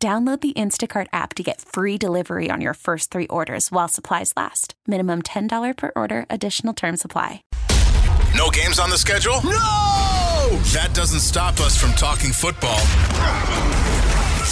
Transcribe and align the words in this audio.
Download 0.00 0.40
the 0.40 0.52
Instacart 0.52 1.08
app 1.12 1.34
to 1.34 1.42
get 1.42 1.60
free 1.60 1.98
delivery 1.98 2.50
on 2.52 2.60
your 2.60 2.74
first 2.74 3.10
three 3.10 3.26
orders 3.26 3.72
while 3.72 3.88
supplies 3.88 4.32
last. 4.36 4.74
Minimum 4.86 5.22
$10 5.22 5.76
per 5.76 5.90
order, 5.96 6.24
additional 6.30 6.72
term 6.72 6.96
supply. 6.96 7.42
No 8.36 8.48
games 8.50 8.78
on 8.78 8.90
the 8.90 8.96
schedule? 8.98 9.40
No! 9.42 10.54
That 10.72 10.90
doesn't 10.94 11.18
stop 11.18 11.58
us 11.58 11.76
from 11.76 11.90
talking 11.94 12.30
football. 12.30 12.78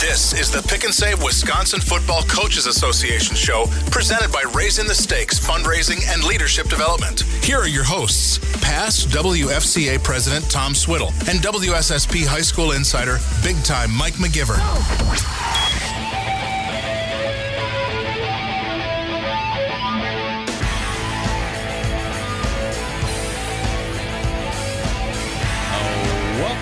This 0.00 0.38
is 0.38 0.50
the 0.50 0.60
Pick 0.60 0.84
and 0.84 0.92
Save 0.92 1.22
Wisconsin 1.22 1.80
Football 1.80 2.20
Coaches 2.24 2.66
Association 2.66 3.34
show 3.34 3.64
presented 3.90 4.30
by 4.30 4.42
Raising 4.54 4.86
the 4.86 4.94
Stakes 4.94 5.40
Fundraising 5.40 6.02
and 6.12 6.22
Leadership 6.22 6.68
Development. 6.68 7.22
Here 7.42 7.56
are 7.56 7.66
your 7.66 7.82
hosts, 7.82 8.38
past 8.60 9.08
WFCA 9.08 10.04
President 10.04 10.50
Tom 10.50 10.74
Swiddle 10.74 11.08
and 11.28 11.40
WSSP 11.40 12.26
High 12.26 12.42
School 12.42 12.72
Insider, 12.72 13.16
big 13.42 13.56
time 13.64 13.90
Mike 13.90 14.14
McGivern. 14.14 14.60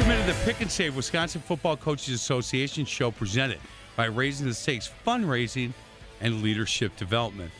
Welcome 0.04 0.20
into 0.20 0.38
the 0.38 0.44
Pick 0.44 0.60
and 0.60 0.70
Save 0.70 0.96
Wisconsin 0.96 1.40
Football 1.40 1.78
Coaches 1.78 2.14
Association 2.14 2.84
show 2.84 3.10
presented 3.10 3.58
by 3.96 4.04
Raising 4.04 4.46
the 4.46 4.52
Stakes 4.52 4.92
Fundraising 5.06 5.72
and 6.20 6.42
Leadership 6.42 6.94
Development. 6.96 7.50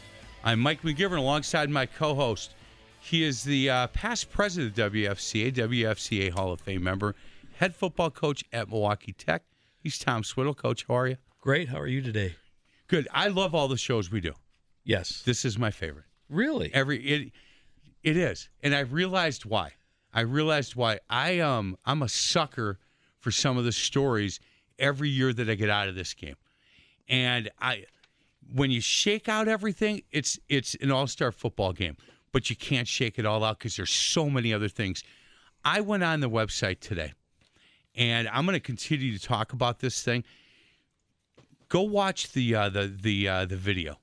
I'm 0.44 0.60
Mike 0.60 0.82
McGivern 0.82 1.16
alongside 1.16 1.70
my 1.70 1.86
co 1.86 2.14
host. 2.14 2.54
He 3.00 3.24
is 3.24 3.44
the 3.44 3.70
uh, 3.70 3.86
past 3.86 4.30
president 4.30 4.78
of 4.78 4.92
WFCA, 4.92 5.54
WFCA 5.54 6.32
Hall 6.32 6.52
of 6.52 6.60
Fame 6.60 6.84
member, 6.84 7.14
head 7.56 7.74
football 7.74 8.10
coach 8.10 8.44
at 8.52 8.68
Milwaukee 8.68 9.14
Tech. 9.14 9.44
He's 9.78 9.98
Tom 9.98 10.22
Swiddle. 10.22 10.52
Coach, 10.52 10.84
how 10.86 10.98
are 10.98 11.06
you? 11.06 11.16
Great. 11.40 11.70
How 11.70 11.80
are 11.80 11.86
you 11.86 12.02
today? 12.02 12.36
Good. 12.88 13.08
I 13.10 13.28
love 13.28 13.54
all 13.54 13.68
the 13.68 13.78
shows 13.78 14.10
we 14.12 14.20
do. 14.20 14.34
Yes. 14.84 15.22
This 15.24 15.46
is 15.46 15.58
my 15.58 15.70
favorite. 15.70 16.04
Really? 16.28 16.70
Every 16.74 16.98
it 16.98 17.32
it 18.02 18.18
is. 18.18 18.50
And 18.62 18.74
I 18.74 18.80
realized 18.80 19.46
why. 19.46 19.72
I 20.14 20.20
realized 20.20 20.76
why 20.76 21.00
I 21.10 21.40
um 21.40 21.76
I'm 21.84 22.02
a 22.02 22.08
sucker 22.08 22.78
for 23.18 23.30
some 23.30 23.58
of 23.58 23.64
the 23.64 23.72
stories 23.72 24.38
every 24.78 25.08
year 25.08 25.32
that 25.32 25.50
I 25.50 25.54
get 25.56 25.68
out 25.68 25.88
of 25.88 25.96
this 25.96 26.14
game. 26.14 26.36
And 27.08 27.50
I 27.60 27.84
when 28.52 28.70
you 28.70 28.80
shake 28.80 29.28
out 29.28 29.48
everything, 29.48 30.02
it's 30.12 30.38
it's 30.48 30.76
an 30.76 30.92
all-star 30.92 31.32
football 31.32 31.72
game, 31.72 31.96
but 32.32 32.48
you 32.48 32.56
can't 32.56 32.86
shake 32.86 33.18
it 33.18 33.26
all 33.26 33.42
out 33.42 33.58
cuz 33.58 33.76
there's 33.76 33.90
so 33.90 34.30
many 34.30 34.54
other 34.54 34.68
things. 34.68 35.02
I 35.64 35.80
went 35.80 36.04
on 36.04 36.20
the 36.20 36.30
website 36.30 36.78
today 36.78 37.12
and 37.94 38.28
I'm 38.28 38.44
going 38.44 38.54
to 38.54 38.60
continue 38.60 39.16
to 39.16 39.22
talk 39.22 39.52
about 39.52 39.80
this 39.80 40.02
thing. 40.02 40.24
Go 41.68 41.82
watch 41.82 42.32
the 42.32 42.54
uh, 42.54 42.68
the 42.68 42.86
the 42.86 43.28
uh, 43.28 43.44
the 43.46 43.56
video. 43.56 43.98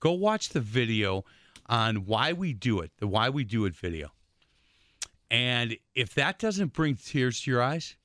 Go 0.00 0.12
watch 0.12 0.50
the 0.50 0.60
video 0.60 1.24
on 1.66 2.04
why 2.06 2.32
we 2.32 2.52
do 2.52 2.80
it, 2.80 2.90
the 2.98 3.06
why 3.06 3.30
we 3.30 3.44
do 3.44 3.64
it 3.64 3.74
video. 3.74 4.12
And 5.30 5.76
if 5.94 6.14
that 6.14 6.38
doesn't 6.38 6.72
bring 6.72 6.96
tears 6.96 7.40
to 7.42 7.50
your 7.50 7.62
eyes, 7.62 7.96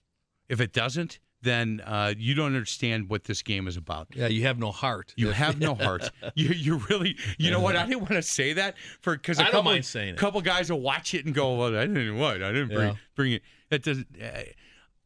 if 0.49 0.59
it 0.59 0.73
doesn't, 0.73 1.19
then 1.43 1.81
uh, 1.85 2.13
you 2.17 2.33
don't 2.35 2.47
understand 2.55 3.09
what 3.09 3.23
this 3.23 3.41
game 3.41 3.67
is 3.67 3.75
about. 3.77 4.07
Yeah, 4.13 4.27
you 4.27 4.43
have 4.43 4.59
no 4.59 4.71
heart. 4.71 5.13
You 5.17 5.31
have 5.31 5.59
no 5.59 5.73
heart. 5.75 6.09
You 6.35 6.49
you 6.49 6.77
really 6.89 7.17
you 7.39 7.49
know 7.51 7.59
what? 7.59 7.75
I 7.75 7.83
didn't 7.85 8.01
want 8.01 8.11
to 8.13 8.21
say 8.21 8.53
that 8.53 8.75
for 9.01 9.15
because 9.15 9.39
a 9.39 9.43
I 9.43 9.45
couple 9.45 9.63
mind 9.63 9.85
saying 9.85 10.09
it. 10.13 10.17
couple 10.17 10.39
guys 10.41 10.69
will 10.71 10.81
watch 10.81 11.13
it 11.15 11.25
and 11.25 11.33
go, 11.33 11.55
"Well, 11.55 11.75
I 11.75 11.87
didn't 11.87 12.17
what? 12.17 12.43
I 12.43 12.51
didn't 12.51 12.67
bring 12.69 12.89
Yeah. 12.89 12.95
bring 13.15 13.31
it." 13.33 13.41
That 13.69 13.83
doesn't. 13.83 14.07
Uh, 14.21 14.43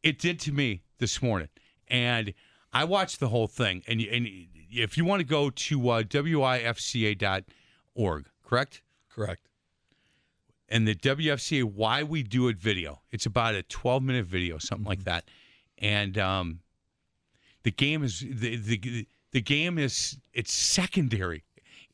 it 0.02 0.18
did 0.18 0.38
to 0.40 0.52
me 0.52 0.82
this 0.98 1.22
morning, 1.22 1.48
and 1.88 2.34
I 2.72 2.84
watched 2.84 3.18
the 3.20 3.28
whole 3.28 3.46
thing. 3.46 3.82
And 3.88 4.00
you- 4.02 4.10
and 4.10 4.28
if 4.70 4.98
you 4.98 5.04
want 5.06 5.20
to 5.20 5.24
go 5.26 5.48
to 5.50 5.90
uh, 5.90 6.02
wifca.org, 6.02 7.44
correct? 8.44 8.82
Correct. 9.08 9.48
And 10.68 10.86
the 10.86 10.94
WFCA 10.94 11.64
Why 11.64 12.02
We 12.02 12.22
Do 12.22 12.48
It 12.48 12.56
video. 12.56 13.02
It's 13.10 13.26
about 13.26 13.54
a 13.54 13.62
12 13.62 14.02
minute 14.02 14.26
video, 14.26 14.58
something 14.58 14.86
like 14.86 15.04
that. 15.04 15.24
And 15.78 16.18
um, 16.18 16.60
the 17.62 17.70
game 17.70 18.02
is 18.02 18.20
the, 18.20 18.56
the 18.56 19.06
the 19.32 19.40
game 19.40 19.78
is 19.78 20.18
it's 20.32 20.52
secondary. 20.52 21.44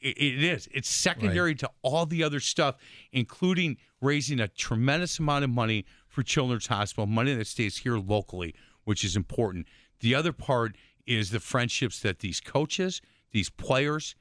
It, 0.01 0.19
it 0.19 0.45
is. 0.45 0.69
It's 0.73 0.89
secondary 0.89 1.55
to 1.57 1.71
all 1.83 2.07
the 2.07 2.23
other 2.23 2.41
stuff, 2.41 2.77
including 3.13 3.79
raising 4.01 4.41
a 4.41 4.49
tremendous 4.49 5.19
amount 5.19 5.45
of 5.45 5.51
money 5.51 5.85
for 6.09 6.23
Children's 6.23 6.67
Hospital, 6.67 7.07
money 7.07 7.35
that 7.35 7.47
stays 7.47 7.79
here 7.79 7.99
locally, 7.99 8.55
which 8.85 9.05
is 9.05 9.17
important. 9.17 9.67
The 10.01 10.15
other 10.15 10.33
part 10.33 10.77
is 11.07 11.31
the 11.31 11.41
friendships 11.41 12.01
that 12.01 12.21
these 12.21 12.41
coaches, 12.41 13.01
these 13.33 13.51
players, 13.51 14.15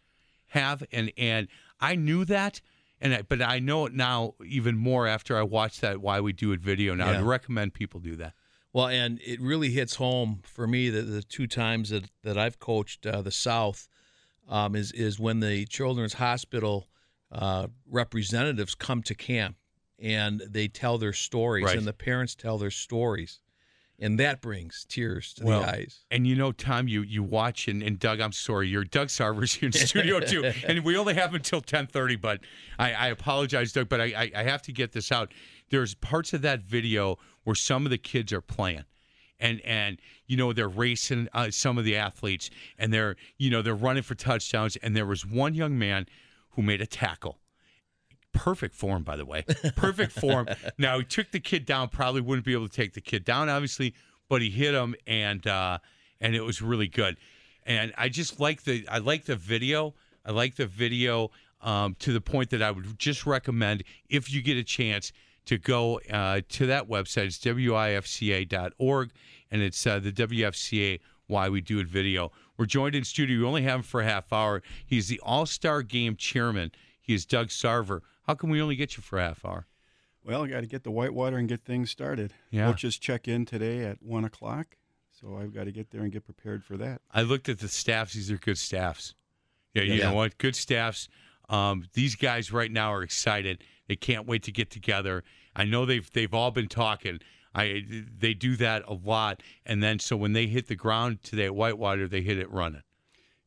have 0.48 0.84
and 0.92 1.12
and 1.18 1.48
I 1.80 1.96
knew 1.96 2.26
that 2.26 2.62
and 3.02 3.14
I, 3.16 3.22
but 3.24 3.42
I 3.42 3.60
know 3.60 3.86
it 3.88 3.94
now 3.94 4.36
even 4.46 4.78
more 4.78 5.08
after 5.08 5.38
I 5.38 5.44
watched 5.44 5.82
that 5.82 6.02
why 6.02 6.22
we 6.22 6.32
do 6.34 6.52
it 6.54 6.60
video 6.62 6.96
now 6.96 7.12
Yeah. 7.12 7.20
I 7.20 7.22
recommend 7.22 7.74
people 7.74 8.00
do 8.00 8.16
that 8.18 8.34
Well, 8.74 8.88
and 8.88 9.20
it 9.26 9.42
really 9.42 9.72
hits 9.72 9.96
home 9.96 10.42
for 10.44 10.66
me 10.68 10.90
that 10.90 11.02
the 11.04 11.24
two 11.24 11.48
times 11.48 11.90
that, 11.90 12.06
that 12.24 12.38
I've 12.38 12.60
coached 12.60 13.06
uh, 13.06 13.22
the 13.22 13.32
South 13.32 13.88
um, 14.48 14.76
is 14.76 14.92
is 14.94 15.20
when 15.20 15.40
the 15.40 15.66
Children's 15.66 16.14
Hospital 16.14 16.88
uh, 17.32 17.68
representatives 17.90 18.76
come 18.76 19.02
to 19.04 19.16
camp 19.16 19.56
and 20.00 20.42
they 20.50 20.68
tell 20.68 20.98
their 20.98 21.14
stories, 21.14 21.66
Right. 21.66 21.78
and 21.78 21.86
the 21.86 21.94
parents 21.94 22.34
tell 22.36 22.58
their 22.58 22.72
stories, 22.72 23.40
and 24.02 24.20
that 24.20 24.42
brings 24.42 24.86
tears 24.90 25.34
to 25.36 25.46
well 25.46 25.62
the 25.62 25.70
eyes. 25.70 26.00
and 26.10 26.26
you 26.28 26.36
know 26.36 26.52
Tom 26.52 26.88
you 26.88 27.02
you 27.04 27.24
watch 27.24 27.68
and, 27.68 27.82
and 27.82 28.00
Doug 28.00 28.20
I'm 28.20 28.32
sorry 28.32 28.68
you're 28.68 28.84
Doug 28.84 29.08
Sarver's 29.08 29.54
here 29.54 29.68
in 29.68 29.74
studio 29.74 30.20
too. 30.20 30.52
And 30.68 30.84
we 30.84 30.98
only 30.98 31.14
have 31.14 31.34
until 31.34 31.62
10:30 31.62 32.20
but 32.20 32.42
I, 32.78 32.94
I 32.94 33.08
apologize 33.08 33.72
Doug 33.72 33.88
but 33.88 34.02
I, 34.02 34.06
I 34.06 34.32
I 34.36 34.44
have 34.44 34.62
to 34.64 34.72
get 34.72 34.92
this 34.92 35.12
out. 35.12 35.34
There's 35.70 35.94
parts 35.96 36.34
of 36.34 36.42
that 36.42 36.62
video 36.62 37.18
where 37.44 37.56
some 37.56 37.86
of 37.86 37.92
the 37.92 37.98
kids 37.98 38.34
are 38.34 38.42
playing. 38.42 38.86
And 39.40 39.62
and 39.62 40.00
you 40.28 40.38
know 40.38 40.54
they're 40.54 40.68
racing 40.68 41.28
uh, 41.34 41.50
some 41.52 41.78
of 41.78 41.84
the 41.86 41.96
athletes 41.96 42.50
and 42.78 42.94
they're 42.94 43.16
you 43.38 43.50
know 43.50 43.62
they're 43.62 43.74
running 43.74 44.04
for 44.04 44.16
touchdowns. 44.16 44.76
And 44.78 44.96
there 44.96 45.06
was 45.06 45.26
one 45.26 45.54
young 45.56 45.80
man 45.80 46.06
who 46.52 46.62
made 46.62 46.82
a 46.82 46.86
tackle 46.86 47.40
perfect 48.34 48.76
form 48.76 49.04
by 49.04 49.16
the 49.16 49.26
way. 49.26 49.44
Perfect 49.76 50.12
form. 50.14 50.48
Now 50.78 51.00
he 51.00 51.06
took 51.06 51.32
the 51.32 51.40
kid 51.40 51.66
down 51.66 51.90
probably 51.90 52.22
wouldn't 52.22 52.46
be 52.46 52.54
able 52.54 52.68
to 52.68 52.76
take 52.76 52.94
the 52.94 53.02
kid 53.02 53.24
down 53.24 53.50
obviously 53.50 53.94
but 54.30 54.42
he 54.42 54.50
hit 54.50 54.74
him 54.74 54.96
and 55.06 55.46
uh 55.46 55.78
and 56.20 56.36
it 56.36 56.42
was 56.42 56.62
really 56.62 56.88
good. 56.88 57.18
And 57.66 57.94
i 57.98 58.10
just 58.10 58.40
like 58.40 58.64
the 58.64 58.86
i 58.90 58.98
like 59.00 59.26
the 59.26 59.36
video. 59.36 59.94
I 60.26 60.32
like 60.32 60.56
the 60.56 60.68
video 60.68 61.32
um 61.62 61.96
to 62.00 62.14
the 62.14 62.22
point 62.22 62.50
that 62.52 62.62
i 62.62 62.72
would 62.72 62.98
just 62.98 63.26
recommend 63.26 63.84
if 64.10 64.32
you 64.32 64.42
get 64.42 64.58
a 64.58 64.64
chance 64.64 65.12
to 65.46 65.58
go 65.58 66.00
uh, 66.12 66.42
to 66.50 66.68
that 66.68 66.88
website. 66.88 67.26
It's 67.26 67.40
wifca.org 67.40 69.12
and 69.50 69.62
it's 69.62 69.88
uh, 69.88 70.00
the 70.00 70.12
wfca 70.12 71.00
why 71.28 71.50
we 71.50 71.62
do 71.62 71.80
it 71.80 71.88
video. 71.88 72.32
We're 72.58 72.66
joined 72.66 72.94
in 72.94 73.04
studio. 73.06 73.40
We 73.40 73.46
only 73.46 73.62
have 73.64 73.78
him 73.78 73.84
for 73.84 74.02
a 74.02 74.06
half 74.06 74.32
hour. 74.34 74.62
He's 74.86 75.08
the 75.08 75.20
all-star 75.24 75.82
game 75.82 76.16
chairman. 76.16 76.72
He 77.00 77.14
is 77.14 77.26
doug 77.26 77.48
sarver 77.48 78.02
how 78.28 78.36
come 78.36 78.50
we 78.50 78.62
only 78.62 78.76
get 78.76 78.96
you 78.98 79.04
for 79.04 79.20
a 79.20 79.24
half 79.24 79.44
hour 79.46 79.68
Well, 80.24 80.44
I 80.44 80.48
got 80.48 80.62
to 80.62 80.68
get 80.68 80.84
the 80.84 80.92
whitewater 80.92 81.38
and 81.38 81.48
get 81.50 81.62
things 81.66 81.90
started. 81.90 82.34
Yeah. 82.52 82.68
Coaches 82.68 82.98
check 82.98 83.28
in 83.28 83.46
today 83.46 83.84
at 83.86 84.02
one 84.04 84.24
o'clock, 84.26 84.78
so 85.12 85.38
I've 85.38 85.54
got 85.54 85.64
to 85.66 85.72
get 85.72 85.90
there 85.92 86.02
and 86.02 86.12
get 86.12 86.26
prepared 86.26 86.64
for 86.64 86.78
that. 86.78 87.02
I 87.12 87.24
looked 87.24 87.50
at 87.50 87.60
the 87.60 87.68
staffs. 87.68 88.14
These 88.14 88.30
are 88.32 88.38
good 88.38 88.58
staffs. 88.58 89.16
Yeah, 89.74 89.84
you 89.84 89.94
Yeah. 89.96 90.10
know 90.10 90.16
what? 90.16 90.38
Good 90.38 90.56
staffs. 90.56 91.08
Um, 91.50 91.86
these 91.94 92.16
guys 92.16 92.52
right 92.52 92.72
now 92.72 92.94
are 92.94 93.04
excited. 93.04 93.64
They 93.88 93.96
can't 93.96 94.28
wait 94.28 94.44
to 94.44 94.52
get 94.52 94.70
together. 94.70 95.24
I 95.56 95.66
know 95.66 95.86
they've 95.86 96.10
they've 96.12 96.34
all 96.34 96.52
been 96.52 96.68
talking. 96.70 97.20
I 97.54 97.84
they 98.18 98.34
do 98.34 98.56
that 98.58 98.84
a 98.88 98.94
lot, 98.94 99.42
and 99.66 99.82
then 99.84 100.00
so 100.00 100.16
when 100.16 100.32
they 100.34 100.48
hit 100.48 100.68
the 100.68 100.76
ground 100.76 101.24
today 101.24 101.46
at 101.46 101.56
Whitewater, 101.56 102.08
they 102.08 102.22
hit 102.22 102.38
it 102.38 102.50
running. 102.50 102.84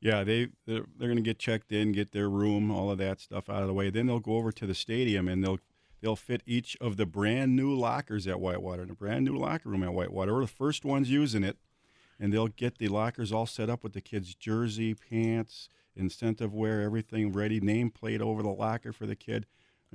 Yeah, 0.05 0.23
they 0.23 0.49
they're, 0.67 0.85
they're 0.99 1.09
going 1.09 1.17
to 1.17 1.23
get 1.23 1.39
checked 1.39 1.73
in, 1.73 1.91
get 1.93 2.13
their 2.13 2.29
room, 2.29 2.71
all 2.71 2.91
of 2.91 2.99
that 2.99 3.21
stuff 3.21 3.49
out 3.49 3.63
of 3.63 3.69
the 3.69 3.75
way. 3.75 3.89
Then 3.91 4.07
they'll 4.07 4.21
go 4.21 4.37
over 4.37 4.53
to 4.53 4.67
the 4.67 4.75
stadium 4.75 5.27
and 5.29 5.43
they'll 5.43 5.59
they'll 6.03 6.15
fit 6.15 6.43
each 6.47 6.77
of 6.79 6.99
the 6.99 7.07
brand 7.07 7.57
new 7.57 7.75
lockers 7.75 8.27
at 8.27 8.39
Whitewater 8.39 8.83
in 8.83 8.91
a 8.91 8.95
brand 8.95 9.25
new 9.25 9.35
locker 9.37 9.71
room 9.71 9.83
at 9.83 9.95
Whitewater. 9.95 10.35
We're 10.35 10.43
the 10.43 10.47
first 10.47 10.85
ones 10.85 11.11
using 11.11 11.43
it. 11.43 11.57
and 12.21 12.33
they'll 12.33 12.49
get 12.49 12.79
the 12.79 12.89
lockers 12.89 13.33
all 13.33 13.47
set 13.47 13.71
up 13.71 13.83
with 13.83 13.95
the 13.95 14.01
kids' 14.01 14.35
jersey, 14.35 14.95
pants, 14.95 15.69
incentive 15.97 16.53
wear, 16.55 16.83
everything 16.83 17.33
ready, 17.33 17.61
nameplate 17.61 18.21
over 18.21 18.43
the 18.43 18.51
locker 18.51 18.93
for 18.93 19.07
the 19.07 19.17
kid. 19.17 19.47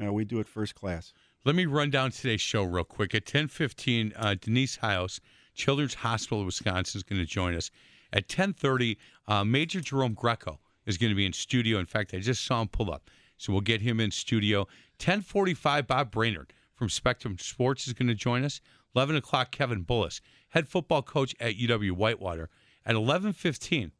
Uh, 0.02 0.12
we 0.12 0.26
do 0.26 0.40
it 0.40 0.48
first 0.48 0.76
class. 0.76 1.14
Let 1.46 1.56
me 1.56 1.66
run 1.66 1.90
down 1.90 2.12
today's 2.12 2.42
show 2.42 2.64
real 2.64 2.84
quick. 2.84 3.14
At 3.14 3.26
10:15, 3.26 4.14
uh, 4.16 4.36
Denise 4.40 4.78
House, 4.78 5.20
Children's 5.54 5.94
Hospital 5.96 6.40
of 6.40 6.46
Wisconsin, 6.48 6.98
is 6.98 7.04
going 7.04 7.22
to 7.22 7.26
join 7.28 7.54
us. 7.56 7.70
At 8.12 8.28
10:30, 8.28 8.98
uh, 9.28 9.44
Major 9.44 9.82
Jerome 9.82 10.14
Greco 10.14 10.60
is 10.86 10.98
going 10.98 11.12
to 11.12 11.16
be 11.16 11.26
in 11.26 11.34
studio. 11.34 11.80
In 11.80 11.86
fact, 11.86 12.14
I 12.14 12.20
just 12.20 12.44
saw 12.44 12.62
him 12.62 12.68
pull 12.68 12.92
up, 12.92 13.10
so 13.38 13.54
we'll 13.54 13.62
get 13.62 13.82
him 13.82 14.00
in 14.00 14.12
studio. 14.12 14.68
10:45, 14.98 15.88
Bob 15.88 16.12
Brainerd 16.12 16.54
from 16.74 16.90
Spectrum 16.90 17.38
Sports 17.38 17.88
is 17.88 17.94
going 17.94 18.08
to 18.08 18.16
join 18.16 18.44
us. 18.44 18.62
11 18.96 19.16
o'clock, 19.16 19.52
Kevin 19.52 19.86
Bullis, 19.86 20.22
head 20.50 20.68
football 20.68 21.04
coach 21.04 21.36
at 21.40 21.56
UW 21.56 21.92
Whitewater. 21.92 22.50
At 22.86 22.96
11:15, 22.96 23.92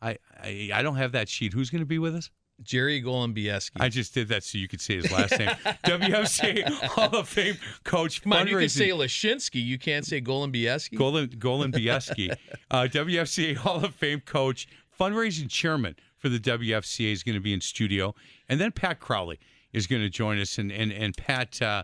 I, 0.00 0.18
I 0.42 0.70
I 0.74 0.82
don't 0.82 0.96
have 0.96 1.12
that 1.12 1.28
sheet. 1.28 1.52
Who's 1.52 1.70
going 1.70 1.82
to 1.82 1.86
be 1.86 1.98
with 1.98 2.14
us? 2.14 2.30
Jerry 2.62 3.02
Golembieski. 3.02 3.80
I 3.80 3.88
just 3.88 4.14
did 4.14 4.28
that 4.28 4.44
so 4.44 4.58
you 4.58 4.68
could 4.68 4.80
say 4.80 4.96
his 4.96 5.10
last 5.10 5.38
name. 5.38 5.48
WFCA 5.84 6.70
Hall 6.86 7.16
of 7.16 7.28
Fame 7.28 7.56
coach. 7.84 8.22
Come 8.22 8.32
on, 8.32 8.46
you 8.46 8.58
can 8.58 8.68
say 8.68 8.90
Lashinsky. 8.90 9.64
You 9.64 9.78
can't 9.78 10.04
say 10.04 10.20
Golembieski. 10.20 10.96
Golan 10.96 11.30
Golan 11.38 11.72
uh, 11.74 11.78
WFCA 11.78 13.56
Hall 13.56 13.84
of 13.84 13.94
Fame 13.94 14.20
coach, 14.20 14.68
fundraising 14.98 15.48
chairman 15.48 15.96
for 16.18 16.28
the 16.28 16.38
WFCA 16.38 17.12
is 17.12 17.22
going 17.22 17.34
to 17.34 17.40
be 17.40 17.52
in 17.52 17.60
studio, 17.60 18.14
and 18.48 18.60
then 18.60 18.70
Pat 18.72 19.00
Crowley 19.00 19.40
is 19.72 19.86
going 19.86 20.02
to 20.02 20.10
join 20.10 20.38
us, 20.38 20.58
and 20.58 20.70
and 20.70 20.92
and 20.92 21.16
Pat 21.16 21.60
uh, 21.60 21.82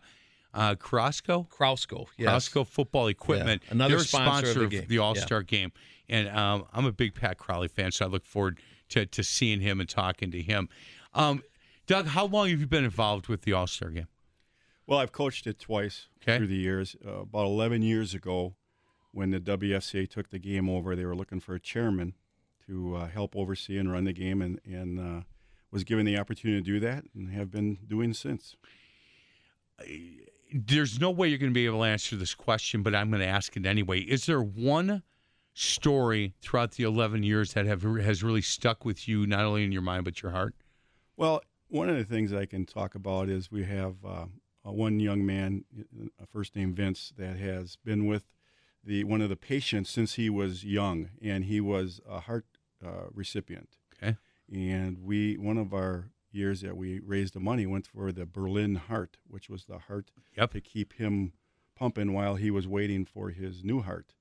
uh. 0.54 0.74
Krausko. 0.76 1.48
Yes. 2.16 2.48
Football 2.48 3.08
Equipment. 3.08 3.62
Yeah, 3.66 3.72
another 3.72 3.96
They're 3.96 4.04
sponsor 4.04 4.64
of 4.64 4.70
the 4.70 4.82
game. 4.82 5.00
All 5.00 5.14
Star 5.14 5.42
Game, 5.42 5.72
and 6.08 6.28
um, 6.28 6.66
I'm 6.72 6.86
a 6.86 6.92
big 6.92 7.14
Pat 7.14 7.38
Crowley 7.38 7.68
fan, 7.68 7.90
so 7.90 8.04
I 8.04 8.08
look 8.08 8.24
forward 8.24 8.60
to 8.90 9.06
to 9.06 9.22
seeing 9.22 9.60
him 9.60 9.80
and 9.80 9.88
talking 9.88 10.30
to 10.30 10.40
him. 10.42 10.68
Um, 11.14 11.42
Doug, 11.86 12.06
how 12.08 12.26
long 12.26 12.48
have 12.50 12.60
you 12.60 12.66
been 12.66 12.84
involved 12.84 13.28
with 13.28 13.42
the 13.42 13.52
All 13.52 13.66
Star 13.66 13.90
Game? 13.90 14.08
Well, 14.86 14.98
I've 14.98 15.12
coached 15.12 15.46
it 15.46 15.58
twice 15.58 16.08
Okay. 16.22 16.38
through 16.38 16.46
the 16.48 16.56
years. 16.56 16.96
Uh, 17.06 17.20
about 17.20 17.44
11 17.46 17.82
years 17.82 18.14
ago, 18.14 18.54
when 19.12 19.30
the 19.30 19.40
WFCA 19.40 20.08
took 20.08 20.30
the 20.30 20.38
game 20.38 20.68
over, 20.68 20.94
they 20.96 21.04
were 21.04 21.16
looking 21.16 21.40
for 21.40 21.54
a 21.54 21.60
chairman 21.60 22.14
to 22.66 22.96
uh, 22.96 23.08
help 23.08 23.34
oversee 23.36 23.78
and 23.78 23.90
run 23.92 24.04
the 24.04 24.12
game, 24.12 24.40
and, 24.42 24.60
and 24.64 24.98
uh, 24.98 25.22
was 25.70 25.84
given 25.84 26.04
the 26.06 26.18
opportunity 26.18 26.60
to 26.60 26.64
do 26.64 26.80
that, 26.80 27.04
and 27.14 27.30
have 27.30 27.50
been 27.50 27.78
doing 27.86 28.12
since. 28.12 28.56
there's 30.52 30.98
no 31.00 31.10
way 31.10 31.28
you're 31.28 31.38
going 31.38 31.50
to 31.50 31.54
be 31.54 31.66
able 31.66 31.78
to 31.80 31.84
answer 31.84 32.16
this 32.16 32.34
question, 32.34 32.82
but 32.82 32.94
I'm 32.94 33.10
going 33.10 33.20
to 33.20 33.26
ask 33.26 33.56
it 33.56 33.66
anyway. 33.66 34.00
Is 34.00 34.26
there 34.26 34.40
one 34.42 35.02
story 35.58 36.34
throughout 36.40 36.72
the 36.72 36.84
11 36.84 37.22
years 37.22 37.52
that 37.54 37.66
have 37.66 37.82
has 37.82 38.22
really 38.22 38.40
stuck 38.42 38.84
with 38.84 39.08
you, 39.08 39.26
not 39.26 39.44
only 39.44 39.64
in 39.64 39.72
your 39.72 39.82
mind 39.82 40.04
but 40.04 40.22
your 40.22 40.32
heart? 40.32 40.54
Well, 41.16 41.42
one 41.66 41.88
of 41.88 41.96
the 41.96 42.04
things 42.04 42.32
I 42.32 42.46
can 42.46 42.64
talk 42.64 42.94
about 42.94 43.28
is 43.28 43.50
we 43.50 43.64
have 43.64 43.96
uh, 44.04 44.26
one 44.62 45.00
young 45.00 45.26
man, 45.26 45.64
a 46.20 46.26
first 46.26 46.54
name 46.54 46.74
Vince, 46.74 47.12
that 47.18 47.36
has 47.36 47.76
been 47.84 48.06
with 48.06 48.30
the 48.84 49.02
one 49.04 49.20
of 49.20 49.28
the 49.28 49.36
patients 49.36 49.90
since 49.90 50.14
he 50.14 50.30
was 50.30 50.64
young, 50.64 51.10
and 51.20 51.44
he 51.44 51.60
was 51.60 52.00
a 52.08 52.20
heart 52.20 52.46
uh, 52.84 53.08
recipient. 53.12 53.78
Okay. 54.00 54.16
And 54.52 54.98
we 55.00 55.36
one 55.36 55.58
of 55.58 55.74
our 55.74 56.10
years 56.30 56.60
that 56.60 56.76
we 56.76 57.00
raised 57.00 57.34
the 57.34 57.40
money 57.40 57.66
went 57.66 57.86
for 57.86 58.12
the 58.12 58.26
Berlin 58.26 58.76
Heart, 58.76 59.16
which 59.26 59.50
was 59.50 59.64
the 59.64 59.78
heart 59.78 60.10
Yep. 60.36 60.52
to 60.52 60.60
keep 60.60 60.92
him 60.94 61.32
pumping 61.74 62.12
while 62.12 62.36
he 62.36 62.50
was 62.50 62.68
waiting 62.68 63.04
for 63.04 63.30
his 63.30 63.64
new 63.64 63.82
heart. 63.82 64.14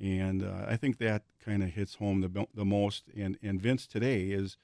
And 0.00 0.44
uh, 0.44 0.66
I 0.68 0.76
think 0.76 0.98
that 0.98 1.24
kind 1.44 1.62
of 1.62 1.70
hits 1.70 1.96
home 1.96 2.20
the, 2.20 2.46
the 2.54 2.64
most. 2.64 3.04
And, 3.16 3.38
and 3.42 3.60
Vince 3.60 3.86
today 3.86 4.26
is 4.26 4.56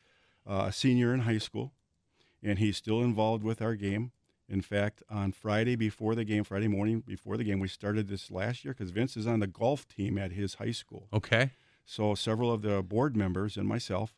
uh, 0.49 0.67
a 0.69 0.73
senior 0.73 1.13
in 1.13 1.21
high 1.21 1.39
school, 1.39 1.73
and 2.43 2.59
he's 2.59 2.77
still 2.77 3.01
involved 3.01 3.43
with 3.43 3.61
our 3.61 3.75
game. 3.75 4.13
In 4.49 4.61
fact, 4.61 5.03
on 5.11 5.33
Friday 5.33 5.75
before 5.75 6.15
the 6.15 6.25
game, 6.25 6.45
Friday 6.45 6.69
morning 6.69 7.01
before 7.01 7.37
the 7.37 7.45
game, 7.45 7.61
we 7.61 7.69
started 7.69 8.09
this 8.09 8.31
last 8.31 8.65
year 8.65 8.75
because 8.75 8.91
Vince 8.91 9.17
is 9.17 9.27
on 9.27 9.41
the 9.41 9.47
golf 9.47 9.89
team 9.89 10.19
at 10.19 10.33
his 10.33 10.55
high 10.55 10.71
school. 10.71 11.09
Okay. 11.13 11.53
So 11.87 12.15
several 12.15 12.53
of 12.53 12.63
the 12.63 12.83
board 12.83 13.17
members 13.17 13.57
and 13.57 13.67
myself 13.67 14.15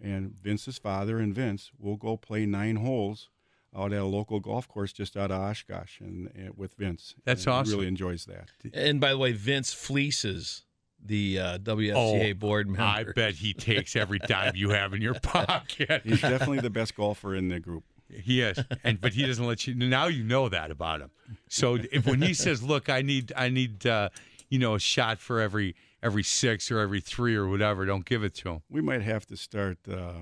and 0.00 0.34
Vince's 0.40 0.78
father 0.78 1.18
and 1.18 1.34
Vince 1.34 1.70
will 1.78 1.96
go 1.96 2.16
play 2.16 2.46
nine 2.46 2.76
holes 2.76 3.30
out 3.76 3.92
at 3.92 4.00
a 4.00 4.04
local 4.04 4.40
golf 4.40 4.68
course 4.68 4.92
just 4.92 5.16
out 5.16 5.30
of 5.30 5.40
Oshkosh 5.40 6.00
and, 6.00 6.30
and 6.34 6.56
with 6.56 6.74
Vince. 6.74 7.14
That's 7.24 7.44
And 7.46 7.52
he 7.54 7.60
awesome. 7.60 7.74
Really 7.74 7.88
enjoys 7.88 8.24
that. 8.26 8.50
And 8.72 9.00
by 9.00 9.10
the 9.10 9.18
way, 9.18 9.32
Vince 9.32 9.72
fleeces 9.72 10.64
the 11.04 11.38
uh, 11.38 11.58
WFCA 11.58 12.30
Oh, 12.30 12.34
board 12.34 12.66
member. 12.68 12.82
I 12.82 13.04
bet 13.14 13.34
he 13.34 13.52
takes 13.52 13.94
every 13.96 14.18
dime 14.20 14.52
you 14.56 14.70
have 14.70 14.94
in 14.94 15.02
your 15.02 15.14
pocket. 15.22 16.02
He's 16.04 16.20
definitely 16.20 16.60
the 16.60 16.70
best 16.70 16.94
golfer 16.96 17.34
in 17.34 17.48
the 17.48 17.60
group. 17.60 17.84
He 18.08 18.42
is, 18.42 18.58
and 18.84 19.00
but 19.00 19.14
he 19.14 19.26
doesn't 19.26 19.44
let 19.46 19.66
you. 19.66 19.74
Now 19.74 20.06
you 20.06 20.22
know 20.22 20.48
that 20.48 20.70
about 20.70 21.00
him. 21.00 21.10
So 21.48 21.78
if 21.90 22.06
when 22.06 22.22
he 22.22 22.32
says, 22.34 22.62
"Look, 22.62 22.88
I 22.88 23.02
need, 23.02 23.32
I 23.34 23.48
need, 23.48 23.86
uh, 23.86 24.10
you 24.50 24.58
know, 24.58 24.74
a 24.74 24.78
shot 24.78 25.18
for 25.18 25.40
every 25.40 25.74
every 26.02 26.22
six 26.22 26.70
or 26.70 26.78
every 26.78 27.00
three 27.00 27.34
or 27.34 27.48
whatever," 27.48 27.84
don't 27.86 28.04
give 28.04 28.22
it 28.22 28.34
to 28.36 28.50
him. 28.50 28.62
We 28.70 28.82
might 28.82 29.02
have 29.02 29.26
to 29.26 29.36
start 29.36 29.78
uh, 29.90 30.12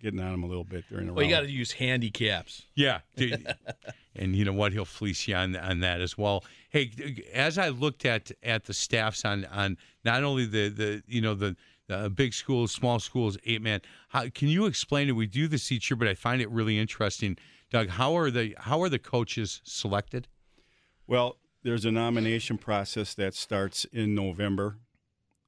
getting 0.00 0.20
on 0.20 0.34
him 0.34 0.42
a 0.42 0.46
little 0.46 0.64
bit 0.64 0.84
during 0.88 1.06
the 1.06 1.12
round. 1.12 1.16
Well, 1.16 1.26
you 1.26 1.30
got 1.30 1.40
to 1.42 1.50
use 1.50 1.72
handicaps. 1.72 2.66
Yeah, 2.74 3.00
and 4.16 4.34
you 4.36 4.44
know 4.44 4.52
what? 4.52 4.72
He'll 4.72 4.84
fleece 4.84 5.26
you 5.28 5.34
on 5.34 5.56
on 5.56 5.80
that 5.80 6.00
as 6.00 6.16
well. 6.16 6.44
Hey, 6.70 6.90
as 7.32 7.58
I 7.58 7.68
looked 7.68 8.04
at 8.04 8.30
at 8.42 8.64
the 8.64 8.74
staffs 8.74 9.24
on 9.24 9.44
on 9.46 9.76
not 10.04 10.22
only 10.24 10.46
the 10.46 10.68
the 10.68 11.02
you 11.06 11.20
know 11.20 11.34
the. 11.34 11.56
Uh, 11.88 12.08
big 12.08 12.32
schools, 12.32 12.70
small 12.70 13.00
schools, 13.00 13.36
eight 13.44 13.60
man. 13.60 13.80
How 14.10 14.28
can 14.28 14.46
you 14.46 14.66
explain 14.66 15.08
it? 15.08 15.12
We 15.16 15.26
do 15.26 15.48
this 15.48 15.72
each 15.72 15.90
year, 15.90 15.96
but 15.96 16.06
I 16.06 16.14
find 16.14 16.40
it 16.40 16.48
really 16.48 16.78
interesting. 16.78 17.36
Doug, 17.68 17.88
how 17.88 18.16
are 18.16 18.30
the 18.30 18.54
how 18.60 18.80
are 18.80 18.88
the 18.88 19.00
coaches 19.00 19.60
selected? 19.64 20.28
Well, 21.08 21.38
there's 21.64 21.84
a 21.84 21.90
nomination 21.90 22.58
process 22.58 23.14
that 23.14 23.34
starts 23.34 23.84
in 23.86 24.14
November, 24.14 24.78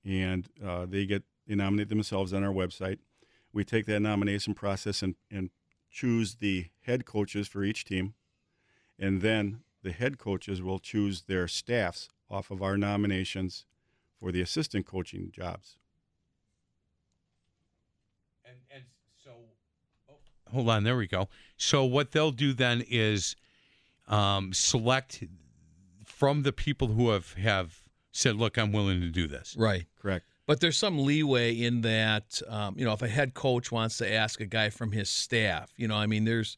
and 0.04 0.48
uh, 0.64 0.86
they 0.86 1.06
get 1.06 1.22
they 1.46 1.54
nominate 1.54 1.88
themselves 1.88 2.32
on 2.32 2.44
our 2.44 2.52
website. 2.52 2.98
We 3.52 3.64
take 3.64 3.86
that 3.86 4.00
nomination 4.00 4.54
process 4.54 5.02
and, 5.02 5.14
and 5.30 5.50
choose 5.90 6.36
the 6.36 6.66
head 6.82 7.04
coaches 7.04 7.48
for 7.48 7.62
each 7.62 7.84
team, 7.84 8.14
and 8.98 9.20
then 9.20 9.60
the 9.82 9.92
head 9.92 10.18
coaches 10.18 10.62
will 10.62 10.78
choose 10.78 11.22
their 11.22 11.46
staffs 11.48 12.08
off 12.30 12.50
of 12.50 12.62
our 12.62 12.76
nominations 12.76 13.66
for 14.18 14.32
the 14.32 14.40
assistant 14.40 14.86
coaching 14.86 15.30
jobs. 15.32 15.76
And 18.44 18.56
and 18.74 18.84
so, 19.22 19.30
hold 20.50 20.68
on, 20.68 20.84
there 20.84 20.96
we 20.96 21.06
go. 21.06 21.28
So 21.56 21.84
what 21.84 22.12
they'll 22.12 22.30
do 22.30 22.52
then 22.52 22.82
is 22.88 23.36
um, 24.08 24.52
select 24.52 25.24
from 26.04 26.42
the 26.42 26.52
people 26.52 26.88
who 26.88 27.10
have 27.10 27.32
have 27.34 27.80
said, 28.12 28.36
"Look, 28.36 28.56
I'm 28.56 28.72
willing 28.72 29.00
to 29.00 29.10
do 29.10 29.26
this." 29.26 29.56
Right. 29.58 29.86
Correct. 30.00 30.26
But 30.46 30.60
there's 30.60 30.76
some 30.76 30.98
leeway 30.98 31.54
in 31.54 31.82
that, 31.82 32.42
um, 32.48 32.74
you 32.76 32.84
know, 32.84 32.92
if 32.92 33.02
a 33.02 33.08
head 33.08 33.32
coach 33.34 33.70
wants 33.70 33.98
to 33.98 34.12
ask 34.12 34.40
a 34.40 34.46
guy 34.46 34.70
from 34.70 34.92
his 34.92 35.08
staff, 35.08 35.72
you 35.76 35.86
know, 35.86 35.94
I 35.94 36.06
mean, 36.06 36.24
there's, 36.24 36.56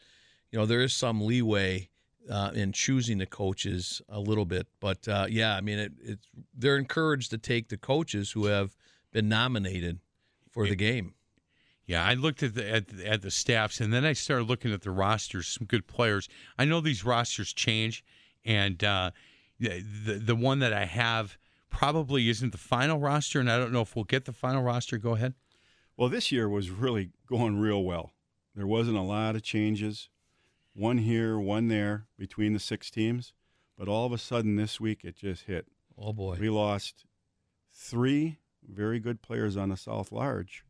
you 0.51 0.59
know, 0.59 0.65
there 0.65 0.81
is 0.81 0.95
some 0.95 1.21
leeway 1.21 1.91
uh, 2.31 2.51
in 2.55 2.73
choosing 2.73 3.19
the 3.19 3.27
coaches 3.27 4.01
a 4.09 4.19
little 4.19 4.47
bit. 4.47 4.67
But 4.81 5.07
uh, 5.07 5.27
yeah, 5.29 5.55
I 5.55 5.61
mean, 5.61 5.79
it, 5.79 5.93
it's 6.01 6.29
they're 6.57 6.79
encouraged 6.79 7.31
to 7.31 7.39
take 7.39 7.69
the 7.69 7.77
coaches 7.77 8.31
who 8.31 8.47
have 8.47 8.77
been 9.13 9.29
nominated 9.29 10.01
for 10.51 10.67
the 10.67 10.77
game. 10.77 11.15
Yeah, 11.87 12.05
I 12.05 12.15
looked 12.15 12.43
at 12.43 12.55
the 12.55 12.69
at, 12.69 12.85
at 13.05 13.23
the 13.23 13.31
staffs, 13.31 13.81
and 13.81 13.93
then 13.93 14.05
I 14.05 14.15
started 14.15 14.49
looking 14.49 14.73
at 14.73 14.83
the 14.83 14.91
rosters. 14.91 15.49
Some 15.49 15.67
good 15.67 15.87
players. 15.87 16.29
I 16.59 16.65
know 16.65 16.81
these 16.81 17.05
rosters 17.05 17.53
change, 17.53 18.03
and 18.45 18.83
uh, 18.83 19.11
the 19.61 20.21
the 20.25 20.35
one 20.35 20.61
that 20.61 20.73
I 20.73 20.87
have 20.87 21.37
probably 21.79 22.29
isn't 22.29 22.53
the 22.53 22.59
final 22.59 22.99
roster, 22.99 23.41
and 23.41 23.51
I 23.51 23.59
don't 23.59 23.73
know 23.73 23.83
if 23.83 23.95
we'll 23.97 24.05
get 24.05 24.25
the 24.25 24.33
final 24.33 24.63
roster. 24.63 24.99
Go 24.99 25.15
ahead. 25.15 25.35
Well, 25.97 26.09
this 26.09 26.31
year 26.33 26.49
was 26.49 26.71
really 26.71 27.11
going 27.29 27.59
real 27.59 27.83
well. 27.85 28.13
There 28.55 28.67
wasn't 28.67 28.97
a 28.97 29.03
lot 29.03 29.35
of 29.37 29.43
changes, 29.43 30.09
one 30.75 30.99
here, 30.99 31.39
one 31.39 31.69
there 31.69 32.07
between 32.19 32.53
the 32.53 32.59
six 32.61 32.91
teams, 32.91 33.33
but 33.77 33.89
all 33.89 34.07
of 34.07 34.13
a 34.13 34.19
sudden 34.19 34.57
this 34.57 34.81
week 34.81 35.05
it 35.05 35.17
just 35.17 35.45
hit. 35.45 35.67
Oh 35.99 36.13
boy. 36.13 36.37
We 36.41 36.51
lost 36.51 37.05
three 37.73 38.39
very 38.67 38.99
good 39.01 39.23
players 39.23 39.57
on 39.57 39.69
the 39.69 39.77
South 39.77 40.11
Large 40.13 40.65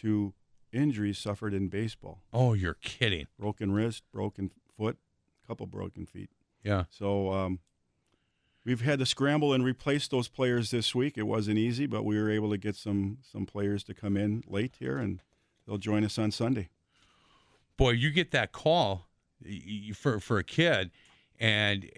to 0.00 0.34
injuries 0.72 1.18
suffered 1.18 1.54
in 1.54 1.68
baseball 1.68 2.22
Oh, 2.32 2.52
you're 2.54 2.74
kidding. 2.74 3.26
broken 3.38 3.72
wrist, 3.72 4.02
broken 4.12 4.50
foot, 4.76 4.96
a 5.44 5.46
couple 5.46 5.66
broken 5.66 6.06
feet. 6.06 6.30
Yeah. 6.62 6.84
So 6.90 7.32
um, 7.32 7.60
we've 8.66 8.82
had 8.82 8.98
to 8.98 9.06
scramble 9.06 9.54
and 9.54 9.64
replace 9.64 10.08
those 10.08 10.28
players 10.28 10.70
this 10.70 10.94
week. 10.94 11.16
It 11.16 11.22
wasn't 11.22 11.56
easy, 11.56 11.86
but 11.86 12.04
we 12.04 12.20
were 12.20 12.30
able 12.30 12.50
to 12.50 12.58
get 12.58 12.76
some 12.76 13.18
some 13.22 13.46
players 13.46 13.84
to 13.84 13.94
come 13.94 14.16
in 14.18 14.42
late 14.46 14.74
here, 14.78 14.98
and 14.98 15.22
they'll 15.66 15.78
join 15.78 16.04
us 16.04 16.18
on 16.18 16.30
Sunday. 16.32 16.68
boy, 17.76 17.90
you 17.90 18.10
get 18.10 18.30
that 18.32 18.52
call 18.52 19.06
for 19.94 20.20
for 20.20 20.38
a 20.38 20.44
kid, 20.44 20.90
and 21.38 21.90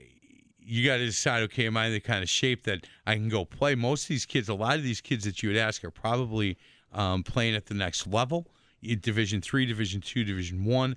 you 0.58 0.84
got 0.86 0.98
to 0.98 1.06
decide. 1.06 1.42
Okay, 1.44 1.66
am 1.66 1.76
I 1.76 1.86
in 1.86 1.92
the 1.92 2.00
kind 2.00 2.22
of 2.22 2.28
shape 2.28 2.64
that 2.64 2.86
I 3.06 3.14
can 3.14 3.28
go 3.28 3.44
play? 3.44 3.74
Most 3.74 4.04
of 4.04 4.08
these 4.08 4.26
kids, 4.26 4.48
a 4.48 4.54
lot 4.54 4.76
of 4.76 4.82
these 4.82 5.00
kids 5.00 5.24
that 5.24 5.42
you 5.42 5.50
would 5.50 5.58
ask, 5.58 5.84
are 5.84 5.90
probably 5.90 6.58
um, 6.92 7.22
playing 7.22 7.54
at 7.54 7.66
the 7.66 7.74
next 7.74 8.06
level, 8.06 8.46
Division 8.82 9.40
three, 9.40 9.66
Division 9.66 10.00
two, 10.00 10.24
Division 10.24 10.64
one. 10.64 10.96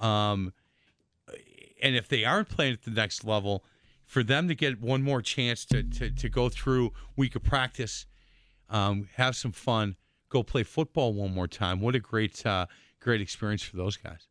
Um, 0.00 0.52
and 1.82 1.96
if 1.96 2.08
they 2.08 2.24
aren't 2.24 2.48
playing 2.48 2.74
at 2.74 2.82
the 2.82 2.90
next 2.90 3.24
level, 3.24 3.64
for 4.12 4.22
them 4.22 4.46
to 4.46 4.54
get 4.54 4.78
one 4.78 5.02
more 5.02 5.22
chance 5.22 5.64
to 5.64 5.82
to, 5.82 6.10
to 6.10 6.28
go 6.28 6.50
through 6.50 6.92
week 7.16 7.34
of 7.34 7.42
practice, 7.42 8.04
um, 8.68 9.08
have 9.14 9.34
some 9.34 9.52
fun, 9.52 9.96
go 10.28 10.42
play 10.42 10.62
football 10.62 11.14
one 11.14 11.32
more 11.32 11.48
time. 11.48 11.80
What 11.80 11.94
a 11.94 11.98
great 11.98 12.44
uh, 12.44 12.66
great 13.00 13.22
experience 13.22 13.62
for 13.62 13.78
those 13.78 13.96
guys. 13.96 14.28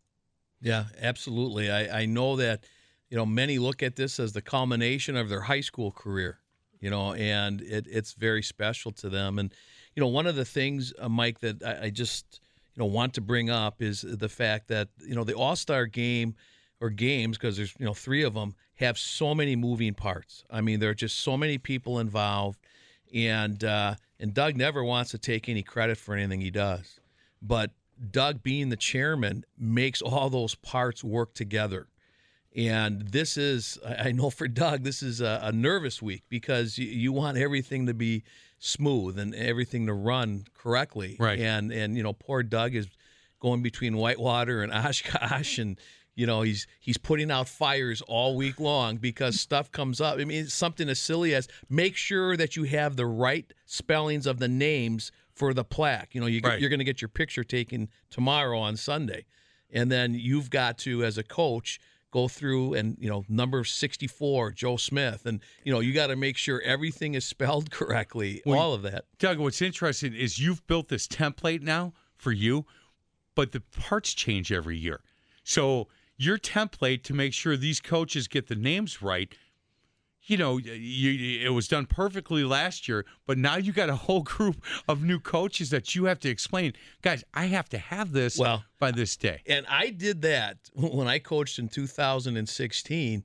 Yeah, 0.61 0.85
absolutely. 1.01 1.71
I, 1.71 2.01
I 2.01 2.05
know 2.05 2.35
that 2.35 2.63
you 3.09 3.17
know 3.17 3.25
many 3.25 3.57
look 3.57 3.81
at 3.81 3.95
this 3.95 4.19
as 4.19 4.33
the 4.33 4.41
culmination 4.43 5.15
of 5.15 5.29
their 5.29 5.41
high 5.41 5.61
school 5.61 5.91
career, 5.91 6.37
you 6.79 6.91
know, 6.91 7.15
and 7.15 7.61
it, 7.61 7.87
it's 7.89 8.13
very 8.13 8.43
special 8.43 8.91
to 8.91 9.09
them. 9.09 9.39
And 9.39 9.51
you 9.95 10.01
know, 10.01 10.09
one 10.09 10.27
of 10.27 10.35
the 10.35 10.45
things, 10.45 10.93
uh, 10.99 11.09
Mike, 11.09 11.39
that 11.39 11.63
I, 11.63 11.85
I 11.85 11.89
just 11.89 12.39
you 12.75 12.81
know 12.81 12.85
want 12.85 13.15
to 13.15 13.21
bring 13.21 13.49
up 13.49 13.81
is 13.81 14.01
the 14.07 14.29
fact 14.29 14.67
that 14.67 14.89
you 15.03 15.15
know 15.15 15.23
the 15.23 15.33
All 15.33 15.55
Star 15.55 15.87
game 15.87 16.35
or 16.79 16.91
games 16.91 17.39
because 17.39 17.57
there's 17.57 17.73
you 17.79 17.85
know 17.87 17.95
three 17.95 18.21
of 18.21 18.35
them 18.35 18.53
have 18.81 18.97
so 18.97 19.33
many 19.33 19.55
moving 19.55 19.93
parts. 19.93 20.43
I 20.49 20.61
mean, 20.61 20.79
there 20.79 20.89
are 20.89 20.95
just 20.95 21.19
so 21.19 21.37
many 21.37 21.57
people 21.57 21.99
involved, 21.99 22.59
and 23.13 23.63
uh, 23.63 23.95
and 24.19 24.33
Doug 24.33 24.55
never 24.55 24.83
wants 24.83 25.11
to 25.11 25.17
take 25.17 25.47
any 25.47 25.63
credit 25.63 25.97
for 25.97 26.15
anything 26.15 26.41
he 26.41 26.51
does, 26.51 26.99
but 27.41 27.71
Doug 28.09 28.41
being 28.43 28.69
the 28.69 28.75
chairman 28.75 29.45
makes 29.57 30.01
all 30.01 30.29
those 30.29 30.55
parts 30.55 31.03
work 31.03 31.33
together. 31.33 31.87
And 32.55 33.07
this 33.07 33.37
is, 33.37 33.77
I 33.85 34.11
know 34.11 34.29
for 34.29 34.47
Doug, 34.47 34.83
this 34.83 35.01
is 35.01 35.21
a, 35.21 35.39
a 35.43 35.51
nervous 35.53 36.01
week 36.01 36.23
because 36.27 36.77
you, 36.77 36.87
you, 36.87 37.13
want 37.13 37.37
everything 37.37 37.85
to 37.85 37.93
be 37.93 38.23
smooth 38.59 39.17
and 39.17 39.33
everything 39.33 39.85
to 39.87 39.93
run 39.93 40.45
correctly. 40.53 41.15
Right. 41.17 41.39
And 41.39 41.71
and 41.71 41.95
you 41.95 42.03
know, 42.03 42.11
poor 42.11 42.43
Doug 42.43 42.75
is 42.75 42.87
going 43.39 43.61
between 43.61 43.95
Whitewater 43.95 44.63
and 44.63 44.73
Oshkosh, 44.73 45.59
and 45.59 45.79
you 46.21 46.27
know 46.27 46.43
he's 46.43 46.67
he's 46.79 46.99
putting 46.99 47.31
out 47.31 47.47
fires 47.49 48.03
all 48.03 48.35
week 48.35 48.59
long 48.59 48.97
because 48.97 49.39
stuff 49.39 49.71
comes 49.71 49.99
up. 49.99 50.19
I 50.19 50.23
mean, 50.25 50.45
something 50.45 50.87
as 50.87 50.99
silly 50.99 51.33
as 51.33 51.47
make 51.67 51.95
sure 51.95 52.37
that 52.37 52.55
you 52.55 52.65
have 52.65 52.95
the 52.95 53.07
right 53.07 53.51
spellings 53.65 54.27
of 54.27 54.37
the 54.37 54.47
names 54.47 55.11
for 55.33 55.51
the 55.51 55.63
plaque. 55.63 56.13
You 56.13 56.21
know, 56.21 56.27
you, 56.27 56.41
right. 56.43 56.59
you're 56.59 56.69
going 56.69 56.77
to 56.77 56.85
get 56.85 57.01
your 57.01 57.09
picture 57.09 57.43
taken 57.43 57.89
tomorrow 58.11 58.59
on 58.59 58.77
Sunday, 58.77 59.25
and 59.71 59.91
then 59.91 60.13
you've 60.13 60.51
got 60.51 60.77
to, 60.79 61.03
as 61.03 61.17
a 61.17 61.23
coach, 61.23 61.79
go 62.11 62.27
through 62.27 62.75
and 62.75 62.97
you 62.99 63.09
know 63.09 63.23
number 63.29 63.63
64 63.63 64.51
joe 64.51 64.75
smith 64.75 65.25
and 65.25 65.39
you 65.63 65.71
know 65.71 65.79
you 65.79 65.93
got 65.93 66.07
to 66.07 66.17
make 66.17 66.35
sure 66.35 66.61
everything 66.61 67.13
is 67.13 67.23
spelled 67.23 67.71
correctly 67.71 68.41
well, 68.45 68.59
all 68.59 68.73
of 68.73 68.81
that 68.81 69.05
doug 69.17 69.39
what's 69.39 69.61
interesting 69.61 70.13
is 70.13 70.37
you've 70.37 70.67
built 70.67 70.89
this 70.89 71.07
template 71.07 71.61
now 71.61 71.93
for 72.17 72.33
you 72.33 72.65
but 73.33 73.53
the 73.53 73.61
parts 73.61 74.13
change 74.13 74.51
every 74.51 74.77
year 74.77 74.99
so 75.45 75.87
your 76.23 76.37
template 76.37 77.03
to 77.03 77.13
make 77.13 77.33
sure 77.33 77.57
these 77.57 77.79
coaches 77.79 78.27
get 78.27 78.47
the 78.47 78.55
names 78.55 79.01
right 79.01 79.33
you 80.23 80.37
know, 80.37 80.57
you, 80.57 81.45
it 81.45 81.49
was 81.49 81.67
done 81.67 81.85
perfectly 81.85 82.43
last 82.43 82.87
year, 82.87 83.05
but 83.25 83.37
now 83.37 83.57
you 83.57 83.73
got 83.73 83.89
a 83.89 83.95
whole 83.95 84.21
group 84.21 84.63
of 84.87 85.03
new 85.03 85.19
coaches 85.19 85.69
that 85.71 85.95
you 85.95 86.05
have 86.05 86.19
to 86.19 86.29
explain, 86.29 86.73
guys. 87.01 87.23
I 87.33 87.45
have 87.45 87.69
to 87.69 87.77
have 87.77 88.11
this 88.11 88.37
well, 88.37 88.63
by 88.79 88.91
this 88.91 89.17
day. 89.17 89.41
And 89.47 89.65
I 89.67 89.89
did 89.89 90.21
that 90.21 90.57
when 90.73 91.07
I 91.07 91.19
coached 91.19 91.59
in 91.59 91.67
2016. 91.67 93.23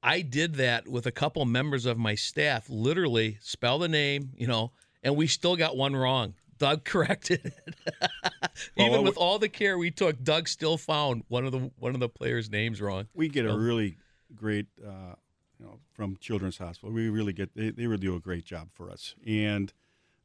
I 0.00 0.20
did 0.20 0.54
that 0.56 0.86
with 0.86 1.06
a 1.06 1.10
couple 1.10 1.44
members 1.44 1.86
of 1.86 1.98
my 1.98 2.14
staff. 2.14 2.68
Literally, 2.68 3.38
spell 3.40 3.78
the 3.78 3.88
name, 3.88 4.30
you 4.36 4.46
know, 4.46 4.72
and 5.02 5.16
we 5.16 5.26
still 5.26 5.56
got 5.56 5.76
one 5.76 5.96
wrong. 5.96 6.34
Doug 6.58 6.84
corrected 6.84 7.40
it. 7.44 7.74
Even 8.76 8.92
well, 8.92 9.04
with 9.04 9.16
all 9.16 9.38
the 9.38 9.48
care 9.48 9.78
we 9.78 9.90
took, 9.90 10.22
Doug 10.22 10.48
still 10.48 10.76
found 10.76 11.24
one 11.28 11.46
of 11.46 11.52
the 11.52 11.70
one 11.78 11.94
of 11.94 12.00
the 12.00 12.08
players' 12.08 12.50
names 12.50 12.80
wrong. 12.80 13.06
We 13.14 13.28
get 13.28 13.46
a 13.46 13.56
really 13.56 13.96
great. 14.34 14.66
Uh, 14.84 15.14
you 15.58 15.66
know, 15.66 15.78
from 15.92 16.16
Children's 16.18 16.58
Hospital. 16.58 16.94
We 16.94 17.08
really 17.08 17.32
get 17.32 17.54
they, 17.54 17.70
they 17.70 17.86
really 17.86 18.00
do 18.00 18.14
a 18.14 18.20
great 18.20 18.44
job 18.44 18.68
for 18.72 18.90
us, 18.90 19.14
and 19.26 19.72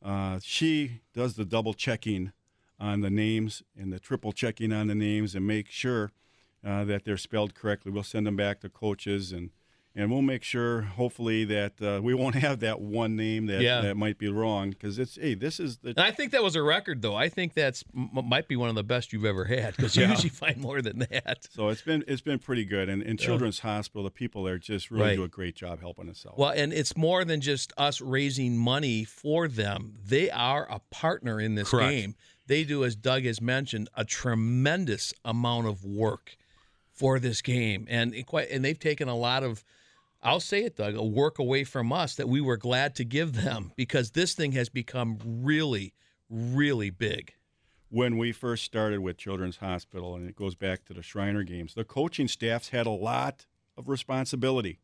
uh, 0.04 0.40
she 0.44 1.02
does 1.14 1.36
the 1.36 1.46
double 1.46 1.74
checking 1.74 2.32
on 2.80 3.02
the 3.02 3.10
names 3.10 3.64
and 3.80 3.92
the 3.92 4.00
triple 4.00 4.32
checking 4.32 4.72
on 4.74 4.88
the 4.88 4.96
names 4.96 5.36
and 5.36 5.48
make 5.48 5.70
sure 5.70 6.12
uh, 6.66 6.84
that 6.86 7.06
they're 7.06 7.18
spelled 7.18 7.56
correctly. 7.56 7.92
We'll 7.92 8.04
send 8.04 8.28
them 8.28 8.36
back 8.36 8.60
to 8.62 8.70
coaches 8.70 9.32
and 9.32 9.52
and 9.96 10.10
we'll 10.10 10.24
make 10.24 10.44
sure, 10.44 10.82
hopefully, 10.82 11.46
that 11.46 11.74
uh, 11.82 12.02
we 12.02 12.16
won't 12.16 12.36
have 12.48 12.62
that 12.62 12.82
one 12.82 13.16
name 13.16 13.46
that 13.46 13.62
yeah. 13.62 13.82
that 13.82 13.96
might 13.96 14.18
be 14.18 14.28
wrong 14.28 14.72
because 14.72 14.98
it's 14.98 15.16
hey, 15.16 15.36
this 15.36 15.60
is 15.60 15.78
the. 15.78 15.90
And 15.90 16.00
I 16.00 16.12
think 16.12 16.32
that 16.32 16.42
was 16.42 16.56
a 16.56 16.64
record, 16.64 17.02
though. 17.02 17.16
I 17.16 17.30
think 17.30 17.54
that's 17.54 17.84
m- 17.96 18.10
might 18.26 18.48
be 18.48 18.56
one 18.56 18.70
of 18.70 18.76
the 18.76 18.84
best 18.84 19.14
you've 19.14 19.26
ever 19.26 19.46
had 19.46 19.76
because 19.76 19.96
you 19.96 20.04
yeah. 20.04 20.10
usually 20.10 20.30
find 20.30 20.58
more 20.58 20.82
than 20.82 21.00
that. 21.12 21.48
So 21.52 21.70
it's 21.70 21.82
been 21.82 22.04
it's 22.08 22.22
been 22.22 22.40
pretty 22.40 22.66
good, 22.66 22.90
and 22.90 23.04
in 23.04 23.18
Children's. 23.18 23.60
Hospital, 23.64 24.04
the 24.04 24.12
people 24.12 24.44
there 24.44 24.58
just 24.58 24.92
really 24.92 25.04
right. 25.04 25.16
do 25.16 25.24
a 25.24 25.28
great 25.28 25.56
job 25.56 25.80
helping 25.80 26.10
us 26.10 26.26
out. 26.28 26.38
Well, 26.38 26.50
and 26.50 26.74
it's 26.74 26.98
more 26.98 27.24
than 27.24 27.40
just 27.40 27.72
us 27.78 28.02
raising 28.02 28.58
money 28.58 29.04
for 29.04 29.48
them; 29.48 29.94
they 30.04 30.30
are 30.32 30.68
a 30.70 30.80
partner 30.90 31.40
in 31.40 31.56
this 31.56 31.70
Correct. 31.70 31.92
game. 31.92 32.16
They 32.48 32.64
do, 32.64 32.84
as 32.84 32.96
Doug 32.96 33.24
has 33.24 33.40
mentioned, 33.40 33.90
a 33.96 34.04
tremendous 34.04 35.14
amount 35.24 35.68
of 35.68 35.86
work 35.86 36.36
for 36.92 37.20
this 37.20 37.42
game, 37.42 37.86
and 37.90 38.26
quite 38.26 38.50
and 38.50 38.66
they've 38.66 38.80
taken 38.80 39.08
a 39.08 39.16
lot 39.16 39.44
of 39.44 39.64
I'll 40.24 40.40
say 40.40 40.64
it, 40.64 40.78
Doug, 40.78 40.96
a 40.96 41.04
work 41.04 41.38
away 41.38 41.66
from 41.66 41.92
us 41.92 42.16
that 42.16 42.30
we 42.30 42.40
were 42.40 42.56
glad 42.56 42.96
to 42.96 43.04
give 43.04 43.34
them 43.34 43.74
because 43.76 44.12
this 44.12 44.34
thing 44.34 44.54
has 44.54 44.70
become 44.70 45.20
really, 45.22 45.94
really 46.30 46.90
big. 46.90 47.34
When 47.90 48.18
we 48.18 48.32
first 48.32 48.64
started 48.64 49.02
with 49.02 49.18
Children's 49.18 49.58
Hospital, 49.58 50.16
and 50.16 50.28
it 50.28 50.36
goes 50.36 50.56
back 50.56 50.86
to 50.86 50.94
the 50.94 51.04
Shriner 51.04 51.44
games, 51.44 51.74
the 51.74 51.84
coaching 51.84 52.30
staffs 52.30 52.70
had 52.70 52.88
a 52.88 52.92
lot 52.92 53.46
of 53.78 53.90
responsibility. 53.90 54.80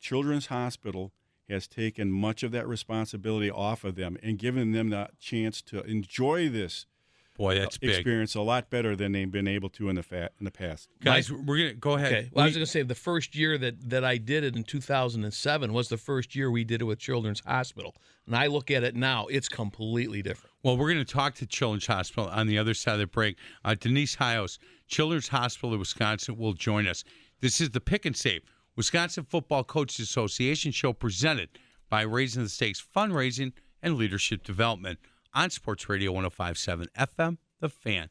Children's 0.00 0.46
Hospital 0.46 1.12
has 1.48 1.68
taken 1.68 2.10
much 2.10 2.42
of 2.42 2.50
that 2.52 2.66
responsibility 2.66 3.50
off 3.50 3.84
of 3.84 3.94
them 3.94 4.16
and 4.22 4.38
given 4.38 4.72
them 4.72 4.88
the 4.88 5.10
chance 5.20 5.60
to 5.62 5.82
enjoy 5.82 6.48
this 6.48 6.86
Boy, 7.34 7.58
that's 7.58 7.78
big. 7.78 7.90
experience 7.90 8.34
a 8.34 8.42
lot 8.42 8.68
better 8.68 8.94
than 8.94 9.12
they've 9.12 9.30
been 9.30 9.48
able 9.48 9.70
to 9.70 9.88
in 9.88 9.96
the 9.96 10.02
fa- 10.02 10.30
in 10.38 10.44
the 10.44 10.50
past. 10.50 10.88
Guys, 11.02 11.30
My, 11.30 11.38
we're 11.46 11.56
gonna 11.58 11.74
go 11.74 11.94
ahead. 11.94 12.12
Okay. 12.12 12.30
Well, 12.32 12.42
we, 12.42 12.42
I 12.42 12.46
was 12.46 12.54
gonna 12.56 12.66
say 12.66 12.82
the 12.82 12.94
first 12.94 13.34
year 13.34 13.56
that 13.58 13.88
that 13.88 14.04
I 14.04 14.18
did 14.18 14.44
it 14.44 14.54
in 14.54 14.64
2007 14.64 15.72
was 15.72 15.88
the 15.88 15.96
first 15.96 16.36
year 16.36 16.50
we 16.50 16.64
did 16.64 16.82
it 16.82 16.84
with 16.84 16.98
Children's 16.98 17.40
Hospital, 17.40 17.96
and 18.26 18.36
I 18.36 18.48
look 18.48 18.70
at 18.70 18.84
it 18.84 18.94
now, 18.94 19.26
it's 19.26 19.48
completely 19.48 20.22
different. 20.22 20.52
Well, 20.62 20.76
we're 20.76 20.92
going 20.92 21.04
to 21.04 21.12
talk 21.12 21.34
to 21.36 21.46
Children's 21.46 21.86
Hospital 21.86 22.28
on 22.28 22.46
the 22.46 22.58
other 22.58 22.74
side 22.74 22.94
of 22.94 23.00
the 23.00 23.06
break. 23.06 23.36
Uh, 23.64 23.74
Denise 23.74 24.14
Hios, 24.14 24.58
Children's 24.86 25.28
Hospital 25.28 25.72
of 25.72 25.80
Wisconsin, 25.80 26.36
will 26.36 26.52
join 26.52 26.86
us. 26.86 27.02
This 27.40 27.60
is 27.60 27.70
the 27.70 27.80
Pick 27.80 28.06
and 28.06 28.16
Save 28.16 28.42
Wisconsin 28.76 29.24
Football 29.24 29.64
Coaches 29.64 29.98
Association 30.00 30.70
show 30.70 30.92
presented 30.92 31.48
by 31.90 32.02
Raising 32.02 32.42
the 32.44 32.48
Stakes 32.48 32.84
Fundraising 32.94 33.52
and 33.82 33.96
Leadership 33.96 34.44
Development 34.44 34.98
on 35.34 35.50
Sports 35.50 35.88
Radio 35.88 36.12
1057 36.12 36.88
FM, 36.96 37.38
The 37.60 37.68
Fan. 37.68 38.08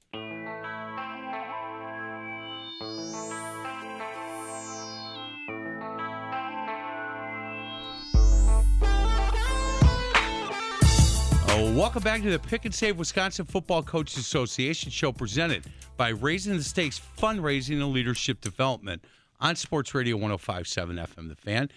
Oh, 11.53 11.73
welcome 11.75 12.01
back 12.01 12.21
to 12.21 12.29
the 12.29 12.39
Pick 12.39 12.65
and 12.65 12.73
Save 12.73 12.97
Wisconsin 12.97 13.45
Football 13.45 13.83
Coaches 13.83 14.17
Association 14.17 14.89
show 14.89 15.11
presented 15.11 15.65
by 15.97 16.09
Raising 16.09 16.55
the 16.55 16.63
Stakes 16.63 16.99
Fundraising 17.19 17.73
and 17.81 17.91
Leadership 17.91 18.41
Development 18.41 19.03
on 19.39 19.55
Sports 19.55 19.93
Radio 19.93 20.15
1057 20.15 20.95
FM 20.95 21.27
The 21.29 21.35
Fan. 21.35 21.69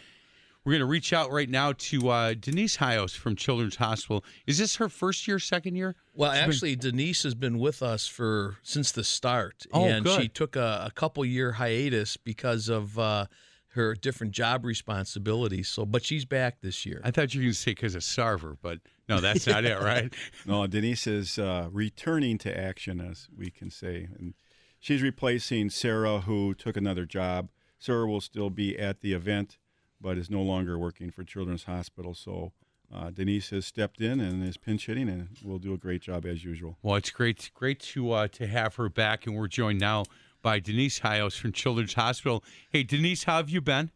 We're 0.64 0.73
going 0.73 0.80
to 0.80 0.87
reach 0.87 1.12
out 1.12 1.30
right 1.30 1.49
now 1.49 1.73
to 1.73 2.09
uh, 2.09 2.35
Denise 2.35 2.76
Hios 2.76 3.14
from 3.14 3.37
Children's 3.37 3.76
Hospital. 3.76 4.25
Is 4.47 4.56
this 4.56 4.76
her 4.76 4.88
first 4.88 5.28
year, 5.28 5.38
second 5.38 5.76
year? 5.76 5.94
Well, 6.14 6.33
She's 6.33 6.40
actually, 6.40 6.76
been... 6.76 6.90
Denise 6.92 7.23
has 7.25 7.35
been 7.35 7.59
with 7.59 7.83
us 7.83 8.06
for 8.06 8.56
since 8.62 8.90
the 8.90 9.04
start, 9.04 9.66
oh, 9.75 9.85
and 9.85 10.04
good. 10.04 10.23
she 10.23 10.28
took 10.28 10.56
a, 10.56 10.85
a 10.87 10.90
couple 10.94 11.25
year 11.25 11.52
hiatus 11.52 12.16
because 12.16 12.68
of. 12.68 12.99
Uh, 12.99 13.26
her 13.75 13.92
different 13.97 14.33
job 14.33 14.64
responsibilities. 14.64 15.68
So, 15.68 15.85
but 15.85 16.04
she's 16.04 16.25
back 16.25 16.61
this 16.61 16.87
year. 16.87 17.00
I 17.02 17.11
thought 17.11 17.35
you 17.35 17.40
were 17.40 17.47
going 17.47 17.54
to 17.54 17.59
say 17.59 17.73
because 17.73 17.97
of 17.97 18.02
Sarver, 18.02 18.56
but 18.62 18.78
no, 19.09 19.21
that's 19.21 19.49
not 19.49 19.64
it, 19.64 19.80
right? 19.83 20.14
No, 20.47 20.64
Denise 20.68 21.09
is 21.09 21.40
uh, 21.40 21.68
returning 21.73 22.38
to 22.38 22.56
action, 22.56 23.00
as 23.00 23.26
we 23.37 23.50
can 23.50 23.71
say, 23.71 24.06
and 24.16 24.35
she's 24.78 25.02
replacing 25.02 25.71
Sarah, 25.71 26.21
who 26.21 26.54
took 26.54 26.76
another 26.76 27.04
job. 27.04 27.49
Sarah 27.80 28.06
will 28.06 28.21
still 28.21 28.49
be 28.49 28.78
at 28.78 29.00
the 29.00 29.12
event, 29.12 29.59
but 30.05 30.19
is 30.19 30.31
no 30.31 30.43
longer 30.43 30.79
working 30.79 31.11
for 31.11 31.25
Children's 31.25 31.65
Hospital. 31.65 32.13
So 32.15 32.53
uh, 32.95 33.09
Denise 33.09 33.49
has 33.51 33.65
stepped 33.65 34.03
in 34.03 34.21
and 34.21 34.47
is 34.47 34.59
pinch 34.59 34.85
hitting, 34.87 35.09
and 35.09 35.29
will 35.43 35.59
do 35.59 35.73
a 35.73 35.79
great 35.79 36.03
job 36.03 36.27
as 36.27 36.45
usual. 36.45 36.77
Well, 36.83 36.97
it's 36.97 37.11
great, 37.11 37.51
great 37.55 37.81
to 37.81 38.13
uh, 38.13 38.29
to 38.29 38.47
have 38.47 38.77
her 38.77 38.91
back, 38.91 39.27
and 39.27 39.35
we're 39.35 39.49
joined 39.49 39.81
now 39.81 40.05
by 40.43 40.61
Denise 40.61 40.99
Hios 40.99 41.37
from 41.37 41.53
Children's 41.53 41.95
Hospital. 41.95 42.45
Hey, 42.71 42.83
Denise, 42.83 43.25
how 43.25 43.39
have 43.39 43.49
you 43.49 43.63
been? 43.63 43.91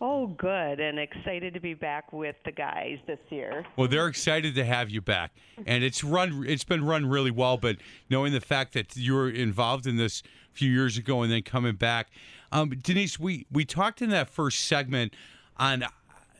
Oh, 0.00 0.28
good, 0.28 0.80
and 0.80 0.98
excited 0.98 1.54
to 1.54 1.60
be 1.60 1.74
back 1.74 2.12
with 2.12 2.36
the 2.44 2.52
guys 2.52 2.98
this 3.06 3.18
year. 3.30 3.64
Well, 3.76 3.88
they're 3.88 4.06
excited 4.06 4.54
to 4.54 4.64
have 4.64 4.90
you 4.90 5.00
back, 5.00 5.32
and 5.66 5.82
it's 5.82 6.04
run. 6.04 6.44
It's 6.46 6.64
been 6.64 6.84
run 6.84 7.06
really 7.06 7.32
well. 7.32 7.56
But 7.56 7.78
knowing 8.08 8.32
the 8.32 8.40
fact 8.40 8.74
that 8.74 8.96
you 8.96 9.14
were 9.14 9.28
involved 9.28 9.88
in 9.88 9.96
this 9.96 10.22
a 10.52 10.56
few 10.56 10.70
years 10.70 10.96
ago 10.96 11.22
and 11.22 11.32
then 11.32 11.42
coming 11.42 11.74
back, 11.74 12.10
um, 12.52 12.70
Denise, 12.70 13.18
we 13.18 13.46
we 13.50 13.64
talked 13.64 14.02
in 14.02 14.10
that 14.10 14.28
first 14.28 14.64
segment 14.64 15.14
on, 15.56 15.84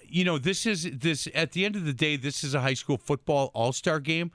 you 0.06 0.24
know, 0.24 0.38
this 0.38 0.66
is 0.66 0.90
this 0.90 1.28
at 1.34 1.52
the 1.52 1.64
end 1.64 1.76
of 1.76 1.84
the 1.84 1.92
day, 1.92 2.16
this 2.16 2.44
is 2.44 2.54
a 2.54 2.60
high 2.60 2.74
school 2.74 2.96
football 2.96 3.50
all 3.54 3.72
star 3.72 4.00
game, 4.00 4.30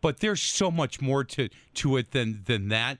but 0.00 0.20
there's 0.20 0.42
so 0.42 0.70
much 0.70 1.00
more 1.00 1.24
to 1.24 1.48
to 1.74 1.96
it 1.96 2.10
than 2.12 2.42
than 2.46 2.68
that. 2.68 2.98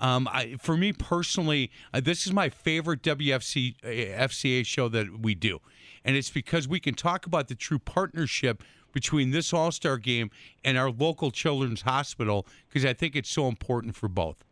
Um, 0.00 0.28
I, 0.30 0.56
for 0.60 0.76
me 0.76 0.92
personally, 0.92 1.70
uh, 1.92 2.00
this 2.00 2.26
is 2.26 2.32
my 2.32 2.48
favorite 2.48 3.02
WFC 3.02 3.76
uh, 3.82 3.88
FCA 4.26 4.66
show 4.66 4.88
that 4.88 5.20
we 5.20 5.34
do, 5.34 5.60
and 6.04 6.16
it's 6.16 6.30
because 6.30 6.66
we 6.66 6.80
can 6.80 6.94
talk 6.94 7.26
about 7.26 7.48
the 7.48 7.54
true 7.54 7.78
partnership 7.78 8.62
between 8.92 9.30
this 9.30 9.52
All 9.52 9.70
Star 9.72 9.98
game 9.98 10.30
and 10.64 10.78
our 10.78 10.90
local 10.90 11.30
children's 11.30 11.82
hospital 11.82 12.46
because 12.68 12.84
I 12.84 12.94
think 12.94 13.14
it's 13.14 13.30
so 13.30 13.46
important 13.48 13.94
for 13.94 14.08
both. 14.08 14.44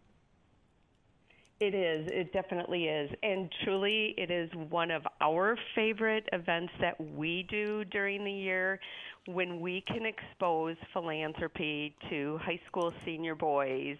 It 1.63 1.77
is. 1.77 2.09
It 2.11 2.33
definitely 2.33 2.87
is. 2.87 3.09
And 3.23 3.49
truly, 3.63 4.17
it 4.19 4.33
is 4.33 4.51
one 4.69 4.91
of 4.91 5.07
our 5.21 5.57
favorite 5.77 6.29
events 6.33 6.73
that 6.81 7.01
we 7.15 7.47
do 7.49 7.85
during 7.85 8.25
the 8.25 8.33
year 8.33 8.81
when 9.29 9.61
we 9.61 9.85
can 9.87 10.05
expose 10.05 10.75
philanthropy 10.93 11.95
to 12.11 12.41
high 12.43 12.59
school 12.67 12.93
senior 13.05 13.37
boys 13.37 13.97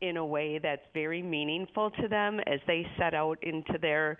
in 0.00 0.16
a 0.16 0.26
way 0.26 0.58
that's 0.58 0.82
very 0.94 1.22
meaningful 1.22 1.92
to 1.92 2.08
them 2.08 2.40
as 2.48 2.58
they 2.66 2.84
set 2.98 3.14
out 3.14 3.38
into 3.44 3.78
their 3.80 4.18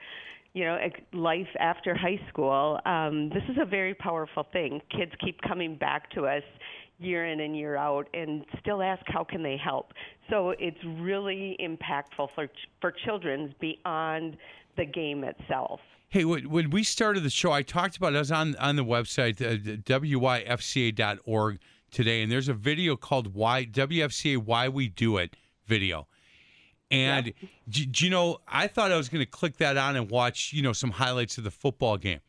you 0.52 0.64
know 0.64 0.78
life 1.12 1.48
after 1.58 1.94
high 1.94 2.20
school 2.28 2.78
um, 2.86 3.28
this 3.30 3.42
is 3.50 3.56
a 3.60 3.66
very 3.66 3.94
powerful 3.94 4.46
thing 4.52 4.80
kids 4.96 5.12
keep 5.22 5.38
coming 5.42 5.76
back 5.76 6.08
to 6.12 6.24
us 6.24 6.42
year 6.98 7.26
in 7.26 7.40
and 7.40 7.56
year 7.56 7.76
out 7.76 8.08
and 8.14 8.44
still 8.60 8.82
ask 8.82 9.02
how 9.06 9.22
can 9.22 9.42
they 9.42 9.56
help 9.56 9.92
so 10.30 10.50
it's 10.58 10.78
really 10.98 11.56
impactful 11.60 12.28
for 12.34 12.48
for 12.80 12.90
children 13.04 13.54
beyond 13.60 14.36
the 14.76 14.84
game 14.84 15.24
itself 15.24 15.80
Hey, 16.08 16.24
when 16.24 16.70
we 16.70 16.84
started 16.84 17.24
the 17.24 17.30
show, 17.30 17.50
I 17.50 17.62
talked 17.62 17.96
about. 17.96 18.12
It. 18.12 18.16
I 18.16 18.20
was 18.20 18.30
on 18.30 18.54
on 18.56 18.76
the 18.76 18.84
website 18.84 19.42
uh, 19.42 19.56
wifca.org 19.90 21.58
today, 21.90 22.22
and 22.22 22.30
there's 22.30 22.48
a 22.48 22.54
video 22.54 22.94
called 22.94 23.34
"Why 23.34 23.66
WFCA 23.66 24.38
Why 24.38 24.68
We 24.68 24.88
Do 24.88 25.16
It." 25.16 25.34
video. 25.66 26.06
And 26.90 27.26
yeah. 27.26 27.48
do, 27.68 27.84
do 27.86 28.04
you 28.04 28.10
know, 28.10 28.38
I 28.46 28.68
thought 28.68 28.92
I 28.92 28.96
was 28.96 29.08
going 29.08 29.24
to 29.24 29.30
click 29.30 29.56
that 29.58 29.76
on 29.76 29.96
and 29.96 30.10
watch, 30.10 30.52
you 30.52 30.62
know, 30.62 30.72
some 30.72 30.92
highlights 30.92 31.36
of 31.38 31.44
the 31.44 31.50
football 31.50 31.96
game. 31.96 32.20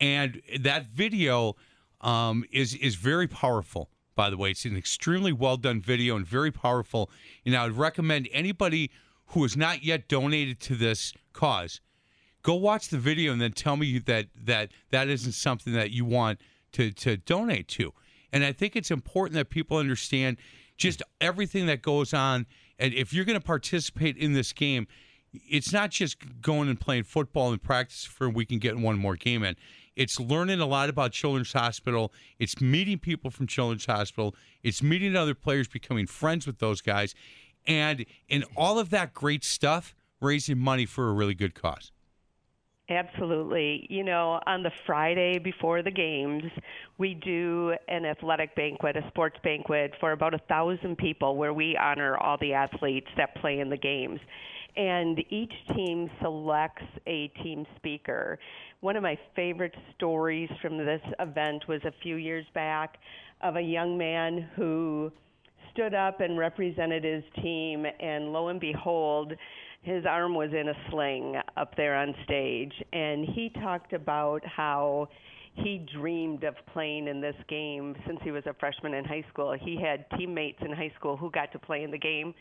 And 0.00 0.42
that 0.60 0.86
video 0.86 1.56
um, 2.02 2.44
is 2.52 2.74
is 2.74 2.94
very 2.94 3.26
powerful. 3.26 3.88
By 4.16 4.30
the 4.30 4.36
way, 4.36 4.50
it's 4.50 4.64
an 4.64 4.76
extremely 4.76 5.32
well 5.32 5.56
done 5.56 5.80
video 5.80 6.16
and 6.16 6.26
very 6.26 6.50
powerful. 6.50 7.10
And 7.44 7.54
I 7.54 7.64
would 7.64 7.76
recommend 7.76 8.28
anybody 8.32 8.90
who 9.26 9.42
has 9.42 9.56
not 9.56 9.84
yet 9.84 10.08
donated 10.08 10.58
to 10.60 10.74
this 10.74 11.12
cause, 11.32 11.80
go 12.42 12.54
watch 12.54 12.88
the 12.88 12.98
video 12.98 13.32
and 13.32 13.40
then 13.40 13.52
tell 13.52 13.76
me 13.76 13.98
that 13.98 14.26
that 14.44 14.70
that 14.90 15.08
isn't 15.08 15.32
something 15.32 15.72
that 15.74 15.92
you 15.92 16.04
want 16.04 16.40
to 16.72 16.90
to 16.90 17.16
donate 17.18 17.68
to. 17.68 17.92
And 18.32 18.42
I 18.44 18.52
think 18.52 18.74
it's 18.74 18.90
important 18.90 19.34
that 19.34 19.50
people 19.50 19.76
understand 19.76 20.38
just 20.76 21.02
everything 21.20 21.66
that 21.66 21.82
goes 21.82 22.12
on 22.12 22.46
and 22.78 22.92
if 22.94 23.12
you're 23.12 23.24
going 23.24 23.38
to 23.38 23.44
participate 23.44 24.16
in 24.16 24.32
this 24.32 24.52
game, 24.52 24.86
it's 25.32 25.72
not 25.72 25.90
just 25.90 26.40
going 26.40 26.68
and 26.68 26.78
playing 26.78 27.04
football 27.04 27.52
and 27.52 27.62
practice 27.62 28.04
for 28.04 28.26
a 28.26 28.30
week 28.30 28.50
and 28.50 28.60
getting 28.60 28.82
one 28.82 28.98
more 28.98 29.16
game 29.16 29.42
in. 29.42 29.56
It's 29.96 30.20
learning 30.20 30.60
a 30.60 30.66
lot 30.66 30.90
about 30.90 31.12
Children's 31.12 31.54
Hospital. 31.54 32.12
It's 32.38 32.60
meeting 32.60 32.98
people 32.98 33.30
from 33.30 33.46
Children's 33.46 33.86
Hospital. 33.86 34.34
It's 34.62 34.82
meeting 34.82 35.16
other 35.16 35.34
players, 35.34 35.66
becoming 35.66 36.06
friends 36.06 36.46
with 36.46 36.58
those 36.58 36.82
guys, 36.82 37.14
and 37.66 38.04
in 38.28 38.44
all 38.56 38.78
of 38.78 38.90
that 38.90 39.14
great 39.14 39.42
stuff, 39.42 39.94
raising 40.20 40.58
money 40.58 40.86
for 40.86 41.08
a 41.08 41.12
really 41.12 41.34
good 41.34 41.54
cause. 41.54 41.90
Absolutely. 42.88 43.84
You 43.90 44.04
know, 44.04 44.38
on 44.46 44.62
the 44.62 44.70
Friday 44.86 45.40
before 45.40 45.82
the 45.82 45.90
games, 45.90 46.44
we 46.98 47.14
do 47.14 47.74
an 47.88 48.04
athletic 48.04 48.54
banquet, 48.54 48.96
a 48.96 49.04
sports 49.08 49.36
banquet 49.42 49.94
for 49.98 50.12
about 50.12 50.34
a 50.34 50.38
thousand 50.48 50.96
people 50.96 51.36
where 51.36 51.52
we 51.52 51.76
honor 51.76 52.16
all 52.16 52.36
the 52.40 52.52
athletes 52.52 53.08
that 53.16 53.34
play 53.36 53.58
in 53.58 53.70
the 53.70 53.76
games. 53.76 54.20
And 54.76 55.18
each 55.30 55.52
team 55.74 56.10
selects 56.20 56.84
a 57.06 57.28
team 57.42 57.66
speaker. 57.76 58.38
One 58.80 58.96
of 58.96 59.02
my 59.02 59.18
favorite 59.34 59.74
stories 59.94 60.50
from 60.60 60.76
this 60.76 61.00
event 61.18 61.66
was 61.66 61.80
a 61.84 61.92
few 62.02 62.16
years 62.16 62.44
back 62.54 62.98
of 63.40 63.56
a 63.56 63.60
young 63.60 63.96
man 63.96 64.48
who 64.54 65.10
stood 65.72 65.94
up 65.94 66.20
and 66.20 66.38
represented 66.38 67.04
his 67.04 67.24
team, 67.42 67.86
and 68.00 68.32
lo 68.32 68.48
and 68.48 68.60
behold, 68.60 69.32
his 69.82 70.04
arm 70.04 70.34
was 70.34 70.50
in 70.52 70.68
a 70.68 70.74
sling 70.90 71.36
up 71.56 71.76
there 71.76 71.94
on 71.96 72.14
stage, 72.24 72.72
and 72.92 73.24
he 73.24 73.50
talked 73.62 73.92
about 73.92 74.44
how 74.44 75.08
he 75.54 75.86
dreamed 75.94 76.44
of 76.44 76.54
playing 76.72 77.08
in 77.08 77.20
this 77.20 77.36
game 77.48 77.94
since 78.06 78.18
he 78.22 78.30
was 78.30 78.44
a 78.46 78.54
freshman 78.54 78.94
in 78.94 79.04
high 79.04 79.24
school. 79.32 79.56
He 79.58 79.80
had 79.80 80.04
teammates 80.18 80.58
in 80.60 80.72
high 80.72 80.92
school 80.98 81.16
who 81.16 81.30
got 81.30 81.52
to 81.52 81.58
play 81.58 81.82
in 81.82 81.90
the 81.90 81.98
game, 81.98 82.34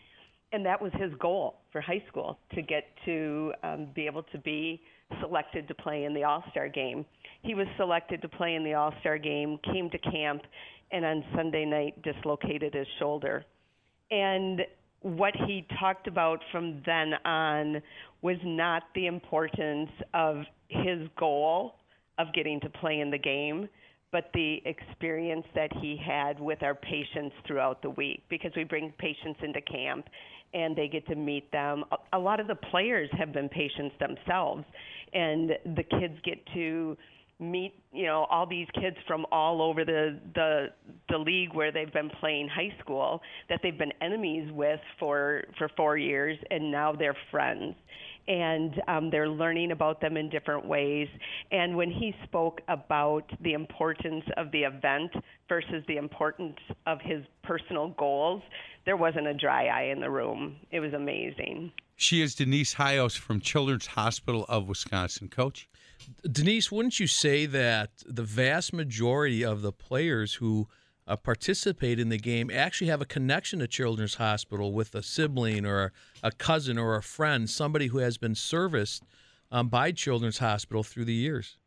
and 0.56 0.66
that 0.66 0.82
was 0.82 0.94
his 0.94 1.12
goal 1.20 1.56
for 1.74 1.82
high 1.82 2.02
school 2.08 2.40
to 2.54 2.62
get 2.62 2.86
to 3.04 3.52
um, 3.62 3.88
be 3.94 4.06
able 4.06 4.24
to 4.24 4.38
be 4.38 4.82
selected 5.20 5.68
to 5.68 5.76
play 5.76 6.06
in 6.06 6.14
the 6.14 6.24
All 6.24 6.42
Star 6.52 6.70
game. 6.70 7.06
He 7.42 7.54
was 7.54 7.68
selected 7.76 8.22
to 8.22 8.30
play 8.30 8.56
in 8.56 8.64
the 8.64 8.74
All 8.74 8.94
Star 9.02 9.18
game, 9.18 9.60
came 9.66 9.90
to 9.90 9.98
camp, 9.98 10.44
and 10.94 11.04
on 11.04 11.26
Sunday 11.36 11.66
night 11.66 12.02
dislocated 12.04 12.74
his 12.74 12.88
shoulder. 13.00 13.44
And 14.12 14.62
what 15.02 15.34
he 15.46 15.68
talked 15.78 16.08
about 16.08 16.40
from 16.54 16.82
then 16.86 17.14
on 17.26 17.82
was 18.22 18.38
not 18.46 18.84
the 18.96 19.08
importance 19.08 19.90
of 20.14 20.38
his 20.70 21.06
goal 21.20 21.76
of 22.18 22.28
getting 22.34 22.62
to 22.62 22.70
play 22.70 23.02
in 23.02 23.12
the 23.12 23.18
game, 23.18 23.68
but 24.14 24.30
the 24.34 24.62
experience 24.64 25.46
that 25.54 25.70
he 25.82 25.98
had 25.98 26.40
with 26.40 26.64
our 26.64 26.76
patients 26.76 27.36
throughout 27.46 27.82
the 27.82 27.90
week 27.90 28.24
because 28.30 28.52
we 28.56 28.64
bring 28.64 28.94
patients 28.98 29.42
into 29.44 29.60
camp 29.60 30.06
and 30.54 30.76
they 30.76 30.88
get 30.88 31.06
to 31.08 31.16
meet 31.16 31.52
them. 31.52 31.84
A 32.14 32.20
lot 32.20 32.40
of 32.40 32.48
the 32.48 32.56
players 32.56 33.10
have 33.18 33.34
been 33.34 33.50
patients 33.50 33.96
themselves, 34.00 34.64
and 35.14 35.52
the 35.76 35.84
kids 35.84 36.16
get 36.24 36.46
to 36.54 36.98
meet 37.40 37.74
you 37.92 38.06
know 38.06 38.26
all 38.30 38.46
these 38.46 38.68
kids 38.76 38.96
from 39.06 39.26
all 39.30 39.62
over 39.62 39.84
the 39.84 40.18
the 40.36 40.68
the 41.10 41.18
league 41.18 41.54
where 41.54 41.70
they've 41.70 41.92
been 41.92 42.10
playing 42.22 42.48
high 42.48 42.74
school 42.80 43.22
that 43.50 43.60
they've 43.62 43.78
been 43.78 43.92
enemies 44.02 44.50
with 44.54 44.80
for 45.00 45.44
for 45.58 45.70
4 45.76 45.98
years 45.98 46.38
and 46.50 46.72
now 46.72 46.94
they're 46.94 47.18
friends 47.32 47.76
and 48.28 48.82
um, 48.88 49.10
they're 49.10 49.30
learning 49.30 49.72
about 49.72 50.02
them 50.02 50.18
in 50.18 50.30
different 50.30 50.66
ways. 50.66 51.08
And 51.52 51.76
when 51.76 51.92
he 51.92 52.16
spoke 52.24 52.62
about 52.68 53.30
the 53.42 53.54
importance 53.54 54.24
of 54.38 54.52
the 54.52 54.64
event 54.64 55.12
versus 55.48 55.84
the 55.88 55.98
importance 55.98 56.58
of 56.88 57.00
his 57.02 57.24
personal 57.44 57.90
goals, 57.90 58.42
there 58.86 58.98
wasn't 58.98 59.28
a 59.28 59.34
dry 59.34 59.66
eye 59.68 59.92
in 59.92 60.00
the 60.00 60.10
room. 60.10 60.56
It 60.72 60.80
was 60.80 60.94
amazing. 60.94 61.72
She 61.96 62.22
is 62.22 62.36
Denise 62.36 62.74
Hios 62.74 63.16
from 63.16 63.40
Children's 63.40 63.88
Hospital 63.88 64.46
of 64.50 64.68
Wisconsin. 64.68 65.30
Coach? 65.30 65.70
Denise, 66.30 66.72
wouldn't 66.72 67.00
you 67.00 67.08
say 67.08 67.46
that 67.46 67.92
the 68.06 68.24
vast 68.24 68.74
majority 68.74 69.44
of 69.44 69.62
the 69.62 69.72
players 69.72 70.36
who 70.36 70.68
uh, 71.08 71.16
participate 71.16 72.00
in 72.00 72.10
the 72.10 72.18
game 72.18 72.50
actually 72.52 72.88
have 72.88 73.02
a 73.02 73.06
connection 73.06 73.60
to 73.60 73.68
Children's 73.68 74.16
Hospital 74.16 74.72
with 74.74 74.96
a 74.96 75.04
sibling 75.04 75.66
or 75.66 75.92
a 76.24 76.32
cousin 76.32 76.78
or 76.78 76.96
a 76.96 77.04
friend, 77.04 77.50
somebody 77.50 77.88
who 77.88 78.00
has 78.00 78.18
been 78.18 78.36
serviced 78.36 79.04
um, 79.52 79.68
by 79.70 79.92
Children's 79.92 80.40
Hospital 80.40 80.84
through 80.84 81.06
the 81.06 81.14
years? 81.14 81.58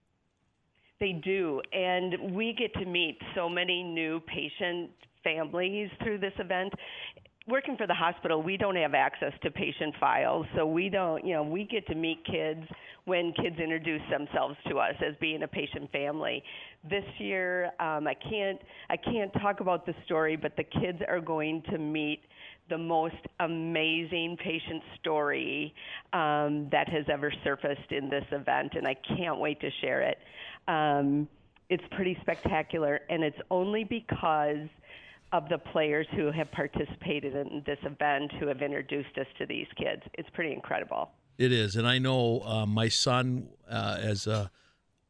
They 1.01 1.13
do, 1.13 1.63
and 1.73 2.35
we 2.35 2.53
get 2.59 2.75
to 2.75 2.85
meet 2.85 3.19
so 3.37 3.49
many 3.49 3.85
new 3.85 4.21
patient 4.21 4.91
families 5.23 5.91
through 6.03 6.19
this 6.19 6.33
event 6.39 6.73
working 7.49 7.77
for 7.77 7.87
the 7.87 7.95
hospital, 7.95 8.43
we 8.43 8.57
don't 8.57 8.77
have 8.77 8.95
access 8.95 9.33
to 9.43 9.51
patient 9.51 9.95
files, 9.99 10.47
so 10.55 10.67
we 10.67 10.89
don't, 10.89 11.27
you 11.27 11.35
know, 11.35 11.43
we 11.43 11.65
get 11.65 11.87
to 11.87 11.95
meet 11.95 12.19
kids 12.25 12.63
when 13.09 13.33
kids 13.33 13.59
introduce 13.59 14.03
themselves 14.11 14.55
to 14.69 14.79
us 14.79 14.95
as 15.05 15.15
being 15.19 15.43
a 15.43 15.49
patient 15.49 15.91
family. 15.91 16.43
This 16.89 17.05
year, 17.19 17.73
um, 17.81 18.07
I 18.07 18.15
can't, 18.15 18.61
I 18.91 18.97
can't 18.97 19.33
talk 19.41 19.61
about 19.61 19.87
the 19.87 19.95
story, 20.05 20.37
but 20.37 20.57
the 20.57 20.65
kids 20.65 21.01
are 21.09 21.21
going 21.21 21.63
to 21.71 21.79
meet 21.79 22.21
the 22.69 22.77
most 22.77 23.17
amazing 23.41 24.37
patient 24.37 24.83
story 25.01 25.75
um, 26.13 26.69
that 26.71 26.87
has 26.91 27.07
ever 27.11 27.33
surfaced 27.43 27.91
in 27.91 28.11
this 28.11 28.25
event, 28.31 28.75
and 28.75 28.87
I 28.87 28.95
can't 29.17 29.39
wait 29.39 29.59
to 29.63 29.71
share 29.81 30.03
it. 30.03 30.19
Um, 30.69 31.27
it's 31.71 31.85
pretty 31.93 32.17
spectacular, 32.21 33.01
and 33.09 33.25
it's 33.25 33.39
only 33.51 33.85
because 33.85 34.69
of 35.33 35.49
the 35.49 35.59
players 35.59 36.07
who 36.15 36.31
have 36.31 36.51
participated 36.53 37.35
in 37.35 37.63
this 37.67 37.79
event 37.85 38.33
who 38.39 38.47
have 38.49 38.61
introduced 38.61 39.17
us 39.19 39.27
to 39.39 39.47
these 39.47 39.67
kids. 39.77 40.03
It's 40.15 40.29
pretty 40.35 40.53
incredible. 40.53 41.11
It 41.39 41.53
is, 41.53 41.77
and 41.77 41.87
I 41.87 41.99
know 41.99 42.43
uh, 42.45 42.67
my 42.67 42.89
son, 42.89 43.51
uh, 43.71 43.97
as 44.01 44.27
a 44.27 44.51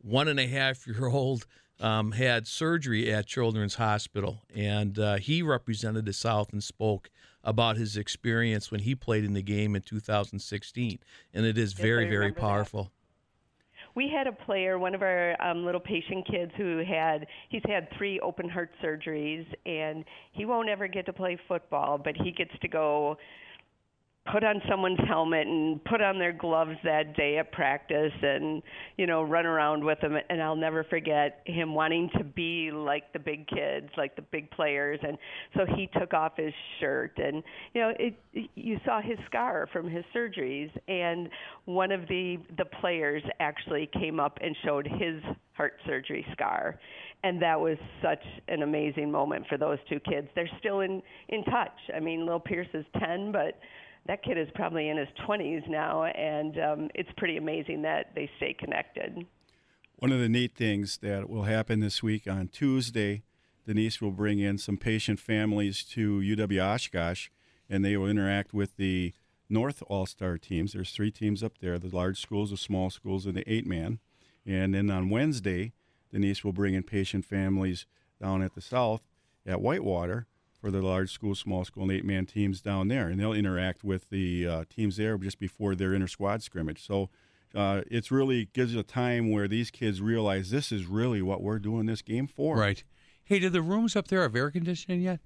one 0.03 0.29
and 0.29 0.39
a 0.39 0.47
half 0.47 0.87
year 0.87 1.07
old 1.07 1.47
um, 1.81 2.13
had 2.13 2.47
surgery 2.47 3.11
at 3.11 3.27
Children's 3.27 3.77
Hospital, 3.77 4.43
and 4.55 4.99
uh, 4.99 5.17
he 5.17 5.41
represented 5.41 6.05
the 6.05 6.13
South 6.13 6.53
and 6.53 6.63
spoke 6.63 7.09
about 7.43 7.79
his 7.79 7.97
experience 7.97 8.71
when 8.71 8.81
he 8.81 8.95
played 8.95 9.25
in 9.25 9.33
the 9.33 9.43
game 9.43 9.75
in 9.75 9.81
2016, 9.81 10.99
and 11.33 11.47
it 11.47 11.57
is 11.57 11.73
very, 11.73 12.05
I 12.05 12.09
very 12.09 12.19
remember 12.19 12.41
that. 12.41 12.47
powerful. 12.47 12.93
We 13.95 14.11
had 14.15 14.27
a 14.27 14.33
player, 14.33 14.79
one 14.79 14.95
of 14.95 15.01
our 15.01 15.35
um, 15.43 15.65
little 15.65 15.81
patient 15.81 16.27
kids, 16.31 16.53
who 16.59 16.85
had 16.87 17.27
he's 17.49 17.63
had 17.67 17.89
three 17.97 18.21
open 18.21 18.51
heart 18.51 18.71
surgeries, 18.85 19.47
and 19.65 20.05
he 20.33 20.45
won't 20.45 20.69
ever 20.69 20.89
get 20.89 21.07
to 21.07 21.13
play 21.15 21.39
football, 21.49 21.97
but 21.97 22.15
he 22.23 22.33
gets 22.33 22.53
to 22.61 22.69
go 22.69 23.17
put 24.33 24.45
on 24.45 24.61
someone's 24.69 24.99
helmet 25.07 25.47
and 25.47 25.83
put 25.85 26.01
on 26.01 26.19
their 26.19 26.33
gloves 26.33 26.77
that 26.85 27.17
day 27.17 27.39
at 27.39 27.51
practice 27.53 28.13
and 28.23 28.63
you 28.97 29.07
know 29.07 29.23
run 29.23 29.47
around 29.47 29.85
with 29.85 30.01
them. 30.01 30.17
And 30.29 30.43
I'll 30.43 30.57
never 30.57 30.85
forget 30.85 31.43
him 31.47 31.75
wanting 31.75 32.11
to 32.19 32.25
be 32.25 32.71
like 32.71 33.13
the 33.13 33.19
big 33.19 33.47
kids 33.49 33.89
like 33.97 34.17
the 34.17 34.23
big 34.23 34.51
players. 34.51 34.99
And 35.03 35.17
so 35.57 35.65
he 35.77 35.89
took 35.99 36.15
off 36.15 36.33
his 36.37 36.53
shirt 36.81 37.13
and 37.19 37.43
you 37.75 37.81
know 37.81 37.93
it 37.99 38.15
you 38.55 38.79
saw 38.85 39.01
his 39.01 39.19
scar 39.27 39.69
from 39.73 39.89
his 39.89 40.05
surgeries. 40.15 40.71
And 40.89 41.29
one 41.65 41.93
of 41.93 42.03
the 42.09 42.39
the 42.57 42.67
players 42.81 43.23
actually 43.41 43.89
came 43.93 44.21
up 44.21 44.39
and 44.41 44.57
showed 44.65 44.87
his 44.87 45.23
heart 45.55 45.75
surgery 45.87 46.25
scar. 46.33 46.79
And 47.25 47.43
that 47.43 47.59
was 47.59 47.77
such 48.01 48.23
an 48.47 48.63
amazing 48.63 49.11
moment 49.11 49.47
for 49.49 49.59
those 49.59 49.79
two 49.89 49.99
kids. 50.01 50.29
They're 50.35 50.51
still 50.61 50.81
in 50.81 51.03
in 51.29 51.45
touch. 51.45 51.73
I 51.95 52.01
mean 52.01 52.27
Lil 52.27 52.41
pierce 52.41 52.69
is 52.75 52.85
10 53.01 53.33
but 53.33 53.59
that 54.07 54.23
kid 54.23 54.39
is 54.39 54.49
probably 54.55 54.89
in 54.89 54.97
his 54.97 55.09
20s 55.27 55.69
now, 55.69 56.05
and 56.05 56.59
um, 56.59 56.89
it's 56.95 57.11
pretty 57.17 57.37
amazing 57.37 57.83
that 57.83 58.15
they 58.15 58.31
stay 58.37 58.55
connected. 58.59 59.27
One 59.97 60.13
of 60.13 60.21
the 60.21 60.29
neat 60.29 60.55
things 60.55 60.99
that 60.99 61.29
will 61.29 61.43
happen 61.43 61.81
this 61.81 62.03
week 62.03 62.29
on 62.29 62.49
Tuesday, 62.49 63.23
Denise 63.67 64.01
will 64.01 64.13
bring 64.13 64.39
in 64.39 64.57
some 64.57 64.77
patient 64.77 65.19
families 65.19 65.83
to 65.85 66.21
UW 66.21 66.63
Oshkosh, 66.63 67.29
and 67.69 67.85
they 67.85 67.97
will 67.97 68.09
interact 68.09 68.55
with 68.55 68.77
the 68.77 69.13
North 69.49 69.83
All 69.89 70.07
Star 70.07 70.39
teams. 70.39 70.73
There's 70.73 70.93
three 70.93 71.11
teams 71.11 71.43
up 71.43 71.59
there 71.59 71.79
the 71.79 71.95
large 71.95 72.21
schools, 72.21 72.51
the 72.51 72.57
small 72.57 72.91
schools, 72.91 73.27
and 73.27 73.35
the 73.35 73.51
eight 73.53 73.67
man. 73.67 73.99
And 74.47 74.75
then 74.75 74.91
on 74.91 75.11
Wednesday, 75.11 75.73
Denise 76.13 76.45
will 76.45 76.53
bring 76.53 76.75
in 76.75 76.83
patient 76.83 77.25
families 77.25 77.87
down 78.21 78.43
at 78.43 78.55
the 78.55 78.61
South 78.61 79.03
at 79.47 79.61
Whitewater 79.61 80.27
for 80.61 80.71
the 80.71 80.83
large 80.83 81.13
school, 81.13 81.35
small 81.35 81.65
school, 81.65 81.85
and 81.85 81.93
eight 81.93 82.05
man 82.05 82.27
teams 82.27 82.61
down 82.61 82.89
there. 82.89 83.09
And 83.09 83.21
they'll 83.21 83.33
interact 83.33 83.85
with 83.85 84.11
the 84.11 84.47
uh, 84.47 84.65
teams 84.69 84.97
there 84.97 85.17
just 85.19 85.39
before 85.39 85.75
their 85.75 85.95
inter 85.95 86.09
squad 86.09 86.43
scrimmage. 86.43 86.85
So 86.85 87.11
uh, 87.55 87.83
it's 87.91 88.11
really 88.11 88.49
gives 88.53 88.75
a 88.75 88.83
time 88.83 89.31
where 89.31 89.49
these 89.49 89.71
kids 89.71 90.01
realize 90.01 90.51
this 90.51 90.73
is 90.73 90.87
really 90.87 91.23
what 91.23 91.43
we're 91.43 91.59
doing 91.59 91.87
this 91.87 92.03
game 92.03 92.27
for. 92.27 92.57
Right. 92.57 92.83
Hey, 93.25 93.39
do 93.39 93.49
the 93.51 93.63
rooms 93.63 93.95
up 93.95 94.09
there 94.09 94.23
have 94.23 94.35
air 94.35 94.51
conditioning 94.51 95.01
yet? 95.01 95.21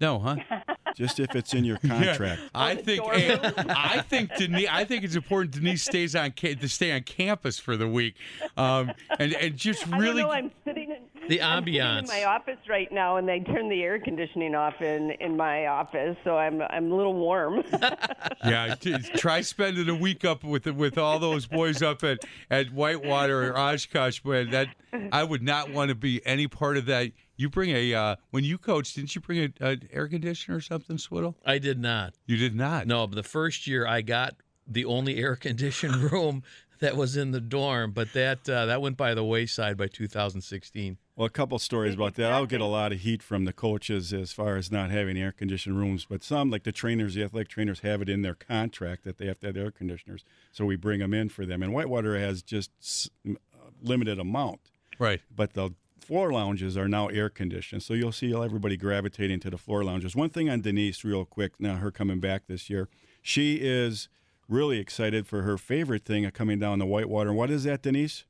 No, 0.00 0.18
huh? 0.18 0.36
Just 0.94 1.18
if 1.18 1.34
it's 1.34 1.54
in 1.54 1.64
your 1.64 1.78
contract. 1.86 2.40
I 2.54 2.74
think 2.76 3.04
hey, 3.12 3.38
I 3.56 4.00
think 4.00 4.34
Denise, 4.36 4.68
I 4.70 4.84
think 4.84 5.02
it's 5.02 5.16
important 5.16 5.54
Denise 5.54 5.82
stays 5.82 6.14
on 6.14 6.32
ca- 6.38 6.54
to 6.54 6.68
stay 6.68 6.92
on 6.92 7.02
campus 7.02 7.58
for 7.58 7.76
the 7.76 7.88
week, 7.88 8.14
um, 8.56 8.92
and 9.18 9.34
and 9.34 9.56
just 9.56 9.86
really 9.86 10.22
don't 10.22 10.28
know. 10.28 10.30
I'm 10.30 10.50
sitting 10.64 10.90
in 10.90 10.93
The 11.28 11.42
I'm 11.42 11.64
ambiance. 11.64 12.00
in 12.00 12.06
my 12.06 12.24
office 12.24 12.58
right 12.68 12.90
now, 12.92 13.16
and 13.16 13.28
they 13.28 13.40
turned 13.40 13.70
the 13.70 13.82
air 13.82 13.98
conditioning 13.98 14.54
off 14.54 14.80
in 14.80 15.12
in 15.20 15.36
my 15.36 15.66
office, 15.66 16.16
so 16.24 16.36
I'm 16.36 16.60
I'm 16.62 16.90
a 16.92 16.94
little 16.94 17.14
warm. 17.14 17.62
yeah. 18.44 18.74
Try 19.16 19.40
spending 19.40 19.88
a 19.88 19.94
week 19.94 20.24
up 20.24 20.44
with 20.44 20.66
with 20.66 20.98
all 20.98 21.18
those 21.18 21.46
boys 21.46 21.82
up 21.82 22.04
at 22.04 22.18
at 22.50 22.72
Whitewater 22.72 23.50
or 23.50 23.58
Oshkosh, 23.58 24.20
but 24.24 24.50
that 24.50 24.68
I 25.12 25.24
would 25.24 25.42
not 25.42 25.70
want 25.70 25.88
to 25.90 25.94
be 25.94 26.24
any 26.26 26.48
part 26.48 26.76
of 26.76 26.86
that. 26.86 27.12
You 27.36 27.48
bring 27.50 27.70
a 27.70 27.94
uh, 27.94 28.16
when 28.30 28.44
you 28.44 28.58
coached, 28.58 28.96
didn't 28.96 29.14
you 29.14 29.20
bring 29.20 29.38
a, 29.60 29.66
an 29.66 29.88
air 29.92 30.08
conditioner 30.08 30.58
or 30.58 30.60
something, 30.60 30.98
Swiddle? 30.98 31.36
I 31.44 31.58
did 31.58 31.78
not. 31.78 32.14
You 32.26 32.36
did 32.36 32.54
not. 32.54 32.86
No, 32.86 33.06
but 33.06 33.16
the 33.16 33.22
first 33.22 33.66
year 33.66 33.86
I 33.86 34.02
got 34.02 34.34
the 34.66 34.84
only 34.84 35.16
air 35.18 35.36
conditioned 35.36 35.96
room 36.12 36.42
that 36.84 36.96
was 36.96 37.16
in 37.16 37.30
the 37.32 37.40
dorm, 37.40 37.90
but 37.92 38.12
that 38.12 38.48
uh, 38.48 38.66
that 38.66 38.80
went 38.80 38.96
by 38.96 39.14
the 39.14 39.24
wayside 39.24 39.76
by 39.76 39.86
2016. 39.88 40.98
Well, 41.16 41.26
a 41.26 41.30
couple 41.30 41.58
stories 41.58 41.94
about 41.94 42.14
that. 42.16 42.32
I'll 42.32 42.46
get 42.46 42.60
a 42.60 42.66
lot 42.66 42.92
of 42.92 43.00
heat 43.00 43.22
from 43.22 43.44
the 43.44 43.52
coaches 43.52 44.12
as 44.12 44.32
far 44.32 44.56
as 44.56 44.70
not 44.72 44.90
having 44.90 45.16
air 45.16 45.30
conditioned 45.32 45.76
rooms, 45.78 46.06
but 46.08 46.24
some, 46.24 46.50
like 46.50 46.64
the 46.64 46.72
trainers, 46.72 47.14
the 47.14 47.22
athletic 47.22 47.48
trainers, 47.48 47.80
have 47.80 48.02
it 48.02 48.08
in 48.08 48.22
their 48.22 48.34
contract 48.34 49.04
that 49.04 49.18
they 49.18 49.26
have 49.26 49.38
to 49.40 49.46
have 49.46 49.56
air 49.56 49.70
conditioners. 49.70 50.24
So 50.52 50.64
we 50.64 50.74
bring 50.76 50.98
them 51.00 51.14
in 51.14 51.28
for 51.28 51.46
them. 51.46 51.62
And 51.62 51.72
Whitewater 51.72 52.18
has 52.18 52.42
just 52.42 52.70
s- 52.80 53.10
m- 53.24 53.38
uh, 53.54 53.70
limited 53.80 54.18
amount, 54.18 54.60
Right. 54.98 55.20
but 55.34 55.54
the 55.54 55.70
floor 56.00 56.32
lounges 56.32 56.76
are 56.76 56.88
now 56.88 57.06
air 57.06 57.30
conditioned. 57.30 57.82
So 57.84 57.94
you'll 57.94 58.10
see 58.12 58.34
everybody 58.34 58.76
gravitating 58.76 59.38
to 59.40 59.50
the 59.50 59.56
floor 59.58 59.84
lounges. 59.84 60.14
One 60.16 60.30
thing 60.30 60.50
on 60.50 60.60
Denise, 60.62 61.04
real 61.04 61.24
quick, 61.24 61.52
now 61.60 61.76
her 61.76 61.90
coming 61.92 62.18
back 62.20 62.46
this 62.48 62.68
year, 62.68 62.88
she 63.22 63.54
is 63.62 64.08
really 64.48 64.78
excited 64.78 65.26
for 65.26 65.42
her 65.42 65.56
favorite 65.56 66.04
thing 66.04 66.24
of 66.24 66.32
coming 66.32 66.58
down 66.58 66.78
the 66.78 66.86
Whitewater. 66.86 67.32
What 67.32 67.50
is 67.50 67.64
that, 67.64 67.82
Denise? 67.82 68.24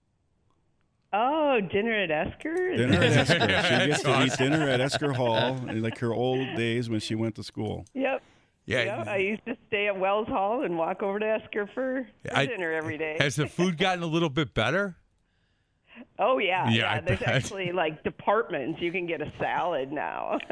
oh, 1.16 1.60
dinner 1.60 1.92
at 1.92 2.10
Esker. 2.10 2.76
Dinner 2.76 3.00
at 3.00 3.30
Esker. 3.30 3.38
She 3.80 3.86
gets 3.86 4.02
to 4.02 4.24
eat 4.24 4.32
dinner 4.36 4.68
at 4.68 4.80
Esker 4.80 5.12
Hall, 5.12 5.56
like 5.72 5.98
her 5.98 6.12
old 6.12 6.56
days 6.56 6.90
when 6.90 6.98
she 6.98 7.14
went 7.14 7.36
to 7.36 7.44
school. 7.44 7.86
Yep. 7.94 8.20
Yeah. 8.66 8.82
Yep. 8.98 9.06
I 9.06 9.16
used 9.18 9.44
to 9.46 9.56
stay 9.68 9.86
at 9.86 9.96
Wells 9.98 10.26
Hall 10.26 10.62
and 10.64 10.76
walk 10.76 11.02
over 11.04 11.20
to 11.20 11.26
Esker 11.26 11.68
for, 11.72 12.08
for 12.24 12.36
I- 12.36 12.46
dinner 12.46 12.72
every 12.72 12.98
day. 12.98 13.16
Has 13.20 13.36
the 13.36 13.46
food 13.46 13.78
gotten 13.78 14.02
a 14.02 14.06
little 14.08 14.30
bit 14.30 14.54
better? 14.54 14.96
oh 16.18 16.38
yeah, 16.38 16.68
Yeah, 16.70 16.90
I 16.92 17.00
There's 17.00 17.20
bet. 17.20 17.28
actually 17.28 17.70
like 17.70 18.02
departments. 18.02 18.80
You 18.82 18.90
can 18.90 19.06
get 19.06 19.20
a 19.20 19.32
salad 19.38 19.92
now. 19.92 20.38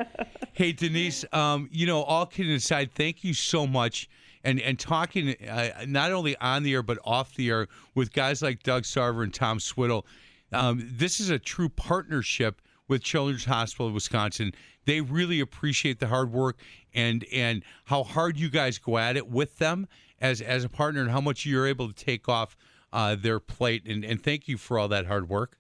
Hey 0.55 0.71
Denise, 0.73 1.25
um, 1.33 1.69
you 1.73 1.87
know, 1.87 2.03
all 2.03 2.27
kidding 2.27 2.53
aside, 2.53 2.93
thank 2.95 3.25
you 3.25 3.33
so 3.33 3.67
much. 3.67 4.09
And 4.45 4.61
and 4.61 4.79
talking 4.79 5.37
uh, 5.49 5.85
not 5.87 6.13
only 6.13 6.37
on 6.39 6.63
the 6.63 6.73
air 6.75 6.83
but 6.83 6.99
off 7.05 7.35
the 7.35 7.49
air 7.49 7.69
with 7.95 8.13
guys 8.13 8.43
like 8.43 8.63
Doug 8.63 8.83
Sarver 8.83 9.23
and 9.23 9.33
Tom 9.33 9.61
Swiddle. 9.61 10.07
Um, 10.53 10.87
this 10.93 11.21
is 11.21 11.31
a 11.31 11.39
true 11.39 11.69
partnership 11.69 12.61
with 12.89 13.03
Children's 13.03 13.45
Hospital 13.45 13.87
of 13.87 13.95
Wisconsin. 13.95 14.53
They 14.85 15.01
really 15.01 15.41
appreciate 15.41 16.01
the 16.01 16.09
hard 16.09 16.33
work 16.33 16.59
and 16.93 17.25
and 17.33 17.63
how 17.85 18.03
hard 18.03 18.37
you 18.37 18.51
guys 18.51 18.79
go 18.79 18.99
at 18.99 19.17
it 19.17 19.29
with 19.29 19.59
them 19.59 19.89
as 20.21 20.41
as 20.41 20.65
a 20.65 20.69
partner 20.69 21.01
and 21.01 21.11
how 21.11 21.21
much 21.21 21.47
you're 21.47 21.67
able 21.67 21.89
to 21.89 21.95
take 21.95 22.29
off 22.29 22.57
uh, 22.93 23.15
their 23.15 23.41
plate. 23.41 23.87
And, 23.87 24.05
and 24.05 24.23
thank 24.23 24.49
you 24.49 24.59
for 24.59 24.79
all 24.79 24.89
that 24.89 25.07
hard 25.07 25.29
work. 25.29 25.59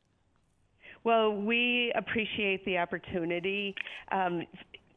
Well, 1.04 1.34
we 1.34 1.92
appreciate 1.96 2.64
the 2.64 2.78
opportunity. 2.78 3.74
Um, 4.12 4.46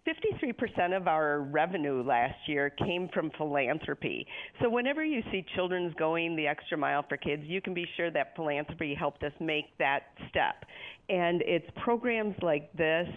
53% 0.08 0.96
of 0.96 1.08
our 1.08 1.42
revenue 1.42 2.04
last 2.04 2.36
year 2.48 2.70
came 2.70 3.10
from 3.14 3.32
philanthropy. 3.38 4.28
So, 4.62 4.70
whenever 4.70 5.04
you 5.04 5.24
see 5.32 5.44
children's 5.56 5.94
going 5.96 6.36
the 6.36 6.48
extra 6.48 6.78
mile 6.78 7.04
for 7.08 7.18
kids, 7.18 7.44
you 7.46 7.60
can 7.62 7.74
be 7.74 7.86
sure 7.98 8.12
that 8.12 8.36
philanthropy 8.36 8.94
helped 8.94 9.24
us 9.24 9.32
make 9.40 9.78
that 9.80 10.04
step. 10.30 10.64
And 11.10 11.42
it's 11.46 11.66
programs 11.84 12.36
like 12.42 12.72
this 12.74 13.08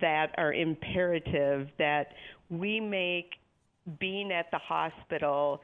that 0.00 0.34
are 0.36 0.52
imperative 0.52 1.68
that 1.78 2.08
we 2.50 2.78
make 2.78 3.30
being 3.98 4.30
at 4.32 4.50
the 4.50 4.58
hospital 4.58 5.60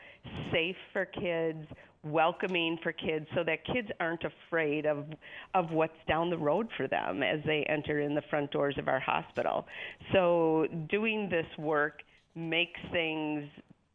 safe 0.50 0.76
for 0.92 1.04
kids 1.04 1.66
welcoming 2.04 2.78
for 2.82 2.92
kids 2.92 3.26
so 3.34 3.42
that 3.44 3.64
kids 3.64 3.88
aren't 4.00 4.24
afraid 4.24 4.86
of 4.86 5.06
of 5.54 5.70
what's 5.70 5.92
down 6.06 6.30
the 6.30 6.38
road 6.38 6.68
for 6.76 6.86
them 6.86 7.22
as 7.22 7.40
they 7.46 7.64
enter 7.68 8.00
in 8.00 8.14
the 8.14 8.22
front 8.30 8.50
doors 8.50 8.76
of 8.78 8.88
our 8.88 9.00
hospital 9.00 9.66
so 10.12 10.66
doing 10.88 11.28
this 11.30 11.46
work 11.58 12.02
makes 12.34 12.80
things 12.92 13.44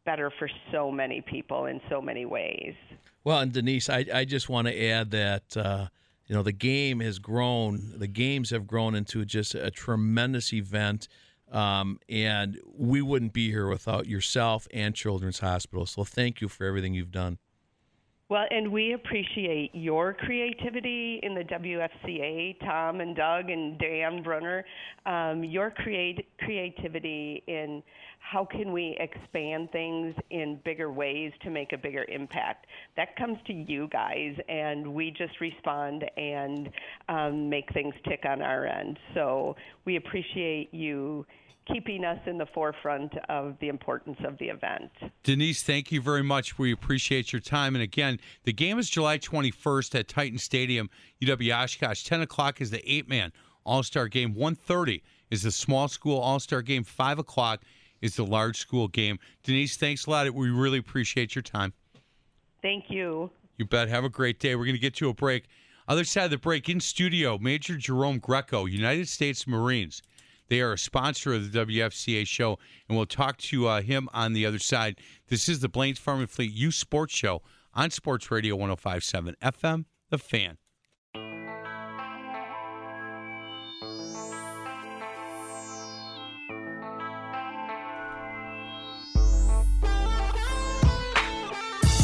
better 0.04 0.32
for 0.38 0.48
so 0.72 0.90
many 0.90 1.20
people 1.20 1.66
in 1.66 1.80
so 1.88 2.00
many 2.00 2.26
ways 2.26 2.74
Well, 3.22 3.40
and 3.40 3.52
Denise, 3.52 3.88
I, 3.90 4.06
I 4.12 4.24
just 4.24 4.48
want 4.48 4.66
to 4.68 4.88
add 4.88 5.10
that 5.10 5.56
uh, 5.56 5.86
you 6.26 6.34
know 6.34 6.42
the 6.42 6.52
game 6.52 7.00
has 7.00 7.18
grown. 7.18 7.94
The 7.96 8.06
games 8.06 8.50
have 8.50 8.66
grown 8.66 8.94
into 8.94 9.24
just 9.24 9.54
a 9.54 9.70
tremendous 9.70 10.52
event, 10.52 11.08
um, 11.50 11.98
and 12.08 12.58
we 12.72 13.02
wouldn't 13.02 13.32
be 13.32 13.50
here 13.50 13.68
without 13.68 14.06
yourself 14.06 14.66
and 14.72 14.94
Children's 14.94 15.40
Hospital. 15.40 15.86
So 15.86 16.04
thank 16.04 16.40
you 16.40 16.48
for 16.48 16.64
everything 16.64 16.94
you've 16.94 17.10
done. 17.10 17.38
Well, 18.30 18.46
and 18.52 18.70
we 18.70 18.92
appreciate 18.92 19.72
your 19.74 20.14
creativity 20.14 21.18
in 21.24 21.34
the 21.34 21.42
WFCA, 21.42 22.60
Tom 22.60 23.00
and 23.00 23.16
Doug 23.16 23.50
and 23.50 23.76
Dan 23.76 24.22
Brunner. 24.22 24.64
Um, 25.04 25.42
your 25.42 25.72
create, 25.72 26.28
creativity 26.38 27.42
in 27.48 27.82
how 28.20 28.44
can 28.44 28.72
we 28.72 28.96
expand 29.00 29.72
things 29.72 30.14
in 30.30 30.60
bigger 30.64 30.92
ways 30.92 31.32
to 31.42 31.50
make 31.50 31.72
a 31.72 31.76
bigger 31.76 32.04
impact. 32.08 32.66
That 32.96 33.16
comes 33.16 33.36
to 33.48 33.52
you 33.52 33.88
guys, 33.88 34.36
and 34.48 34.94
we 34.94 35.10
just 35.10 35.40
respond 35.40 36.04
and 36.16 36.70
um, 37.08 37.50
make 37.50 37.64
things 37.72 37.94
tick 38.08 38.20
on 38.28 38.42
our 38.42 38.64
end. 38.64 38.96
So 39.12 39.56
we 39.84 39.96
appreciate 39.96 40.72
you 40.72 41.26
keeping 41.72 42.04
us 42.04 42.18
in 42.26 42.38
the 42.38 42.46
forefront 42.46 43.12
of 43.28 43.56
the 43.60 43.68
importance 43.68 44.18
of 44.24 44.38
the 44.38 44.46
event. 44.46 44.90
Denise, 45.22 45.62
thank 45.62 45.92
you 45.92 46.00
very 46.00 46.22
much. 46.22 46.58
We 46.58 46.72
appreciate 46.72 47.32
your 47.32 47.40
time. 47.40 47.74
And 47.74 47.82
again, 47.82 48.18
the 48.44 48.52
game 48.52 48.78
is 48.78 48.88
July 48.88 49.18
21st 49.18 49.98
at 49.98 50.08
Titan 50.08 50.38
Stadium, 50.38 50.90
UW 51.22 51.54
Oshkosh. 51.56 52.04
10 52.04 52.22
o'clock 52.22 52.60
is 52.60 52.70
the 52.70 52.82
eight-man 52.90 53.32
All-Star 53.64 54.08
game. 54.08 54.34
1.30 54.34 55.02
is 55.30 55.42
the 55.42 55.50
small 55.50 55.88
school 55.88 56.18
All-Star 56.18 56.62
game. 56.62 56.84
5 56.84 57.18
o'clock 57.18 57.62
is 58.00 58.16
the 58.16 58.24
large 58.24 58.56
school 58.56 58.88
game. 58.88 59.18
Denise, 59.42 59.76
thanks 59.76 60.06
a 60.06 60.10
lot. 60.10 60.30
We 60.32 60.50
really 60.50 60.78
appreciate 60.78 61.34
your 61.34 61.42
time. 61.42 61.72
Thank 62.62 62.84
you. 62.88 63.30
You 63.58 63.66
bet. 63.66 63.88
Have 63.88 64.04
a 64.04 64.08
great 64.08 64.38
day. 64.38 64.54
We're 64.54 64.64
going 64.64 64.76
to 64.76 64.80
get 64.80 64.94
to 64.96 65.08
a 65.08 65.14
break. 65.14 65.44
Other 65.88 66.04
side 66.04 66.24
of 66.24 66.30
the 66.30 66.38
break, 66.38 66.68
in 66.68 66.78
studio, 66.78 67.36
Major 67.38 67.76
Jerome 67.76 68.18
Greco, 68.18 68.66
United 68.66 69.08
States 69.08 69.46
Marines. 69.46 70.02
They 70.50 70.60
are 70.60 70.72
a 70.72 70.78
sponsor 70.78 71.32
of 71.32 71.52
the 71.52 71.64
WFCA 71.64 72.26
show, 72.26 72.58
and 72.88 72.96
we'll 72.96 73.06
talk 73.06 73.36
to 73.38 73.68
uh, 73.68 73.82
him 73.82 74.08
on 74.12 74.32
the 74.32 74.44
other 74.44 74.58
side. 74.58 74.98
This 75.28 75.48
is 75.48 75.60
the 75.60 75.68
Blain's 75.68 76.00
Farm 76.00 76.18
and 76.18 76.28
Fleet 76.28 76.52
Youth 76.52 76.74
Sports 76.74 77.14
Show 77.14 77.40
on 77.72 77.90
Sports 77.90 78.32
Radio 78.32 78.56
1057 78.56 79.36
FM, 79.40 79.84
The 80.10 80.18
Fan. 80.18 80.58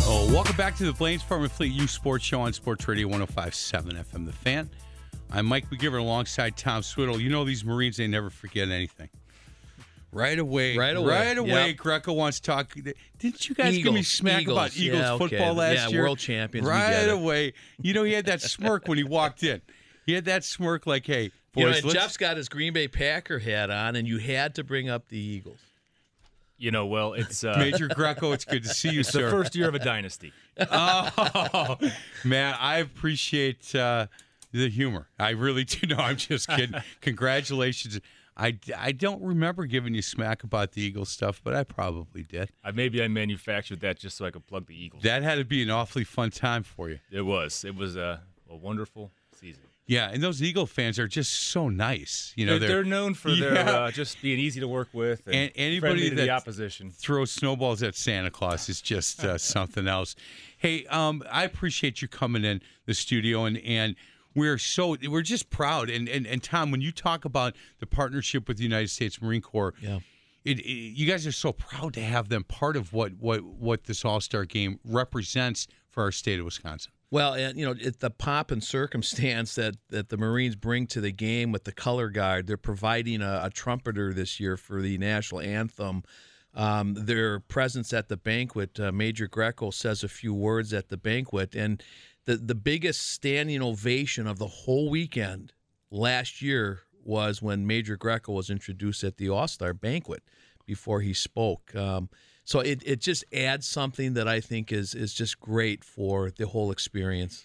Oh, 0.08 0.30
welcome 0.32 0.56
back 0.56 0.76
to 0.76 0.84
the 0.84 0.92
Blain's 0.92 1.24
Farm 1.24 1.42
and 1.42 1.50
Fleet 1.50 1.72
Youth 1.72 1.90
Sports 1.90 2.24
Show 2.24 2.42
on 2.42 2.52
Sports 2.52 2.86
Radio 2.86 3.08
1057 3.08 3.96
FM, 3.96 4.26
The 4.26 4.32
Fan. 4.32 4.70
I'm 5.30 5.46
Mike 5.46 5.68
McGivern 5.70 6.00
alongside 6.00 6.56
Tom 6.56 6.82
Swiddle. 6.82 7.20
You 7.20 7.28
know 7.30 7.44
these 7.44 7.64
Marines, 7.64 7.96
they 7.96 8.06
never 8.06 8.30
forget 8.30 8.68
anything. 8.70 9.08
Right 10.12 10.38
away. 10.38 10.76
Right 10.76 10.96
away. 10.96 11.08
Right 11.14 11.36
away. 11.38 11.68
Yep. 11.68 11.76
Greco 11.76 12.12
wants 12.14 12.40
to 12.40 12.50
talk. 12.50 12.72
Didn't 13.18 13.48
you 13.48 13.54
guys 13.54 13.76
give 13.76 13.92
me 13.92 14.02
smack 14.02 14.42
Eagles. 14.42 14.56
about 14.56 14.76
Eagles 14.76 15.00
Yeah, 15.02 15.12
okay. 15.14 15.28
football 15.28 15.54
last 15.54 15.74
Yeah, 15.74 15.88
year? 15.88 16.02
world 16.02 16.18
champions. 16.18 16.64
We 16.66 16.70
Right 16.72 16.90
get 16.90 17.08
it. 17.08 17.14
away. 17.14 17.52
You 17.82 17.92
know, 17.92 18.04
he 18.04 18.12
had 18.12 18.24
that 18.26 18.40
smirk 18.40 18.88
when 18.88 18.96
he 18.98 19.04
walked 19.04 19.42
in. 19.42 19.60
He 20.06 20.12
had 20.14 20.24
that 20.26 20.44
smirk 20.44 20.86
like, 20.86 21.04
hey, 21.06 21.28
boys, 21.28 21.34
You 21.56 21.62
know, 21.64 21.72
and 21.76 21.84
let's- 21.84 21.94
Jeff's 21.94 22.16
got 22.16 22.36
his 22.38 22.48
Green 22.48 22.72
Bay 22.72 22.88
Packer 22.88 23.40
hat 23.40 23.68
on, 23.70 23.96
and 23.96 24.06
you 24.08 24.18
had 24.18 24.54
to 24.54 24.64
bring 24.64 24.88
up 24.88 25.08
the 25.08 25.18
Eagles. 25.18 25.58
You 26.56 26.70
know, 26.70 26.86
well, 26.86 27.12
it's 27.12 27.44
uh, 27.44 27.56
Major 27.58 27.86
Greco, 27.88 28.32
it's 28.32 28.46
good 28.46 28.62
to 28.62 28.70
see 28.70 28.88
you, 28.90 29.00
it's 29.00 29.10
sir. 29.10 29.24
the 29.26 29.30
first 29.30 29.54
year 29.54 29.68
of 29.68 29.74
a 29.74 29.78
dynasty. 29.80 30.32
Oh, 30.70 31.76
man, 32.24 32.54
I 32.58 32.78
appreciate 32.78 33.74
uh, 33.74 34.06
the 34.56 34.68
humor. 34.68 35.08
I 35.18 35.30
really 35.30 35.64
do. 35.64 35.86
No, 35.88 35.96
I'm 35.96 36.16
just 36.16 36.48
kidding. 36.48 36.80
Congratulations. 37.00 38.00
I, 38.36 38.58
I 38.76 38.92
don't 38.92 39.22
remember 39.22 39.64
giving 39.64 39.94
you 39.94 40.02
smack 40.02 40.44
about 40.44 40.72
the 40.72 40.82
Eagles 40.82 41.08
stuff, 41.08 41.40
but 41.42 41.54
I 41.54 41.64
probably 41.64 42.22
did. 42.22 42.50
I, 42.62 42.70
maybe 42.70 43.02
I 43.02 43.08
manufactured 43.08 43.80
that 43.80 43.98
just 43.98 44.16
so 44.16 44.26
I 44.26 44.30
could 44.30 44.46
plug 44.46 44.66
the 44.66 44.74
Eagles. 44.74 45.02
That 45.04 45.22
had 45.22 45.36
to 45.36 45.44
be 45.44 45.62
an 45.62 45.70
awfully 45.70 46.04
fun 46.04 46.30
time 46.30 46.62
for 46.62 46.90
you. 46.90 46.98
it 47.10 47.22
was. 47.22 47.64
It 47.64 47.74
was 47.74 47.96
a, 47.96 48.20
a 48.50 48.54
wonderful 48.56 49.10
season. 49.40 49.62
Yeah, 49.88 50.10
and 50.12 50.20
those 50.22 50.42
Eagle 50.42 50.66
fans 50.66 50.98
are 50.98 51.06
just 51.06 51.32
so 51.32 51.68
nice. 51.68 52.32
You 52.36 52.44
know, 52.44 52.58
they're, 52.58 52.68
they're 52.68 52.84
known 52.84 53.14
for 53.14 53.30
their 53.32 53.54
Yeah. 53.54 53.70
uh, 53.70 53.90
just 53.92 54.20
being 54.20 54.38
easy 54.40 54.58
to 54.60 54.66
work 54.68 54.88
with 54.92 55.22
and, 55.26 55.34
And 55.34 55.52
anybody 55.54 56.10
to 56.10 56.16
the 56.16 56.22
that- 56.22 56.30
opposition. 56.30 56.90
throw 56.90 57.24
snowballs 57.24 57.82
at 57.84 57.94
Santa 57.94 58.30
Claus 58.30 58.68
is 58.68 58.82
just 58.82 59.24
uh, 59.24 59.38
something 59.38 59.86
else. 59.88 60.16
Hey, 60.58 60.84
um, 60.86 61.22
I 61.30 61.44
appreciate 61.44 62.02
you 62.02 62.08
coming 62.08 62.44
in 62.44 62.60
the 62.86 62.94
studio, 62.94 63.44
and 63.44 63.56
and 63.58 63.94
we're 64.36 64.58
so 64.58 64.96
we're 65.08 65.22
just 65.22 65.50
proud. 65.50 65.90
And 65.90 66.08
and 66.08 66.26
and 66.26 66.42
Tom, 66.42 66.70
when 66.70 66.80
you 66.80 66.92
talk 66.92 67.24
about 67.24 67.56
the 67.80 67.86
partnership 67.86 68.46
with 68.46 68.58
the 68.58 68.62
United 68.62 68.90
States 68.90 69.20
Marine 69.20 69.40
Corps, 69.42 69.74
Yeah. 69.80 69.98
it, 70.44 70.60
it 70.60 70.62
you 70.70 71.06
guys 71.06 71.26
are 71.26 71.32
so 71.32 71.52
proud 71.52 71.94
to 71.94 72.00
have 72.02 72.28
them 72.28 72.44
part 72.44 72.76
of 72.76 72.92
what 72.92 73.14
what 73.18 73.42
what 73.42 73.84
this 73.84 74.04
All 74.04 74.20
Star 74.20 74.44
Game 74.44 74.78
represents 74.84 75.66
for 75.90 76.02
our 76.04 76.12
state 76.12 76.38
of 76.38 76.44
Wisconsin. 76.44 76.92
Well, 77.10 77.34
and 77.34 77.56
you 77.58 77.64
know, 77.64 77.74
it, 77.80 78.00
the 78.00 78.10
pomp 78.10 78.50
and 78.50 78.62
circumstance 78.62 79.54
that 79.54 79.76
that 79.90 80.08
the 80.08 80.16
Marines 80.16 80.56
bring 80.56 80.86
to 80.88 81.00
the 81.00 81.12
game 81.12 81.52
with 81.52 81.64
the 81.64 81.72
color 81.72 82.08
guard, 82.10 82.46
they're 82.46 82.56
providing 82.56 83.22
a, 83.22 83.42
a 83.44 83.50
trumpeter 83.50 84.12
this 84.12 84.38
year 84.40 84.56
for 84.56 84.82
the 84.82 84.98
national 84.98 85.40
anthem. 85.40 86.02
Um, 86.52 86.94
their 86.94 87.38
presence 87.40 87.92
at 87.92 88.08
the 88.08 88.16
banquet, 88.16 88.80
uh, 88.80 88.90
Major 88.90 89.28
Greco 89.28 89.70
says 89.70 90.02
a 90.02 90.08
few 90.08 90.32
words 90.32 90.72
at 90.72 90.88
the 90.88 90.96
banquet, 90.96 91.54
and 91.54 91.82
the 92.26 92.36
the 92.36 92.54
biggest 92.54 93.10
standing 93.12 93.62
ovation 93.62 94.26
of 94.26 94.38
the 94.38 94.46
whole 94.46 94.90
weekend 94.90 95.52
last 95.90 96.42
year 96.42 96.82
was 97.02 97.40
when 97.40 97.66
Major 97.66 97.96
Greco 97.96 98.32
was 98.32 98.50
introduced 98.50 99.04
at 99.04 99.16
the 99.16 99.28
All 99.28 99.48
Star 99.48 99.72
banquet 99.72 100.22
before 100.66 101.00
he 101.00 101.14
spoke. 101.14 101.74
Um, 101.74 102.10
so 102.44 102.60
it, 102.60 102.82
it 102.84 103.00
just 103.00 103.24
adds 103.32 103.66
something 103.66 104.14
that 104.14 104.28
I 104.28 104.40
think 104.40 104.72
is 104.72 104.94
is 104.94 105.14
just 105.14 105.40
great 105.40 105.82
for 105.84 106.30
the 106.30 106.46
whole 106.46 106.70
experience. 106.70 107.44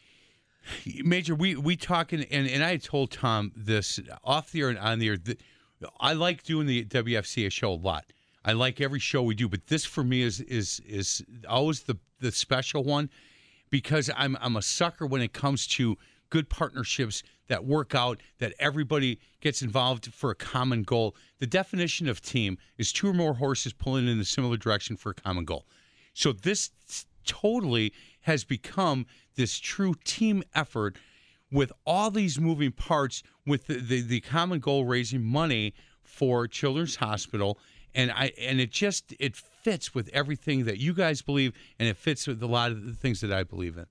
Major, 1.03 1.33
we 1.33 1.55
we 1.55 1.75
talking, 1.75 2.23
and 2.25 2.47
and 2.47 2.63
I 2.63 2.77
told 2.77 3.11
Tom 3.11 3.51
this 3.55 3.99
off 4.23 4.51
the 4.51 4.61
air 4.61 4.69
and 4.69 4.77
on 4.77 4.99
the 4.99 5.09
air. 5.09 5.17
That 5.17 5.41
I 5.99 6.13
like 6.13 6.43
doing 6.43 6.67
the 6.67 6.85
WFCA 6.85 7.51
show 7.51 7.71
a 7.71 7.73
lot. 7.73 8.05
I 8.43 8.53
like 8.53 8.81
every 8.81 8.99
show 8.99 9.23
we 9.23 9.35
do, 9.35 9.47
but 9.47 9.67
this 9.67 9.85
for 9.85 10.03
me 10.03 10.21
is 10.21 10.39
is 10.41 10.81
is 10.87 11.23
always 11.47 11.83
the 11.83 11.97
the 12.19 12.31
special 12.31 12.83
one 12.83 13.09
because 13.71 14.11
I'm 14.15 14.37
I'm 14.39 14.55
a 14.55 14.61
sucker 14.61 15.07
when 15.07 15.21
it 15.21 15.33
comes 15.33 15.65
to 15.67 15.97
good 16.29 16.49
partnerships 16.49 17.23
that 17.47 17.65
work 17.65 17.95
out 17.95 18.21
that 18.39 18.53
everybody 18.59 19.19
gets 19.41 19.61
involved 19.61 20.13
for 20.13 20.31
a 20.31 20.35
common 20.35 20.83
goal. 20.83 21.15
The 21.39 21.47
definition 21.47 22.07
of 22.07 22.21
team 22.21 22.57
is 22.77 22.93
two 22.93 23.09
or 23.09 23.13
more 23.13 23.33
horses 23.33 23.73
pulling 23.73 24.07
in 24.07 24.19
a 24.19 24.25
similar 24.25 24.57
direction 24.57 24.95
for 24.95 25.09
a 25.09 25.15
common 25.15 25.45
goal. 25.45 25.65
So 26.13 26.31
this 26.31 26.71
totally 27.25 27.93
has 28.21 28.43
become 28.43 29.05
this 29.35 29.57
true 29.59 29.95
team 30.03 30.43
effort 30.53 30.97
with 31.51 31.71
all 31.85 32.09
these 32.09 32.39
moving 32.39 32.71
parts 32.71 33.23
with 33.45 33.67
the, 33.67 33.75
the, 33.75 34.01
the 34.01 34.21
common 34.21 34.59
goal 34.59 34.85
raising 34.85 35.23
money 35.23 35.73
for 36.01 36.47
children's 36.47 36.97
hospital 36.97 37.59
and 37.93 38.11
i 38.11 38.31
and 38.37 38.59
it 38.59 38.71
just 38.71 39.13
it 39.19 39.35
fits 39.35 39.93
with 39.93 40.09
everything 40.13 40.65
that 40.65 40.77
you 40.77 40.93
guys 40.93 41.21
believe 41.21 41.53
and 41.79 41.87
it 41.87 41.97
fits 41.97 42.27
with 42.27 42.41
a 42.41 42.47
lot 42.47 42.71
of 42.71 42.85
the 42.85 42.93
things 42.93 43.21
that 43.21 43.31
i 43.31 43.43
believe 43.43 43.77
in 43.77 43.85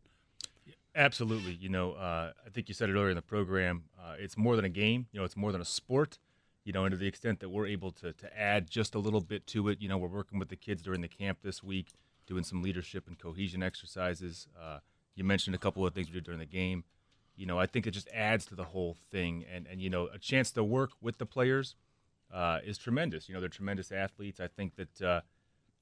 Absolutely. 0.95 1.53
You 1.53 1.69
know, 1.69 1.93
uh, 1.93 2.33
I 2.45 2.51
think 2.51 2.69
you 2.69 2.75
said 2.75 2.91
it 2.91 2.95
earlier 2.95 3.11
in 3.11 3.17
the 3.17 3.23
program. 3.23 3.85
Uh, 3.99 4.15
it's 4.19 4.37
more 4.37 4.57
than 4.57 4.65
a 4.65 4.71
game. 4.71 5.07
You 5.13 5.21
know, 5.21 5.25
it's 5.25 5.37
more 5.37 5.53
than 5.53 5.61
a 5.61 5.65
sport. 5.67 6.19
You 6.65 6.73
know, 6.73 6.85
and 6.85 6.93
to 6.93 6.97
the 6.97 7.07
extent 7.07 7.41
that 7.41 7.49
we're 7.49 7.67
able 7.67 7.91
to 7.93 8.13
to 8.13 8.39
add 8.39 8.69
just 8.69 8.95
a 8.95 8.99
little 8.99 9.21
bit 9.21 9.47
to 9.49 9.69
it. 9.69 9.81
You 9.81 9.89
know, 9.89 9.99
we're 9.99 10.09
working 10.09 10.39
with 10.39 10.49
the 10.49 10.57
kids 10.57 10.83
during 10.83 11.01
the 11.01 11.09
camp 11.09 11.39
this 11.43 11.63
week, 11.63 11.95
doing 12.27 12.45
some 12.45 12.63
leadership 12.63 13.07
and 13.07 13.19
cohesion 13.19 13.63
exercises. 13.63 14.49
Uh, 14.61 14.79
you 15.15 15.25
mentioned 15.25 15.55
a 15.55 15.59
couple 15.59 15.87
of 15.87 15.95
things 15.95 16.09
we 16.09 16.15
did 16.15 16.25
during 16.25 16.41
the 16.41 16.47
game. 16.47 16.85
You 17.37 17.47
know, 17.47 17.59
I 17.59 17.67
think 17.67 17.87
it 17.87 17.93
just 17.93 18.09
adds 18.13 18.45
to 18.47 18.55
the 18.55 18.65
whole 18.65 18.97
thing, 19.11 19.45
and 19.51 19.67
and 19.67 19.81
you 19.81 19.91
know, 19.91 20.09
a 20.13 20.19
chance 20.19 20.51
to 20.53 20.65
work 20.65 20.91
with 21.01 21.19
the 21.19 21.27
players 21.27 21.77
uh, 22.33 22.59
is 22.65 22.79
tremendous. 22.79 23.29
You 23.29 23.35
know, 23.35 23.41
they're 23.41 23.49
tremendous 23.49 23.93
athletes. 23.93 24.41
I 24.41 24.49
think 24.49 24.77
that. 24.77 25.03
Uh, 25.03 25.21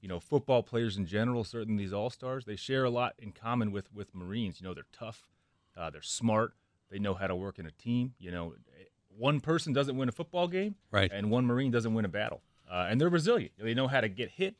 you 0.01 0.07
know, 0.07 0.17
football 0.17 0.63
players 0.63 0.95
in 0.95 1.05
general, 1.05 1.43
certainly 1.43 1.83
these 1.83 1.91
all 1.91 2.09
stars, 2.09 2.45
they 2.45 2.55
share 2.55 2.85
a 2.85 2.89
lot 2.89 3.15
in 3.19 3.33
common 3.33 3.69
with 3.69 3.93
with 3.93 4.15
Marines. 4.15 4.61
You 4.61 4.67
know, 4.67 4.73
they're 4.73 4.85
tough, 4.93 5.27
uh, 5.75 5.89
they're 5.89 6.01
smart, 6.01 6.53
they 6.89 6.99
know 6.99 7.13
how 7.13 7.27
to 7.27 7.35
work 7.35 7.59
in 7.59 7.65
a 7.65 7.71
team. 7.71 8.13
You 8.17 8.31
know, 8.31 8.53
one 9.17 9.41
person 9.41 9.73
doesn't 9.73 9.97
win 9.97 10.07
a 10.07 10.13
football 10.13 10.47
game, 10.47 10.75
Right. 10.91 11.11
And 11.11 11.29
one 11.29 11.45
Marine 11.45 11.71
doesn't 11.71 11.93
win 11.93 12.05
a 12.05 12.09
battle, 12.09 12.41
uh, 12.71 12.87
and 12.89 12.99
they're 12.99 13.09
resilient. 13.09 13.51
They 13.57 13.73
know 13.73 13.87
how 13.87 13.99
to 13.99 14.07
get 14.07 14.29
hit 14.31 14.55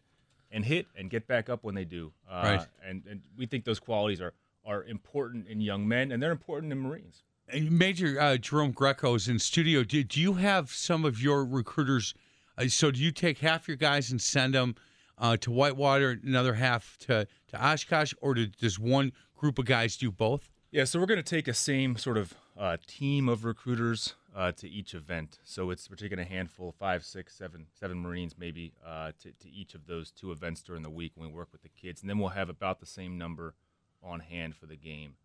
and 0.51 0.65
hit 0.65 0.87
and 0.97 1.09
get 1.09 1.25
back 1.25 1.47
up 1.49 1.63
when 1.63 1.75
they 1.75 1.85
do. 1.85 2.11
Uh, 2.29 2.41
Right. 2.43 2.67
And 2.83 3.05
and 3.09 3.21
we 3.37 3.45
think 3.45 3.63
those 3.63 3.79
qualities 3.79 4.19
are 4.19 4.33
are 4.65 4.83
important 4.83 5.47
in 5.47 5.61
young 5.61 5.87
men, 5.87 6.11
and 6.11 6.21
they're 6.21 6.31
important 6.31 6.73
in 6.73 6.79
Marines. 6.79 7.23
Major 7.53 8.19
uh, 8.19 8.37
Jerome 8.37 8.71
Greco 8.71 9.15
is 9.15 9.27
in 9.27 9.39
studio. 9.39 9.83
Do, 9.83 10.03
do 10.03 10.21
you 10.21 10.33
have 10.33 10.71
some 10.71 11.05
of 11.05 11.21
your 11.21 11.45
recruiters? 11.45 12.13
Uh, 12.57 12.67
so 12.67 12.91
do 12.91 12.99
you 12.99 13.11
take 13.11 13.39
half 13.39 13.67
your 13.67 13.77
guys 13.77 14.11
and 14.11 14.21
send 14.21 14.53
them 14.53 14.75
uh, 15.17 15.37
to 15.37 15.51
Whitewater, 15.51 16.19
another 16.23 16.53
half 16.53 16.97
to, 17.01 17.27
to 17.47 17.65
Oshkosh, 17.65 18.13
or 18.21 18.33
do, 18.33 18.47
does 18.47 18.79
one 18.79 19.11
group 19.35 19.59
of 19.59 19.65
guys 19.65 19.97
do 19.97 20.11
both? 20.11 20.49
Yeah, 20.71 20.83
so 20.83 20.99
we're 20.99 21.07
going 21.07 21.23
to 21.23 21.23
take 21.23 21.47
a 21.47 21.53
same 21.53 21.97
sort 21.97 22.17
of 22.17 22.35
uh, 22.57 22.77
team 22.85 23.27
of 23.27 23.43
recruiters 23.43 24.15
uh, 24.35 24.51
to 24.53 24.69
each 24.69 24.93
event. 24.93 25.39
So 25.43 25.71
it's 25.71 25.89
we're 25.89 25.95
taking 25.95 26.19
a 26.19 26.25
handful, 26.25 26.71
five, 26.71 27.03
six, 27.03 27.35
seven, 27.35 27.65
seven 27.79 27.99
Marines 27.99 28.35
maybe 28.37 28.73
uh, 28.85 29.11
to, 29.23 29.31
to 29.31 29.49
each 29.49 29.73
of 29.73 29.87
those 29.87 30.11
two 30.11 30.31
events 30.31 30.61
during 30.61 30.83
the 30.83 30.89
week 30.89 31.13
when 31.15 31.29
we 31.29 31.33
work 31.33 31.49
with 31.51 31.63
the 31.63 31.69
kids, 31.69 32.01
and 32.01 32.09
then 32.09 32.19
we'll 32.19 32.29
have 32.29 32.49
about 32.49 32.79
the 32.79 32.85
same 32.85 33.17
number 33.17 33.55
on 34.03 34.19
hand 34.19 34.55
for 34.55 34.67
the 34.67 34.75
game. 34.75 35.15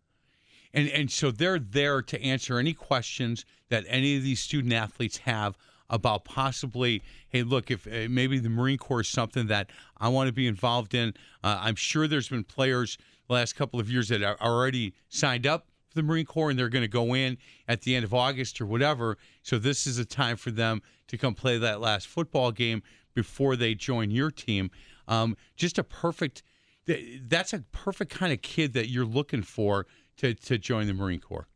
And 0.75 0.89
and 0.89 1.09
so 1.09 1.31
they're 1.31 1.57
there 1.57 2.01
to 2.03 2.21
answer 2.21 2.59
any 2.59 2.73
questions 2.73 3.45
that 3.69 3.85
any 3.87 4.17
of 4.17 4.23
these 4.23 4.41
student 4.41 4.73
athletes 4.73 5.17
have 5.19 5.57
about 5.89 6.25
possibly, 6.25 7.01
hey, 7.29 7.43
look, 7.43 7.71
if 7.71 7.87
uh, 7.87 8.07
maybe 8.09 8.39
the 8.39 8.49
Marine 8.49 8.77
Corps 8.77 9.01
is 9.01 9.07
something 9.07 9.47
that 9.47 9.69
I 9.97 10.09
want 10.09 10.27
to 10.27 10.33
be 10.33 10.47
involved 10.47 10.93
in. 10.93 11.13
Uh, 11.43 11.59
I'm 11.61 11.75
sure 11.75 12.07
there's 12.07 12.29
been 12.29 12.43
players 12.43 12.97
the 13.27 13.33
last 13.33 13.55
couple 13.55 13.79
of 13.79 13.89
years 13.89 14.09
that 14.09 14.21
are 14.21 14.37
already 14.41 14.93
signed 15.09 15.47
up 15.47 15.67
for 15.87 15.95
the 15.95 16.03
Marine 16.03 16.25
Corps 16.25 16.49
and 16.49 16.59
they're 16.59 16.69
going 16.69 16.83
to 16.83 16.87
go 16.87 17.15
in 17.15 17.37
at 17.67 17.81
the 17.81 17.95
end 17.95 18.03
of 18.03 18.13
August 18.13 18.59
or 18.59 18.65
whatever. 18.65 19.17
So 19.43 19.57
this 19.57 19.87
is 19.87 19.97
a 19.97 20.05
time 20.05 20.37
for 20.37 20.51
them 20.51 20.81
to 21.07 21.17
come 21.17 21.35
play 21.35 21.57
that 21.57 21.81
last 21.81 22.07
football 22.07 22.51
game 22.51 22.81
before 23.13 23.55
they 23.55 23.75
join 23.75 24.11
your 24.11 24.31
team. 24.31 24.71
Um, 25.07 25.37
just 25.55 25.77
a 25.77 25.83
perfect. 25.83 26.43
That's 26.87 27.53
a 27.53 27.59
perfect 27.71 28.11
kind 28.11 28.33
of 28.33 28.41
kid 28.41 28.73
that 28.73 28.89
you're 28.89 29.05
looking 29.05 29.41
for 29.41 29.87
to 30.17 30.33
to 30.33 30.57
join 30.57 30.87
the 30.87 30.93
Marine 30.93 31.19
Corps. 31.19 31.47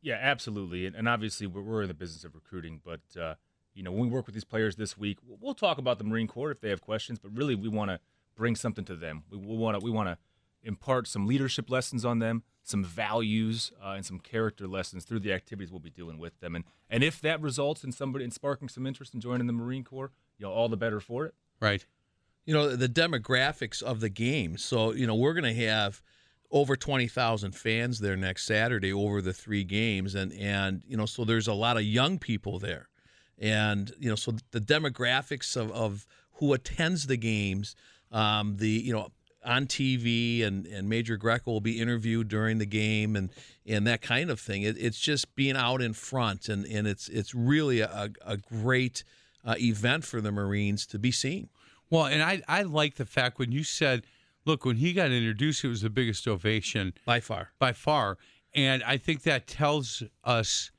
Yeah, 0.00 0.18
absolutely, 0.20 0.86
and, 0.86 0.94
and 0.94 1.08
obviously 1.08 1.46
we're, 1.46 1.62
we're 1.62 1.82
in 1.82 1.88
the 1.88 1.94
business 1.94 2.24
of 2.24 2.34
recruiting, 2.34 2.80
but 2.84 3.00
uh, 3.20 3.34
you 3.74 3.82
know 3.82 3.90
when 3.90 4.02
we 4.02 4.08
work 4.08 4.26
with 4.26 4.34
these 4.34 4.44
players 4.44 4.76
this 4.76 4.96
week, 4.96 5.18
we'll 5.26 5.54
talk 5.54 5.78
about 5.78 5.98
the 5.98 6.04
Marine 6.04 6.28
Corps 6.28 6.50
if 6.50 6.60
they 6.60 6.70
have 6.70 6.80
questions, 6.80 7.18
but 7.18 7.36
really 7.36 7.54
we 7.54 7.68
want 7.68 7.90
to 7.90 8.00
bring 8.36 8.54
something 8.54 8.84
to 8.84 8.96
them. 8.96 9.24
We 9.30 9.38
want 9.38 9.78
to 9.78 9.84
we 9.84 9.90
want 9.90 10.08
to 10.08 10.18
impart 10.62 11.06
some 11.06 11.26
leadership 11.26 11.70
lessons 11.70 12.04
on 12.04 12.18
them, 12.18 12.42
some 12.62 12.84
values, 12.84 13.72
uh, 13.84 13.90
and 13.90 14.04
some 14.04 14.18
character 14.18 14.66
lessons 14.66 15.04
through 15.04 15.20
the 15.20 15.32
activities 15.32 15.70
we'll 15.70 15.80
be 15.80 15.90
doing 15.90 16.18
with 16.18 16.38
them. 16.40 16.54
And 16.54 16.64
and 16.88 17.02
if 17.04 17.20
that 17.20 17.40
results 17.40 17.84
in 17.84 17.92
somebody 17.92 18.24
in 18.24 18.30
sparking 18.30 18.68
some 18.68 18.86
interest 18.86 19.14
in 19.14 19.20
joining 19.20 19.46
the 19.46 19.52
Marine 19.52 19.84
Corps, 19.84 20.12
you 20.38 20.46
know, 20.46 20.52
all 20.52 20.68
the 20.68 20.76
better 20.76 21.00
for 21.00 21.26
it. 21.26 21.34
Right. 21.60 21.84
You 22.44 22.54
know 22.54 22.76
the 22.76 22.88
demographics 22.88 23.82
of 23.82 24.00
the 24.00 24.08
game. 24.08 24.56
So 24.56 24.92
you 24.92 25.06
know 25.06 25.14
we're 25.14 25.34
going 25.34 25.54
to 25.54 25.66
have 25.66 26.02
over 26.50 26.76
20,000 26.76 27.52
fans 27.52 27.98
there 28.00 28.16
next 28.16 28.44
Saturday 28.44 28.92
over 28.92 29.20
the 29.20 29.32
three 29.32 29.64
games 29.64 30.14
and 30.14 30.32
and 30.32 30.82
you 30.86 30.96
know 30.96 31.06
so 31.06 31.24
there's 31.24 31.48
a 31.48 31.52
lot 31.52 31.76
of 31.76 31.82
young 31.82 32.18
people 32.18 32.58
there. 32.58 32.88
And 33.38 33.92
you 33.98 34.08
know 34.08 34.16
so 34.16 34.32
the 34.50 34.60
demographics 34.60 35.56
of, 35.56 35.70
of 35.72 36.06
who 36.34 36.52
attends 36.52 37.06
the 37.06 37.16
games 37.16 37.76
um, 38.10 38.56
the 38.56 38.68
you 38.68 38.92
know 38.92 39.08
on 39.44 39.66
TV 39.66 40.44
and 40.44 40.66
and 40.66 40.88
Major 40.88 41.16
Greco 41.16 41.52
will 41.52 41.60
be 41.60 41.80
interviewed 41.80 42.28
during 42.28 42.58
the 42.58 42.66
game 42.66 43.14
and 43.14 43.30
and 43.66 43.86
that 43.86 44.00
kind 44.00 44.30
of 44.30 44.40
thing. 44.40 44.62
It, 44.62 44.76
it's 44.78 44.98
just 44.98 45.34
being 45.34 45.56
out 45.56 45.82
in 45.82 45.92
front 45.92 46.48
and 46.48 46.64
and 46.66 46.86
it's 46.86 47.08
it's 47.08 47.34
really 47.34 47.80
a, 47.80 48.10
a 48.24 48.36
great 48.38 49.04
uh, 49.44 49.54
event 49.58 50.04
for 50.04 50.20
the 50.20 50.32
Marines 50.32 50.86
to 50.86 50.98
be 50.98 51.12
seen 51.12 51.48
well 51.90 52.06
and 52.06 52.22
I 52.22 52.42
I 52.48 52.62
like 52.62 52.96
the 52.96 53.06
fact 53.06 53.38
when 53.38 53.52
you 53.52 53.62
said 53.64 54.04
look, 54.48 54.64
when 54.64 54.76
he 54.76 54.92
got 54.92 55.12
introduced, 55.12 55.62
it 55.62 55.68
was 55.68 55.82
the 55.82 55.90
biggest 55.90 56.26
ovation 56.26 56.94
by 57.04 57.20
far. 57.20 57.50
By 57.60 57.72
far. 57.72 58.18
And 58.54 58.82
I 58.82 58.96
think 58.96 59.22
that 59.22 59.46
tells 59.46 60.02
us, 60.24 60.72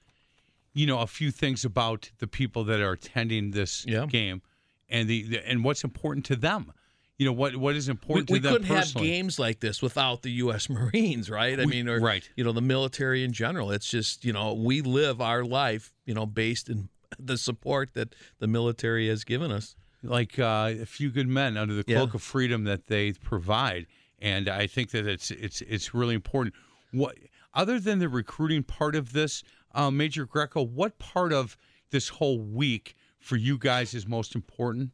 you 0.74 0.86
know, 0.86 1.00
a 1.00 1.08
few 1.08 1.32
things 1.32 1.64
about 1.64 2.12
the 2.18 2.28
people 2.28 2.66
that 2.66 2.82
are 2.82 2.94
attending 2.94 3.52
this 3.52 3.86
yeah. 3.88 4.08
game 4.08 4.42
and 4.90 5.08
the, 5.08 5.24
the, 5.24 5.48
and 5.48 5.64
what's 5.64 5.84
important 5.84 6.26
to 6.26 6.36
them. 6.36 6.74
You 7.18 7.26
know 7.26 7.34
what 7.34 7.58
what 7.58 7.76
is 7.76 7.90
important 7.90 8.30
we, 8.30 8.40
to 8.40 8.44
them. 8.44 8.54
We 8.54 8.60
couldn't 8.60 8.76
personally. 8.78 9.08
have 9.10 9.14
games 9.14 9.40
like 9.40 9.60
this 9.60 9.82
without 9.82 10.22
the 10.22 10.32
U.S. 10.32 10.70
Marines, 10.70 11.30
right? 11.30 11.60
I 11.60 11.66
we, 11.66 11.72
mean, 11.72 11.90
or 11.90 12.00
right. 12.00 12.28
you 12.38 12.46
know, 12.46 12.54
the 12.54 12.62
military 12.62 13.26
in 13.26 13.34
general. 13.34 13.72
It's 13.72 13.92
just 13.92 14.24
you 14.24 14.32
know 14.32 14.54
we 14.54 14.82
live 14.82 15.20
our 15.20 15.44
life, 15.44 15.92
you 16.06 16.14
know, 16.14 16.26
based 16.26 16.70
in 16.70 16.88
the 17.20 17.38
support 17.38 17.94
that 17.94 18.16
the 18.40 18.48
military 18.48 19.10
has 19.10 19.26
given 19.26 19.52
us 19.52 19.76
like 20.04 20.40
uh, 20.40 20.74
a 20.82 20.86
few 20.86 21.10
good 21.10 21.28
men 21.28 21.58
under 21.58 21.74
the 21.74 21.84
cloak 21.84 22.10
yeah. 22.14 22.18
of 22.18 22.22
freedom 22.22 22.64
that 22.66 22.88
they 22.88 23.14
provide, 23.14 23.88
and 24.20 24.50
I 24.50 24.68
think 24.68 24.92
that 24.92 25.08
it's 25.08 25.32
it's 25.32 25.62
it's 25.62 25.94
really 25.94 26.16
important. 26.16 26.56
What 26.92 27.18
other 27.54 27.80
than 27.80 28.00
the 28.00 28.10
recruiting 28.10 28.64
part 28.64 28.96
of 28.96 29.14
this, 29.14 29.44
uh, 29.74 29.92
Major 29.92 30.26
Greco, 30.26 30.62
what 30.62 31.00
part 31.00 31.34
of 31.34 31.58
this 31.92 32.10
whole 32.10 32.40
week 32.40 32.96
for 33.20 33.36
you 33.36 33.58
guys 33.58 33.94
is 33.94 34.08
most 34.08 34.36
important? 34.36 34.92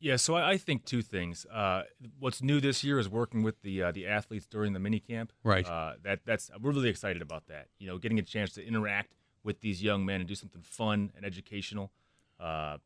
Yeah, 0.00 0.16
so 0.16 0.34
I, 0.36 0.50
I 0.50 0.56
think 0.58 0.84
two 0.84 1.02
things. 1.02 1.44
Uh, 1.46 1.82
what's 2.20 2.40
new 2.40 2.60
this 2.60 2.84
year 2.84 2.98
is 2.98 3.08
working 3.08 3.42
with 3.42 3.60
the 3.62 3.82
uh, 3.82 3.92
the 3.92 4.06
athletes 4.06 4.46
during 4.46 4.72
the 4.72 4.78
mini 4.78 5.00
camp. 5.00 5.32
Right. 5.42 5.66
Uh, 5.66 5.94
that 6.04 6.20
that's 6.24 6.50
we're 6.60 6.70
really 6.70 6.88
excited 6.88 7.20
about 7.20 7.48
that. 7.48 7.66
You 7.78 7.88
know, 7.88 7.98
getting 7.98 8.18
a 8.18 8.22
chance 8.22 8.52
to 8.52 8.64
interact 8.64 9.14
with 9.42 9.60
these 9.60 9.82
young 9.82 10.04
men 10.04 10.20
and 10.20 10.28
do 10.28 10.34
something 10.34 10.62
fun 10.62 11.10
and 11.16 11.24
educational. 11.24 11.90
Uh, 12.38 12.78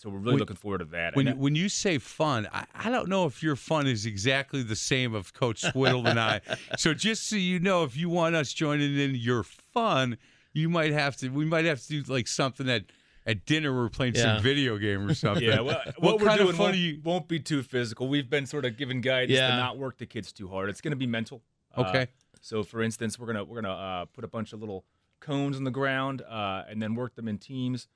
so 0.00 0.08
we're 0.08 0.16
really 0.16 0.32
when, 0.32 0.38
looking 0.38 0.56
forward 0.56 0.78
to 0.78 0.86
that. 0.86 1.14
When, 1.14 1.38
when 1.38 1.54
you 1.54 1.68
say 1.68 1.98
fun, 1.98 2.48
I, 2.54 2.64
I, 2.74 2.88
don't 2.88 3.10
know 3.10 3.26
if 3.26 3.42
your 3.42 3.54
fun 3.54 3.86
is 3.86 4.06
exactly 4.06 4.62
the 4.62 4.74
same 4.74 5.14
of 5.14 5.34
Coach 5.34 5.60
Swiddle 5.60 6.06
and 6.06 6.18
I. 6.18 6.40
So 6.78 6.94
just 6.94 7.28
so 7.28 7.36
you 7.36 7.58
know, 7.58 7.84
if 7.84 7.98
you 7.98 8.08
want 8.08 8.34
us 8.34 8.50
joining 8.54 8.98
in 8.98 9.14
your 9.14 9.42
fun, 9.42 10.16
you 10.54 10.70
might 10.70 10.92
have 10.92 11.16
to. 11.18 11.28
We 11.28 11.44
might 11.44 11.66
have 11.66 11.82
to 11.82 12.02
do 12.02 12.10
like 12.10 12.28
something 12.28 12.64
that 12.66 12.84
at 13.26 13.44
dinner. 13.44 13.76
We're 13.76 13.90
playing 13.90 14.14
yeah. 14.14 14.36
some 14.36 14.42
video 14.42 14.78
game 14.78 15.06
or 15.06 15.12
something. 15.14 15.44
Yeah, 15.44 15.60
well, 15.60 15.82
what, 15.98 16.02
what 16.02 16.20
we're 16.22 16.36
doing 16.36 16.56
won't, 16.56 16.76
you... 16.76 17.00
won't, 17.04 17.28
be 17.28 17.38
too 17.38 17.62
physical. 17.62 18.08
We've 18.08 18.30
been 18.30 18.46
sort 18.46 18.64
of 18.64 18.78
given 18.78 19.02
guidance 19.02 19.36
yeah. 19.36 19.50
to 19.50 19.56
not 19.56 19.76
work 19.76 19.98
the 19.98 20.06
kids 20.06 20.32
too 20.32 20.48
hard. 20.48 20.70
It's 20.70 20.80
going 20.80 20.92
to 20.92 20.96
be 20.96 21.06
mental. 21.06 21.42
Okay. 21.76 22.02
Uh, 22.02 22.06
so 22.40 22.62
for 22.62 22.80
instance, 22.80 23.18
we're 23.18 23.26
gonna 23.26 23.44
we're 23.44 23.60
gonna 23.60 23.74
uh, 23.74 24.04
put 24.06 24.24
a 24.24 24.28
bunch 24.28 24.54
of 24.54 24.60
little 24.60 24.86
cones 25.20 25.58
on 25.58 25.64
the 25.64 25.70
ground 25.70 26.22
uh, 26.22 26.62
and 26.70 26.80
then 26.80 26.94
work 26.94 27.14
them 27.16 27.28
in 27.28 27.36
teams 27.36 27.86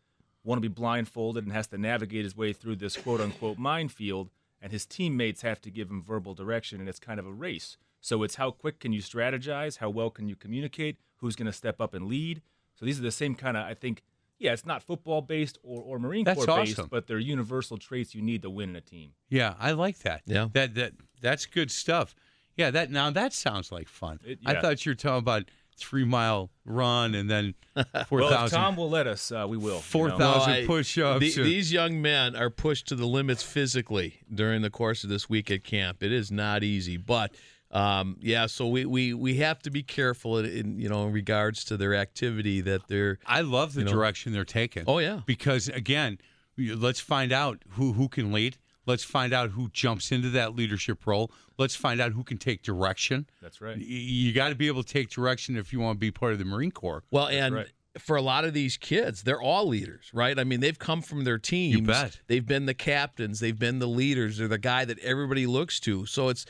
want 0.44 0.62
to 0.62 0.68
be 0.68 0.72
blindfolded 0.72 1.44
and 1.44 1.52
has 1.52 1.66
to 1.68 1.78
navigate 1.78 2.24
his 2.24 2.36
way 2.36 2.52
through 2.52 2.76
this 2.76 2.96
quote 2.96 3.20
unquote 3.20 3.58
minefield, 3.58 4.30
and 4.60 4.70
his 4.70 4.86
teammates 4.86 5.42
have 5.42 5.60
to 5.62 5.70
give 5.70 5.90
him 5.90 6.02
verbal 6.02 6.34
direction, 6.34 6.80
and 6.80 6.88
it's 6.88 7.00
kind 7.00 7.18
of 7.18 7.26
a 7.26 7.32
race. 7.32 7.76
So 8.00 8.22
it's 8.22 8.34
how 8.34 8.50
quick 8.50 8.80
can 8.80 8.92
you 8.92 9.00
strategize, 9.00 9.78
how 9.78 9.88
well 9.88 10.10
can 10.10 10.28
you 10.28 10.36
communicate, 10.36 10.98
who's 11.16 11.36
going 11.36 11.46
to 11.46 11.52
step 11.52 11.80
up 11.80 11.94
and 11.94 12.06
lead. 12.06 12.42
So 12.74 12.84
these 12.84 12.98
are 12.98 13.02
the 13.02 13.10
same 13.10 13.34
kind 13.34 13.56
of, 13.56 13.64
I 13.64 13.72
think, 13.72 14.02
yeah, 14.38 14.52
it's 14.52 14.66
not 14.66 14.82
football 14.82 15.22
based 15.22 15.58
or, 15.62 15.80
or 15.80 15.98
Marine 15.98 16.24
that's 16.24 16.44
Corps 16.44 16.58
based, 16.58 16.76
based, 16.76 16.90
but 16.90 17.06
they're 17.06 17.18
universal 17.18 17.78
traits 17.78 18.14
you 18.14 18.20
need 18.20 18.42
to 18.42 18.50
win 18.50 18.70
in 18.70 18.76
a 18.76 18.80
team. 18.80 19.12
Yeah, 19.30 19.54
I 19.58 19.72
like 19.72 20.00
that. 20.00 20.22
Yeah, 20.26 20.48
that 20.52 20.74
that 20.74 20.92
that's 21.22 21.46
good 21.46 21.70
stuff. 21.70 22.14
Yeah, 22.56 22.70
that 22.70 22.90
now 22.90 23.10
that 23.10 23.32
sounds 23.32 23.72
like 23.72 23.88
fun. 23.88 24.20
It, 24.24 24.40
yeah. 24.42 24.50
I 24.50 24.60
thought 24.60 24.84
you 24.84 24.90
were 24.90 24.96
talking 24.96 25.18
about 25.18 25.50
three 25.76 26.04
mile 26.04 26.50
run 26.64 27.14
and 27.14 27.30
then 27.30 27.54
four 28.06 28.20
thousand. 28.20 28.30
well, 28.30 28.48
Tom 28.48 28.76
will 28.76 28.90
let 28.90 29.06
us, 29.06 29.30
uh, 29.32 29.46
we 29.48 29.56
will. 29.56 29.78
Four 29.78 30.10
thousand 30.10 30.54
you 30.54 30.60
know? 30.62 30.66
push 30.66 30.98
ups. 30.98 31.20
The, 31.20 31.42
these 31.42 31.72
young 31.72 32.00
men 32.00 32.36
are 32.36 32.50
pushed 32.50 32.88
to 32.88 32.94
the 32.94 33.06
limits 33.06 33.42
physically 33.42 34.20
during 34.32 34.62
the 34.62 34.70
course 34.70 35.04
of 35.04 35.10
this 35.10 35.28
week 35.28 35.50
at 35.50 35.64
camp. 35.64 36.02
It 36.02 36.12
is 36.12 36.30
not 36.30 36.62
easy, 36.62 36.96
but. 36.96 37.34
Um, 37.70 38.18
yeah, 38.20 38.46
so 38.46 38.68
we, 38.68 38.84
we, 38.84 39.14
we 39.14 39.34
have 39.38 39.58
to 39.62 39.70
be 39.70 39.82
careful 39.82 40.38
in, 40.38 40.44
in, 40.44 40.78
you 40.78 40.88
know 40.88 41.08
in 41.08 41.12
regards 41.12 41.64
to 41.64 41.76
their 41.76 41.96
activity 41.96 42.60
that 42.60 42.86
they're. 42.86 43.18
I 43.26 43.40
love 43.40 43.74
the 43.74 43.80
you 43.80 43.86
know, 43.86 43.92
direction 43.92 44.32
they're 44.32 44.44
taking. 44.44 44.84
Oh 44.86 44.98
yeah, 45.00 45.22
because 45.26 45.66
again, 45.66 46.18
let's 46.56 47.00
find 47.00 47.32
out 47.32 47.64
who 47.70 47.94
who 47.94 48.08
can 48.08 48.30
lead. 48.30 48.58
Let's 48.86 49.04
find 49.04 49.32
out 49.32 49.50
who 49.50 49.68
jumps 49.72 50.12
into 50.12 50.30
that 50.30 50.54
leadership 50.54 51.06
role. 51.06 51.30
Let's 51.58 51.74
find 51.76 52.00
out 52.00 52.12
who 52.12 52.24
can 52.24 52.38
take 52.38 52.62
direction. 52.62 53.26
That's 53.40 53.60
right. 53.60 53.76
You 53.78 54.32
got 54.32 54.50
to 54.50 54.54
be 54.54 54.66
able 54.66 54.82
to 54.82 54.92
take 54.92 55.10
direction 55.10 55.56
if 55.56 55.72
you 55.72 55.80
want 55.80 55.96
to 55.96 56.00
be 56.00 56.10
part 56.10 56.32
of 56.32 56.38
the 56.38 56.44
Marine 56.44 56.70
Corps. 56.70 57.02
Well, 57.10 57.28
and 57.28 57.54
right. 57.54 57.66
for 57.98 58.16
a 58.16 58.22
lot 58.22 58.44
of 58.44 58.52
these 58.52 58.76
kids, 58.76 59.22
they're 59.22 59.40
all 59.40 59.66
leaders, 59.66 60.10
right? 60.12 60.38
I 60.38 60.44
mean, 60.44 60.60
they've 60.60 60.78
come 60.78 61.02
from 61.02 61.24
their 61.24 61.38
teams. 61.38 61.76
You 61.76 61.82
bet. 61.82 62.20
They've 62.26 62.46
been 62.46 62.66
the 62.66 62.74
captains. 62.74 63.40
They've 63.40 63.58
been 63.58 63.78
the 63.78 63.88
leaders. 63.88 64.38
They're 64.38 64.48
the 64.48 64.58
guy 64.58 64.84
that 64.84 64.98
everybody 64.98 65.46
looks 65.46 65.80
to. 65.80 66.06
So 66.06 66.28
it's 66.28 66.46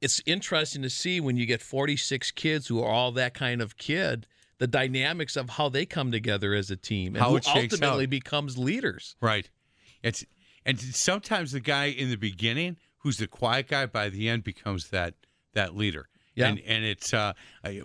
it's 0.00 0.22
interesting 0.26 0.82
to 0.82 0.90
see 0.90 1.20
when 1.20 1.36
you 1.36 1.44
get 1.44 1.60
46 1.60 2.30
kids 2.32 2.68
who 2.68 2.80
are 2.82 2.90
all 2.90 3.12
that 3.12 3.34
kind 3.34 3.60
of 3.60 3.76
kid 3.76 4.26
the 4.58 4.66
dynamics 4.66 5.36
of 5.36 5.50
how 5.50 5.68
they 5.68 5.86
come 5.86 6.12
together 6.12 6.52
as 6.52 6.70
a 6.70 6.76
team 6.76 7.14
and 7.14 7.22
how 7.22 7.30
who 7.30 7.36
it 7.36 7.48
ultimately 7.48 8.04
out. 8.04 8.10
becomes 8.10 8.58
leaders. 8.58 9.16
Right. 9.20 9.48
It's 10.02 10.24
and 10.68 10.78
sometimes 10.78 11.52
the 11.52 11.60
guy 11.60 11.86
in 11.86 12.10
the 12.10 12.16
beginning, 12.16 12.76
who's 12.98 13.16
the 13.16 13.26
quiet 13.26 13.68
guy, 13.68 13.86
by 13.86 14.10
the 14.10 14.28
end 14.28 14.44
becomes 14.44 14.90
that 14.90 15.14
that 15.54 15.74
leader. 15.74 16.08
Yeah. 16.34 16.48
And 16.48 16.60
and 16.66 16.84
it's 16.84 17.14
uh, 17.14 17.32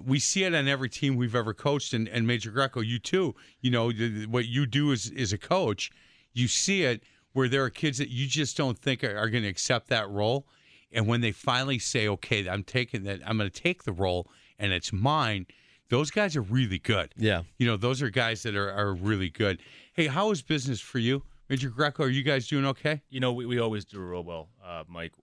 we 0.06 0.20
see 0.20 0.44
it 0.44 0.54
on 0.54 0.68
every 0.68 0.90
team 0.90 1.16
we've 1.16 1.34
ever 1.34 1.54
coached, 1.54 1.94
and, 1.94 2.08
and 2.10 2.28
Major 2.28 2.52
Greco, 2.52 2.82
you 2.82 3.00
too. 3.00 3.36
You 3.62 3.72
know 3.72 3.92
what 4.30 4.46
you 4.46 4.66
do 4.66 4.92
as 4.92 5.12
as 5.18 5.32
a 5.32 5.38
coach, 5.38 5.92
you 6.34 6.48
see 6.48 6.84
it 6.84 7.04
where 7.32 7.48
there 7.48 7.64
are 7.64 7.70
kids 7.70 7.98
that 7.98 8.10
you 8.10 8.28
just 8.28 8.56
don't 8.58 8.78
think 8.78 9.04
are, 9.04 9.18
are 9.18 9.30
going 9.30 9.44
to 9.44 9.50
accept 9.50 9.88
that 9.88 10.08
role, 10.10 10.46
and 10.92 11.08
when 11.08 11.22
they 11.22 11.32
finally 11.32 11.80
say, 11.80 12.08
"Okay, 12.08 12.48
I'm 12.48 12.64
taking 12.64 13.04
that, 13.04 13.22
I'm 13.26 13.38
going 13.38 13.50
to 13.50 13.62
take 13.62 13.86
the 13.86 13.94
role, 13.94 14.30
and 14.60 14.74
it's 14.74 14.92
mine," 14.92 15.48
those 15.90 16.12
guys 16.12 16.36
are 16.36 16.42
really 16.42 16.80
good. 16.80 17.14
Yeah. 17.18 17.44
You 17.58 17.66
know, 17.66 17.78
those 17.78 18.02
are 18.02 18.10
guys 18.10 18.44
that 18.44 18.56
are 18.56 18.72
are 18.72 18.94
really 18.94 19.30
good. 19.30 19.62
Hey, 19.94 20.08
how 20.08 20.32
is 20.32 20.42
business 20.42 20.82
for 20.82 21.00
you? 21.00 21.24
Major 21.50 21.70
Greco, 21.70 22.04
are 22.04 22.10
you 22.10 22.24
guys 22.24 22.48
doing 22.48 22.66
okay? 22.66 23.02
You 23.10 23.20
know, 23.20 23.34
we, 23.34 23.46
we 23.46 23.60
always 23.60 23.86
do 23.86 24.00
real 24.00 24.24
well, 24.24 24.50
uh, 24.64 24.84
Mike. 24.88 25.14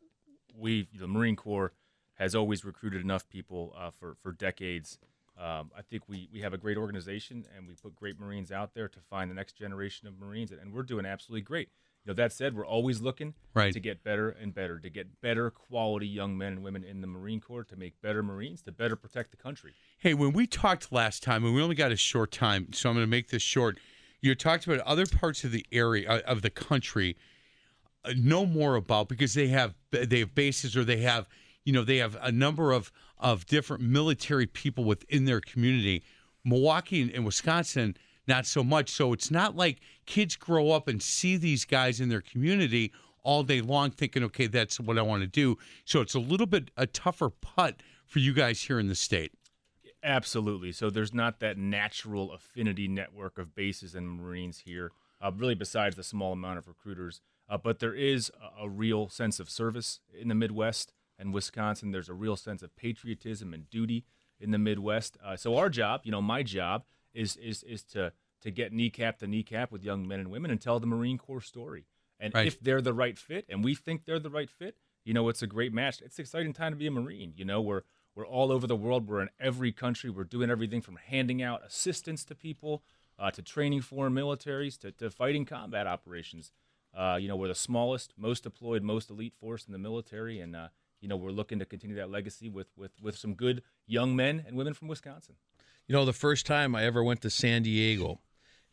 We, 0.55 0.89
the 0.95 1.09
Marine 1.09 1.37
Corps, 1.37 1.73
has 2.15 2.35
always 2.35 2.67
recruited 2.67 3.01
enough 3.01 3.27
people 3.31 3.75
uh, 3.79 3.91
for, 3.99 4.15
for 4.23 4.33
decades. 4.33 4.99
Um, 5.39 5.71
I 5.75 5.81
think 5.81 6.03
we, 6.07 6.29
we 6.31 6.43
have 6.43 6.53
a 6.53 6.59
great 6.59 6.77
organization 6.77 7.47
and 7.57 7.67
we 7.67 7.75
put 7.75 7.97
great 7.97 8.21
Marines 8.21 8.53
out 8.53 8.75
there 8.75 8.89
to 8.89 9.01
find 9.09 9.31
the 9.31 9.35
next 9.35 9.57
generation 9.57 10.07
of 10.07 10.19
Marines, 10.19 10.53
and 10.53 10.75
we're 10.75 10.83
doing 10.83 11.07
absolutely 11.07 11.41
great. 11.41 11.71
You 12.05 12.11
know, 12.11 12.15
that 12.15 12.33
said, 12.33 12.55
we're 12.55 12.67
always 12.67 13.01
looking 13.01 13.35
right. 13.55 13.73
to 13.73 13.81
get 13.81 14.05
better 14.05 14.29
and 14.29 14.55
better, 14.55 14.79
to 14.79 14.91
get 14.91 15.23
better 15.23 15.51
quality 15.51 16.07
young 16.07 16.37
men 16.37 16.53
and 16.53 16.63
women 16.63 16.85
in 16.85 17.01
the 17.01 17.07
Marine 17.07 17.41
Corps, 17.41 17.65
to 17.65 17.77
make 17.77 18.01
better 18.03 18.23
Marines, 18.23 18.61
to 18.63 18.73
better 18.73 18.97
protect 18.97 19.31
the 19.31 19.39
country. 19.39 19.73
Hey, 19.99 20.13
when 20.13 20.33
we 20.33 20.47
talked 20.47 20.93
last 20.93 21.23
time, 21.23 21.45
and 21.45 21.55
we 21.55 21.63
only 21.63 21.75
got 21.75 21.93
a 21.93 21.97
short 21.97 22.33
time, 22.33 22.73
so 22.75 22.91
I'm 22.91 22.97
going 22.97 23.05
to 23.05 23.11
make 23.11 23.29
this 23.29 23.43
short 23.43 23.79
you 24.23 24.35
talked 24.35 24.67
about 24.67 24.81
other 24.81 25.07
parts 25.07 25.45
of 25.45 25.53
the 25.53 25.65
area 25.73 26.09
uh, 26.09 26.21
of 26.27 26.43
the 26.43 26.51
country 26.51 27.17
uh, 28.05 28.13
know 28.17 28.47
more 28.47 28.77
about 28.77 29.09
because 29.09 29.35
they 29.35 29.49
have 29.49 29.75
they 29.91 30.21
have 30.21 30.35
bases 30.35 30.77
or 30.77 30.85
they 30.85 30.99
have 30.99 31.29
you 31.65 31.73
know 31.73 31.85
they 31.85 31.99
have 31.99 32.17
a 32.23 32.33
number 32.33 32.73
of 32.73 32.93
of 33.19 33.47
different 33.47 33.83
military 33.83 34.47
people 34.47 34.85
within 34.85 35.25
their 35.25 35.41
community. 35.41 36.03
Milwaukee 36.45 37.03
and, 37.03 37.11
and 37.11 37.25
Wisconsin, 37.25 37.97
not 38.27 38.47
so 38.47 38.65
much. 38.65 38.91
So 38.91 39.13
it's 39.13 39.31
not 39.31 39.57
like 39.57 39.81
kids 40.07 40.37
grow 40.37 40.71
up 40.71 40.89
and 40.89 41.03
see 41.03 41.37
these 41.37 41.67
guys 41.67 42.01
in 42.01 42.09
their 42.09 42.23
community 42.23 42.93
all 43.23 43.43
day 43.43 43.61
long, 43.61 43.91
thinking, 43.91 44.25
okay, 44.25 44.47
that's 44.47 44.81
what 44.81 44.99
I 44.99 45.03
want 45.03 45.23
to 45.23 45.27
do. 45.27 45.59
So 45.85 46.01
it's 46.01 46.15
a 46.15 46.21
little 46.21 46.47
bit 46.47 46.71
a 46.79 46.87
tougher 46.87 47.29
putt 47.29 47.83
for 48.07 48.19
you 48.19 48.33
guys 48.33 48.63
here 48.63 48.81
in 48.81 48.89
the 48.89 48.95
state. 48.95 49.33
Absolutely. 50.03 50.73
So 50.73 50.91
there's 50.91 51.13
not 51.13 51.41
that 51.41 51.59
natural 51.59 52.33
affinity 52.33 52.89
network 52.89 53.39
of 53.39 53.55
bases 53.55 53.95
and 53.95 54.09
Marines 54.09 54.63
here, 54.65 54.93
uh, 55.21 55.31
really, 55.35 55.55
besides 55.55 55.97
the 55.97 56.03
small 56.03 56.33
amount 56.33 56.59
of 56.59 56.69
recruiters. 56.69 57.21
Uh, 57.49 57.59
but 57.59 57.81
there 57.81 57.95
is 57.95 58.31
a, 58.59 58.65
a, 58.65 58.69
real 58.69 59.09
sense 59.09 59.41
of 59.41 59.51
service 59.51 60.01
in 60.19 60.29
the 60.29 60.35
Midwest 60.35 60.93
and 61.19 61.35
Wisconsin. 61.35 61.91
There's 61.91 62.09
a 62.09 62.15
real 62.15 62.37
sense 62.37 62.63
of 62.63 62.75
patriotism 62.77 63.53
and 63.53 63.69
duty 63.69 64.05
in 64.39 64.53
the 64.53 64.59
Midwest. 64.59 65.19
Uh, 65.23 65.37
so 65.37 65.57
our 65.57 65.69
job, 65.69 66.03
you 66.05 66.13
know, 66.13 66.23
my 66.23 66.43
job 66.43 66.85
is 67.13 67.37
is 67.37 67.63
is 67.65 67.83
to 67.83 68.13
to 68.41 68.51
get 68.51 68.73
kneecap 68.73 69.19
to 69.19 69.27
kneecap 69.27 69.71
with 69.71 69.83
young 69.83 70.07
men 70.07 70.21
and 70.21 70.31
women 70.31 70.51
and 70.51 70.61
tell 70.61 70.81
the 70.81 70.87
Marine 70.87 71.19
Corps 71.19 71.41
story. 71.41 71.87
And 72.19 72.35
Right. 72.35 72.47
if 72.47 72.61
they're 72.61 72.83
the 72.83 72.95
right 72.95 73.19
fit, 73.19 73.47
and 73.49 73.65
we 73.65 73.75
think 73.75 74.05
they're 74.05 74.19
the 74.19 74.31
right 74.31 74.51
fit, 74.51 74.77
you 75.05 75.15
know, 75.15 75.29
it's 75.29 75.43
a 75.43 75.47
great 75.47 75.73
match. 75.73 76.01
It's 76.03 76.19
an 76.19 76.23
exciting 76.23 76.53
time 76.53 76.73
to 76.73 76.77
be 76.77 76.87
a 76.87 76.91
Marine. 76.91 77.33
You 77.37 77.45
know, 77.45 77.61
we're 77.61 77.83
we're 78.21 78.27
all 78.27 78.53
over 78.53 78.67
the 78.67 78.77
world. 78.77 79.09
We're 79.09 79.23
in 79.23 79.31
every 79.41 79.73
country. 79.73 80.11
We're 80.11 80.25
doing 80.25 80.51
everything 80.51 80.83
from 80.83 80.97
handing 80.97 81.43
out 81.43 81.63
assistance 81.67 82.23
to 82.27 82.35
people, 82.35 82.83
uh, 83.19 83.31
to 83.31 83.41
training 83.41 83.81
foreign 83.81 84.13
militaries, 84.13 84.79
to, 84.81 84.93
to 84.93 85.11
fighting 85.11 85.47
combat 85.47 85.87
operations. 85.87 86.53
Uh, 86.95 87.17
you 87.19 87.29
know, 87.29 87.37
we're 87.37 87.49
the 87.49 87.55
smallest, 87.55 88.13
most 88.19 88.43
deployed, 88.43 88.83
most 88.83 89.09
elite 89.09 89.33
force 89.41 89.65
in 89.65 89.73
the 89.73 89.79
military, 89.79 90.41
and 90.41 90.55
uh, 90.55 90.69
you 91.01 91.09
know, 91.09 91.17
we're 91.17 91.31
looking 91.31 91.59
to 91.61 91.65
continue 91.65 91.97
that 91.97 92.11
legacy 92.11 92.49
with 92.51 92.67
with 92.77 92.91
with 93.01 93.17
some 93.17 93.35
good 93.35 93.63
young 93.87 94.15
men 94.15 94.45
and 94.47 94.55
women 94.57 94.75
from 94.75 94.89
Wisconsin. 94.89 95.37
You 95.87 95.95
know, 95.95 96.05
the 96.05 96.13
first 96.13 96.45
time 96.45 96.75
I 96.75 96.85
ever 96.85 97.03
went 97.03 97.23
to 97.23 97.31
San 97.31 97.63
Diego, 97.63 98.21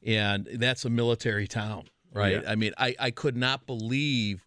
and 0.05 0.45
that's 0.55 0.83
a 0.83 0.89
military 0.89 1.47
town, 1.47 1.85
right? 2.11 2.41
Yeah. 2.43 2.51
I 2.51 2.55
mean, 2.55 2.73
I, 2.77 2.95
I 2.99 3.11
could 3.11 3.37
not 3.37 3.65
believe 3.65 4.46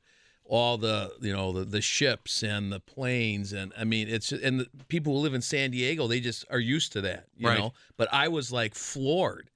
all 0.53 0.77
the 0.77 1.13
you 1.21 1.33
know 1.33 1.53
the, 1.53 1.65
the 1.65 1.81
ships 1.81 2.43
and 2.43 2.73
the 2.73 2.81
planes 2.81 3.53
and 3.53 3.73
I 3.79 3.85
mean 3.85 4.09
it's 4.09 4.33
and 4.33 4.59
the 4.61 4.67
people 4.89 5.13
who 5.15 5.21
live 5.21 5.33
in 5.33 5.43
San 5.43 5.71
Diego 5.71 6.09
they 6.09 6.19
just 6.19 6.45
are 6.51 6.59
used 6.59 6.91
to 6.95 7.01
that 7.03 7.27
you 7.37 7.47
Right. 7.47 7.59
know? 7.59 7.73
But 7.97 8.09
I 8.13 8.27
was 8.27 8.51
like 8.51 8.75
floored 8.75 9.49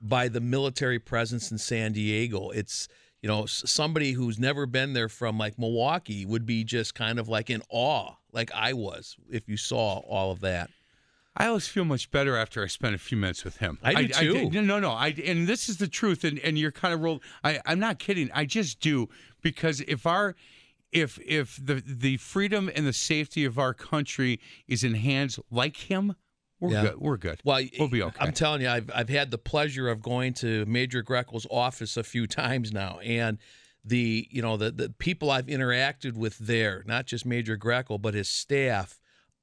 by 0.00 0.26
the 0.26 0.40
military 0.40 0.98
presence 0.98 1.52
in 1.52 1.58
San 1.58 1.92
Diego. 1.92 2.50
It's 2.50 2.88
you 3.22 3.28
know 3.28 3.46
somebody 3.46 4.12
who's 4.12 4.40
never 4.40 4.66
been 4.66 4.92
there 4.92 5.08
from 5.08 5.38
like 5.38 5.56
Milwaukee 5.56 6.26
would 6.26 6.46
be 6.46 6.64
just 6.64 6.96
kind 6.96 7.20
of 7.20 7.28
like 7.28 7.48
in 7.48 7.62
awe 7.70 8.14
like 8.32 8.50
I 8.52 8.72
was 8.72 9.16
if 9.30 9.48
you 9.48 9.56
saw 9.56 9.98
all 10.00 10.32
of 10.32 10.40
that 10.40 10.68
I 11.40 11.46
always 11.46 11.66
feel 11.66 11.84
much 11.84 12.10
better 12.10 12.36
after 12.36 12.62
I 12.62 12.66
spend 12.66 12.94
a 12.94 12.98
few 12.98 13.16
minutes 13.16 13.44
with 13.44 13.56
him. 13.56 13.78
I 13.82 14.04
do 14.04 14.08
too. 14.08 14.50
no, 14.50 14.60
no, 14.60 14.78
no. 14.80 14.90
I 14.90 15.08
and 15.24 15.46
this 15.46 15.68
is 15.68 15.78
the 15.78 15.88
truth, 15.88 16.24
and 16.24 16.38
and 16.40 16.58
you're 16.58 16.72
kind 16.72 16.92
of 16.92 17.00
rolled. 17.00 17.22
I 17.42 17.60
I'm 17.64 17.78
not 17.78 17.98
kidding. 17.98 18.30
I 18.34 18.44
just 18.44 18.80
do 18.80 19.08
because 19.40 19.80
if 19.82 20.06
our 20.06 20.36
if 20.92 21.18
if 21.24 21.58
the 21.64 21.82
the 21.86 22.18
freedom 22.18 22.70
and 22.74 22.86
the 22.86 22.92
safety 22.92 23.44
of 23.44 23.58
our 23.58 23.72
country 23.74 24.38
is 24.68 24.84
in 24.84 24.94
hands 24.94 25.38
like 25.50 25.76
him, 25.76 26.14
we're 26.60 26.72
Yeah. 26.72 26.82
good. 26.82 26.98
We're 26.98 27.16
good. 27.16 27.40
Well, 27.42 27.62
we'll 27.78 27.88
be 27.88 28.02
okay. 28.02 28.16
I'm 28.20 28.32
telling 28.32 28.60
you, 28.60 28.68
I've 28.68 28.90
I've 28.94 29.08
had 29.08 29.30
the 29.30 29.38
pleasure 29.38 29.88
of 29.88 30.02
going 30.02 30.34
to 30.34 30.66
Major 30.66 31.02
Greco's 31.02 31.46
office 31.50 31.96
a 31.96 32.04
few 32.04 32.26
times 32.26 32.70
now, 32.72 32.98
and 32.98 33.38
the 33.82 34.28
you 34.30 34.42
know 34.42 34.58
the 34.58 34.70
the 34.70 34.90
people 34.90 35.30
I've 35.30 35.46
interacted 35.46 36.12
with 36.12 36.36
there, 36.36 36.84
not 36.86 37.06
just 37.06 37.24
Major 37.24 37.56
Greco, 37.56 37.96
but 37.96 38.12
his 38.12 38.28
staff, 38.28 38.99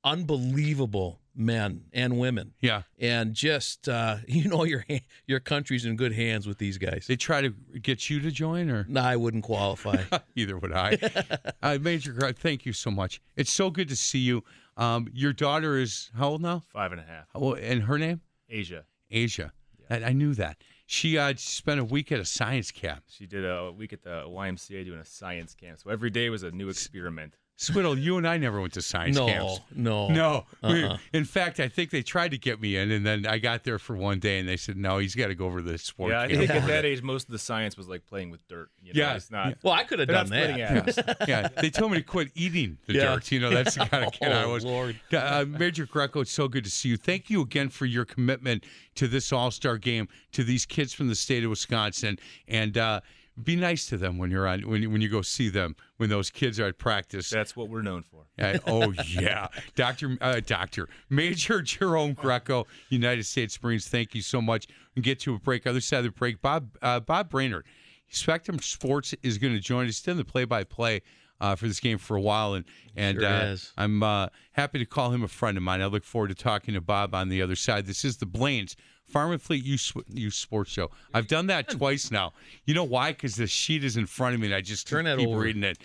unbelievable 0.07 1.19
men 1.35 1.83
and 1.93 2.17
women, 2.17 2.53
yeah. 2.61 2.83
and 2.99 3.33
just 3.33 3.87
uh, 3.87 4.17
you 4.27 4.49
know 4.49 4.63
your 4.63 4.85
your 5.25 5.39
country's 5.39 5.85
in 5.85 5.95
good 5.95 6.13
hands 6.13 6.47
with 6.47 6.57
these 6.57 6.77
guys. 6.77 7.05
They 7.07 7.15
try 7.15 7.41
to 7.41 7.49
get 7.81 8.09
you 8.09 8.19
to 8.21 8.31
join, 8.31 8.69
or 8.69 8.85
No, 8.89 9.01
I 9.01 9.15
wouldn't 9.15 9.43
qualify. 9.43 10.03
either 10.35 10.57
would 10.57 10.73
I. 10.73 10.97
uh, 11.61 11.77
Major, 11.81 12.13
Gr- 12.13 12.29
thank 12.29 12.65
you 12.65 12.73
so 12.73 12.89
much. 12.89 13.21
It's 13.35 13.51
so 13.51 13.69
good 13.69 13.89
to 13.89 13.95
see 13.95 14.19
you. 14.19 14.43
Um, 14.77 15.07
your 15.13 15.33
daughter 15.33 15.77
is 15.77 16.11
how 16.17 16.29
old 16.29 16.41
now? 16.41 16.63
Five 16.71 16.91
and 16.91 17.01
a 17.01 17.03
half. 17.03 17.25
Oh, 17.35 17.53
and 17.53 17.83
her 17.83 17.97
name? 17.97 18.21
Asia. 18.49 18.85
Asia. 19.09 19.51
I, 19.89 20.03
I 20.03 20.13
knew 20.13 20.33
that. 20.35 20.57
She 20.85 21.17
uh, 21.17 21.33
spent 21.35 21.79
a 21.81 21.83
week 21.83 22.11
at 22.13 22.19
a 22.19 22.25
science 22.25 22.71
camp. 22.71 23.03
She 23.09 23.25
did 23.25 23.43
a 23.43 23.71
week 23.71 23.91
at 23.91 24.03
the 24.03 24.23
YMCA 24.25 24.85
doing 24.85 24.99
a 24.99 25.05
science 25.05 25.53
camp. 25.53 25.79
So 25.79 25.89
every 25.89 26.09
day 26.09 26.29
was 26.29 26.43
a 26.43 26.51
new 26.51 26.69
experiment. 26.69 27.33
Swiddle, 27.59 27.97
you 27.97 28.17
and 28.17 28.27
I 28.27 28.37
never 28.37 28.61
went 28.61 28.73
to 28.73 28.83
science 28.83 29.15
no, 29.17 29.25
camps. 29.25 29.61
no, 29.75 30.07
No. 30.09 30.45
We- 30.61 30.83
Uh-uh. 30.83 30.97
in 31.11 31.25
fact, 31.25 31.59
I 31.59 31.67
think 31.67 31.89
they 31.89 32.03
tried 32.03 32.29
to 32.29 32.37
get 32.37 32.61
me 32.61 32.75
in, 32.77 32.91
and 32.91 33.03
then 33.03 33.25
I 33.25 33.39
got 33.39 33.63
there 33.63 33.79
for 33.79 33.95
one 33.95 34.19
day, 34.19 34.37
and 34.37 34.47
they 34.47 34.57
said, 34.57 34.77
no, 34.77 34.99
he's 34.99 35.15
got 35.15 35.27
to 35.27 35.35
go 35.35 35.47
over 35.47 35.57
to 35.57 35.63
the 35.63 35.77
sport 35.79 36.11
yeah, 36.11 36.21
I 36.21 36.27
camp. 36.27 36.39
think 36.39 36.51
at 36.51 36.67
that 36.67 36.85
age, 36.85 37.01
most 37.01 37.25
of 37.27 37.31
the 37.31 37.39
science 37.39 37.75
was 37.75 37.87
like 37.87 38.05
playing 38.05 38.29
with 38.29 38.47
dirt. 38.47 38.69
You 38.83 38.93
know? 38.93 38.99
Yeah, 38.99 39.15
it's 39.15 39.31
not. 39.31 39.57
Well, 39.63 39.73
I 39.73 39.85
could 39.85 39.97
have 39.97 40.07
done 40.07 40.29
that. 40.29 40.51
atoms. 40.59 40.99
yeah, 41.27 41.47
they 41.59 41.71
told 41.71 41.91
me 41.93 41.97
to 41.97 42.03
quit 42.03 42.29
eating 42.35 42.77
the 42.85 42.93
Yeah. 42.93 43.15
dirt. 43.15 43.31
You 43.31 43.39
know, 43.39 43.49
that's 43.49 43.73
the 43.73 43.85
kind 43.85 44.05
of 44.05 44.13
kid 44.13 44.31
I 44.31 44.43
Oh, 44.47 44.53
was. 44.53 44.63
Lord. 44.63 44.99
Uh, 45.11 45.45
Major 45.47 45.87
Greco, 45.87 46.21
it's 46.21 46.31
so 46.31 46.47
good 46.47 46.63
to 46.63 46.69
see 46.69 46.89
you. 46.89 46.97
Thank 46.97 47.31
you 47.31 47.41
again 47.41 47.69
for 47.69 47.85
your 47.87 48.05
commitment 48.05 48.65
to 48.95 49.07
this 49.07 49.33
All 49.33 49.49
Star 49.49 49.79
game, 49.79 50.07
to 50.33 50.43
these 50.43 50.67
kids 50.67 50.93
from 50.93 51.07
the 51.07 51.15
state 51.15 51.43
of 51.43 51.49
Wisconsin, 51.49 52.19
and 52.47 52.77
uh, 52.77 53.01
be 53.43 53.55
nice 53.55 53.87
to 53.87 53.97
them 53.97 54.17
when 54.17 54.31
you're 54.31 54.47
on 54.47 54.67
when 54.67 54.81
you, 54.81 54.89
when 54.89 55.01
you 55.01 55.09
go 55.09 55.21
see 55.21 55.49
them 55.49 55.75
when 55.97 56.09
those 56.09 56.29
kids 56.29 56.59
are 56.59 56.65
at 56.65 56.77
practice. 56.77 57.29
That's 57.29 57.55
what 57.55 57.69
we're 57.69 57.81
known 57.81 58.03
for. 58.03 58.25
Uh, 58.39 58.57
oh 58.65 58.93
yeah, 59.07 59.47
Doctor 59.75 60.17
uh, 60.21 60.41
Doctor 60.45 60.89
Major 61.09 61.61
Jerome 61.63 62.13
Greco, 62.13 62.65
United 62.89 63.25
States 63.25 63.61
Marines. 63.61 63.87
Thank 63.87 64.15
you 64.15 64.21
so 64.21 64.41
much. 64.41 64.67
And 64.95 65.03
get 65.03 65.19
to 65.21 65.35
a 65.35 65.39
break. 65.39 65.67
Other 65.67 65.81
side 65.81 65.99
of 65.99 66.05
the 66.05 66.11
break, 66.11 66.41
Bob 66.41 66.69
uh, 66.81 66.99
Bob 66.99 67.29
Brainerd, 67.29 67.65
Spectrum 68.09 68.59
Sports 68.59 69.13
is 69.21 69.37
going 69.37 69.53
to 69.53 69.59
join 69.59 69.87
us 69.87 70.05
in 70.07 70.17
the 70.17 70.25
play-by-play 70.25 71.01
uh, 71.39 71.55
for 71.55 71.67
this 71.67 71.79
game 71.79 71.97
for 71.97 72.15
a 72.17 72.21
while, 72.21 72.55
and 72.55 72.65
and 72.95 73.19
Sure 73.19 73.29
uh. 73.29 73.57
I'm 73.77 74.01
uh, 74.01 74.27
happy 74.53 74.79
to 74.79 74.85
call 74.85 75.11
him 75.11 75.23
a 75.23 75.27
friend 75.27 75.57
of 75.57 75.63
mine. 75.63 75.81
I 75.81 75.85
look 75.85 76.03
forward 76.03 76.29
to 76.29 76.35
talking 76.35 76.73
to 76.73 76.81
Bob 76.81 77.13
on 77.13 77.29
the 77.29 77.41
other 77.41 77.55
side. 77.55 77.85
This 77.85 78.03
is 78.03 78.17
the 78.17 78.25
Blain's 78.25 78.75
Farm 79.07 79.31
and 79.31 79.41
Fleet 79.41 79.63
Youth, 79.63 79.91
Youth 80.13 80.33
Sports 80.33 80.71
Show. 80.71 80.91
I've 81.13 81.27
done 81.27 81.47
that 81.47 81.69
twice 81.69 82.11
now. 82.11 82.33
You 82.65 82.73
know 82.73 82.83
why? 82.83 83.11
Because 83.11 83.35
the 83.35 83.47
sheet 83.47 83.83
is 83.83 83.95
in 83.97 84.05
front 84.05 84.35
of 84.35 84.41
me, 84.41 84.47
and 84.47 84.55
I 84.55 84.61
just 84.61 84.87
Turn 84.87 85.05
that 85.05 85.17
keep 85.17 85.29
over. 85.29 85.39
reading 85.39 85.63
it. 85.63 85.77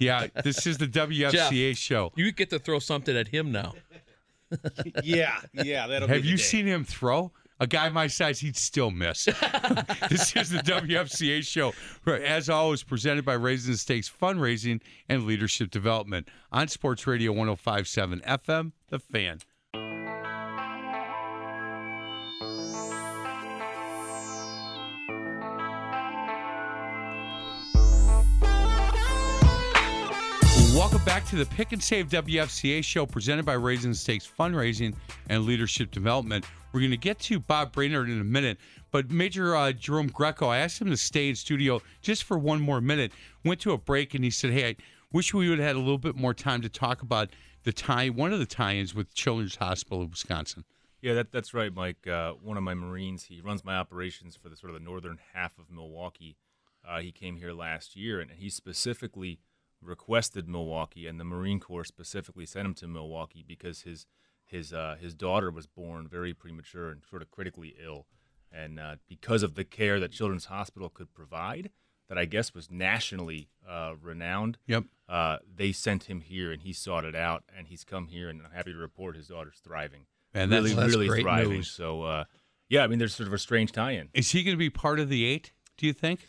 Yeah, 0.00 0.26
this 0.44 0.66
is 0.66 0.76
the 0.78 0.86
WFCA 0.86 1.76
show. 1.76 2.12
You 2.16 2.30
get 2.32 2.50
to 2.50 2.58
throw 2.58 2.78
something 2.78 3.16
at 3.16 3.28
him 3.28 3.50
now. 3.50 3.74
yeah, 5.02 5.40
yeah, 5.52 5.86
that'll 5.86 6.06
Have 6.08 6.22
be 6.22 6.28
you 6.28 6.36
day. 6.36 6.42
seen 6.42 6.66
him 6.66 6.84
throw? 6.84 7.32
A 7.58 7.66
guy 7.66 7.88
my 7.88 8.06
size, 8.06 8.38
he'd 8.40 8.54
still 8.56 8.90
miss. 8.90 9.24
this 10.10 10.36
is 10.36 10.50
the 10.50 10.58
WFCA 10.62 11.42
show, 11.42 11.72
as 12.06 12.50
always, 12.50 12.82
presented 12.82 13.24
by 13.24 13.32
Raising 13.32 13.72
the 13.72 13.78
Stakes 13.78 14.10
Fundraising 14.10 14.82
and 15.08 15.24
Leadership 15.24 15.70
Development 15.70 16.28
on 16.52 16.68
Sports 16.68 17.06
Radio 17.06 17.32
1057 17.32 18.20
FM, 18.20 18.72
The 18.90 18.98
Fan. 18.98 19.38
Welcome 30.76 31.02
back 31.06 31.24
to 31.28 31.36
the 31.36 31.46
Pick 31.46 31.72
and 31.72 31.82
Save 31.82 32.10
WFCA 32.10 32.84
show 32.84 33.06
presented 33.06 33.46
by 33.46 33.54
Raising 33.54 33.94
Stakes 33.94 34.30
Fundraising 34.38 34.94
and 35.30 35.46
Leadership 35.46 35.90
Development. 35.90 36.44
We're 36.70 36.80
going 36.80 36.90
to 36.90 36.98
get 36.98 37.18
to 37.20 37.40
Bob 37.40 37.72
Brainerd 37.72 38.10
in 38.10 38.20
a 38.20 38.24
minute, 38.24 38.58
but 38.90 39.10
Major 39.10 39.56
uh, 39.56 39.72
Jerome 39.72 40.08
Greco, 40.08 40.48
I 40.48 40.58
asked 40.58 40.78
him 40.78 40.90
to 40.90 40.96
stay 40.98 41.30
in 41.30 41.34
studio 41.34 41.80
just 42.02 42.24
for 42.24 42.36
one 42.36 42.60
more 42.60 42.82
minute. 42.82 43.12
Went 43.42 43.58
to 43.60 43.72
a 43.72 43.78
break 43.78 44.12
and 44.12 44.22
he 44.22 44.28
said, 44.28 44.50
"Hey, 44.50 44.68
I 44.68 44.76
wish 45.10 45.32
we 45.32 45.48
would 45.48 45.58
have 45.60 45.66
had 45.66 45.76
a 45.76 45.78
little 45.78 45.96
bit 45.96 46.14
more 46.14 46.34
time 46.34 46.60
to 46.60 46.68
talk 46.68 47.00
about 47.00 47.30
the 47.62 47.72
tie, 47.72 48.10
one 48.10 48.34
of 48.34 48.38
the 48.38 48.44
tie-ins 48.44 48.94
with 48.94 49.14
Children's 49.14 49.56
Hospital 49.56 50.02
of 50.02 50.10
Wisconsin." 50.10 50.64
Yeah, 51.00 51.14
that, 51.14 51.32
that's 51.32 51.54
right, 51.54 51.72
Mike. 51.72 52.06
Uh, 52.06 52.32
one 52.32 52.58
of 52.58 52.62
my 52.62 52.74
Marines, 52.74 53.24
he 53.24 53.40
runs 53.40 53.64
my 53.64 53.76
operations 53.76 54.36
for 54.36 54.50
the 54.50 54.56
sort 54.56 54.68
of 54.68 54.74
the 54.74 54.84
northern 54.84 55.20
half 55.32 55.58
of 55.58 55.70
Milwaukee. 55.70 56.36
Uh, 56.86 57.00
he 57.00 57.12
came 57.12 57.36
here 57.36 57.54
last 57.54 57.96
year, 57.96 58.20
and 58.20 58.30
he 58.32 58.50
specifically 58.50 59.40
requested 59.82 60.48
Milwaukee, 60.48 61.06
and 61.06 61.20
the 61.20 61.24
Marine 61.24 61.60
Corps 61.60 61.84
specifically 61.84 62.46
sent 62.46 62.66
him 62.66 62.74
to 62.74 62.86
Milwaukee 62.86 63.44
because 63.46 63.82
his 63.82 64.06
his 64.44 64.72
uh, 64.72 64.96
his 65.00 65.14
daughter 65.14 65.50
was 65.50 65.66
born 65.66 66.08
very 66.08 66.32
premature 66.32 66.90
and 66.90 67.02
sort 67.08 67.22
of 67.22 67.30
critically 67.30 67.74
ill, 67.82 68.06
and 68.52 68.78
uh, 68.78 68.96
because 69.08 69.42
of 69.42 69.54
the 69.54 69.64
care 69.64 69.98
that 70.00 70.12
Children's 70.12 70.46
Hospital 70.46 70.88
could 70.88 71.12
provide, 71.14 71.70
that 72.08 72.18
I 72.18 72.24
guess 72.24 72.54
was 72.54 72.70
nationally 72.70 73.48
uh, 73.68 73.94
renowned. 74.00 74.58
Yep. 74.66 74.84
Uh, 75.08 75.38
they 75.54 75.72
sent 75.72 76.04
him 76.04 76.20
here, 76.20 76.52
and 76.52 76.62
he 76.62 76.72
sought 76.72 77.04
it 77.04 77.14
out, 77.14 77.44
and 77.56 77.68
he's 77.68 77.84
come 77.84 78.06
here, 78.06 78.28
and 78.28 78.40
I'm 78.44 78.52
happy 78.52 78.72
to 78.72 78.78
report 78.78 79.16
his 79.16 79.28
daughter's 79.28 79.60
thriving 79.62 80.06
Man, 80.34 80.50
that's, 80.50 80.64
really, 80.64 80.74
that's 80.74 80.92
really 80.92 81.08
great 81.08 81.22
thriving. 81.22 81.50
news. 81.50 81.70
So, 81.70 82.02
uh, 82.02 82.24
yeah, 82.68 82.84
I 82.84 82.88
mean, 82.88 82.98
there's 82.98 83.14
sort 83.14 83.26
of 83.26 83.32
a 83.32 83.38
strange 83.38 83.72
tie-in. 83.72 84.10
is 84.12 84.30
he 84.32 84.42
going 84.42 84.54
to 84.54 84.58
be 84.58 84.70
part 84.70 85.00
of 85.00 85.08
the 85.08 85.24
eight? 85.24 85.52
Do 85.78 85.86
you 85.86 85.92
think? 85.92 86.26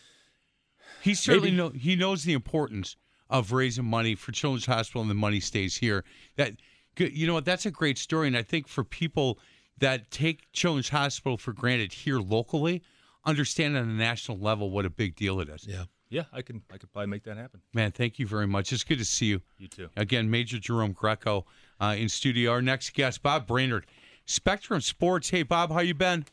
He 1.02 1.14
certainly 1.14 1.52
Maybe. 1.52 1.58
know 1.58 1.70
he 1.70 1.96
knows 1.96 2.24
the 2.24 2.34
importance 2.34 2.96
of 3.30 3.52
raising 3.52 3.86
money 3.86 4.16
for 4.16 4.32
Children's 4.32 4.66
Hospital 4.66 5.02
and 5.02 5.10
the 5.10 5.16
money 5.16 5.40
stays 5.40 5.76
here. 5.78 6.04
That 6.36 6.54
you 6.98 7.28
know 7.28 7.34
what? 7.34 7.46
That's 7.46 7.66
a 7.66 7.72
great 7.72 7.98
story, 7.98 8.28
and 8.28 8.38
I 8.38 8.44
think 8.44 8.68
for 8.68 8.84
people 8.84 9.40
that 9.78 10.10
take 10.10 10.52
Children's 10.54 10.90
Hospital 10.90 11.38
for 11.38 11.54
granted 11.54 11.94
here 11.94 12.20
locally, 12.20 12.82
understand 13.26 13.78
on 13.78 13.84
a 13.84 13.94
national 13.94 14.40
level 14.40 14.72
what 14.72 14.86
a 14.86 14.90
big 14.90 15.16
deal 15.16 15.40
it 15.40 15.50
is. 15.50 15.66
Yeah. 15.68 15.84
Yeah, 16.10 16.24
I 16.32 16.42
can 16.42 16.62
I 16.72 16.78
could 16.78 16.92
probably 16.94 17.08
make 17.08 17.24
that 17.24 17.36
happen. 17.36 17.62
Man, 17.74 17.92
thank 17.92 18.18
you 18.18 18.26
very 18.26 18.48
much. 18.48 18.72
It's 18.72 18.86
good 18.86 18.98
to 19.00 19.04
see 19.04 19.26
you. 19.26 19.42
You 19.58 19.68
too. 19.68 19.90
Again, 19.98 20.30
Major 20.30 20.58
Jerome 20.58 20.94
Greco 20.94 21.46
uh, 21.82 21.96
in 21.98 22.08
studio. 22.08 22.52
Our 22.52 22.62
next 22.62 22.94
guest, 22.94 23.22
Bob 23.22 23.46
Brainerd, 23.46 23.86
Spectrum 24.26 24.80
Sports. 24.80 25.30
Hey, 25.30 25.44
Bob, 25.44 25.70
how 25.70 25.82
you 25.82 25.94
been? 25.94 26.24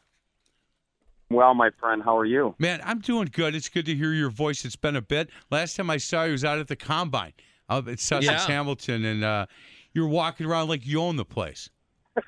Well, 1.31 1.55
my 1.55 1.71
friend, 1.81 2.03
how 2.03 2.17
are 2.17 2.25
you? 2.25 2.55
Man, 2.59 2.81
I'm 2.85 3.01
doing 3.01 3.29
good. 3.33 3.55
It's 3.55 3.69
good 3.69 3.87
to 3.87 3.95
hear 3.95 4.13
your 4.13 4.31
voice. 4.31 4.65
It's 4.65 4.77
been 4.77 4.97
a 4.97 5.03
bit. 5.03 5.31
Last 5.51 5.77
time 5.77 5.91
I 5.91 5.97
saw 5.97 6.25
you 6.25 6.33
was 6.33 6.45
out 6.45 6.59
at 6.59 6.69
the 6.69 6.77
combine 6.77 7.33
up 7.69 7.89
at 7.89 7.99
Sussex 7.99 8.47
Yeah. 8.49 8.55
Hamilton, 8.55 9.05
and 9.05 9.25
uh, 9.25 9.47
you're 9.93 10.07
walking 10.09 10.47
around 10.47 10.69
like 10.69 10.87
you 10.87 11.01
own 11.01 11.17
the 11.17 11.25
place. 11.25 11.71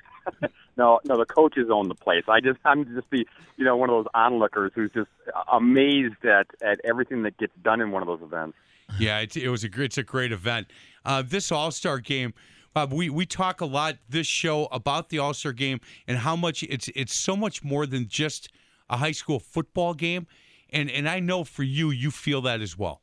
No, 0.75 0.99
no, 1.05 1.17
the 1.17 1.25
coaches 1.25 1.69
own 1.71 1.87
the 1.87 1.95
place. 1.95 2.23
I 2.27 2.39
just, 2.39 2.59
I'm 2.63 2.85
just 2.93 3.09
the, 3.09 3.25
you 3.55 3.65
know, 3.65 3.75
one 3.75 3.89
of 3.89 3.95
those 3.95 4.11
onlookers 4.13 4.71
who's 4.75 4.91
just 4.91 5.09
amazed 5.51 6.23
at 6.23 6.45
at 6.61 6.79
everything 6.83 7.23
that 7.23 7.35
gets 7.39 7.53
done 7.63 7.81
in 7.81 7.89
one 7.89 8.03
of 8.03 8.07
those 8.07 8.21
events. 8.21 8.55
Yeah, 8.99 9.17
it, 9.19 9.35
it 9.35 9.49
was 9.49 9.63
a 9.63 9.69
great, 9.69 9.85
it's 9.85 9.97
a 9.97 10.03
great 10.03 10.31
event. 10.31 10.67
Uh, 11.03 11.23
this 11.25 11.51
All 11.51 11.71
Star 11.71 11.97
game, 11.97 12.31
Bob. 12.75 12.93
We 12.93 13.09
we 13.09 13.25
talk 13.25 13.59
a 13.61 13.65
lot 13.65 13.95
this 14.07 14.27
show 14.27 14.65
about 14.65 15.09
the 15.09 15.17
All 15.17 15.33
Star 15.33 15.51
game 15.51 15.79
and 16.07 16.19
how 16.19 16.35
much 16.35 16.61
it's 16.61 16.89
it's 16.93 17.15
so 17.15 17.35
much 17.35 17.63
more 17.63 17.87
than 17.87 18.07
just 18.07 18.51
a 18.89 18.97
high 18.97 19.11
school 19.11 19.39
football 19.39 19.93
game, 19.93 20.27
and 20.69 20.89
and 20.89 21.07
I 21.07 21.19
know 21.19 21.43
for 21.43 21.63
you, 21.63 21.91
you 21.91 22.11
feel 22.11 22.41
that 22.41 22.61
as 22.61 22.77
well. 22.77 23.01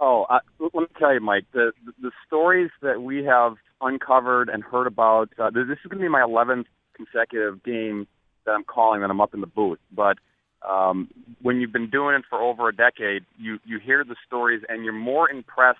Oh, 0.00 0.26
I, 0.30 0.38
let 0.60 0.74
me 0.74 0.86
tell 0.98 1.12
you, 1.12 1.20
Mike, 1.20 1.46
the 1.52 1.72
the 2.00 2.12
stories 2.26 2.70
that 2.82 3.02
we 3.02 3.24
have 3.24 3.56
uncovered 3.80 4.48
and 4.48 4.62
heard 4.62 4.86
about. 4.86 5.30
Uh, 5.38 5.50
this 5.50 5.64
is 5.64 5.78
going 5.88 5.98
to 5.98 6.02
be 6.02 6.08
my 6.08 6.20
11th 6.20 6.66
consecutive 6.94 7.62
game 7.62 8.06
that 8.44 8.52
I'm 8.52 8.64
calling 8.64 9.00
that 9.00 9.10
I'm 9.10 9.20
up 9.20 9.34
in 9.34 9.40
the 9.40 9.46
booth. 9.46 9.78
But 9.92 10.18
um, 10.68 11.08
when 11.42 11.60
you've 11.60 11.72
been 11.72 11.90
doing 11.90 12.16
it 12.16 12.24
for 12.28 12.40
over 12.40 12.68
a 12.68 12.74
decade, 12.74 13.24
you 13.38 13.58
you 13.64 13.78
hear 13.78 14.04
the 14.04 14.16
stories 14.26 14.62
and 14.68 14.84
you're 14.84 14.92
more 14.92 15.30
impressed 15.30 15.78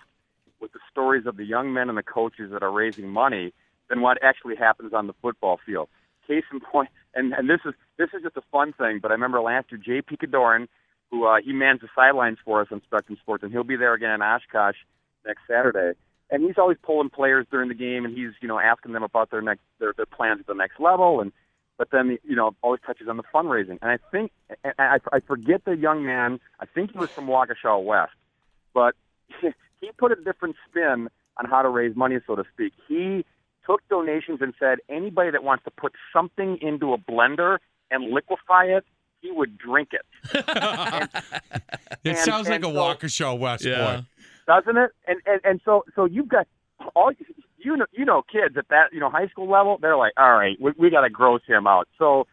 with 0.59 0.73
the 0.73 0.79
stories 0.91 1.25
of 1.25 1.37
the 1.37 1.45
young 1.45 1.73
men 1.73 1.89
and 1.89 1.97
the 1.97 2.03
coaches 2.03 2.51
that 2.51 2.63
are 2.63 2.71
raising 2.71 3.07
money 3.07 3.53
than 3.89 4.01
what 4.01 4.17
actually 4.21 4.55
happens 4.55 4.93
on 4.93 5.07
the 5.07 5.13
football 5.21 5.59
field. 5.65 5.89
Case 6.27 6.43
in 6.51 6.59
point, 6.59 6.89
and, 7.13 7.33
and 7.33 7.49
this 7.49 7.59
is 7.65 7.73
this 7.97 8.09
is 8.13 8.23
just 8.23 8.37
a 8.37 8.43
fun 8.51 8.73
thing, 8.73 8.99
but 9.01 9.11
I 9.11 9.13
remember 9.13 9.41
last 9.41 9.71
year 9.71 9.79
Jay 9.83 10.01
Picadoran, 10.01 10.67
who 11.11 11.25
uh, 11.25 11.37
he 11.43 11.53
mans 11.53 11.81
the 11.81 11.87
sidelines 11.95 12.37
for 12.43 12.61
us 12.61 12.67
on 12.71 12.81
Spectrum 12.85 13.17
Sports, 13.21 13.43
and 13.43 13.51
he'll 13.51 13.63
be 13.63 13.75
there 13.75 13.93
again 13.93 14.11
in 14.11 14.21
Oshkosh 14.21 14.75
next 15.25 15.41
Saturday. 15.47 15.97
And 16.31 16.43
he's 16.43 16.59
always 16.59 16.77
pulling 16.83 17.09
players 17.09 17.47
during 17.49 17.69
the 17.69 17.75
game, 17.75 18.05
and 18.05 18.15
he's 18.15 18.31
you 18.41 18.47
know 18.47 18.59
asking 18.59 18.93
them 18.93 19.03
about 19.03 19.31
their 19.31 19.41
next 19.41 19.61
their, 19.79 19.93
their 19.93 20.05
plans 20.05 20.39
at 20.41 20.47
the 20.47 20.53
next 20.53 20.79
level, 20.79 21.21
and 21.21 21.31
but 21.77 21.89
then 21.91 22.19
you 22.23 22.35
know 22.35 22.55
always 22.61 22.81
touches 22.85 23.07
on 23.07 23.17
the 23.17 23.23
fundraising. 23.33 23.79
And 23.81 23.91
I 23.91 23.97
think 24.11 24.31
and 24.63 24.73
I, 24.77 24.99
I 25.11 25.19
forget 25.21 25.65
the 25.65 25.75
young 25.75 26.05
man. 26.05 26.39
I 26.59 26.65
think 26.65 26.91
he 26.91 26.99
was 26.99 27.09
from 27.09 27.25
Waukesha 27.25 27.83
West, 27.83 28.11
but 28.73 28.93
he 29.41 29.91
put 29.97 30.11
a 30.11 30.15
different 30.15 30.55
spin 30.69 31.09
on 31.37 31.49
how 31.49 31.63
to 31.63 31.69
raise 31.69 31.95
money, 31.95 32.17
so 32.27 32.35
to 32.35 32.43
speak. 32.53 32.73
He 32.87 33.25
took 33.69 33.87
donations 33.89 34.39
and 34.41 34.53
said 34.59 34.79
anybody 34.89 35.29
that 35.31 35.43
wants 35.43 35.63
to 35.65 35.71
put 35.71 35.93
something 36.11 36.57
into 36.61 36.93
a 36.93 36.97
blender 36.97 37.59
and 37.91 38.11
liquefy 38.11 38.65
it, 38.65 38.85
he 39.21 39.31
would 39.31 39.57
drink 39.57 39.89
it. 39.93 40.05
It 42.03 42.09
And- 42.11 42.17
sounds 42.19 42.47
like 42.47 42.63
and 42.63 42.71
a 42.71 42.73
so- 42.73 42.79
Waukesha 42.95 43.37
West 43.39 43.65
Yeah. 43.65 43.97
boy. 43.97 44.05
doesn't 44.47 44.77
it? 44.77 44.91
And 45.07 45.19
and 45.25 45.41
and 45.43 45.61
so 45.65 45.83
so 45.95 46.05
you've 46.05 46.29
got 46.29 46.47
all 46.95 47.11
you 47.57 47.75
know 47.77 47.85
you 47.91 48.05
know 48.05 48.21
kids 48.23 48.55
at 48.57 48.69
that 48.69 48.93
you 48.93 48.99
know 49.01 49.09
high 49.09 49.27
school 49.27 49.49
level 49.49 49.77
they're 49.81 49.97
like 49.97 50.13
all 50.17 50.31
right 50.33 50.55
we, 50.61 50.71
we 50.77 50.89
got 50.89 51.01
to 51.01 51.09
gross 51.09 51.41
him 51.45 51.67
out. 51.67 51.87
So 51.97 52.25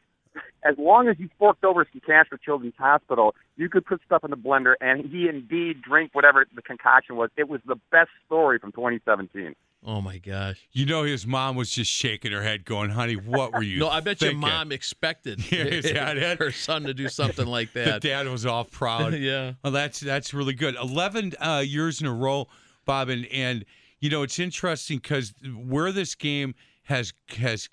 as 0.65 0.77
long 0.79 1.09
as 1.09 1.19
you 1.19 1.29
forked 1.39 1.65
over 1.65 1.85
some 1.93 2.01
cash 2.07 2.27
for 2.29 2.37
Children's 2.39 2.75
Hospital, 2.79 3.35
you 3.57 3.69
could 3.69 3.85
put 3.85 4.01
stuff 4.07 4.23
in 4.23 4.31
the 4.31 4.37
blender 4.37 4.75
and 4.81 5.05
he 5.07 5.29
indeed 5.29 5.83
drink 5.83 6.11
whatever 6.13 6.47
the 6.55 6.63
concoction 6.63 7.17
was. 7.17 7.31
It 7.37 7.49
was 7.49 7.61
the 7.67 7.77
best 7.91 8.11
story 8.27 8.59
from 8.59 8.71
2017. 8.73 9.55
Oh 9.89 10.01
my 10.01 10.19
gosh. 10.19 10.59
You 10.73 10.85
know, 10.85 11.05
his 11.05 11.27
mom 11.29 11.55
was 11.55 11.71
just 11.71 11.91
shaking 11.91 12.33
her 12.33 12.43
head, 12.43 12.65
going, 12.65 12.91
"Honey, 12.91 13.15
what 13.15 13.53
were 13.53 13.63
you?" 13.63 13.79
No, 13.81 13.89
I 13.89 14.01
bet 14.01 14.19
thinking? 14.19 14.41
your 14.41 14.51
mom 14.51 14.73
expected 14.73 15.41
Yeah, 15.53 15.63
his 15.65 15.85
dad 15.93 16.17
had- 16.17 16.39
her 16.39 16.51
son 16.51 16.83
to 16.85 16.93
do 16.95 17.09
something 17.09 17.47
like 17.47 17.73
that. 17.75 18.03
The 18.03 18.09
dad 18.09 18.27
was 18.29 18.45
all 18.45 18.65
proud. 18.65 19.15
yeah. 19.15 19.53
Well, 19.63 19.73
that's 19.73 20.01
that's 20.01 20.35
really 20.35 20.55
good. 20.55 20.75
Eleven 20.75 21.33
uh, 21.41 21.63
years 21.65 22.01
in 22.01 22.09
a 22.09 22.13
row, 22.13 22.49
Bob, 22.85 23.09
and, 23.11 23.27
and 23.27 23.65
you 24.01 24.11
know 24.11 24.23
it's 24.23 24.39
interesting 24.41 24.99
because 24.99 25.33
where 25.57 25.93
this 25.93 26.17
game 26.17 26.55
has 26.83 27.13
has 27.39 27.69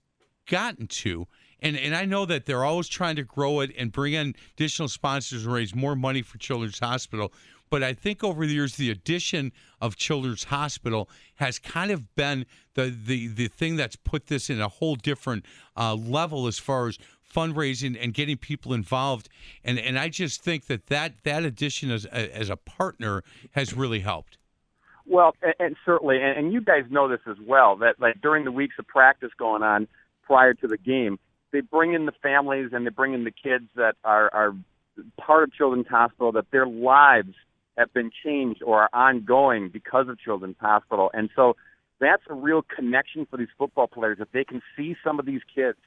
gotten 0.47 0.85
to, 0.87 1.27
and 1.61 1.75
and 1.77 1.95
I 1.95 2.05
know 2.05 2.25
that 2.25 2.45
they're 2.45 2.63
always 2.63 2.87
trying 2.87 3.15
to 3.15 3.23
grow 3.23 3.61
it 3.61 3.71
and 3.75 3.91
bring 3.91 4.13
in 4.13 4.35
additional 4.55 4.87
sponsors 4.87 5.45
and 5.45 5.53
raise 5.53 5.73
more 5.73 5.95
money 5.95 6.21
for 6.21 6.37
Children's 6.37 6.77
Hospital. 6.79 7.33
But 7.73 7.81
I 7.81 7.93
think 7.93 8.23
over 8.23 8.45
the 8.45 8.53
years, 8.53 8.75
the 8.75 8.91
addition 8.91 9.51
of 9.81 9.95
Children's 9.95 10.43
Hospital 10.43 11.09
has 11.37 11.57
kind 11.57 11.89
of 11.89 12.13
been 12.13 12.45
the 12.75 12.95
the 12.95 13.29
the 13.29 13.47
thing 13.47 13.77
that's 13.77 13.95
put 13.95 14.27
this 14.27 14.47
in 14.51 14.61
a 14.61 14.67
whole 14.67 14.95
different 14.95 15.43
uh, 15.75 15.95
level 15.95 16.45
as 16.45 16.59
far 16.59 16.87
as 16.87 16.99
fundraising 17.27 17.97
and 17.99 18.13
getting 18.13 18.37
people 18.37 18.75
involved. 18.75 19.27
And 19.63 19.79
and 19.79 19.97
I 19.97 20.09
just 20.09 20.43
think 20.43 20.67
that 20.67 20.85
that, 20.85 21.23
that 21.23 21.45
addition 21.45 21.89
as 21.89 22.05
as 22.05 22.51
a 22.51 22.57
partner 22.57 23.23
has 23.53 23.73
really 23.73 24.01
helped. 24.01 24.37
Well, 25.07 25.33
and, 25.41 25.55
and 25.59 25.75
certainly, 25.83 26.21
and, 26.21 26.37
and 26.37 26.53
you 26.53 26.61
guys 26.61 26.83
know 26.91 27.07
this 27.07 27.21
as 27.27 27.37
well. 27.43 27.77
That 27.77 27.99
like 27.99 28.21
during 28.21 28.45
the 28.45 28.51
weeks 28.51 28.75
of 28.77 28.85
practice 28.85 29.31
going 29.39 29.63
on 29.63 29.87
prior 30.21 30.53
to 30.53 30.67
the 30.67 30.77
game, 30.77 31.17
they 31.51 31.61
bring 31.61 31.95
in 31.95 32.05
the 32.05 32.13
families 32.21 32.69
and 32.71 32.85
they 32.85 32.91
bring 32.91 33.15
in 33.15 33.23
the 33.23 33.31
kids 33.31 33.65
that 33.77 33.95
are 34.03 34.31
are 34.31 34.55
part 35.17 35.45
of 35.45 35.53
Children's 35.53 35.87
Hospital. 35.87 36.33
That 36.33 36.51
their 36.51 36.67
lives 36.67 37.33
have 37.77 37.93
been 37.93 38.11
changed 38.23 38.61
or 38.63 38.83
are 38.83 38.89
ongoing 38.93 39.69
because 39.69 40.07
of 40.07 40.19
Children's 40.19 40.57
Hospital, 40.59 41.09
and 41.13 41.29
so 41.35 41.55
that's 41.99 42.23
a 42.29 42.33
real 42.33 42.61
connection 42.61 43.25
for 43.25 43.37
these 43.37 43.47
football 43.57 43.87
players. 43.87 44.17
If 44.19 44.31
they 44.31 44.43
can 44.43 44.61
see 44.75 44.95
some 45.03 45.19
of 45.19 45.25
these 45.25 45.41
kids 45.53 45.77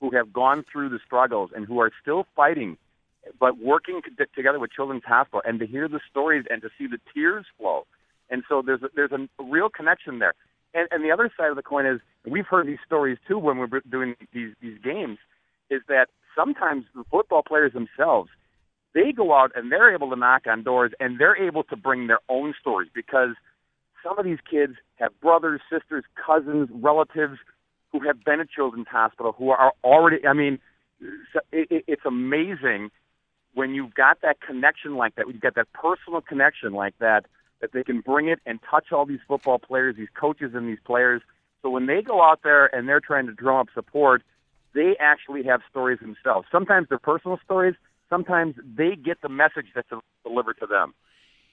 who 0.00 0.10
have 0.16 0.32
gone 0.32 0.64
through 0.70 0.88
the 0.88 0.98
struggles 1.04 1.50
and 1.54 1.66
who 1.66 1.80
are 1.80 1.92
still 2.00 2.26
fighting, 2.34 2.76
but 3.38 3.58
working 3.58 4.00
together 4.34 4.58
with 4.58 4.72
Children's 4.72 5.04
Hospital, 5.04 5.42
and 5.44 5.60
to 5.60 5.66
hear 5.66 5.88
the 5.88 6.00
stories 6.10 6.44
and 6.50 6.62
to 6.62 6.70
see 6.78 6.86
the 6.86 6.98
tears 7.14 7.46
flow. 7.58 7.86
And 8.30 8.42
so 8.48 8.62
there's 8.64 8.82
a, 8.82 8.88
there's 8.94 9.12
a 9.12 9.28
real 9.42 9.68
connection 9.68 10.18
there. 10.18 10.34
And, 10.72 10.88
and 10.90 11.04
the 11.04 11.10
other 11.10 11.30
side 11.36 11.50
of 11.50 11.56
the 11.56 11.62
coin 11.62 11.86
is 11.86 12.00
we've 12.26 12.46
heard 12.46 12.66
these 12.66 12.78
stories 12.86 13.18
too 13.28 13.38
when 13.38 13.58
we're 13.58 13.80
doing 13.90 14.14
these 14.32 14.54
these 14.60 14.78
games, 14.82 15.18
is 15.68 15.82
that 15.88 16.06
sometimes 16.36 16.84
the 16.94 17.04
football 17.10 17.42
players 17.42 17.72
themselves 17.72 18.30
they 18.94 19.12
go 19.12 19.34
out 19.34 19.52
and 19.54 19.70
they're 19.70 19.94
able 19.94 20.10
to 20.10 20.16
knock 20.16 20.46
on 20.46 20.62
doors 20.62 20.92
and 21.00 21.18
they're 21.18 21.36
able 21.36 21.62
to 21.64 21.76
bring 21.76 22.06
their 22.06 22.20
own 22.28 22.54
stories 22.60 22.90
because 22.94 23.30
some 24.02 24.18
of 24.18 24.24
these 24.24 24.38
kids 24.48 24.74
have 24.96 25.18
brothers, 25.20 25.60
sisters, 25.70 26.04
cousins, 26.14 26.68
relatives 26.72 27.38
who 27.92 28.00
have 28.00 28.24
been 28.24 28.40
at 28.40 28.50
Children's 28.50 28.88
Hospital 28.88 29.32
who 29.36 29.50
are 29.50 29.72
already. 29.84 30.26
I 30.26 30.32
mean, 30.32 30.58
it, 31.00 31.70
it, 31.70 31.84
it's 31.86 32.04
amazing 32.04 32.90
when 33.54 33.74
you've 33.74 33.94
got 33.94 34.20
that 34.22 34.40
connection 34.40 34.96
like 34.96 35.14
that. 35.16 35.26
When 35.26 35.34
you've 35.34 35.42
got 35.42 35.54
that 35.56 35.72
personal 35.72 36.20
connection 36.20 36.72
like 36.72 36.94
that, 36.98 37.26
that 37.60 37.72
they 37.72 37.82
can 37.82 38.00
bring 38.00 38.28
it 38.28 38.40
and 38.46 38.58
touch 38.68 38.92
all 38.92 39.04
these 39.06 39.20
football 39.26 39.58
players, 39.58 39.96
these 39.96 40.08
coaches, 40.18 40.52
and 40.54 40.68
these 40.68 40.78
players. 40.84 41.22
So 41.62 41.68
when 41.68 41.86
they 41.86 42.00
go 42.02 42.22
out 42.22 42.40
there 42.42 42.74
and 42.74 42.88
they're 42.88 43.00
trying 43.00 43.26
to 43.26 43.32
drum 43.32 43.56
up 43.58 43.68
support, 43.74 44.22
they 44.72 44.96
actually 44.98 45.42
have 45.44 45.60
stories 45.68 45.98
themselves. 46.00 46.48
Sometimes 46.50 46.88
they're 46.88 46.98
personal 46.98 47.38
stories. 47.44 47.74
Sometimes 48.10 48.56
they 48.76 48.96
get 48.96 49.22
the 49.22 49.28
message 49.28 49.66
that's 49.74 49.88
delivered 50.24 50.58
to 50.60 50.66
them. 50.66 50.92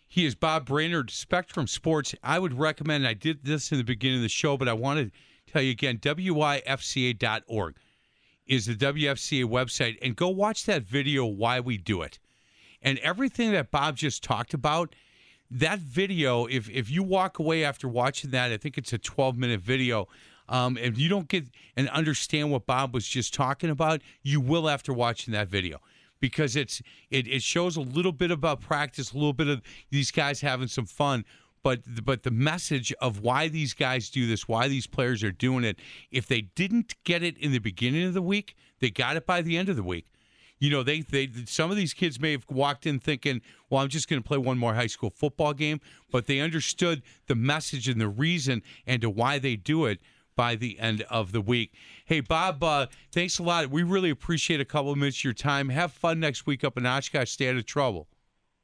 He 0.07 0.25
is 0.25 0.35
Bob 0.35 0.65
Brainerd, 0.65 1.11
Spectrum 1.11 1.67
Sports. 1.67 2.15
I 2.23 2.39
would 2.39 2.57
recommend, 2.57 3.05
I 3.07 3.13
did 3.13 3.43
this 3.43 3.71
in 3.71 3.77
the 3.77 3.83
beginning 3.83 4.17
of 4.17 4.23
the 4.23 4.29
show, 4.29 4.57
but 4.57 4.67
I 4.67 4.73
want 4.73 4.99
to 4.99 5.11
tell 5.51 5.61
you 5.61 5.71
again 5.71 5.99
wifca.org 5.99 7.75
is 8.47 8.65
the 8.65 8.75
WFCA 8.75 9.43
website, 9.43 9.97
and 10.01 10.15
go 10.15 10.29
watch 10.29 10.65
that 10.65 10.83
video, 10.83 11.25
Why 11.25 11.59
We 11.59 11.77
Do 11.77 12.01
It. 12.01 12.17
And 12.81 12.97
everything 12.99 13.51
that 13.51 13.71
Bob 13.71 13.97
just 13.97 14.23
talked 14.23 14.53
about, 14.53 14.95
that 15.51 15.79
video, 15.79 16.45
if, 16.45 16.69
if 16.69 16.89
you 16.89 17.03
walk 17.03 17.39
away 17.39 17.65
after 17.65 17.89
watching 17.89 18.31
that, 18.31 18.51
I 18.53 18.57
think 18.57 18.77
it's 18.77 18.93
a 18.93 18.97
12 18.97 19.37
minute 19.37 19.59
video. 19.59 20.07
Um, 20.47 20.77
if 20.77 20.97
you 20.97 21.09
don't 21.09 21.27
get 21.27 21.47
and 21.75 21.89
understand 21.89 22.51
what 22.51 22.65
Bob 22.65 22.93
was 22.93 23.05
just 23.05 23.33
talking 23.33 23.69
about, 23.69 24.01
you 24.23 24.39
will 24.39 24.69
after 24.69 24.93
watching 24.93 25.33
that 25.33 25.49
video 25.49 25.81
because 26.19 26.55
it's 26.55 26.81
it, 27.09 27.27
it 27.27 27.43
shows 27.43 27.77
a 27.77 27.81
little 27.81 28.11
bit 28.11 28.31
about 28.31 28.61
practice, 28.61 29.11
a 29.11 29.15
little 29.15 29.33
bit 29.33 29.47
of 29.47 29.61
these 29.91 30.11
guys 30.11 30.41
having 30.41 30.67
some 30.67 30.85
fun, 30.85 31.25
but 31.63 31.81
but 32.03 32.23
the 32.23 32.31
message 32.31 32.93
of 33.01 33.21
why 33.21 33.47
these 33.47 33.73
guys 33.73 34.09
do 34.09 34.27
this, 34.27 34.47
why 34.47 34.67
these 34.67 34.87
players 34.87 35.23
are 35.23 35.31
doing 35.31 35.63
it, 35.63 35.79
if 36.11 36.27
they 36.27 36.41
didn't 36.41 36.95
get 37.03 37.23
it 37.23 37.37
in 37.37 37.51
the 37.51 37.59
beginning 37.59 38.05
of 38.05 38.13
the 38.13 38.21
week, 38.21 38.55
they 38.79 38.89
got 38.89 39.17
it 39.17 39.25
by 39.25 39.41
the 39.41 39.57
end 39.57 39.69
of 39.69 39.75
the 39.75 39.83
week. 39.83 40.07
you 40.59 40.71
know, 40.71 40.81
they 40.81 41.01
they 41.01 41.29
some 41.45 41.69
of 41.69 41.77
these 41.77 41.93
kids 41.93 42.19
may 42.19 42.31
have 42.31 42.45
walked 42.49 42.85
in 42.87 42.99
thinking, 42.99 43.41
"Well, 43.69 43.81
I'm 43.81 43.89
just 43.89 44.09
going 44.09 44.21
to 44.21 44.27
play 44.27 44.39
one 44.39 44.57
more 44.57 44.73
high 44.73 44.87
school 44.87 45.11
football 45.11 45.53
game," 45.53 45.79
but 46.11 46.25
they 46.25 46.39
understood 46.39 47.03
the 47.27 47.35
message 47.35 47.87
and 47.87 48.01
the 48.01 48.07
reason 48.09 48.63
and 48.87 49.01
to 49.01 49.09
why 49.09 49.37
they 49.39 49.55
do 49.55 49.85
it 49.85 49.99
by 50.37 50.55
the 50.55 50.79
end 50.79 51.01
of 51.09 51.33
the 51.33 51.41
week. 51.41 51.73
Hey, 52.05 52.21
Bob, 52.21 52.63
uh, 52.63 52.87
thanks 53.11 53.39
a 53.39 53.43
lot. 53.43 53.69
We 53.69 53.83
really 53.83 54.09
appreciate 54.09 54.61
a 54.61 54.65
couple 54.65 54.91
of 54.91 54.97
minutes 54.97 55.19
of 55.19 55.23
your 55.25 55.33
time. 55.33 55.67
Have 55.67 55.91
fun 55.91 56.21
next 56.21 56.45
week 56.45 56.63
up 56.63 56.77
in 56.77 56.85
Oshkosh. 56.85 57.31
Stay 57.31 57.49
out 57.49 57.57
of 57.57 57.65
trouble. 57.65 58.07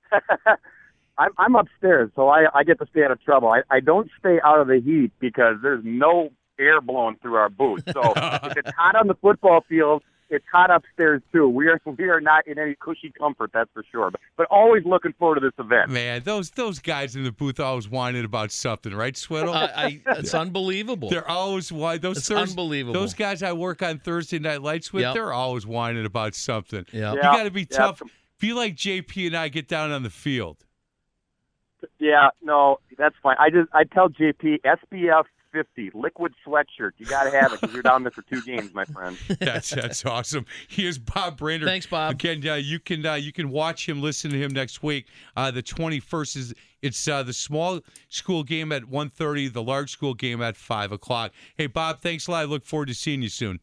I'm, 1.18 1.32
I'm 1.38 1.56
upstairs, 1.56 2.12
so 2.16 2.30
I, 2.30 2.46
I 2.54 2.64
get 2.64 2.80
to 2.80 2.88
stay 2.90 3.04
out 3.04 3.12
of 3.12 3.22
trouble. 3.22 3.50
I, 3.50 3.64
I 3.70 3.82
don't 3.82 4.10
stay 4.18 4.40
out 4.44 4.62
of 4.62 4.68
the 4.68 4.80
heat 4.80 5.12
because 5.20 5.58
there's 5.62 5.84
no 5.84 6.30
air 6.58 6.80
blowing 6.80 7.18
through 7.22 7.36
our 7.36 7.50
booth. 7.50 7.84
So 7.92 8.02
if 8.16 8.58
it's 8.58 8.72
hot 8.78 8.96
on 8.96 9.08
the 9.08 9.16
football 9.16 9.66
field, 9.68 10.04
it's 10.34 10.46
hot 10.52 10.72
upstairs 10.72 11.22
too. 11.32 11.48
We 11.48 11.68
are 11.68 11.80
we 11.86 12.10
are 12.10 12.20
not 12.20 12.48
in 12.48 12.58
any 12.60 12.76
cushy 12.80 13.12
comfort, 13.18 13.52
that's 13.54 13.70
for 13.74 13.84
sure. 13.92 14.12
But, 14.12 14.22
but 14.36 14.48
always 14.50 14.84
looking 14.86 15.14
forward 15.14 15.36
to 15.36 15.42
this 15.42 15.54
event. 15.58 15.90
Man, 15.90 16.24
those 16.24 16.50
those 16.52 16.80
guys 16.80 17.16
in 17.16 17.24
the 17.24 17.32
booth 17.32 17.60
always 17.60 17.88
whining 17.88 18.26
about 18.26 18.52
something, 18.52 18.94
right, 18.94 19.16
Swiddle? 19.16 19.54
I, 19.54 19.66
I, 19.76 20.02
it's 20.18 20.34
unbelievable. 20.34 21.10
They're 21.10 21.30
always 21.30 21.72
whining. 21.72 22.02
Those 22.02 22.18
It's 22.18 22.28
Thurs- 22.28 22.50
unbelievable. 22.50 22.94
Those 23.00 23.14
guys 23.14 23.44
I 23.44 23.54
work 23.54 23.82
on 23.82 24.00
Thursday 24.00 24.40
night 24.40 24.62
lights 24.62 24.92
with, 24.92 25.04
Yep. 25.04 25.14
they're 25.14 25.34
always 25.34 25.66
whining 25.66 26.06
about 26.06 26.34
something. 26.36 26.86
Yeah. 26.92 27.14
You 27.14 27.22
got 27.22 27.44
to 27.44 27.52
be 27.52 27.68
yeah. 27.70 27.78
tough. 27.78 28.02
Be 28.40 28.54
like 28.54 28.76
JP 28.76 29.28
and 29.28 29.38
I 29.38 29.48
get 29.48 29.68
down 29.68 29.92
on 29.92 30.04
the 30.04 30.10
field. 30.10 30.66
Yeah, 32.00 32.30
no, 32.42 32.80
that's 32.98 33.16
fine. 33.22 33.36
I 33.40 33.50
just 33.50 33.70
I 33.74 33.84
tell 33.84 34.10
JP 34.10 34.62
SPF 34.62 35.24
50 35.54 35.92
liquid 35.94 36.34
sweatshirt. 36.46 36.92
You 36.98 37.06
got 37.06 37.24
to 37.24 37.32
have 37.32 37.54
it 37.54 37.62
because 37.62 37.74
you're 37.74 37.84
down 37.84 38.04
there 38.04 38.12
for 38.12 38.24
two 38.24 38.42
games, 38.42 38.74
my 38.74 38.84
friend. 38.84 39.18
That's 39.40 39.70
that's 39.70 40.06
awesome. 40.06 40.46
He 40.68 40.86
is 40.86 40.98
Bob 40.98 41.38
Brainerd. 41.38 41.68
Thanks, 41.68 41.86
Bob. 41.86 42.14
Again, 42.14 42.46
uh, 42.46 42.56
you 42.56 42.80
can 42.80 43.06
uh, 43.06 43.14
you 43.14 43.32
can 43.32 43.50
watch 43.50 43.88
him, 43.88 44.02
listen 44.02 44.32
to 44.32 44.38
him 44.38 44.52
next 44.52 44.84
week. 44.84 45.08
Uh, 45.38 45.52
the 45.52 45.62
twenty 45.62 46.00
first 46.00 46.36
is 46.36 46.54
it's 46.82 47.08
uh, 47.08 47.24
the 47.24 47.32
small 47.32 47.80
school 48.10 48.44
game 48.44 48.74
at 48.74 48.84
1.30, 48.84 49.54
the 49.54 49.64
large 49.64 49.90
school 49.90 50.14
game 50.14 50.42
at 50.42 50.58
five 50.58 50.92
o'clock. 50.92 51.32
Hey, 51.56 51.68
Bob, 51.68 52.02
thanks 52.02 52.28
a 52.28 52.32
lot. 52.32 52.42
I 52.42 52.44
look 52.44 52.66
forward 52.66 52.88
to 52.88 52.94
seeing 52.94 53.22
you 53.22 53.30
soon. 53.30 53.62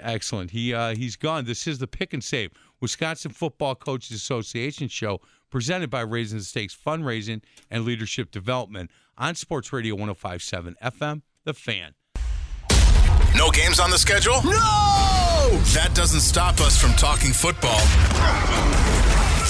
Excellent. 0.00 0.50
He 0.50 0.74
uh, 0.74 0.94
he's 0.94 1.16
gone. 1.16 1.44
This 1.44 1.66
is 1.66 1.78
the 1.78 1.86
Pick 1.86 2.12
and 2.12 2.22
Save 2.22 2.50
Wisconsin 2.80 3.30
Football 3.30 3.76
Coaches 3.76 4.16
Association 4.16 4.88
show 4.88 5.20
presented 5.50 5.90
by 5.90 6.00
Raising 6.00 6.38
the 6.38 6.44
Stakes 6.44 6.76
Fundraising 6.76 7.42
and 7.70 7.84
Leadership 7.84 8.30
Development 8.30 8.90
on 9.16 9.34
Sports 9.34 9.72
Radio 9.72 9.96
105.7 9.96 10.74
FM. 10.82 11.22
The 11.44 11.54
Fan. 11.54 11.94
No 13.36 13.50
games 13.50 13.78
on 13.80 13.90
the 13.90 13.98
schedule? 13.98 14.42
No! 14.44 14.50
That 15.74 15.92
doesn't 15.94 16.20
stop 16.20 16.60
us 16.60 16.80
from 16.80 16.92
talking 16.92 17.32
football. 17.32 17.80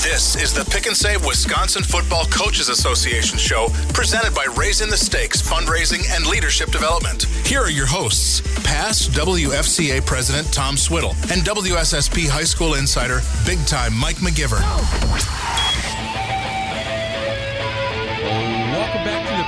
This 0.02 0.40
is 0.40 0.54
the 0.54 0.64
Pick 0.70 0.86
and 0.86 0.96
Save 0.96 1.26
Wisconsin 1.26 1.82
Football 1.82 2.24
Coaches 2.26 2.68
Association 2.68 3.36
show 3.36 3.66
presented 3.92 4.32
by 4.32 4.46
Raising 4.56 4.90
the 4.90 4.96
Stakes 4.96 5.42
Fundraising 5.42 6.04
and 6.14 6.24
Leadership 6.26 6.70
Development. 6.70 7.24
Here 7.44 7.60
are 7.60 7.70
your 7.70 7.86
hosts, 7.86 8.40
past 8.62 9.10
WFCA 9.10 10.06
President 10.06 10.52
Tom 10.52 10.76
Swiddle 10.76 11.16
and 11.32 11.42
WSSP 11.42 12.28
High 12.28 12.44
School 12.44 12.74
Insider, 12.74 13.20
big 13.44 13.58
time 13.66 13.92
Mike 13.98 14.16
McGivern. 14.16 15.67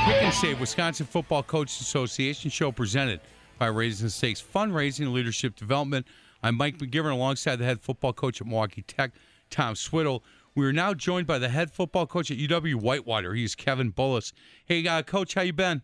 Welcome 0.01 0.13
back 0.13 0.21
Pick 0.21 0.25
and 0.25 0.35
Save 0.35 0.61
Wisconsin 0.61 1.07
Football 1.07 1.43
Coaches 1.43 1.79
Association 1.81 2.51
show 2.51 2.73
presented 2.73 3.21
by 3.59 3.67
Raising 3.67 4.07
the 4.07 4.11
Stakes 4.11 4.43
Fundraising 4.43 5.01
and 5.01 5.13
Leadership 5.13 5.57
Development. 5.57 6.07
I'm 6.43 6.55
Mike 6.57 6.79
McGivern 6.79 7.13
alongside 7.13 7.57
the 7.57 7.67
head 7.67 7.83
football 7.83 8.15
coach 8.15 8.41
at 8.41 8.47
Milwaukee 8.47 8.81
Tech, 8.81 9.13
Tom 9.51 9.75
Swiddle. 9.75 10.25
We 10.55 10.65
are 10.67 10.73
now 10.73 10.95
joined 10.95 11.27
by 11.27 11.39
the 11.39 11.51
head 11.51 11.71
football 11.71 12.07
coach 12.07 12.31
at 12.31 12.39
UW 12.39 12.77
Whitewater. 12.77 13.35
He's 13.35 13.55
Kevin 13.55 13.93
Bullis. 13.93 14.33
Hey, 14.65 14.87
uh, 14.87 15.03
coach, 15.03 15.35
how 15.35 15.43
you 15.43 15.53
been? 15.53 15.83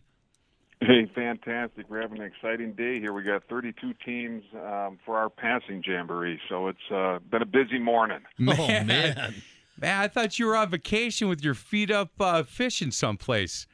Hey, 0.81 1.09
fantastic. 1.13 1.87
We're 1.87 2.01
having 2.01 2.19
an 2.19 2.25
exciting 2.25 2.73
day 2.73 2.99
here. 2.99 3.13
We 3.13 3.21
got 3.21 3.43
32 3.47 3.93
teams 4.03 4.43
um, 4.55 4.97
for 5.05 5.17
our 5.17 5.29
passing 5.29 5.83
jamboree, 5.85 6.39
so 6.49 6.67
it's 6.69 6.91
uh, 6.91 7.19
been 7.29 7.43
a 7.43 7.47
busy 7.47 7.79
morning. 7.79 8.21
Oh 8.39 8.67
man. 8.67 9.35
Man, 9.79 10.01
I 10.01 10.07
thought 10.07 10.39
you 10.39 10.47
were 10.47 10.55
on 10.55 10.71
vacation 10.71 11.29
with 11.29 11.43
your 11.43 11.53
feet 11.53 11.91
up 11.91 12.09
uh, 12.19 12.41
fishing 12.41 12.89
someplace. 12.89 13.67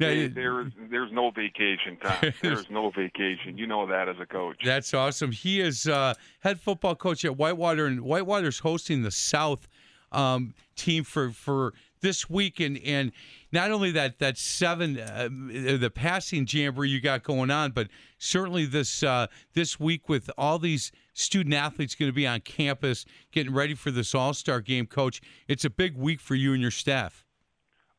Hey, 0.00 0.28
there, 0.28 0.70
there's 0.90 1.12
no 1.12 1.30
vacation 1.30 1.98
time. 1.98 2.32
There's 2.42 2.70
no 2.70 2.90
vacation. 2.90 3.58
You 3.58 3.66
know 3.66 3.86
that 3.86 4.08
as 4.08 4.16
a 4.18 4.24
coach. 4.24 4.56
That's 4.64 4.94
awesome. 4.94 5.30
He 5.30 5.60
is 5.60 5.86
uh, 5.86 6.14
head 6.40 6.58
football 6.58 6.94
coach 6.94 7.24
at 7.26 7.36
Whitewater, 7.36 7.84
and 7.86 8.00
Whitewater's 8.00 8.60
hosting 8.60 9.02
the 9.02 9.10
South 9.10 9.68
um, 10.10 10.54
team 10.74 11.04
for 11.04 11.30
for 11.30 11.74
this 12.00 12.30
week. 12.30 12.60
And 12.60 12.78
and 12.84 13.12
not 13.52 13.70
only 13.70 13.90
that 13.92 14.18
that 14.20 14.38
seven 14.38 14.98
uh, 14.98 15.28
the 15.30 15.92
passing 15.94 16.46
jamboree 16.48 16.88
you 16.88 17.00
got 17.02 17.22
going 17.22 17.50
on, 17.50 17.72
but 17.72 17.88
certainly 18.18 18.64
this 18.64 19.02
uh, 19.02 19.26
this 19.52 19.78
week 19.78 20.08
with 20.08 20.30
all 20.38 20.58
these 20.58 20.92
student 21.12 21.54
athletes 21.54 21.94
going 21.94 22.10
to 22.10 22.14
be 22.14 22.26
on 22.26 22.40
campus 22.40 23.04
getting 23.32 23.52
ready 23.52 23.74
for 23.74 23.90
this 23.90 24.14
All 24.14 24.32
Star 24.32 24.62
game. 24.62 24.86
Coach, 24.86 25.20
it's 25.46 25.66
a 25.66 25.70
big 25.70 25.96
week 25.96 26.20
for 26.20 26.34
you 26.34 26.52
and 26.54 26.62
your 26.62 26.70
staff. 26.70 27.24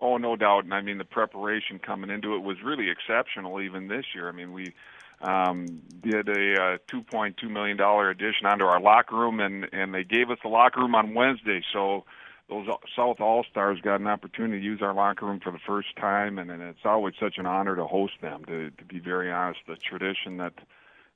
Oh, 0.02 0.18
no 0.18 0.36
doubt. 0.36 0.64
And 0.64 0.74
I 0.74 0.82
mean, 0.82 0.98
the 0.98 1.06
preparation 1.06 1.78
coming 1.80 2.10
into 2.10 2.36
it 2.36 2.40
was 2.42 2.58
really 2.64 2.90
exceptional 2.90 3.62
even 3.62 3.88
this 3.88 4.06
year. 4.16 4.28
I 4.28 4.32
mean, 4.32 4.52
we 4.52 4.74
um, 5.22 5.84
did 6.02 6.28
a 6.28 6.32
uh, 6.32 6.78
$2.2 6.88 7.50
million 7.50 7.80
addition 7.80 8.48
onto 8.48 8.66
our 8.66 8.82
locker 8.82 9.16
room, 9.16 9.40
and, 9.40 9.68
and 9.72 9.94
they 9.94 10.04
gave 10.04 10.32
us 10.32 10.40
the 10.42 10.50
locker 10.50 10.82
room 10.82 10.96
on 10.96 11.14
Wednesday. 11.14 11.62
So 11.72 12.06
those 12.50 12.68
South 12.96 13.22
All 13.22 13.46
Stars 13.50 13.80
got 13.82 14.02
an 14.02 14.08
opportunity 14.08 14.60
to 14.60 14.66
use 14.66 14.82
our 14.82 14.94
locker 14.94 15.26
room 15.26 15.40
for 15.40 15.52
the 15.52 15.60
first 15.66 15.96
time, 15.96 16.40
and, 16.40 16.50
and 16.50 16.62
it's 16.64 16.84
always 16.84 17.14
such 17.20 17.38
an 17.38 17.46
honor 17.46 17.76
to 17.76 17.86
host 17.86 18.14
them. 18.22 18.44
To, 18.46 18.72
to 18.72 18.86
be 18.86 19.00
very 19.00 19.32
honest, 19.32 19.60
the 19.68 19.76
tradition 19.76 20.38
that 20.38 20.54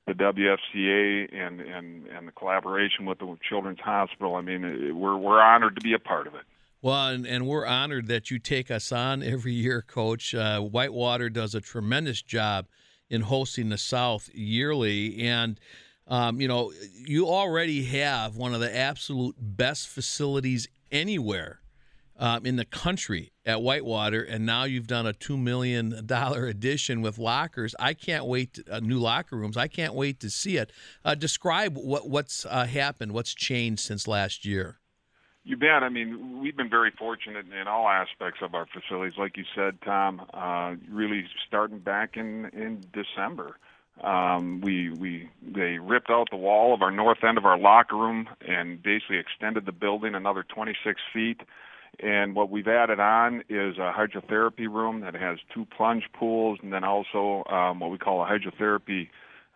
the 0.06 0.12
WFCA 0.12 1.34
and, 1.34 1.60
and, 1.60 2.06
and 2.06 2.28
the 2.28 2.32
collaboration 2.32 3.06
with 3.06 3.18
the 3.18 3.36
Children's 3.46 3.80
Hospital, 3.80 4.36
I 4.36 4.40
mean, 4.40 4.96
we're, 4.96 5.16
we're 5.16 5.42
honored 5.42 5.74
to 5.74 5.82
be 5.82 5.94
a 5.94 5.98
part 5.98 6.28
of 6.28 6.34
it. 6.36 6.42
Well, 6.82 7.08
and, 7.08 7.26
and 7.26 7.46
we're 7.46 7.66
honored 7.66 8.06
that 8.08 8.30
you 8.30 8.38
take 8.38 8.70
us 8.70 8.92
on 8.92 9.22
every 9.22 9.52
year, 9.52 9.82
Coach. 9.82 10.34
Uh, 10.34 10.60
Whitewater 10.60 11.30
does 11.30 11.54
a 11.54 11.60
tremendous 11.60 12.22
job 12.22 12.66
in 13.08 13.22
hosting 13.22 13.68
the 13.70 13.78
South 13.78 14.28
yearly, 14.34 15.22
and 15.26 15.58
um, 16.06 16.40
you 16.40 16.48
know 16.48 16.72
you 17.06 17.26
already 17.26 17.84
have 17.84 18.36
one 18.36 18.54
of 18.54 18.60
the 18.60 18.76
absolute 18.76 19.36
best 19.38 19.88
facilities 19.88 20.68
anywhere 20.92 21.60
um, 22.18 22.46
in 22.46 22.56
the 22.56 22.64
country 22.64 23.32
at 23.44 23.62
Whitewater, 23.62 24.22
and 24.22 24.44
now 24.44 24.64
you've 24.64 24.86
done 24.86 25.06
a 25.06 25.12
two 25.12 25.36
million 25.36 26.04
dollar 26.06 26.46
addition 26.46 27.00
with 27.02 27.18
lockers. 27.18 27.74
I 27.78 27.94
can't 27.94 28.26
wait. 28.26 28.54
To, 28.54 28.76
uh, 28.76 28.80
new 28.80 28.98
locker 28.98 29.36
rooms. 29.36 29.56
I 29.56 29.68
can't 29.68 29.94
wait 29.94 30.20
to 30.20 30.30
see 30.30 30.56
it. 30.56 30.72
Uh, 31.04 31.14
describe 31.14 31.76
what 31.76 32.08
what's 32.08 32.44
uh, 32.46 32.66
happened. 32.66 33.12
What's 33.12 33.34
changed 33.34 33.80
since 33.80 34.06
last 34.06 34.44
year? 34.44 34.78
You 35.46 35.56
bet. 35.56 35.84
I 35.84 35.90
mean, 35.90 36.40
we've 36.42 36.56
been 36.56 36.68
very 36.68 36.90
fortunate 36.90 37.46
in 37.52 37.68
all 37.68 37.88
aspects 37.88 38.40
of 38.42 38.56
our 38.56 38.66
facilities, 38.66 39.16
like 39.16 39.36
you 39.36 39.44
said, 39.54 39.78
Tom. 39.84 40.20
Uh, 40.34 40.74
really 40.90 41.24
starting 41.46 41.78
back 41.78 42.16
in 42.16 42.46
in 42.46 42.84
December, 42.92 43.56
um, 44.02 44.60
we 44.60 44.90
we 44.90 45.30
they 45.40 45.78
ripped 45.78 46.10
out 46.10 46.30
the 46.32 46.36
wall 46.36 46.74
of 46.74 46.82
our 46.82 46.90
north 46.90 47.22
end 47.22 47.38
of 47.38 47.44
our 47.44 47.56
locker 47.56 47.94
room 47.94 48.28
and 48.40 48.82
basically 48.82 49.18
extended 49.18 49.66
the 49.66 49.72
building 49.72 50.16
another 50.16 50.42
26 50.42 51.00
feet. 51.12 51.40
And 52.00 52.34
what 52.34 52.50
we've 52.50 52.66
added 52.66 52.98
on 52.98 53.44
is 53.48 53.78
a 53.78 53.92
hydrotherapy 53.96 54.68
room 54.68 55.02
that 55.02 55.14
has 55.14 55.38
two 55.54 55.64
plunge 55.64 56.06
pools, 56.12 56.58
and 56.60 56.72
then 56.72 56.82
also 56.82 57.44
um, 57.48 57.78
what 57.78 57.92
we 57.92 57.98
call 57.98 58.20
a 58.20 58.26
hydrotherapy 58.26 59.10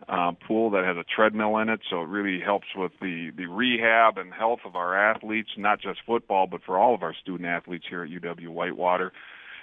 uh, 0.07 0.31
pool 0.47 0.69
that 0.71 0.83
has 0.83 0.97
a 0.97 1.03
treadmill 1.03 1.57
in 1.57 1.69
it, 1.69 1.81
so 1.89 2.01
it 2.01 2.07
really 2.07 2.39
helps 2.39 2.67
with 2.75 2.91
the 3.01 3.31
the 3.35 3.45
rehab 3.45 4.17
and 4.17 4.33
health 4.33 4.59
of 4.65 4.75
our 4.75 4.95
athletes, 4.97 5.49
not 5.57 5.81
just 5.81 5.99
football, 6.05 6.47
but 6.47 6.61
for 6.65 6.77
all 6.77 6.93
of 6.95 7.03
our 7.03 7.13
student 7.13 7.47
athletes 7.47 7.85
here 7.89 8.03
at 8.03 8.09
UW 8.09 8.49
Whitewater. 8.49 9.11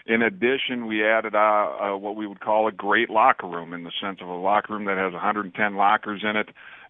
In 0.07 0.23
addition, 0.23 0.87
we 0.87 1.05
added 1.05 1.35
uh, 1.35 1.39
uh, 1.39 1.97
what 1.97 2.17
we 2.17 2.27
would 2.27 2.41
call 2.41 2.67
a 2.67 2.73
great 2.73 3.11
locker 3.11 3.47
room 3.47 3.75
in 3.75 3.85
the 3.85 3.93
sense 4.01 4.21
of 4.23 4.29
a 4.29 4.33
locker 4.35 4.73
room 4.73 4.87
that 4.87 4.97
has 4.97 5.13
110 5.13 5.77
lockers 5.77 6.25
in 6.25 6.35
it. 6.35 6.49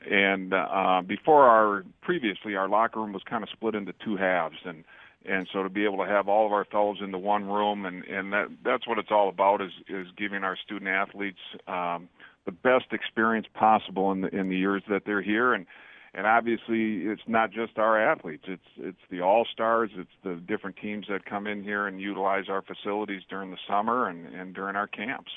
And 0.09 0.55
uh, 0.55 1.03
before 1.05 1.43
our 1.45 1.85
previously, 2.01 2.55
our 2.55 2.69
locker 2.69 3.01
room 3.01 3.13
was 3.13 3.23
kind 3.29 3.43
of 3.43 3.49
split 3.51 3.75
into 3.75 3.93
two 4.05 4.17
halves, 4.17 4.59
and 4.65 4.85
and 5.29 5.49
so 5.53 5.65
to 5.65 5.69
be 5.69 5.85
able 5.85 5.99
to 5.99 6.07
have 6.07 6.29
all 6.29 6.47
of 6.47 6.53
our 6.53 6.65
fellows 6.65 6.99
into 7.03 7.19
one 7.19 7.47
room, 7.47 7.85
and 7.85 8.05
and 8.05 8.33
that 8.33 8.47
that's 8.65 8.87
what 8.87 8.99
it's 8.99 9.11
all 9.11 9.29
about 9.29 9.61
is 9.61 9.73
is 9.89 10.07
giving 10.17 10.45
our 10.45 10.57
student 10.57 10.89
athletes. 10.89 11.41
Um, 11.67 12.09
the 12.49 12.53
best 12.53 12.87
experience 12.93 13.47
possible 13.53 14.11
in 14.11 14.23
the 14.23 14.29
in 14.29 14.49
the 14.49 14.57
years 14.57 14.83
that 14.89 15.03
they're 15.05 15.21
here. 15.21 15.53
And 15.53 15.67
and 16.15 16.27
obviously 16.27 17.03
it's 17.03 17.21
not 17.27 17.51
just 17.51 17.77
our 17.77 18.01
athletes. 18.01 18.45
It's 18.49 18.71
it's 18.79 19.01
the 19.11 19.21
all 19.21 19.47
stars 19.53 19.91
it's 19.97 20.11
the 20.25 20.37
different 20.37 20.77
teams 20.79 21.05
that 21.11 21.27
come 21.27 21.47
in 21.47 21.63
here 21.63 21.87
and 21.87 22.01
utilize 22.01 22.45
our 22.49 22.63
facilities 22.63 23.21
during 23.29 23.51
the 23.51 23.59
summer 23.69 24.09
and 24.09 24.35
and 24.35 24.55
during 24.55 24.77
our 24.77 24.87
camps. 24.87 25.31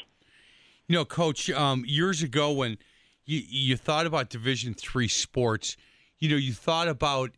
You 0.88 0.95
know, 0.95 1.03
Coach, 1.03 1.49
um, 1.49 1.84
years 1.86 2.24
ago 2.24 2.53
when 2.53 2.78
you 3.26 3.41
you 3.45 3.76
thought 3.76 4.05
about 4.05 4.30
Division 4.30 4.74
three 4.74 5.09
sports, 5.09 5.76
you 6.20 6.30
know, 6.30 6.38
you 6.38 6.53
thought 6.53 6.88
about 6.88 7.32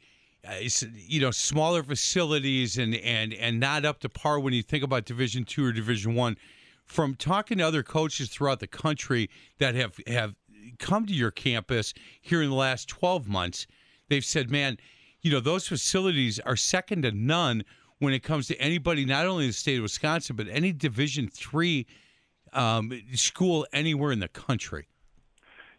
uh, 0.48 0.54
you 0.94 1.20
know 1.20 1.32
smaller 1.32 1.82
facilities 1.82 2.78
and 2.78 2.94
and 2.94 3.34
and 3.34 3.60
not 3.60 3.86
up 3.86 4.02
to 4.02 4.10
par 4.10 4.40
when 4.40 4.54
you 4.54 4.62
think 4.62 4.84
about 4.84 5.06
Division 5.06 5.46
two 5.46 5.66
or 5.66 5.72
Division 5.72 6.14
one. 6.14 6.38
From 6.86 7.16
talking 7.16 7.58
to 7.58 7.64
other 7.64 7.84
coaches 7.84 8.30
throughout 8.30 8.60
the 8.60 8.68
country 8.68 9.30
that 9.58 9.76
have 9.76 10.00
have 10.08 10.36
come 10.80 11.06
to 11.06 11.14
your 11.14 11.32
campus 11.32 11.94
here 12.22 12.42
in 12.42 12.50
the 12.50 12.56
last 12.56 12.88
12 12.88 13.28
months, 13.28 13.68
they've 14.10 14.24
said, 14.24 14.50
man, 14.50 14.78
you 15.22 15.32
know, 15.32 15.40
those 15.40 15.68
facilities 15.68 16.40
are 16.40 16.56
second 16.56 17.04
to 17.04 17.12
none 17.12 17.64
when 18.00 18.14
it 18.14 18.22
comes 18.22 18.48
to 18.48 18.58
anybody, 18.60 19.06
not 19.06 19.26
only 19.26 19.46
in 19.46 19.50
the 19.50 19.54
state 19.54 19.78
of 19.78 19.84
Wisconsin, 19.84 20.36
but 20.36 20.48
any 20.50 20.74
Division 20.74 21.30
three 21.30 21.88
um, 22.52 22.92
school 23.14 23.66
anywhere 23.74 24.12
in 24.12 24.20
the 24.20 24.28
country. 24.28 24.88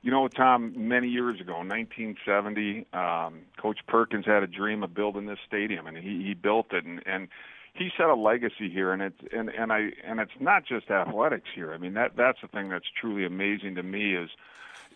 You 0.02 0.10
know, 0.10 0.28
Tom, 0.28 0.74
many 0.76 1.08
years 1.08 1.40
ago, 1.40 1.54
1970, 1.58 2.86
um, 2.92 3.40
Coach 3.60 3.78
Perkins 3.86 4.26
had 4.26 4.42
a 4.42 4.46
dream 4.46 4.82
of 4.82 4.92
building 4.94 5.26
this 5.26 5.38
stadium, 5.46 5.86
and 5.86 5.96
he, 5.96 6.22
he 6.22 6.34
built 6.34 6.72
it, 6.72 6.84
and, 6.84 7.02
and 7.06 7.28
he 7.74 7.90
set 7.96 8.06
a 8.06 8.14
legacy 8.14 8.70
here, 8.70 8.92
and 8.92 9.02
it's 9.02 9.18
and 9.32 9.48
and 9.50 9.72
I 9.72 9.90
and 10.04 10.20
it's 10.20 10.32
not 10.40 10.64
just 10.64 10.90
athletics 10.90 11.48
here. 11.54 11.74
I 11.74 11.78
mean, 11.78 11.94
that 11.94 12.16
that's 12.16 12.38
the 12.40 12.48
thing 12.48 12.68
that's 12.68 12.86
truly 13.00 13.24
amazing 13.24 13.74
to 13.74 13.82
me 13.82 14.14
is 14.14 14.30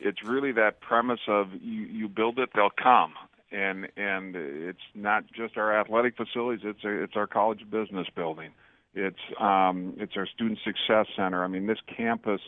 it's 0.00 0.22
really 0.22 0.52
that 0.52 0.80
premise 0.80 1.20
of 1.26 1.48
you 1.60 1.82
you 1.82 2.08
build 2.08 2.38
it, 2.38 2.50
they'll 2.54 2.70
come, 2.70 3.14
and 3.50 3.88
and 3.96 4.36
it's 4.36 4.78
not 4.94 5.24
just 5.32 5.56
our 5.56 5.78
athletic 5.78 6.16
facilities; 6.16 6.60
it's 6.64 6.84
a, 6.84 7.02
it's 7.02 7.16
our 7.16 7.26
college 7.26 7.68
business 7.68 8.06
building, 8.14 8.52
it's 8.94 9.18
um, 9.40 9.94
it's 9.98 10.16
our 10.16 10.26
student 10.26 10.60
success 10.64 11.06
center. 11.16 11.42
I 11.42 11.48
mean, 11.48 11.66
this 11.66 11.80
campus. 11.96 12.40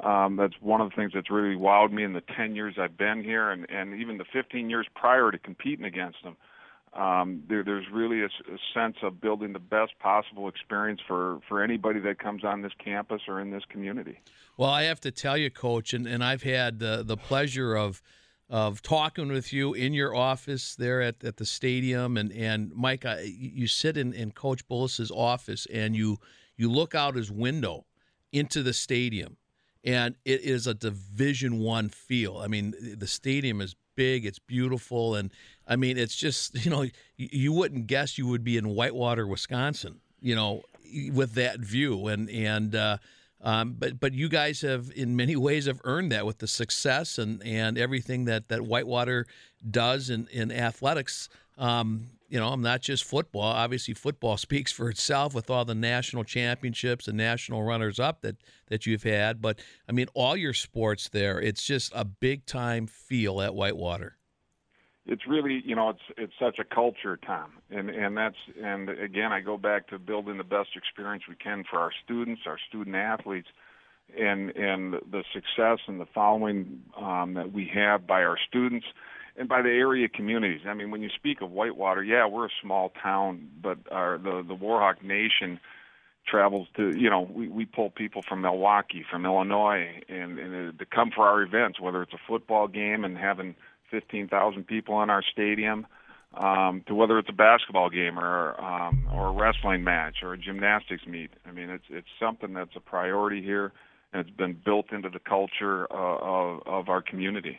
Um, 0.00 0.36
that's 0.36 0.54
one 0.60 0.80
of 0.80 0.90
the 0.90 0.94
things 0.94 1.10
that's 1.12 1.28
really 1.28 1.56
wowed 1.56 1.90
me 1.90 2.04
in 2.04 2.12
the 2.12 2.22
10 2.36 2.54
years 2.54 2.76
I've 2.80 2.96
been 2.96 3.20
here, 3.20 3.50
and, 3.50 3.68
and 3.68 4.00
even 4.00 4.16
the 4.16 4.24
15 4.32 4.70
years 4.70 4.86
prior 4.94 5.32
to 5.32 5.38
competing 5.38 5.84
against 5.84 6.22
them 6.22 6.36
um, 6.94 7.42
there, 7.48 7.62
there's 7.62 7.86
really 7.92 8.22
a, 8.22 8.26
a, 8.26 8.58
sense 8.74 8.96
of 9.02 9.20
building 9.20 9.52
the 9.52 9.58
best 9.58 9.92
possible 9.98 10.48
experience 10.48 11.00
for, 11.06 11.40
for 11.48 11.62
anybody 11.62 12.00
that 12.00 12.18
comes 12.18 12.44
on 12.44 12.62
this 12.62 12.72
campus 12.82 13.22
or 13.28 13.40
in 13.40 13.50
this 13.50 13.62
community. 13.68 14.20
Well, 14.56 14.70
I 14.70 14.84
have 14.84 15.00
to 15.00 15.10
tell 15.10 15.36
you, 15.36 15.50
Coach, 15.50 15.92
and, 15.92 16.06
and 16.06 16.22
I've 16.24 16.42
had 16.42 16.78
the, 16.78 17.02
the 17.04 17.16
pleasure 17.16 17.76
of 17.76 18.02
of 18.50 18.80
talking 18.80 19.28
with 19.28 19.52
you 19.52 19.74
in 19.74 19.92
your 19.92 20.14
office 20.14 20.74
there 20.74 21.02
at, 21.02 21.22
at 21.22 21.36
the 21.36 21.44
stadium, 21.44 22.16
and 22.16 22.32
and 22.32 22.72
Mike, 22.74 23.04
I, 23.04 23.20
you 23.20 23.66
sit 23.66 23.98
in, 23.98 24.14
in 24.14 24.30
Coach 24.30 24.66
Bullis's 24.66 25.10
office 25.10 25.66
and 25.72 25.94
you 25.94 26.16
you 26.56 26.70
look 26.70 26.94
out 26.94 27.14
his 27.14 27.30
window 27.30 27.84
into 28.32 28.62
the 28.62 28.72
stadium, 28.72 29.36
and 29.84 30.14
it 30.24 30.40
is 30.40 30.66
a 30.66 30.72
Division 30.72 31.58
One 31.58 31.90
feel. 31.90 32.38
I 32.38 32.48
mean, 32.48 32.74
the 32.96 33.06
stadium 33.06 33.60
is 33.60 33.76
big, 33.96 34.24
it's 34.24 34.38
beautiful, 34.38 35.14
and 35.14 35.30
I 35.68 35.76
mean, 35.76 35.98
it's 35.98 36.16
just 36.16 36.54
you 36.64 36.70
know 36.70 36.86
you, 37.16 37.52
wouldn't 37.52 37.86
guess 37.86 38.18
you 38.18 38.26
would 38.26 38.42
be 38.42 38.56
in 38.56 38.70
Whitewater, 38.70 39.26
Wisconsin, 39.26 40.00
you 40.20 40.34
know, 40.34 40.62
with 41.12 41.34
that 41.34 41.60
view, 41.60 42.08
and 42.08 42.28
and 42.30 42.74
uh, 42.74 42.96
um, 43.40 43.76
but 43.78 44.00
but 44.00 44.14
you 44.14 44.28
guys 44.28 44.62
have 44.62 44.90
in 44.96 45.14
many 45.14 45.36
ways 45.36 45.66
have 45.66 45.80
earned 45.84 46.10
that 46.12 46.26
with 46.26 46.38
the 46.38 46.48
success 46.48 47.18
and 47.18 47.42
and 47.44 47.78
everything 47.78 48.24
that 48.24 48.48
that 48.48 48.62
Whitewater 48.62 49.26
does 49.70 50.10
in 50.10 50.26
in 50.32 50.50
athletics. 50.50 51.28
Um, 51.56 52.10
you 52.28 52.38
know, 52.38 52.48
I'm 52.48 52.60
not 52.60 52.82
just 52.82 53.04
football. 53.04 53.42
Obviously, 53.42 53.94
football 53.94 54.36
speaks 54.38 54.70
for 54.70 54.90
itself 54.90 55.34
with 55.34 55.50
all 55.50 55.64
the 55.64 55.74
national 55.74 56.24
championships 56.24 57.08
and 57.08 57.16
national 57.16 57.62
runners 57.62 57.98
up 57.98 58.22
that 58.22 58.36
that 58.68 58.86
you've 58.86 59.04
had. 59.04 59.40
But 59.40 59.60
I 59.88 59.92
mean, 59.92 60.06
all 60.14 60.36
your 60.36 60.54
sports 60.54 61.08
there, 61.08 61.40
it's 61.40 61.64
just 61.64 61.92
a 61.94 62.04
big 62.04 62.44
time 62.46 62.86
feel 62.86 63.40
at 63.40 63.54
Whitewater. 63.54 64.17
It's 65.08 65.26
really, 65.26 65.62
you 65.64 65.74
know, 65.74 65.88
it's 65.88 66.02
it's 66.18 66.34
such 66.38 66.58
a 66.58 66.64
culture, 66.64 67.16
Tom, 67.16 67.52
and 67.70 67.88
and 67.88 68.16
that's 68.16 68.36
and 68.62 68.90
again, 68.90 69.32
I 69.32 69.40
go 69.40 69.56
back 69.56 69.88
to 69.88 69.98
building 69.98 70.36
the 70.36 70.44
best 70.44 70.70
experience 70.76 71.24
we 71.26 71.34
can 71.34 71.64
for 71.68 71.78
our 71.78 71.90
students, 72.04 72.42
our 72.46 72.58
student 72.68 72.94
athletes, 72.94 73.48
and 74.16 74.50
and 74.50 74.94
the 75.10 75.24
success 75.32 75.78
and 75.86 75.98
the 75.98 76.06
following 76.14 76.82
um, 76.94 77.34
that 77.34 77.52
we 77.52 77.70
have 77.74 78.06
by 78.06 78.22
our 78.22 78.36
students 78.48 78.86
and 79.38 79.48
by 79.48 79.62
the 79.62 79.70
area 79.70 80.08
communities. 80.08 80.60
I 80.68 80.74
mean, 80.74 80.90
when 80.90 81.00
you 81.00 81.08
speak 81.14 81.40
of 81.40 81.50
Whitewater, 81.50 82.02
yeah, 82.04 82.26
we're 82.26 82.46
a 82.46 82.60
small 82.60 82.92
town, 83.02 83.48
but 83.62 83.78
our 83.90 84.18
the 84.18 84.44
the 84.46 84.54
Warhawk 84.54 85.02
Nation 85.02 85.58
travels 86.26 86.68
to 86.76 86.94
you 86.94 87.08
know 87.08 87.22
we 87.32 87.48
we 87.48 87.64
pull 87.64 87.88
people 87.88 88.22
from 88.28 88.42
Milwaukee, 88.42 89.06
from 89.10 89.24
Illinois, 89.24 90.02
and, 90.08 90.38
and 90.38 90.68
uh, 90.68 90.78
to 90.78 90.84
come 90.84 91.10
for 91.14 91.26
our 91.26 91.40
events, 91.40 91.80
whether 91.80 92.02
it's 92.02 92.12
a 92.12 92.20
football 92.26 92.68
game 92.68 93.04
and 93.04 93.16
having 93.16 93.54
15,000 93.90 94.66
people 94.66 95.02
in 95.02 95.10
our 95.10 95.22
stadium, 95.22 95.86
um, 96.34 96.82
to 96.86 96.94
whether 96.94 97.18
it's 97.18 97.28
a 97.28 97.32
basketball 97.32 97.90
game 97.90 98.18
or 98.18 98.60
um, 98.60 99.08
or 99.12 99.28
a 99.28 99.32
wrestling 99.32 99.82
match 99.82 100.16
or 100.22 100.34
a 100.34 100.38
gymnastics 100.38 101.06
meet. 101.06 101.30
I 101.46 101.52
mean, 101.52 101.70
it's 101.70 101.84
it's 101.88 102.08
something 102.20 102.52
that's 102.52 102.76
a 102.76 102.80
priority 102.80 103.42
here, 103.42 103.72
and 104.12 104.20
it's 104.20 104.36
been 104.36 104.60
built 104.64 104.92
into 104.92 105.08
the 105.08 105.20
culture 105.20 105.90
uh, 105.92 106.18
of 106.18 106.62
of 106.66 106.88
our 106.88 107.02
community. 107.02 107.58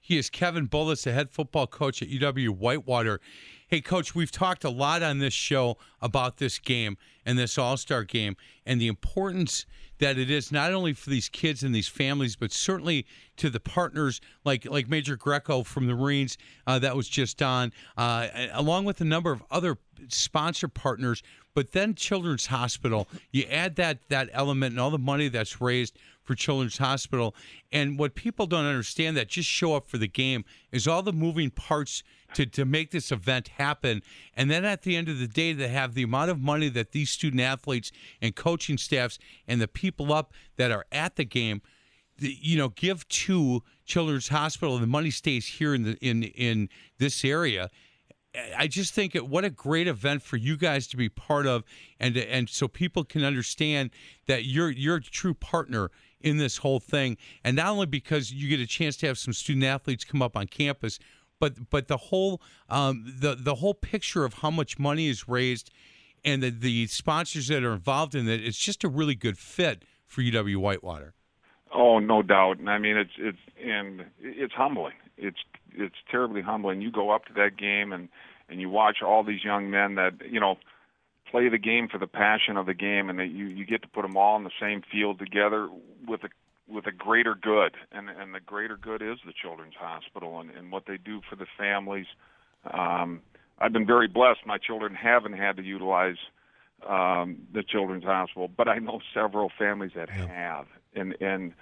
He 0.00 0.16
is 0.16 0.30
Kevin 0.30 0.66
Bullis, 0.66 1.04
the 1.04 1.12
head 1.12 1.30
football 1.30 1.66
coach 1.66 2.02
at 2.02 2.08
UW 2.08 2.50
Whitewater. 2.50 3.20
Hey, 3.70 3.80
coach, 3.80 4.16
we've 4.16 4.32
talked 4.32 4.64
a 4.64 4.68
lot 4.68 5.00
on 5.04 5.20
this 5.20 5.32
show 5.32 5.78
about 6.02 6.38
this 6.38 6.58
game 6.58 6.96
and 7.24 7.38
this 7.38 7.56
All 7.56 7.76
Star 7.76 8.02
game 8.02 8.36
and 8.66 8.80
the 8.80 8.88
importance 8.88 9.64
that 9.98 10.18
it 10.18 10.28
is 10.28 10.50
not 10.50 10.72
only 10.72 10.92
for 10.92 11.08
these 11.08 11.28
kids 11.28 11.62
and 11.62 11.72
these 11.72 11.86
families, 11.86 12.34
but 12.34 12.50
certainly 12.50 13.06
to 13.36 13.48
the 13.48 13.60
partners 13.60 14.20
like 14.44 14.64
like 14.68 14.88
Major 14.88 15.14
Greco 15.14 15.62
from 15.62 15.86
the 15.86 15.94
Marines 15.94 16.36
uh, 16.66 16.80
that 16.80 16.96
was 16.96 17.08
just 17.08 17.40
on, 17.42 17.72
uh, 17.96 18.26
along 18.54 18.86
with 18.86 19.00
a 19.02 19.04
number 19.04 19.30
of 19.30 19.40
other 19.52 19.78
sponsor 20.08 20.66
partners. 20.66 21.22
But 21.54 21.70
then 21.70 21.94
Children's 21.94 22.46
Hospital, 22.46 23.06
you 23.30 23.44
add 23.44 23.76
that 23.76 24.00
that 24.08 24.30
element 24.32 24.72
and 24.72 24.80
all 24.80 24.90
the 24.90 24.98
money 24.98 25.28
that's 25.28 25.60
raised 25.60 25.96
for 26.22 26.34
Children's 26.34 26.78
Hospital. 26.78 27.34
And 27.72 27.98
what 27.98 28.14
people 28.14 28.46
don't 28.46 28.66
understand 28.66 29.16
that 29.16 29.28
just 29.28 29.48
show 29.48 29.74
up 29.74 29.86
for 29.86 29.98
the 29.98 30.08
game 30.08 30.44
is 30.72 30.86
all 30.86 31.02
the 31.02 31.12
moving 31.12 31.50
parts 31.50 32.02
to, 32.34 32.46
to 32.46 32.64
make 32.64 32.90
this 32.90 33.10
event 33.10 33.48
happen. 33.48 34.02
And 34.34 34.50
then 34.50 34.64
at 34.64 34.82
the 34.82 34.96
end 34.96 35.08
of 35.08 35.18
the 35.18 35.26
day, 35.26 35.54
to 35.54 35.68
have 35.68 35.94
the 35.94 36.02
amount 36.02 36.30
of 36.30 36.40
money 36.40 36.68
that 36.68 36.92
these 36.92 37.10
student 37.10 37.42
athletes 37.42 37.90
and 38.22 38.36
coaching 38.36 38.78
staffs 38.78 39.18
and 39.48 39.60
the 39.60 39.68
people 39.68 40.12
up 40.12 40.32
that 40.56 40.70
are 40.70 40.86
at 40.92 41.16
the 41.16 41.24
game 41.24 41.62
you 42.22 42.58
know 42.58 42.68
give 42.68 43.08
to 43.08 43.62
children's 43.86 44.28
hospital 44.28 44.76
the 44.76 44.86
money 44.86 45.10
stays 45.10 45.46
here 45.46 45.74
in 45.74 45.84
the 45.84 45.96
in 46.06 46.22
in 46.22 46.68
this 46.98 47.24
area 47.24 47.70
I 48.56 48.68
just 48.68 48.94
think 48.94 49.14
it, 49.14 49.26
what 49.26 49.44
a 49.44 49.50
great 49.50 49.88
event 49.88 50.22
for 50.22 50.36
you 50.36 50.56
guys 50.56 50.86
to 50.88 50.96
be 50.96 51.08
part 51.08 51.46
of, 51.46 51.64
and 51.98 52.16
and 52.16 52.48
so 52.48 52.68
people 52.68 53.02
can 53.02 53.24
understand 53.24 53.90
that 54.26 54.44
you're 54.44 54.70
you're 54.70 54.96
a 54.96 55.02
true 55.02 55.34
partner 55.34 55.90
in 56.20 56.38
this 56.38 56.58
whole 56.58 56.80
thing. 56.80 57.16
And 57.44 57.56
not 57.56 57.68
only 57.68 57.86
because 57.86 58.32
you 58.32 58.48
get 58.48 58.60
a 58.60 58.66
chance 58.66 58.96
to 58.98 59.06
have 59.06 59.18
some 59.18 59.32
student 59.32 59.64
athletes 59.64 60.04
come 60.04 60.22
up 60.22 60.36
on 60.36 60.46
campus, 60.46 60.98
but 61.38 61.70
but 61.70 61.88
the 61.88 61.96
whole 61.96 62.40
um, 62.68 63.04
the 63.18 63.34
the 63.34 63.56
whole 63.56 63.74
picture 63.74 64.24
of 64.24 64.34
how 64.34 64.50
much 64.50 64.78
money 64.78 65.08
is 65.08 65.28
raised 65.28 65.70
and 66.24 66.42
the, 66.42 66.50
the 66.50 66.86
sponsors 66.86 67.48
that 67.48 67.64
are 67.64 67.72
involved 67.72 68.14
in 68.14 68.28
it, 68.28 68.44
it's 68.44 68.58
just 68.58 68.84
a 68.84 68.88
really 68.88 69.14
good 69.14 69.38
fit 69.38 69.84
for 70.06 70.22
UW 70.22 70.56
Whitewater. 70.56 71.14
Oh, 71.72 71.98
no 71.98 72.22
doubt. 72.22 72.58
And 72.58 72.68
I 72.68 72.78
mean, 72.78 72.96
it's 72.96 73.12
it's 73.16 73.38
and 73.64 74.04
it's 74.20 74.52
humbling. 74.52 74.94
It's 75.16 75.38
it's 75.72 75.96
terribly 76.10 76.42
humbling. 76.42 76.80
You 76.82 76.90
go 76.90 77.10
up 77.10 77.26
to 77.26 77.32
that 77.34 77.56
game 77.56 77.92
and 77.92 78.08
and 78.48 78.60
you 78.60 78.68
watch 78.68 78.98
all 79.02 79.22
these 79.22 79.44
young 79.44 79.70
men 79.70 79.94
that 79.94 80.14
you 80.28 80.40
know 80.40 80.56
play 81.30 81.48
the 81.48 81.58
game 81.58 81.88
for 81.88 81.98
the 81.98 82.06
passion 82.06 82.56
of 82.56 82.66
the 82.66 82.74
game, 82.74 83.08
and 83.10 83.18
that 83.18 83.30
you 83.30 83.46
you 83.46 83.64
get 83.64 83.82
to 83.82 83.88
put 83.88 84.02
them 84.02 84.16
all 84.16 84.36
in 84.36 84.44
the 84.44 84.50
same 84.60 84.82
field 84.90 85.18
together 85.18 85.68
with 86.06 86.24
a 86.24 86.28
with 86.68 86.86
a 86.86 86.92
greater 86.92 87.34
good, 87.34 87.74
and 87.92 88.08
and 88.08 88.34
the 88.34 88.40
greater 88.40 88.76
good 88.76 89.02
is 89.02 89.18
the 89.24 89.32
Children's 89.32 89.74
Hospital 89.78 90.40
and, 90.40 90.50
and 90.50 90.72
what 90.72 90.84
they 90.86 90.96
do 90.96 91.20
for 91.28 91.36
the 91.36 91.46
families. 91.58 92.06
Um, 92.72 93.22
I've 93.58 93.72
been 93.72 93.86
very 93.86 94.08
blessed. 94.08 94.40
My 94.46 94.58
children 94.58 94.94
haven't 94.94 95.34
had 95.34 95.56
to 95.56 95.62
utilize 95.62 96.16
um, 96.88 97.38
the 97.52 97.62
Children's 97.62 98.04
Hospital, 98.04 98.48
but 98.48 98.68
I 98.68 98.78
know 98.78 99.00
several 99.12 99.50
families 99.58 99.92
that 99.94 100.08
yeah. 100.08 100.26
have, 100.26 100.66
and 100.94 101.14
and 101.20 101.52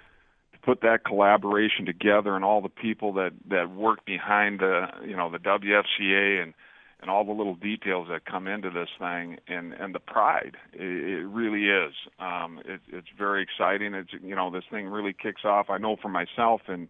to 0.53 0.59
put 0.59 0.81
that 0.81 1.03
collaboration 1.05 1.85
together 1.85 2.35
and 2.35 2.45
all 2.45 2.61
the 2.61 2.69
people 2.69 3.13
that 3.13 3.31
that 3.49 3.71
work 3.71 4.05
behind 4.05 4.59
the 4.59 4.87
you 5.05 5.15
know 5.15 5.29
the 5.29 5.39
WFCA 5.39 6.41
and 6.41 6.53
and 7.01 7.09
all 7.09 7.23
the 7.23 7.31
little 7.31 7.55
details 7.55 8.07
that 8.09 8.25
come 8.25 8.47
into 8.47 8.69
this 8.69 8.89
thing 8.99 9.37
and 9.47 9.73
and 9.73 9.95
the 9.95 9.99
pride. 9.99 10.57
It, 10.73 10.81
it 10.81 11.25
really 11.27 11.65
is. 11.65 11.93
Um 12.19 12.59
it, 12.65 12.81
it's 12.89 13.07
very 13.17 13.41
exciting. 13.41 13.93
It's 13.93 14.11
you 14.21 14.35
know 14.35 14.51
this 14.51 14.65
thing 14.69 14.87
really 14.87 15.13
kicks 15.13 15.45
off. 15.45 15.69
I 15.69 15.77
know 15.77 15.95
for 16.01 16.09
myself 16.09 16.61
in 16.67 16.89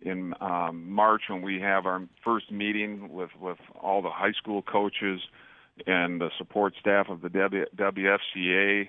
in 0.00 0.34
um 0.40 0.90
march 0.90 1.22
when 1.28 1.42
we 1.42 1.60
have 1.60 1.86
our 1.86 2.02
first 2.24 2.52
meeting 2.52 3.12
with 3.12 3.30
with 3.40 3.58
all 3.80 4.02
the 4.02 4.10
high 4.10 4.32
school 4.32 4.62
coaches 4.62 5.20
and 5.86 6.20
the 6.20 6.30
support 6.38 6.74
staff 6.80 7.08
of 7.08 7.20
the 7.20 7.28
w, 7.28 7.64
WFCA 7.76 8.88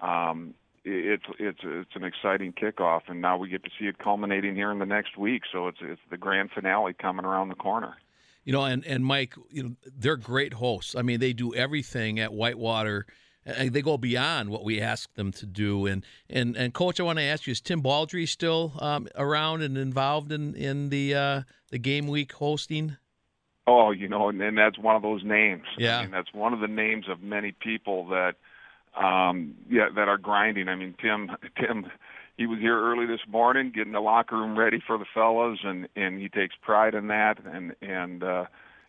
um 0.00 0.54
it's 0.84 1.24
it's 1.38 1.60
it's 1.62 1.94
an 1.94 2.04
exciting 2.04 2.52
kickoff 2.52 3.02
and 3.08 3.20
now 3.20 3.36
we 3.36 3.48
get 3.48 3.62
to 3.64 3.70
see 3.78 3.86
it 3.86 3.98
culminating 3.98 4.54
here 4.54 4.70
in 4.70 4.78
the 4.78 4.86
next 4.86 5.16
week. 5.16 5.42
So 5.50 5.68
it's 5.68 5.78
it's 5.80 6.00
the 6.10 6.16
grand 6.16 6.50
finale 6.54 6.94
coming 6.94 7.24
around 7.24 7.48
the 7.48 7.54
corner 7.54 7.96
You 8.44 8.52
know, 8.52 8.64
and 8.64 8.84
and 8.86 9.04
Mike, 9.04 9.34
you 9.50 9.62
know, 9.62 9.76
they're 9.84 10.16
great 10.16 10.54
hosts. 10.54 10.94
I 10.94 11.02
mean, 11.02 11.20
they 11.20 11.32
do 11.32 11.54
everything 11.54 12.18
at 12.18 12.32
Whitewater. 12.32 13.06
And 13.46 13.72
they 13.72 13.80
go 13.80 13.96
beyond 13.96 14.50
what 14.50 14.64
we 14.64 14.82
ask 14.82 15.12
them 15.14 15.32
to 15.32 15.46
do. 15.46 15.86
And 15.86 16.04
and 16.28 16.56
and 16.56 16.74
coach, 16.74 17.00
I 17.00 17.04
want 17.04 17.18
to 17.18 17.24
ask 17.24 17.46
you: 17.46 17.52
Is 17.52 17.60
Tim 17.62 17.80
Baldry 17.80 18.26
still 18.26 18.74
um, 18.78 19.08
around 19.16 19.62
and 19.62 19.78
involved 19.78 20.30
in 20.30 20.54
in 20.54 20.90
the 20.90 21.14
uh, 21.14 21.42
the 21.70 21.78
game 21.78 22.06
week 22.06 22.32
hosting? 22.34 22.98
Oh, 23.66 23.92
you 23.92 24.08
know, 24.08 24.28
and, 24.28 24.40
and 24.42 24.58
that's 24.58 24.78
one 24.78 24.96
of 24.96 25.02
those 25.02 25.22
names. 25.24 25.62
Yeah. 25.78 25.98
I 25.98 26.02
mean, 26.02 26.10
that's 26.10 26.32
one 26.34 26.52
of 26.52 26.60
the 26.60 26.68
names 26.68 27.06
of 27.08 27.22
many 27.22 27.52
people 27.52 28.08
that, 28.08 28.34
um, 29.00 29.54
yeah, 29.70 29.88
that 29.94 30.08
are 30.08 30.18
grinding. 30.18 30.68
I 30.68 30.74
mean, 30.74 30.94
Tim, 31.00 31.30
Tim, 31.56 31.86
he 32.40 32.46
was 32.46 32.58
here 32.58 32.80
early 32.80 33.04
this 33.04 33.20
morning 33.28 33.70
getting 33.72 33.92
the 33.92 34.00
locker 34.00 34.34
room 34.34 34.58
ready 34.58 34.82
for 34.86 34.96
the 34.96 35.04
fellas, 35.12 35.58
and 35.62 35.86
and 35.94 36.18
he 36.18 36.30
takes 36.30 36.54
pride 36.62 36.94
in 36.94 37.08
that. 37.08 37.34
And 37.44 37.74
and 37.82 38.24
uh, 38.24 38.46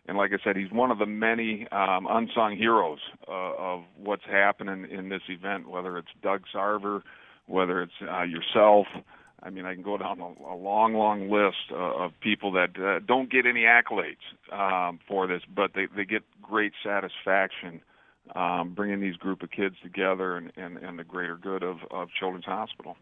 and 0.08 0.16
like 0.16 0.30
I 0.32 0.42
said, 0.42 0.56
he's 0.56 0.72
one 0.72 0.90
of 0.90 0.98
the 0.98 1.04
many 1.04 1.68
um, 1.70 2.06
unsung 2.08 2.56
heroes 2.56 3.00
uh, 3.28 3.52
of 3.58 3.82
what's 3.98 4.24
happening 4.24 4.90
in 4.90 5.10
this 5.10 5.20
event. 5.28 5.68
Whether 5.68 5.98
it's 5.98 6.08
Doug 6.22 6.44
Sarver, 6.52 7.02
whether 7.46 7.82
it's 7.82 7.92
uh, 8.00 8.22
yourself. 8.22 8.86
I 9.42 9.50
mean, 9.50 9.66
I 9.66 9.74
can 9.74 9.82
go 9.82 9.98
down 9.98 10.20
a, 10.20 10.54
a 10.54 10.56
long, 10.56 10.94
long 10.94 11.28
list 11.28 11.72
uh, 11.72 12.04
of 12.04 12.12
people 12.20 12.52
that 12.52 12.70
uh, 12.80 13.04
don't 13.04 13.30
get 13.30 13.44
any 13.44 13.64
accolades 13.64 14.22
um, 14.50 14.98
for 15.06 15.26
this, 15.26 15.42
but 15.54 15.72
they, 15.74 15.88
they 15.94 16.04
get 16.04 16.22
great 16.40 16.72
satisfaction 16.82 17.82
um, 18.34 18.72
bringing 18.74 19.00
these 19.00 19.16
group 19.16 19.42
of 19.42 19.50
kids 19.50 19.76
together 19.82 20.36
and, 20.36 20.52
and, 20.56 20.78
and 20.78 20.98
the 20.98 21.04
greater 21.04 21.36
good 21.36 21.62
of, 21.62 21.78
of 21.90 22.08
Children's 22.18 22.44
Hospital. 22.44 22.96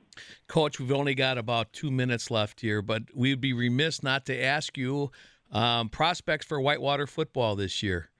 Coach, 0.49 0.81
we've 0.81 0.93
only 0.93 1.15
got 1.15 1.39
about 1.39 1.73
two 1.73 1.91
minutes 1.91 2.31
left 2.31 2.61
here, 2.61 2.83
but 2.83 3.03
we'd 3.15 3.41
be 3.41 3.53
remiss 3.53 4.03
not 4.03 4.27
to 4.27 4.43
ask 4.43 4.77
you 4.77 5.11
um, 5.53 5.89
prospects 5.89 6.47
for 6.47 6.61
Whitewater 6.61 7.07
football 7.07 7.57
this 7.57 7.83
year. 7.83 8.11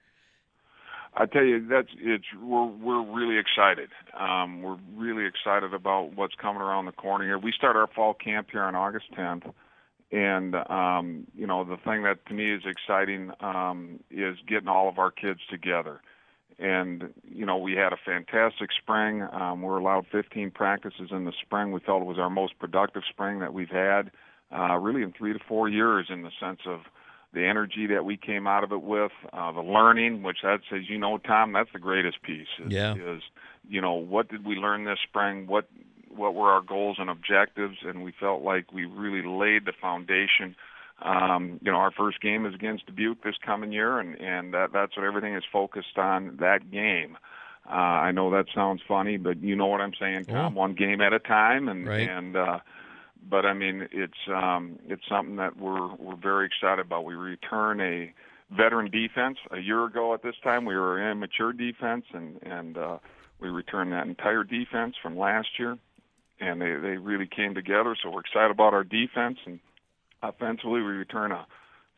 I 1.13 1.25
tell 1.25 1.43
you, 1.43 1.65
that's 1.67 1.89
it's 1.97 2.23
we're 2.41 2.67
we're 2.67 3.03
really 3.03 3.37
excited. 3.37 3.89
Um, 4.17 4.61
we're 4.61 4.77
really 4.95 5.25
excited 5.25 5.73
about 5.73 6.15
what's 6.15 6.35
coming 6.35 6.61
around 6.61 6.85
the 6.85 6.93
corner 6.93 7.25
here. 7.25 7.37
We 7.37 7.51
start 7.51 7.75
our 7.75 7.87
fall 7.87 8.13
camp 8.13 8.47
here 8.49 8.63
on 8.63 8.75
August 8.75 9.11
10th, 9.17 9.51
and 10.13 10.55
um, 10.55 11.27
you 11.35 11.47
know 11.47 11.65
the 11.65 11.75
thing 11.83 12.03
that 12.03 12.25
to 12.27 12.33
me 12.33 12.53
is 12.53 12.61
exciting 12.65 13.31
um, 13.41 13.99
is 14.09 14.37
getting 14.47 14.69
all 14.69 14.87
of 14.87 14.99
our 14.99 15.11
kids 15.11 15.41
together. 15.49 16.01
And 16.61 17.11
you 17.23 17.45
know 17.45 17.57
we 17.57 17.73
had 17.73 17.91
a 17.91 17.97
fantastic 17.97 18.69
spring. 18.71 19.23
Um, 19.31 19.61
we're 19.61 19.77
allowed 19.77 20.05
15 20.11 20.51
practices 20.51 21.09
in 21.11 21.25
the 21.25 21.33
spring. 21.41 21.71
We 21.71 21.79
felt 21.79 22.03
it 22.03 22.05
was 22.05 22.19
our 22.19 22.29
most 22.29 22.59
productive 22.59 23.03
spring 23.09 23.39
that 23.39 23.53
we've 23.53 23.69
had, 23.69 24.11
uh, 24.55 24.77
really 24.77 25.01
in 25.01 25.11
three 25.11 25.33
to 25.33 25.39
four 25.39 25.67
years, 25.67 26.07
in 26.09 26.21
the 26.21 26.31
sense 26.39 26.61
of 26.67 26.81
the 27.33 27.45
energy 27.45 27.87
that 27.87 28.05
we 28.05 28.17
came 28.17 28.45
out 28.45 28.63
of 28.63 28.71
it 28.71 28.81
with, 28.81 29.13
uh, 29.31 29.51
the 29.53 29.61
learning, 29.61 30.21
which 30.21 30.39
that's, 30.43 30.65
as 30.71 30.89
you 30.89 30.97
know, 30.97 31.17
Tom, 31.17 31.53
that's 31.53 31.71
the 31.71 31.79
greatest 31.79 32.21
piece. 32.21 32.47
Is, 32.59 32.71
Yeah. 32.71 32.93
Is 32.95 33.23
you 33.67 33.81
know 33.81 33.93
what 33.93 34.29
did 34.29 34.45
we 34.45 34.55
learn 34.55 34.85
this 34.85 34.99
spring? 35.03 35.47
What 35.47 35.67
what 36.09 36.35
were 36.35 36.51
our 36.51 36.61
goals 36.61 36.97
and 36.99 37.09
objectives? 37.09 37.77
And 37.83 38.03
we 38.03 38.11
felt 38.11 38.43
like 38.43 38.71
we 38.71 38.85
really 38.85 39.25
laid 39.27 39.65
the 39.65 39.73
foundation. 39.73 40.55
Um, 41.01 41.59
you 41.63 41.71
know, 41.71 41.77
our 41.77 41.91
first 41.91 42.21
game 42.21 42.45
is 42.45 42.53
against 42.53 42.85
Dubuque 42.85 43.23
this 43.23 43.35
coming 43.45 43.71
year, 43.71 43.99
and 43.99 44.19
and 44.19 44.53
that 44.53 44.71
that's 44.73 44.95
what 44.95 45.05
everything 45.05 45.35
is 45.35 45.43
focused 45.51 45.97
on. 45.97 46.37
That 46.39 46.71
game. 46.71 47.17
Uh, 47.69 47.73
I 48.07 48.11
know 48.11 48.31
that 48.31 48.45
sounds 48.53 48.81
funny, 48.87 49.17
but 49.17 49.41
you 49.41 49.55
know 49.55 49.67
what 49.67 49.81
I'm 49.81 49.93
saying, 49.99 50.25
Tom. 50.25 50.35
Yeah. 50.35 50.49
One 50.49 50.73
game 50.73 50.99
at 51.01 51.13
a 51.13 51.19
time, 51.19 51.67
and 51.69 51.87
Right. 51.87 52.09
and. 52.09 52.35
uh 52.35 52.59
but 53.29 53.45
I 53.45 53.53
mean, 53.53 53.87
it's 53.91 54.17
um, 54.29 54.79
it's 54.87 55.03
something 55.07 55.35
that 55.35 55.55
we're 55.57 55.93
we're 55.95 56.15
very 56.15 56.47
excited 56.47 56.83
about. 56.83 57.05
We 57.05 57.13
return 57.13 57.79
a 57.79 58.11
veteran 58.49 58.89
defense. 58.89 59.37
A 59.51 59.59
year 59.59 59.85
ago 59.85 60.13
at 60.13 60.23
this 60.23 60.35
time, 60.43 60.65
we 60.65 60.75
were 60.75 60.99
an 60.99 61.11
immature 61.11 61.53
defense, 61.53 62.05
and 62.13 62.39
and 62.41 62.77
uh, 62.77 62.97
we 63.39 63.49
returned 63.49 63.91
that 63.93 64.07
entire 64.07 64.43
defense 64.43 64.95
from 65.01 65.17
last 65.17 65.49
year, 65.59 65.77
and 66.39 66.59
they 66.59 66.73
they 66.81 66.97
really 66.97 67.27
came 67.27 67.53
together. 67.53 67.95
So 68.01 68.09
we're 68.09 68.21
excited 68.21 68.49
about 68.49 68.73
our 68.73 68.83
defense, 68.83 69.37
and 69.45 69.59
offensively, 70.21 70.81
we 70.81 70.91
return 70.91 71.31
a 71.31 71.45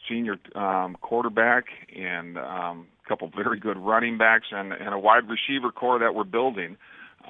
senior 0.09 0.37
um, 0.55 0.97
quarterback 1.01 1.65
and 1.95 2.37
um, 2.37 2.87
a 3.03 3.07
couple 3.07 3.29
very 3.35 3.59
good 3.59 3.77
running 3.77 4.17
backs, 4.17 4.47
and 4.51 4.73
and 4.73 4.93
a 4.93 4.99
wide 4.99 5.23
receiver 5.29 5.71
core 5.71 5.99
that 5.99 6.15
we're 6.15 6.23
building. 6.23 6.77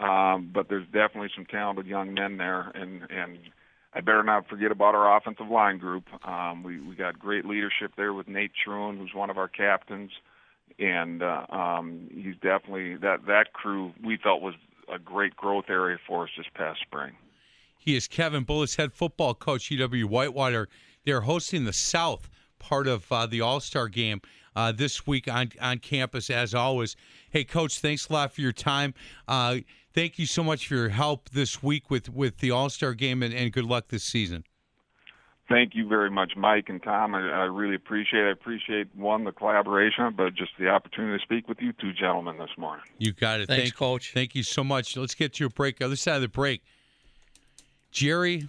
Um, 0.02 0.50
but 0.52 0.70
there's 0.70 0.86
definitely 0.86 1.30
some 1.36 1.46
talented 1.46 1.86
young 1.86 2.14
men 2.14 2.38
there, 2.38 2.72
and 2.74 3.04
and 3.10 3.38
I 3.94 4.02
better 4.02 4.24
not 4.24 4.48
forget 4.48 4.72
about 4.72 4.96
our 4.96 5.18
offensive 5.18 5.48
line 5.48 5.78
group. 5.78 6.06
Um, 6.28 6.64
we 6.64 6.80
we 6.80 6.96
got 6.96 7.20
great 7.20 7.46
leadership 7.46 7.92
there 7.96 8.14
with 8.14 8.28
Nate 8.28 8.52
Truon, 8.66 8.98
who's 8.98 9.14
one 9.14 9.30
of 9.30 9.38
our 9.38 9.48
captains, 9.48 10.12
and 10.80 11.22
uh, 11.22 11.46
um, 11.50 12.10
he's 12.12 12.36
definitely 12.36 12.96
that 12.98 13.26
that 13.28 13.54
crew 13.54 13.92
we 14.04 14.18
felt 14.18 14.42
was 14.42 14.56
a 14.94 15.00
great 15.00 15.36
growth 15.36 15.66
area 15.70 15.98
for 16.08 16.24
us 16.24 16.30
this 16.38 16.48
past 16.56 16.80
spring. 16.82 17.14
He 17.84 17.98
is 17.98 18.08
Kevin 18.08 18.46
Bullis, 18.46 18.78
head 18.78 18.94
football 18.94 19.34
coach, 19.34 19.70
UW 19.70 20.06
Whitewater. 20.06 20.70
They're 21.04 21.22
hosting 21.22 21.66
the 21.66 21.74
South 21.74 22.30
part 22.58 22.88
of 22.88 23.12
uh, 23.12 23.26
the 23.26 23.42
All 23.42 23.60
Star 23.60 23.90
game 23.90 24.22
uh, 24.56 24.72
this 24.72 25.06
week 25.06 25.28
on, 25.28 25.52
on 25.62 25.80
campus, 25.80 26.30
as 26.30 26.54
always. 26.54 26.96
Hey, 27.30 27.44
Coach, 27.44 27.80
thanks 27.80 28.08
a 28.08 28.14
lot 28.14 28.34
for 28.34 28.40
your 28.40 28.54
time. 28.54 28.94
Uh, 29.28 29.58
thank 29.94 30.18
you 30.18 30.26
so 30.26 30.46
much 30.46 30.68
for 30.68 30.76
your 30.76 30.90
help 30.90 31.30
this 31.32 31.62
week 31.62 31.90
with, 31.90 32.10
with 32.10 32.38
the 32.38 32.52
All 32.52 32.70
Star 32.70 32.94
game, 32.94 33.22
and, 33.22 33.34
and 33.34 33.52
good 33.52 33.66
luck 33.66 33.90
this 33.90 34.06
season. 34.06 34.46
Thank 35.50 35.76
you 35.76 35.86
very 35.86 36.10
much, 36.10 36.38
Mike 36.38 36.70
and 36.70 36.82
Tom. 36.82 37.14
I, 37.14 37.20
I 37.20 37.44
really 37.44 37.76
appreciate. 37.76 38.24
it. 38.24 38.28
I 38.28 38.32
appreciate 38.32 38.96
one 38.96 39.26
the 39.26 39.34
collaboration, 39.34 40.14
but 40.16 40.34
just 40.36 40.52
the 40.58 40.70
opportunity 40.70 41.18
to 41.18 41.22
speak 41.22 41.50
with 41.50 41.58
you 41.60 41.74
two 41.74 41.92
gentlemen 41.92 42.38
this 42.38 42.58
morning. 42.58 42.86
You 42.98 43.12
got 43.12 43.42
it. 43.42 43.48
Thanks, 43.48 43.64
thank, 43.64 43.76
Coach. 43.76 44.14
Thank 44.14 44.36
you 44.36 44.44
so 44.44 44.64
much. 44.64 44.96
Let's 44.96 45.16
get 45.16 45.34
to 45.34 45.48
a 45.48 45.50
break. 45.50 45.82
Other 45.82 45.98
side 45.98 46.16
of 46.16 46.22
the 46.22 46.30
break, 46.30 46.64
Jerry 47.94 48.48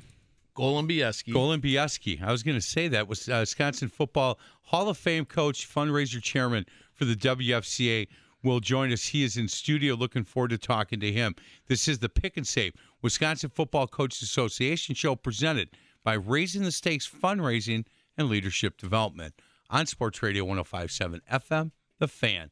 Golembieski. 0.56 1.32
Golembieski. 1.32 2.22
I 2.22 2.32
was 2.32 2.42
going 2.42 2.56
to 2.56 2.62
say 2.62 2.88
that 2.88 3.06
was 3.06 3.28
uh, 3.28 3.38
Wisconsin 3.40 3.88
football 3.88 4.38
Hall 4.62 4.88
of 4.88 4.96
Fame 4.96 5.26
coach, 5.26 5.68
fundraiser 5.72 6.20
chairman 6.22 6.64
for 6.94 7.04
the 7.04 7.14
WFCA. 7.14 8.08
Will 8.42 8.60
join 8.60 8.92
us. 8.92 9.06
He 9.06 9.22
is 9.22 9.36
in 9.36 9.48
studio. 9.48 9.94
Looking 9.94 10.24
forward 10.24 10.50
to 10.50 10.58
talking 10.58 11.00
to 11.00 11.12
him. 11.12 11.34
This 11.66 11.88
is 11.88 11.98
the 11.98 12.08
Pick 12.10 12.36
and 12.36 12.46
Save 12.46 12.74
Wisconsin 13.00 13.50
Football 13.50 13.86
Coaches 13.86 14.22
Association 14.22 14.94
show 14.94 15.14
presented 15.14 15.70
by 16.02 16.14
Raising 16.14 16.62
the 16.62 16.72
Stakes 16.72 17.08
Fundraising 17.08 17.86
and 18.18 18.28
Leadership 18.28 18.76
Development 18.76 19.34
on 19.70 19.86
Sports 19.86 20.22
Radio 20.22 20.44
105.7 20.44 21.20
FM. 21.30 21.70
The 21.98 22.08
Fan. 22.08 22.50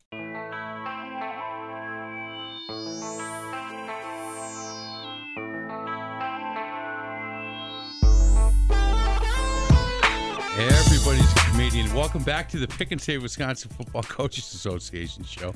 Everybody's 10.63 11.33
a 11.33 11.51
comedian. 11.51 11.93
Welcome 11.93 12.23
back 12.23 12.49
to 12.51 12.57
the 12.57 12.69
Pick 12.69 12.93
and 12.93 13.01
Save 13.01 13.23
Wisconsin 13.23 13.69
Football 13.73 14.05
Coaches 14.05 14.55
Association 14.55 15.25
show, 15.25 15.53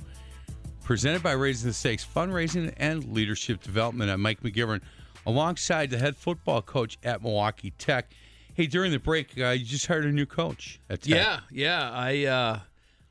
presented 0.82 1.22
by 1.22 1.30
Raising 1.30 1.70
the 1.70 1.74
Stakes 1.74 2.04
Fundraising 2.04 2.74
and 2.78 3.04
Leadership 3.04 3.62
Development. 3.62 4.10
I'm 4.10 4.20
Mike 4.20 4.42
McGivern, 4.42 4.80
alongside 5.24 5.90
the 5.90 5.98
head 5.98 6.16
football 6.16 6.60
coach 6.60 6.98
at 7.04 7.22
Milwaukee 7.22 7.72
Tech. 7.78 8.10
Hey, 8.54 8.66
during 8.66 8.90
the 8.90 8.98
break, 8.98 9.38
uh, 9.38 9.50
you 9.50 9.64
just 9.64 9.86
hired 9.86 10.06
a 10.06 10.10
new 10.10 10.26
coach. 10.26 10.80
Yeah, 11.04 11.38
yeah. 11.52 11.88
I 11.92 12.24
uh, 12.24 12.58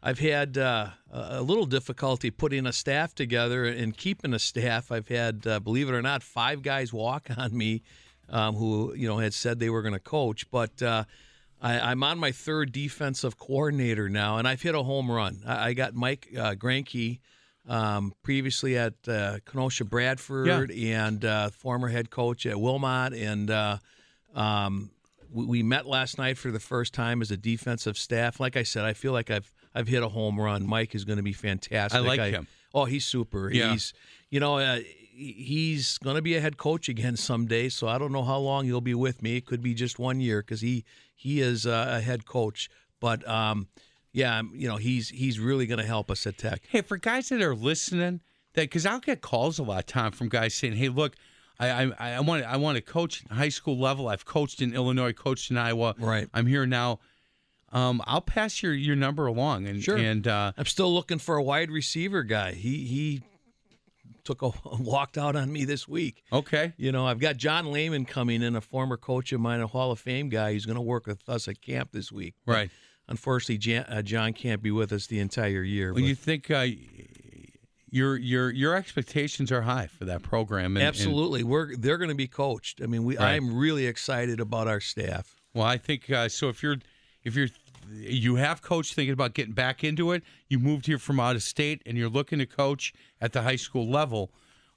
I've 0.03 0.19
had 0.19 0.57
uh, 0.57 0.89
a 1.13 1.41
little 1.41 1.65
difficulty 1.65 2.29
putting 2.29 2.65
a 2.65 2.73
staff 2.73 3.15
together 3.15 3.63
and 3.63 3.95
keeping 3.95 4.33
a 4.33 4.39
staff. 4.39 4.91
I've 4.91 5.07
had, 5.07 5.47
uh, 5.47 5.61
believe 5.61 5.87
it 5.87 5.93
or 5.93 6.01
not, 6.01 6.23
five 6.23 6.61
guys 6.61 6.91
walk 6.91 7.29
on 7.37 7.57
me 7.57 7.83
um, 8.27 8.55
who 8.55 8.93
you 8.95 9.07
know 9.07 9.19
had 9.19 9.33
said 9.33 9.59
they 9.59 9.69
were 9.69 9.81
going 9.81 9.93
to 9.93 9.99
coach, 9.99 10.51
but. 10.51 10.81
I, 11.65 11.91
I'm 11.91 12.03
on 12.03 12.19
my 12.19 12.31
third 12.31 12.71
defensive 12.71 13.39
coordinator 13.39 14.07
now, 14.07 14.37
and 14.37 14.47
I've 14.47 14.61
hit 14.61 14.75
a 14.75 14.83
home 14.83 15.09
run. 15.09 15.41
I, 15.47 15.69
I 15.69 15.73
got 15.73 15.95
Mike 15.95 16.27
uh, 16.37 16.51
Granke, 16.53 17.19
um, 17.67 18.13
previously 18.21 18.77
at 18.77 18.93
uh, 19.07 19.39
Kenosha 19.45 19.83
Bradford, 19.85 20.47
and 20.69 21.25
uh, 21.25 21.49
former 21.49 21.87
head 21.87 22.11
coach 22.11 22.45
at 22.45 22.59
Wilmot, 22.59 23.13
and 23.13 23.49
uh, 23.49 23.77
um, 24.35 24.91
we, 25.33 25.45
we 25.45 25.63
met 25.63 25.87
last 25.87 26.19
night 26.19 26.37
for 26.37 26.51
the 26.51 26.59
first 26.59 26.93
time 26.93 27.23
as 27.23 27.31
a 27.31 27.37
defensive 27.37 27.97
staff. 27.97 28.39
Like 28.39 28.55
I 28.55 28.63
said, 28.63 28.85
I 28.85 28.93
feel 28.93 29.11
like 29.11 29.31
I've 29.31 29.51
I've 29.73 29.87
hit 29.87 30.03
a 30.03 30.09
home 30.09 30.39
run. 30.39 30.67
Mike 30.67 30.93
is 30.93 31.03
going 31.03 31.17
to 31.17 31.23
be 31.23 31.33
fantastic. 31.33 31.99
I 31.99 32.03
like 32.03 32.19
him. 32.31 32.47
Oh, 32.75 32.85
he's 32.85 33.05
super. 33.05 33.51
Yeah. 33.51 33.71
He's 33.71 33.91
you 34.29 34.39
know. 34.39 34.59
Uh, 34.59 34.79
He's 35.17 35.97
going 35.99 36.17
to 36.17 36.21
be 36.21 36.35
a 36.35 36.41
head 36.41 36.57
coach 36.57 36.89
again 36.89 37.15
someday, 37.29 37.69
so 37.69 37.87
I 37.87 37.97
don't 37.97 38.11
know 38.11 38.23
how 38.23 38.37
long 38.37 38.65
he'll 38.65 38.81
be 38.81 38.93
with 38.95 39.21
me. 39.21 39.37
It 39.37 39.45
could 39.45 39.61
be 39.61 39.73
just 39.73 39.97
one 39.97 40.19
year 40.19 40.41
because 40.41 40.59
he 40.59 40.83
he 41.15 41.41
is 41.41 41.65
uh, 41.65 41.87
a 41.97 42.01
head 42.01 42.25
coach. 42.25 42.69
But 42.99 43.27
um, 43.27 43.67
yeah, 44.13 44.41
you 44.53 44.67
know 44.67 44.77
he's 44.77 45.09
he's 45.09 45.39
really 45.39 45.65
going 45.65 45.79
to 45.79 45.85
help 45.85 46.11
us 46.11 46.27
at 46.27 46.37
Tech. 46.37 46.61
Hey, 46.69 46.81
for 46.81 46.97
guys 46.97 47.29
that 47.29 47.41
are 47.41 47.55
listening, 47.55 48.21
that 48.53 48.61
because 48.63 48.85
I'll 48.85 48.99
get 48.99 49.21
calls 49.21 49.57
a 49.59 49.63
lot, 49.63 49.87
Tom, 49.87 50.11
from 50.11 50.29
guys 50.29 50.53
saying, 50.53 50.73
"Hey, 50.75 50.89
look, 50.89 51.15
I 51.59 51.69
I, 51.99 52.11
I 52.15 52.19
want 52.21 52.43
I 52.45 52.57
want 52.57 52.75
to 52.77 52.81
coach 52.81 53.23
at 53.29 53.35
high 53.35 53.49
school 53.49 53.77
level. 53.79 54.07
I've 54.07 54.25
coached 54.25 54.61
in 54.61 54.73
Illinois, 54.73 55.13
coached 55.13 55.51
in 55.51 55.57
Iowa. 55.57 55.95
Right. 55.99 56.27
I'm 56.33 56.47
here 56.47 56.65
now. 56.65 56.99
um, 57.71 58.01
I'll 58.07 58.21
pass 58.21 58.63
your, 58.63 58.73
your 58.73 58.95
number 58.95 59.25
along. 59.25 59.67
And 59.67 59.83
Sure. 59.83 59.97
and 59.97 60.25
uh, 60.27 60.53
I'm 60.57 60.65
still 60.65 60.93
looking 60.93 61.19
for 61.19 61.35
a 61.35 61.43
wide 61.43 61.69
receiver 61.69 62.23
guy. 62.23 62.53
He 62.53 62.85
he 62.85 63.21
took 64.25 64.41
a 64.41 64.51
walked 64.79 65.17
out 65.17 65.35
on 65.35 65.51
me 65.53 65.63
this 65.65 65.87
week. 65.87 66.23
okay, 66.33 66.73
You 66.77 66.91
know, 66.91 67.05
I've 67.07 67.19
got 67.19 67.37
John 67.37 67.71
Lehman 67.71 68.05
coming 68.05 68.41
in, 68.41 68.55
a 68.55 68.61
former 68.61 68.97
coach 68.97 69.31
of 69.31 69.39
mine, 69.39 69.61
a 69.61 69.67
Hall 69.67 69.91
of 69.91 69.99
Fame 69.99 70.27
guy. 70.29 70.51
He's 70.53 70.65
going 70.65 70.75
to 70.75 70.81
work 70.81 71.07
with 71.07 71.27
us 71.29 71.47
at 71.47 71.61
camp 71.61 71.91
this 71.93 72.11
week. 72.11 72.33
right. 72.45 72.69
Unfortunately, 73.07 73.59
Jan, 73.59 73.83
uh, 73.87 74.01
John 74.01 74.33
can't 74.33 74.63
be 74.63 74.71
with 74.71 74.91
us 74.91 75.05
the 75.05 75.19
entire 75.19 75.61
year. 75.61 75.93
Well, 75.93 76.01
but- 76.01 76.07
you 76.07 76.15
think 76.15 76.49
uh, 76.49 76.65
your 77.91 78.17
your 78.17 78.49
your 78.51 78.75
expectations 78.75 79.51
are 79.51 79.61
high 79.61 79.87
for 79.87 80.05
that 80.05 80.23
program? 80.23 80.75
And, 80.75 80.77
and- 80.77 80.87
Absolutely, 80.87 81.43
we're 81.43 81.75
they're 81.75 81.97
going 81.97 82.09
to 82.09 82.15
be 82.15 82.27
coached. 82.27 82.81
I 82.81 82.87
mean, 82.87 83.03
we 83.03 83.17
Right. 83.17 83.35
I'm 83.35 83.55
really 83.55 83.85
excited 83.85 84.39
about 84.39 84.67
our 84.67 84.79
staff. 84.79 85.35
well, 85.53 85.65
I 85.65 85.77
think 85.77 86.09
uh, 86.09 86.27
so. 86.29 86.49
If 86.49 86.63
you're 86.63 86.77
if 87.23 87.35
you're 87.35 87.49
you 87.91 88.35
have 88.35 88.61
coach 88.61 88.93
thinking 88.93 89.13
about 89.13 89.33
getting 89.33 89.53
back 89.53 89.83
into 89.83 90.11
it, 90.11 90.23
you 90.47 90.59
moved 90.59 90.85
here 90.85 90.97
from 90.97 91.19
out 91.19 91.35
of 91.35 91.43
state, 91.43 91.81
and 91.85 91.97
you're 91.97 92.09
looking 92.09 92.39
to 92.39 92.45
coach 92.45 92.93
at 93.21 93.33
the 93.33 93.41
high 93.41 93.55
school 93.55 93.87
level. 93.87 94.31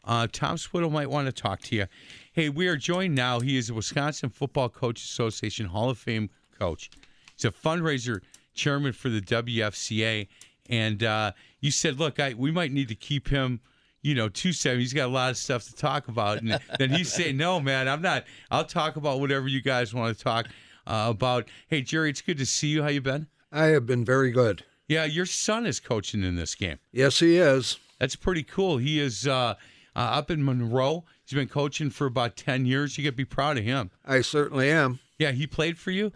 Uh, 0.04 0.26
Tom 0.30 0.56
Swiddle 0.56 0.90
might 0.90 1.10
want 1.10 1.26
to 1.26 1.32
talk 1.32 1.60
to 1.60 1.76
you. 1.76 1.86
Hey, 2.32 2.48
we 2.48 2.66
are 2.68 2.76
joined 2.76 3.14
now. 3.14 3.40
He 3.40 3.58
is 3.58 3.68
a 3.68 3.74
Wisconsin 3.74 4.30
Football 4.30 4.70
Coach 4.70 5.02
Association 5.02 5.66
Hall 5.66 5.90
of 5.90 5.98
Fame 5.98 6.30
coach. 6.58 6.90
He's 7.34 7.44
a 7.44 7.50
fundraiser 7.50 8.20
chairman 8.54 8.92
for 8.92 9.08
the 9.08 9.20
WFCA, 9.20 10.28
and 10.68 11.02
uh, 11.04 11.32
you 11.60 11.70
said, 11.70 11.98
"Look, 11.98 12.18
I, 12.20 12.34
we 12.34 12.50
might 12.50 12.72
need 12.72 12.88
to 12.88 12.94
keep 12.94 13.28
him." 13.28 13.60
You 14.00 14.14
know, 14.14 14.28
two 14.28 14.52
seven. 14.52 14.80
He's 14.80 14.94
got 14.94 15.06
a 15.06 15.12
lot 15.12 15.30
of 15.30 15.36
stuff 15.36 15.64
to 15.64 15.74
talk 15.74 16.08
about, 16.08 16.40
and 16.40 16.58
then 16.78 16.90
he's 16.90 17.12
saying, 17.12 17.36
"No, 17.36 17.60
man, 17.60 17.88
I'm 17.88 18.00
not. 18.00 18.24
I'll 18.50 18.64
talk 18.64 18.96
about 18.96 19.20
whatever 19.20 19.48
you 19.48 19.60
guys 19.60 19.92
want 19.92 20.16
to 20.16 20.24
talk 20.24 20.46
uh, 20.88 21.06
about." 21.10 21.48
Hey, 21.68 21.82
Jerry, 21.82 22.10
it's 22.10 22.22
good 22.22 22.38
to 22.38 22.46
see 22.46 22.68
you. 22.68 22.82
How 22.82 22.88
you 22.88 23.00
been? 23.00 23.28
I 23.52 23.66
have 23.66 23.86
been 23.86 24.04
very 24.04 24.32
good. 24.32 24.64
Yeah, 24.88 25.04
your 25.04 25.26
son 25.26 25.66
is 25.66 25.80
coaching 25.80 26.24
in 26.24 26.36
this 26.36 26.54
game. 26.54 26.78
Yes, 26.90 27.20
he 27.20 27.36
is. 27.36 27.78
That's 28.00 28.16
pretty 28.16 28.42
cool. 28.42 28.78
He 28.78 28.98
is 28.98 29.26
uh, 29.26 29.54
uh, 29.94 29.98
up 29.98 30.30
in 30.30 30.44
Monroe. 30.44 31.04
He's 31.24 31.36
been 31.36 31.48
coaching 31.48 31.90
for 31.90 32.06
about 32.06 32.36
ten 32.36 32.66
years. 32.66 32.96
You 32.96 33.04
got 33.04 33.10
to 33.10 33.16
be 33.16 33.24
proud 33.24 33.58
of 33.58 33.64
him. 33.64 33.90
I 34.04 34.22
certainly 34.22 34.70
am. 34.70 34.98
Yeah, 35.18 35.32
he 35.32 35.46
played 35.46 35.78
for 35.78 35.90
you. 35.90 36.12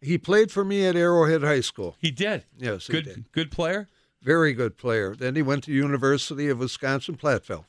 He 0.00 0.18
played 0.18 0.50
for 0.52 0.64
me 0.64 0.86
at 0.86 0.96
Arrowhead 0.96 1.42
High 1.42 1.62
School. 1.62 1.96
He 1.98 2.10
did. 2.10 2.44
Yes, 2.58 2.86
he 2.86 2.92
good, 2.92 3.04
did. 3.04 3.32
good 3.32 3.50
player. 3.50 3.88
Very 4.22 4.52
good 4.52 4.76
player. 4.76 5.14
Then 5.14 5.34
he 5.34 5.42
went 5.42 5.64
to 5.64 5.72
University 5.72 6.48
of 6.48 6.58
Wisconsin 6.58 7.16
Platteville. 7.16 7.64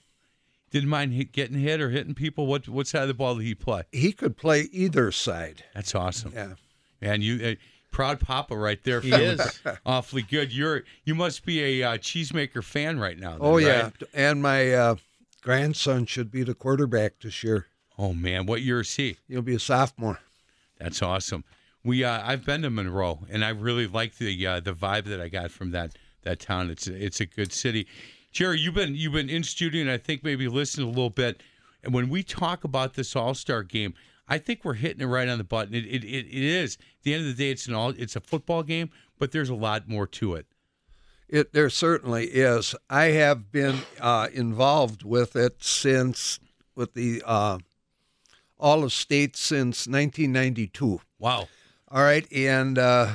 Didn't 0.75 0.89
mind 0.89 1.13
hit, 1.13 1.31
getting 1.31 1.57
hit 1.57 1.79
or 1.79 1.89
hitting 1.89 2.13
people. 2.13 2.47
What 2.47 2.67
what 2.67 2.85
side 2.85 3.03
of 3.03 3.07
the 3.07 3.13
ball 3.13 3.35
did 3.35 3.45
he 3.45 3.55
play? 3.55 3.83
He 3.93 4.11
could 4.11 4.35
play 4.35 4.67
either 4.73 5.09
side. 5.09 5.63
That's 5.73 5.95
awesome. 5.95 6.33
Yeah. 6.35 6.55
And 7.01 7.23
you, 7.23 7.47
uh, 7.47 7.55
proud 7.93 8.19
papa, 8.19 8.57
right 8.57 8.83
there. 8.83 8.99
He 8.99 9.13
is. 9.13 9.61
awfully 9.85 10.21
good. 10.21 10.51
You're 10.51 10.83
you 11.05 11.15
must 11.15 11.45
be 11.45 11.81
a 11.81 11.91
uh, 11.91 11.97
cheesemaker 11.97 12.61
fan 12.61 12.99
right 12.99 13.17
now. 13.17 13.37
then, 13.37 13.39
Oh 13.39 13.55
yeah, 13.55 13.83
right? 13.83 13.93
and 14.13 14.41
my 14.41 14.73
uh, 14.73 14.95
grandson 15.41 16.07
should 16.07 16.29
be 16.29 16.43
the 16.43 16.53
quarterback 16.53 17.21
this 17.21 17.41
year. 17.41 17.67
Oh 17.97 18.11
man, 18.11 18.45
what 18.45 18.61
year 18.61 18.81
is 18.81 18.93
he? 18.93 19.15
He'll 19.29 19.41
be 19.43 19.55
a 19.55 19.59
sophomore. 19.59 20.19
That's 20.77 21.01
awesome. 21.01 21.45
We 21.85 22.03
uh, 22.03 22.21
I've 22.21 22.43
been 22.43 22.63
to 22.63 22.69
Monroe, 22.69 23.19
and 23.29 23.45
I 23.45 23.49
really 23.51 23.87
like 23.87 24.17
the 24.17 24.45
uh, 24.45 24.59
the 24.59 24.73
vibe 24.73 25.05
that 25.05 25.21
I 25.21 25.29
got 25.29 25.51
from 25.51 25.71
that 25.71 25.95
that 26.23 26.41
town. 26.41 26.69
It's 26.69 26.85
it's 26.85 27.21
a 27.21 27.25
good 27.25 27.53
city. 27.53 27.87
Jerry, 28.35 28.59
you've 28.59 28.73
been 28.73 28.95
you've 28.95 29.13
been 29.13 29.29
in 29.29 29.43
studio, 29.43 29.79
and 29.79 29.89
I 29.89 29.97
think 29.97 30.21
maybe 30.21 30.49
listened 30.49 30.85
a 30.85 30.89
little 30.89 31.09
bit. 31.09 31.41
And 31.81 31.93
when 31.93 32.09
we 32.09 32.21
talk 32.21 32.65
about 32.65 32.95
this 32.95 33.15
All 33.15 33.33
Star 33.33 33.63
game, 33.63 33.93
I 34.27 34.39
think 34.39 34.65
we're 34.65 34.73
hitting 34.73 34.99
it 34.99 35.05
right 35.05 35.29
on 35.29 35.37
the 35.37 35.45
button. 35.45 35.73
It, 35.73 35.85
it 35.85 36.03
it 36.03 36.25
it 36.25 36.43
is. 36.43 36.75
At 36.75 37.03
the 37.03 37.13
end 37.13 37.21
of 37.21 37.37
the 37.37 37.45
day, 37.45 37.51
it's 37.51 37.65
an 37.65 37.73
all 37.73 37.91
it's 37.91 38.17
a 38.17 38.19
football 38.19 38.61
game, 38.61 38.89
but 39.17 39.31
there's 39.31 39.47
a 39.47 39.55
lot 39.55 39.87
more 39.87 40.05
to 40.07 40.35
it. 40.35 40.47
It 41.29 41.53
there 41.53 41.69
certainly 41.69 42.25
is. 42.25 42.75
I 42.89 43.05
have 43.05 43.53
been 43.53 43.77
uh, 44.01 44.27
involved 44.33 45.03
with 45.03 45.37
it 45.37 45.63
since 45.63 46.41
with 46.75 46.93
the 46.93 47.23
uh, 47.25 47.59
all 48.59 48.83
of 48.83 48.91
state 48.91 49.37
since 49.37 49.87
1992. 49.87 50.99
Wow. 51.19 51.47
All 51.87 52.03
right, 52.03 52.29
and 52.33 52.77
uh, 52.77 53.13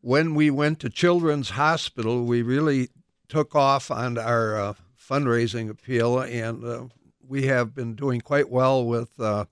when 0.00 0.34
we 0.34 0.50
went 0.50 0.80
to 0.80 0.90
Children's 0.90 1.50
Hospital, 1.50 2.24
we 2.24 2.42
really 2.42 2.88
took 3.28 3.54
off 3.54 3.90
on 3.90 4.18
our 4.18 4.56
uh, 4.56 4.74
fundraising 4.98 5.70
appeal, 5.70 6.20
and 6.20 6.64
uh, 6.64 6.84
we 7.26 7.46
have 7.46 7.74
been 7.74 7.94
doing 7.94 8.20
quite 8.20 8.48
well 8.50 8.84
with 8.84 9.18
uh, 9.20 9.46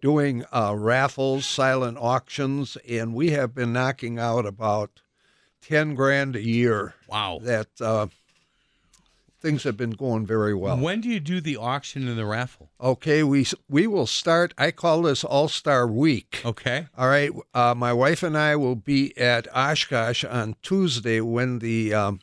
doing 0.00 0.44
uh, 0.52 0.74
raffles, 0.76 1.46
silent 1.46 1.98
auctions, 2.00 2.76
and 2.88 3.14
we 3.14 3.30
have 3.30 3.54
been 3.54 3.72
knocking 3.72 4.18
out 4.18 4.46
about 4.46 5.00
ten 5.60 5.94
grand 5.94 6.36
a 6.36 6.42
year. 6.42 6.94
Wow. 7.08 7.38
That 7.42 7.68
uh, 7.80 8.06
things 9.40 9.64
have 9.64 9.76
been 9.76 9.92
going 9.92 10.26
very 10.26 10.54
well. 10.54 10.76
When 10.76 11.00
do 11.00 11.08
you 11.08 11.20
do 11.20 11.40
the 11.40 11.56
auction 11.56 12.08
and 12.08 12.18
the 12.18 12.26
raffle? 12.26 12.70
Okay, 12.80 13.22
we 13.22 13.46
we 13.68 13.86
will 13.86 14.06
start. 14.06 14.54
I 14.58 14.70
call 14.70 15.02
this 15.02 15.24
All 15.24 15.48
Star 15.48 15.86
Week. 15.86 16.42
Okay. 16.44 16.86
All 16.96 17.08
right, 17.08 17.30
uh, 17.54 17.74
my 17.74 17.92
wife 17.92 18.22
and 18.22 18.36
I 18.36 18.56
will 18.56 18.76
be 18.76 19.16
at 19.18 19.46
Oshkosh 19.54 20.24
on 20.24 20.56
Tuesday 20.62 21.20
when 21.20 21.58
the 21.58 21.94
um, 21.94 22.20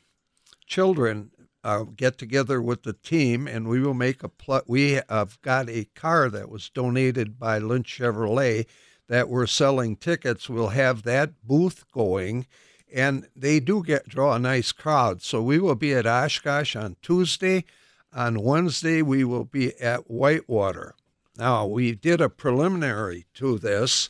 children 0.68 1.32
uh, 1.64 1.84
get 1.84 2.18
together 2.18 2.62
with 2.62 2.84
the 2.84 2.94
team, 2.94 3.48
and 3.48 3.68
we 3.68 3.82
will 3.82 3.94
make 3.94 4.24
a. 4.24 4.30
Pl- 4.30 4.62
we 4.68 5.02
have 5.10 5.42
got 5.42 5.70
a 5.70 5.86
car 5.96 6.30
that 6.30 6.50
was 6.50 6.70
donated 6.70 7.40
by 7.40 7.58
Lynch 7.58 7.98
Chevrolet 8.00 8.68
that 9.08 9.30
we're 9.30 9.48
selling 9.48 9.96
tickets. 9.96 10.50
We'll 10.50 10.70
have 10.70 11.04
that 11.04 11.32
booth 11.44 11.86
going, 11.92 12.46
and 12.94 13.28
they 13.36 13.60
do 13.60 13.84
get 13.84 14.08
draw 14.08 14.36
a 14.36 14.40
nice 14.40 14.72
crowd. 14.72 15.22
So 15.22 15.42
we 15.42 15.60
will 15.60 15.76
be 15.76 15.94
at 15.94 16.06
Oshkosh 16.06 16.76
on 16.76 16.96
Tuesday. 17.02 17.66
On 18.14 18.42
Wednesday, 18.42 19.02
we 19.02 19.24
will 19.24 19.44
be 19.44 19.76
at 19.80 20.10
Whitewater. 20.10 20.96
Now, 21.38 21.66
we 21.68 21.94
did 21.94 22.22
a 22.22 22.30
preliminary 22.30 23.26
to 23.36 23.60
this 23.60 24.10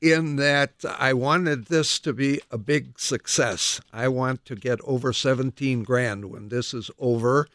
in 0.00 0.36
that 0.36 0.72
I 0.98 1.12
wanted 1.12 1.66
this 1.66 1.98
to 2.00 2.12
be 2.12 2.40
a 2.50 2.58
big 2.58 2.98
success. 2.98 3.80
I 3.92 4.08
want 4.08 4.44
to 4.46 4.54
get 4.54 4.80
over 4.84 5.12
17 5.12 5.82
grand 5.82 6.26
when 6.26 6.48
this 6.48 6.72
is 6.72 6.90
over. 6.98 7.48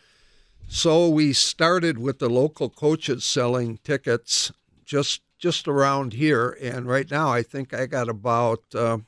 So 0.68 1.08
we 1.10 1.34
started 1.34 1.98
with 1.98 2.20
the 2.20 2.30
local 2.30 2.70
coaches 2.70 3.24
selling 3.24 3.78
tickets 3.84 4.52
just 4.86 5.22
just 5.38 5.68
around 5.68 6.14
here, 6.14 6.58
and 6.62 6.88
right 6.88 7.12
now 7.12 7.30
I 7.30 7.44
think 7.44 7.74
I 7.74 7.86
got 7.86 8.08
about 8.08 8.64
uh, 8.74 9.00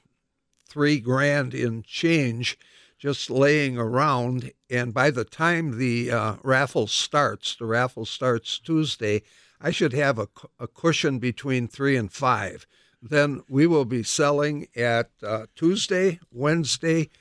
three 0.68 1.00
grand 1.00 1.54
in 1.54 1.82
change 1.84 2.58
just 3.00 3.30
laying 3.30 3.78
around. 3.78 4.52
And 4.70 4.94
by 4.94 5.12
the 5.12 5.24
time 5.24 5.78
the 5.78 6.12
uh, 6.12 6.36
raffle 6.44 6.88
starts, 6.88 7.56
the 7.56 7.66
raffle 7.66 8.06
starts 8.06 8.60
Tuesday, 8.60 9.22
I 9.62 9.72
should 9.72 9.94
have 9.94 10.20
a, 10.20 10.28
a 10.60 10.68
cushion 10.68 11.20
between 11.20 11.70
three 11.70 11.96
and 11.96 12.12
five. 12.12 12.68
Then 13.08 13.44
we 13.48 13.68
will 13.68 13.86
be 13.86 14.02
selling 14.02 14.68
at 14.76 15.12
uh, 15.22 15.46
Tuesday, 15.56 16.20
Wednesday. 16.32 17.12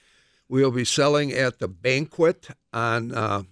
We'll 0.48 0.70
be 0.70 0.86
selling 0.86 1.30
at 1.30 1.58
the 1.58 1.68
banquet 1.68 2.48
on 2.72 3.12
uh, 3.12 3.42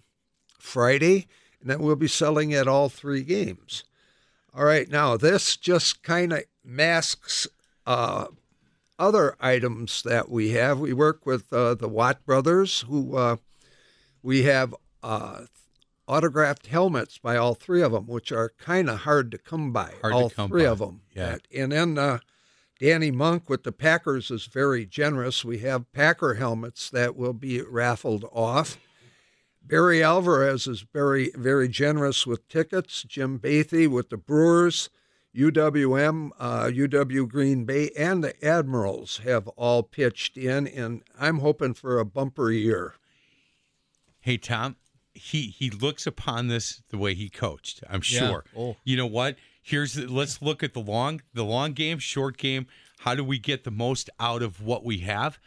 Friday, 0.59 1.27
and 1.61 1.69
then 1.69 1.81
we'll 1.81 1.95
be 1.95 2.09
selling 2.09 2.55
at 2.55 2.67
all 2.67 2.89
three 2.89 3.23
games. 3.23 3.85
All 4.55 4.65
right, 4.65 4.89
now 4.89 5.19
this 5.19 5.59
just 5.59 6.03
kind 6.03 6.33
of 6.33 6.45
masks 6.65 7.47
uh, 7.87 8.27
other 8.99 9.37
items 9.39 10.03
that 10.03 10.31
we 10.31 10.53
have. 10.53 10.79
We 10.79 10.95
work 10.95 11.27
with 11.27 11.53
uh, 11.53 11.75
the 11.75 11.89
Watt 11.89 12.25
brothers, 12.25 12.87
who 12.89 13.15
uh, 13.15 13.37
we 14.23 14.45
have 14.45 14.75
uh, 15.03 15.43
autographed 16.13 16.67
helmets 16.67 17.17
by 17.17 17.37
all 17.37 17.55
three 17.55 17.83
of 17.83 17.93
them, 17.93 18.07
which 18.07 18.31
are 18.31 18.53
kind 18.59 18.91
of 18.91 19.01
hard 19.01 19.31
to 19.31 19.39
come 19.39 19.73
by. 19.73 19.95
Hard 20.03 20.13
to 20.13 20.19
all 20.19 20.31
come 20.31 20.51
three 20.51 20.65
by, 20.65 20.69
of 20.69 20.79
them. 20.79 21.01
yeah. 21.15 21.39
And 21.57 21.73
then 21.73 21.97
uh, 21.97 22.19
Danny 22.79 23.11
Monk 23.11 23.49
with 23.49 23.63
the 23.63 23.73
Packers 23.73 24.31
is 24.31 24.45
very 24.45 24.85
generous. 24.85 25.45
We 25.45 25.59
have 25.59 25.91
Packer 25.93 26.35
helmets 26.35 26.91
that 26.91 27.17
will 27.17 27.33
be 27.33 27.63
raffled 27.63 28.25
off. 28.31 28.77
Barry 29.65 30.03
Alvarez 30.03 30.67
is 30.67 30.85
very, 30.93 31.31
very 31.35 31.69
generous 31.69 32.27
with 32.27 32.49
tickets. 32.49 33.05
Jim 33.05 33.39
Bathy 33.39 33.87
with 33.87 34.11
the 34.11 34.17
Brewers, 34.17 34.91
UWM, 35.35 36.31
uh, 36.39 36.65
UW 36.65 37.29
Green 37.29 37.65
Bay, 37.65 37.91
and 37.97 38.23
the 38.23 38.45
Admirals 38.45 39.19
have 39.25 39.49
all 39.49 39.83
pitched 39.83 40.37
in, 40.37 40.67
and 40.67 41.03
I'm 41.19 41.39
hoping 41.39 41.75
for 41.75 41.99
a 41.99 42.05
bumper 42.05 42.51
year. 42.51 42.95
Hey 44.21 44.37
Tom, 44.37 44.77
he 45.15 45.43
he 45.49 45.71
looks 45.71 46.07
upon 46.07 46.49
this 46.49 46.83
the 46.91 46.99
way 46.99 47.15
he 47.15 47.29
coached. 47.29 47.83
I'm 47.89 48.03
Yeah. 48.09 48.19
sure. 48.29 48.45
Oh. 48.57 48.77
You 48.85 48.97
know 48.97 49.07
what? 49.07 49.37
Here's 49.63 49.95
the, 49.95 50.07
let's 50.07 50.43
look 50.43 50.63
at 50.63 50.73
the 50.75 50.81
long 50.81 51.23
the 51.35 51.45
long 51.45 51.73
game, 51.73 51.99
short 51.99 52.37
game. 52.39 52.67
How 53.01 53.15
do 53.15 53.25
we 53.25 53.39
get 53.39 53.65
the 53.65 53.71
most 53.71 54.11
out 54.21 54.43
of 54.43 54.63
what 54.63 54.85
we 54.85 54.99
have? 54.99 55.39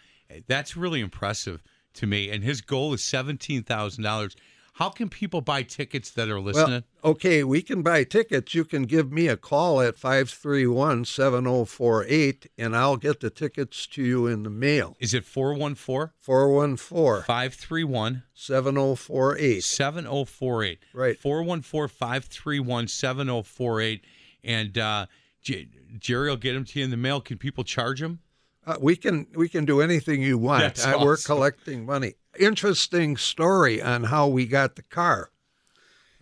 That's 0.48 0.76
really 0.76 1.02
impressive 1.02 1.62
to 1.96 2.08
me. 2.08 2.30
And 2.30 2.44
his 2.44 2.62
goal 2.62 2.94
is 2.94 3.04
seventeen 3.04 3.64
thousand 3.64 4.04
dollars. 4.04 4.36
How 4.76 4.90
can 4.90 5.08
people 5.08 5.40
buy 5.40 5.64
tickets 5.64 6.10
that 6.12 6.28
are 6.30 6.40
listening? 6.42 6.84
Well, 7.02 7.14
okay, 7.14 7.46
we 7.46 7.62
can 7.62 7.82
buy 7.82 8.04
tickets. 8.04 8.54
You 8.54 8.66
can 8.66 8.84
give 8.84 9.10
me 9.10 9.30
a 9.30 9.38
call 9.38 9.80
at 9.80 9.96
531 9.96 11.06
7048, 11.06 12.48
and 12.58 12.76
I'll 12.76 12.98
get 12.98 13.22
the 13.22 13.30
tickets 13.30 13.88
to 13.88 14.04
you 14.04 14.28
in 14.28 14.44
the 14.44 14.50
mail. 14.50 14.98
Is 15.00 15.14
it 15.14 15.24
414 15.24 16.12
414 16.20 17.24
531 17.26 18.24
7048. 18.34 19.64
7048? 19.64 20.80
Right. 20.94 21.18
414 21.18 21.88
531 21.88 22.88
7048. 22.90 24.04
And 24.44 24.78
uh, 24.78 25.06
J- 25.42 25.70
Jerry 25.98 26.30
will 26.30 26.36
get 26.36 26.52
them 26.52 26.66
to 26.66 26.80
you 26.80 26.84
in 26.84 26.92
the 26.92 26.98
mail. 26.98 27.22
Can 27.22 27.38
people 27.38 27.64
charge 27.64 28.02
them? 28.02 28.20
Uh, 28.66 28.78
we 28.80 28.96
can 28.96 29.28
we 29.36 29.48
can 29.48 29.66
do 29.66 29.82
anything 29.82 30.22
you 30.22 30.38
want. 30.38 30.62
That's 30.62 30.86
I, 30.86 30.96
We're 30.96 31.18
collecting 31.18 31.86
money. 31.86 32.16
Interesting 32.40 33.16
story 33.16 33.82
on 33.82 34.06
how 34.06 34.28
we 34.28 34.46
got 34.48 34.76
the 34.76 34.82
car. 34.82 35.30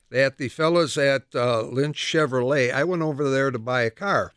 That 0.09 0.37
the 0.37 0.49
fellows 0.49 0.97
at 0.97 1.23
uh, 1.33 1.61
Lynch 1.63 1.97
Chevrolet, 1.97 2.71
I 2.71 2.83
went 2.83 3.01
over 3.01 3.29
there 3.29 3.49
to 3.49 3.57
buy 3.57 3.81
a 3.81 3.89
car, 3.89 4.33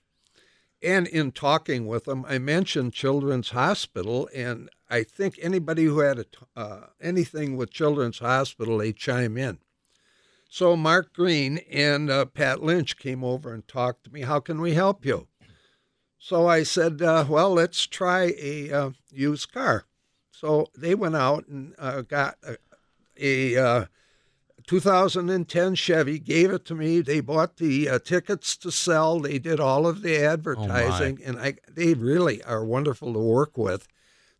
and 0.82 1.06
in 1.06 1.32
talking 1.32 1.86
with 1.86 2.04
them, 2.04 2.24
I 2.26 2.38
mentioned 2.38 2.94
Children's 2.94 3.50
Hospital, 3.50 4.28
and 4.34 4.70
I 4.88 5.02
think 5.02 5.38
anybody 5.42 5.84
who 5.84 5.98
had 5.98 6.18
a 6.20 6.26
uh, 6.54 6.86
anything 7.00 7.56
with 7.56 7.70
Children's 7.70 8.20
Hospital, 8.20 8.78
they 8.78 8.92
chime 8.92 9.36
in. 9.36 9.58
So 10.48 10.76
Mark 10.76 11.12
Green 11.12 11.58
and 11.70 12.08
uh, 12.08 12.24
Pat 12.26 12.62
Lynch 12.62 12.96
came 12.96 13.24
over 13.24 13.52
and 13.52 13.66
talked 13.66 14.04
to 14.04 14.12
me. 14.12 14.22
How 14.22 14.40
can 14.40 14.60
we 14.60 14.74
help 14.74 15.04
you? 15.04 15.26
So 16.26 16.48
I 16.48 16.64
said, 16.64 17.02
uh, 17.02 17.24
well, 17.28 17.54
let's 17.54 17.86
try 17.86 18.34
a 18.36 18.72
uh, 18.72 18.90
used 19.12 19.52
car. 19.52 19.84
So 20.32 20.66
they 20.76 20.92
went 20.92 21.14
out 21.14 21.46
and 21.46 21.72
uh, 21.78 22.00
got 22.00 22.36
a, 22.42 22.56
a 23.16 23.64
uh, 23.64 23.84
2010 24.66 25.76
Chevy, 25.76 26.18
gave 26.18 26.50
it 26.50 26.64
to 26.64 26.74
me. 26.74 27.00
They 27.00 27.20
bought 27.20 27.58
the 27.58 27.88
uh, 27.88 27.98
tickets 28.00 28.56
to 28.56 28.72
sell. 28.72 29.20
They 29.20 29.38
did 29.38 29.60
all 29.60 29.86
of 29.86 30.02
the 30.02 30.16
advertising, 30.16 31.20
and 31.24 31.38
I 31.38 31.58
they 31.72 31.94
really 31.94 32.42
are 32.42 32.64
wonderful 32.64 33.12
to 33.12 33.20
work 33.20 33.56
with. 33.56 33.86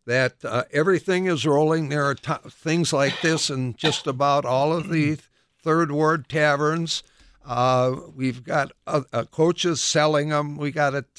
That 0.05 0.43
uh, 0.43 0.63
everything 0.73 1.27
is 1.27 1.45
rolling. 1.45 1.87
There 1.87 2.03
are 2.03 2.15
t- 2.15 2.49
things 2.49 2.91
like 2.91 3.21
this 3.21 3.49
in 3.49 3.75
just 3.75 4.07
about 4.07 4.43
all 4.43 4.73
of 4.73 4.89
the 4.89 5.19
third 5.63 5.93
ward 5.93 6.27
taverns. 6.27 7.01
Uh, 7.45 7.95
we've 8.13 8.43
got 8.43 8.73
uh, 8.85 9.03
uh, 9.13 9.23
coaches 9.23 9.79
selling 9.79 10.29
them. 10.29 10.57
We 10.57 10.71
got 10.71 10.93
it. 10.93 11.17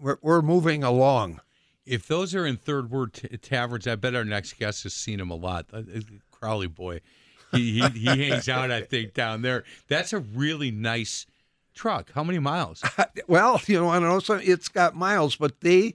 We're, 0.00 0.18
we're 0.22 0.42
moving 0.42 0.82
along. 0.82 1.40
If 1.86 2.06
those 2.06 2.34
are 2.34 2.46
in 2.46 2.56
third 2.56 2.90
word 2.90 3.14
t- 3.14 3.28
taverns, 3.38 3.86
I 3.86 3.96
bet 3.96 4.14
our 4.14 4.24
next 4.24 4.58
guest 4.58 4.82
has 4.84 4.94
seen 4.94 5.18
him 5.20 5.30
a 5.30 5.34
lot. 5.34 5.66
Uh, 5.72 5.78
uh, 5.78 6.00
Crowley 6.30 6.68
boy, 6.68 7.00
he, 7.52 7.80
he 7.80 7.88
he 7.88 8.04
hangs 8.28 8.48
out, 8.48 8.70
I 8.70 8.82
think, 8.82 9.12
down 9.14 9.42
there. 9.42 9.64
That's 9.88 10.12
a 10.12 10.20
really 10.20 10.70
nice 10.70 11.26
truck. 11.74 12.12
How 12.12 12.22
many 12.24 12.38
miles? 12.38 12.82
Well, 13.28 13.60
you 13.66 13.78
know, 13.80 13.88
I 13.88 14.00
don't 14.00 14.08
know. 14.08 14.18
So 14.20 14.34
it's 14.34 14.68
got 14.68 14.94
miles, 14.96 15.36
but 15.36 15.60
they 15.60 15.94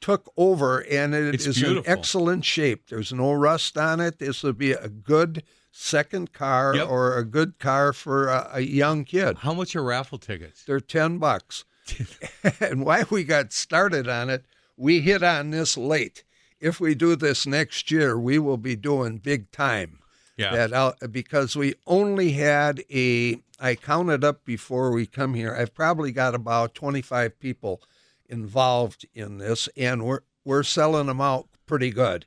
took 0.00 0.30
over, 0.36 0.80
and 0.90 1.14
it 1.14 1.34
It's 1.34 1.46
is 1.46 1.62
in 1.62 1.82
excellent 1.86 2.44
shape. 2.44 2.88
There's 2.88 3.12
no 3.12 3.32
rust 3.32 3.76
on 3.78 4.00
it. 4.00 4.18
This 4.18 4.42
would 4.42 4.56
be 4.58 4.72
a 4.72 4.88
good 4.88 5.42
second 5.70 6.32
car 6.32 6.74
Yep. 6.76 6.88
or 6.88 7.16
a 7.18 7.24
good 7.24 7.58
car 7.58 7.92
for 7.92 8.28
a, 8.28 8.48
a 8.54 8.60
young 8.60 9.04
kid. 9.04 9.38
How 9.38 9.52
much 9.54 9.74
are 9.76 9.82
raffle 9.82 10.18
tickets? 10.18 10.64
They're 10.64 10.80
ten 10.80 11.18
bucks. 11.18 11.64
and 12.60 12.84
why 12.84 13.04
we 13.10 13.24
got 13.24 13.52
started 13.52 14.08
on 14.08 14.30
it, 14.30 14.44
we 14.76 15.00
hit 15.00 15.22
on 15.22 15.50
this 15.50 15.76
late. 15.76 16.24
If 16.60 16.80
we 16.80 16.94
do 16.94 17.16
this 17.16 17.46
next 17.46 17.90
year, 17.90 18.18
we 18.18 18.38
will 18.38 18.56
be 18.56 18.76
doing 18.76 19.18
big 19.18 19.50
time. 19.50 19.98
Yeah. 20.36 20.54
That 20.54 20.72
out 20.74 20.98
because 21.12 21.56
we 21.56 21.74
only 21.86 22.32
had 22.32 22.84
a. 22.90 23.40
I 23.58 23.74
counted 23.74 24.22
up 24.22 24.44
before 24.44 24.92
we 24.92 25.06
come 25.06 25.32
here. 25.32 25.54
I've 25.54 25.74
probably 25.74 26.12
got 26.12 26.34
about 26.34 26.74
twenty 26.74 27.00
five 27.00 27.38
people 27.40 27.80
involved 28.28 29.06
in 29.14 29.38
this, 29.38 29.66
and 29.78 30.04
we're 30.04 30.20
we're 30.44 30.62
selling 30.62 31.06
them 31.06 31.22
out 31.22 31.48
pretty 31.64 31.90
good. 31.90 32.26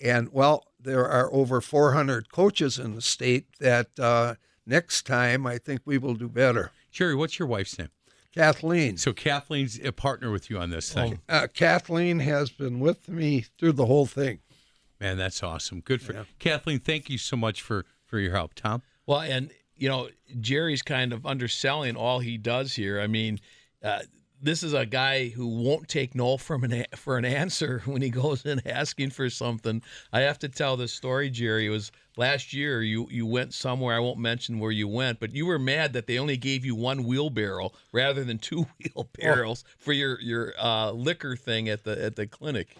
And 0.00 0.28
well, 0.32 0.68
there 0.80 1.06
are 1.08 1.32
over 1.32 1.60
400 1.60 2.30
coaches 2.30 2.78
in 2.78 2.94
the 2.94 3.02
state 3.02 3.46
that 3.58 3.98
uh, 3.98 4.36
next 4.64 5.06
time 5.06 5.46
I 5.46 5.58
think 5.58 5.82
we 5.84 5.98
will 5.98 6.14
do 6.14 6.28
better. 6.28 6.70
Jerry, 6.90 7.14
what's 7.14 7.38
your 7.38 7.48
wife's 7.48 7.78
name? 7.78 7.90
Kathleen. 8.38 8.96
So 8.96 9.12
Kathleen's 9.12 9.80
a 9.82 9.90
partner 9.90 10.30
with 10.30 10.48
you 10.48 10.58
on 10.58 10.70
this 10.70 10.92
thing. 10.92 11.18
Uh, 11.28 11.48
Kathleen 11.52 12.20
has 12.20 12.50
been 12.50 12.78
with 12.78 13.08
me 13.08 13.46
through 13.58 13.72
the 13.72 13.86
whole 13.86 14.06
thing. 14.06 14.38
Man, 15.00 15.16
that's 15.16 15.42
awesome. 15.42 15.80
Good 15.80 16.00
for 16.00 16.24
Kathleen. 16.38 16.78
Thank 16.78 17.10
you 17.10 17.18
so 17.18 17.36
much 17.36 17.62
for 17.62 17.84
for 18.04 18.18
your 18.18 18.32
help, 18.32 18.54
Tom. 18.54 18.82
Well, 19.06 19.20
and 19.20 19.50
you 19.76 19.88
know, 19.88 20.08
Jerry's 20.40 20.82
kind 20.82 21.12
of 21.12 21.26
underselling 21.26 21.96
all 21.96 22.20
he 22.20 22.38
does 22.38 22.74
here. 22.74 23.00
I 23.00 23.08
mean, 23.08 23.40
uh, 23.82 24.00
this 24.40 24.62
is 24.62 24.72
a 24.72 24.86
guy 24.86 25.28
who 25.28 25.46
won't 25.46 25.88
take 25.88 26.14
no 26.14 26.36
from 26.36 26.64
an 26.64 26.72
a- 26.72 26.96
for 26.96 27.18
an 27.18 27.24
answer 27.24 27.82
when 27.86 28.02
he 28.02 28.10
goes 28.10 28.44
in 28.46 28.60
asking 28.66 29.10
for 29.10 29.28
something. 29.30 29.82
I 30.12 30.20
have 30.20 30.38
to 30.40 30.48
tell 30.48 30.76
this 30.76 30.92
story, 30.92 31.30
Jerry. 31.30 31.66
It 31.66 31.70
was 31.70 31.90
last 32.16 32.52
year. 32.52 32.82
You 32.82 33.08
you 33.10 33.26
went 33.26 33.54
somewhere. 33.54 33.96
I 33.96 34.00
won't 34.00 34.18
mention 34.18 34.58
where 34.58 34.70
you 34.70 34.88
went, 34.88 35.20
but 35.20 35.34
you 35.34 35.46
were 35.46 35.58
mad 35.58 35.92
that 35.94 36.06
they 36.06 36.18
only 36.18 36.36
gave 36.36 36.64
you 36.64 36.74
one 36.74 37.04
wheelbarrow 37.04 37.72
rather 37.92 38.24
than 38.24 38.38
two 38.38 38.66
wheelbarrows 38.94 39.64
for 39.78 39.92
your 39.92 40.20
your 40.20 40.54
uh, 40.58 40.90
liquor 40.92 41.36
thing 41.36 41.68
at 41.68 41.84
the 41.84 42.02
at 42.04 42.16
the 42.16 42.26
clinic. 42.26 42.76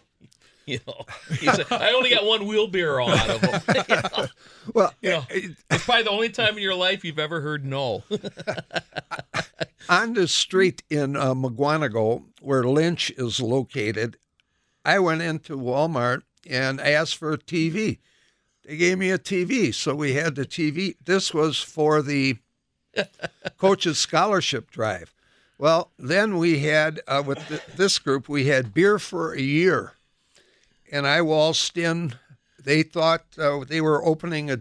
You 0.73 0.81
know, 0.87 1.07
he 1.31 1.47
said, 1.47 1.67
I 1.71 1.93
only 1.93 2.11
got 2.11 2.27
one 2.27 2.47
wheelbarrow 2.47 3.09
out 3.09 3.31
of 3.31 3.41
them. 3.41 3.61
You 3.89 3.95
know? 3.97 4.27
Well, 4.75 4.95
You 5.01 5.11
know, 5.11 5.25
it's 5.31 5.85
probably 5.85 6.03
the 6.03 6.11
only 6.11 6.29
time 6.29 6.57
in 6.59 6.63
your 6.63 6.75
life 6.75 7.05
you've 7.05 7.19
ever 7.19 7.41
heard 7.41 7.65
no. 7.65 8.05
on 9.89 10.13
the 10.13 10.29
street 10.29 10.83
in 10.91 11.17
uh, 11.17 11.35
Mukwonago, 11.35 12.25
where 12.41 12.65
Lynch 12.65 13.11
is 13.17 13.41
located, 13.41 14.19
I 14.85 14.99
went 14.99 15.23
into 15.23 15.57
Walmart 15.57 16.23
and 16.49 16.81
asked 16.81 17.17
for 17.17 17.33
a 17.33 17.39
TV. 17.39 17.99
They 18.65 18.77
gave 18.77 18.99
me 18.99 19.11
a 19.11 19.19
TV, 19.19 19.75
so 19.75 19.95
we 19.95 20.13
had 20.15 20.35
the 20.35 20.45
TV. 20.45 20.97
This 21.05 21.33
was 21.33 21.59
for 21.59 22.03
the 22.03 22.37
coach's 23.57 23.99
scholarship 23.99 24.71
drive. 24.71 25.15
Well, 25.59 25.91
then 25.99 26.37
we 26.39 26.61
had 26.61 27.01
uh, 27.09 27.23
with 27.27 27.47
th- 27.49 27.63
this 27.77 27.99
group, 27.99 28.29
we 28.29 28.47
had 28.47 28.73
beer 28.75 28.99
for 28.99 29.33
a 29.33 29.41
year, 29.41 29.95
and 30.93 31.07
I 31.07 31.23
waltzed 31.23 31.77
in. 31.79 32.15
They 32.63 32.83
thought 32.83 33.25
uh, 33.39 33.65
they 33.65 33.81
were 33.81 34.05
opening 34.05 34.51
a 34.51 34.59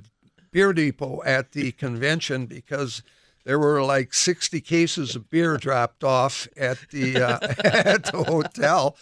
beer 0.51 0.73
depot 0.73 1.21
at 1.25 1.51
the 1.51 1.71
convention 1.73 2.45
because 2.45 3.03
there 3.43 3.59
were 3.59 3.81
like 3.81 4.13
60 4.13 4.59
cases 4.61 5.15
of 5.15 5.29
beer 5.29 5.57
dropped 5.57 6.03
off 6.03 6.47
at 6.57 6.77
the 6.91 7.17
uh, 7.17 7.39
at 7.63 8.05
the 8.05 8.23
hotel, 8.23 8.97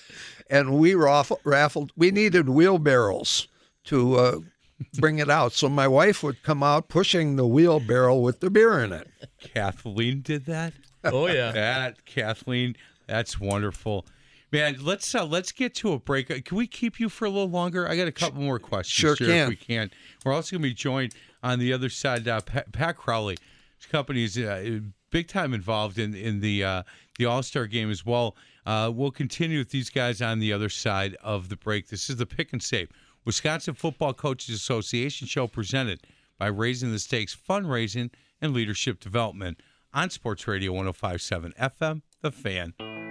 and 0.49 0.77
we 0.77 0.95
raffled, 0.95 1.41
raffled. 1.43 1.91
We 1.95 2.11
needed 2.11 2.49
wheelbarrows 2.49 3.47
to 3.85 4.15
uh, 4.15 4.39
bring 4.99 5.19
it 5.19 5.29
out, 5.29 5.53
so 5.53 5.69
my 5.69 5.87
wife 5.87 6.23
would 6.23 6.43
come 6.43 6.63
out 6.63 6.89
pushing 6.89 7.35
the 7.35 7.47
wheelbarrow 7.47 8.15
with 8.17 8.39
the 8.39 8.49
beer 8.49 8.79
in 8.83 8.93
it. 8.93 9.07
Kathleen 9.39 10.21
did 10.21 10.45
that. 10.45 10.73
Oh 11.03 11.27
yeah. 11.27 11.51
That 11.51 12.05
Kathleen, 12.05 12.75
that's 13.07 13.39
wonderful. 13.39 14.05
Man, 14.55 14.77
let's 14.81 15.13
uh, 15.13 15.25
let's 15.25 15.51
get 15.51 15.75
to 15.75 15.91
a 15.91 15.99
break. 15.99 16.31
Uh, 16.31 16.35
Can 16.45 16.55
we 16.55 16.65
keep 16.65 16.97
you 16.97 17.09
for 17.09 17.25
a 17.25 17.29
little 17.29 17.49
longer? 17.49 17.89
I 17.89 17.97
got 17.97 18.07
a 18.07 18.11
couple 18.13 18.41
more 18.41 18.57
questions. 18.57 18.93
Sure 18.93 19.15
here, 19.15 19.27
can. 19.27 19.43
If 19.43 19.49
we 19.49 19.55
can. 19.57 19.91
We're 20.23 20.31
also 20.31 20.55
going 20.55 20.61
to 20.63 20.69
be 20.69 20.73
joined 20.73 21.13
on 21.43 21.59
the 21.59 21.73
other 21.73 21.89
side. 21.89 22.25
Uh, 22.25 22.39
Pat, 22.39 22.71
Pat 22.71 22.95
Crowley, 22.95 23.37
his 23.77 23.85
company 23.87 24.23
is 24.23 24.37
uh, 24.37 24.79
big 25.11 25.27
time 25.27 25.53
involved 25.53 25.99
in 25.99 26.15
in 26.15 26.39
the 26.39 26.63
uh, 26.63 26.83
the 27.17 27.25
All 27.25 27.43
Star 27.43 27.67
game 27.67 27.91
as 27.91 28.05
well. 28.05 28.37
Uh, 28.65 28.89
we'll 28.93 29.11
continue 29.11 29.59
with 29.59 29.71
these 29.71 29.89
guys 29.89 30.21
on 30.21 30.39
the 30.39 30.53
other 30.53 30.69
side 30.69 31.17
of 31.21 31.49
the 31.49 31.57
break. 31.57 31.89
This 31.89 32.09
is 32.09 32.15
the 32.15 32.25
Pick 32.25 32.53
and 32.53 32.63
Save 32.63 32.89
Wisconsin 33.25 33.73
Football 33.73 34.13
Coaches 34.13 34.55
Association 34.55 35.27
show 35.27 35.47
presented 35.47 36.01
by 36.39 36.47
Raising 36.47 36.93
the 36.93 36.99
Stakes 36.99 37.35
Fundraising 37.35 38.09
and 38.39 38.53
Leadership 38.53 39.01
Development 39.01 39.59
on 39.93 40.09
Sports 40.09 40.47
Radio 40.47 40.71
1057 40.71 41.53
FM, 41.59 42.03
The 42.21 42.31
Fan. 42.31 43.04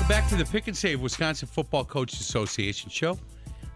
Welcome 0.00 0.16
back 0.16 0.30
to 0.30 0.36
the 0.36 0.50
Pick 0.50 0.66
and 0.66 0.74
Save 0.76 1.02
Wisconsin 1.02 1.46
Football 1.46 1.84
Coaches 1.84 2.20
Association 2.20 2.88
show. 2.88 3.18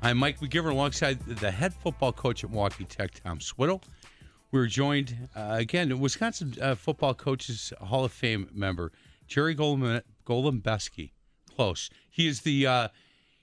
I'm 0.01 0.17
Mike 0.17 0.41
McGivern 0.41 0.71
alongside 0.71 1.21
the 1.21 1.51
head 1.51 1.75
football 1.75 2.13
coach 2.13 2.43
at 2.43 2.51
Milwaukee 2.51 2.85
Tech, 2.85 3.11
Tom 3.23 3.43
Swiddle. 3.43 3.83
We're 4.51 4.67
joined 4.67 5.29
uh, 5.37 5.57
again, 5.59 5.99
Wisconsin 6.01 6.55
uh, 6.63 6.77
Football 6.77 7.13
Coaches 7.13 7.75
Hall 7.79 8.07
of 8.07 8.13
Fame 8.13 8.49
member 8.55 8.91
Jerry 9.27 9.55
Golombeski. 9.55 11.11
Close. 11.55 11.91
He 12.09 12.27
is 12.27 12.41
the 12.41 12.67
uh, 12.67 12.89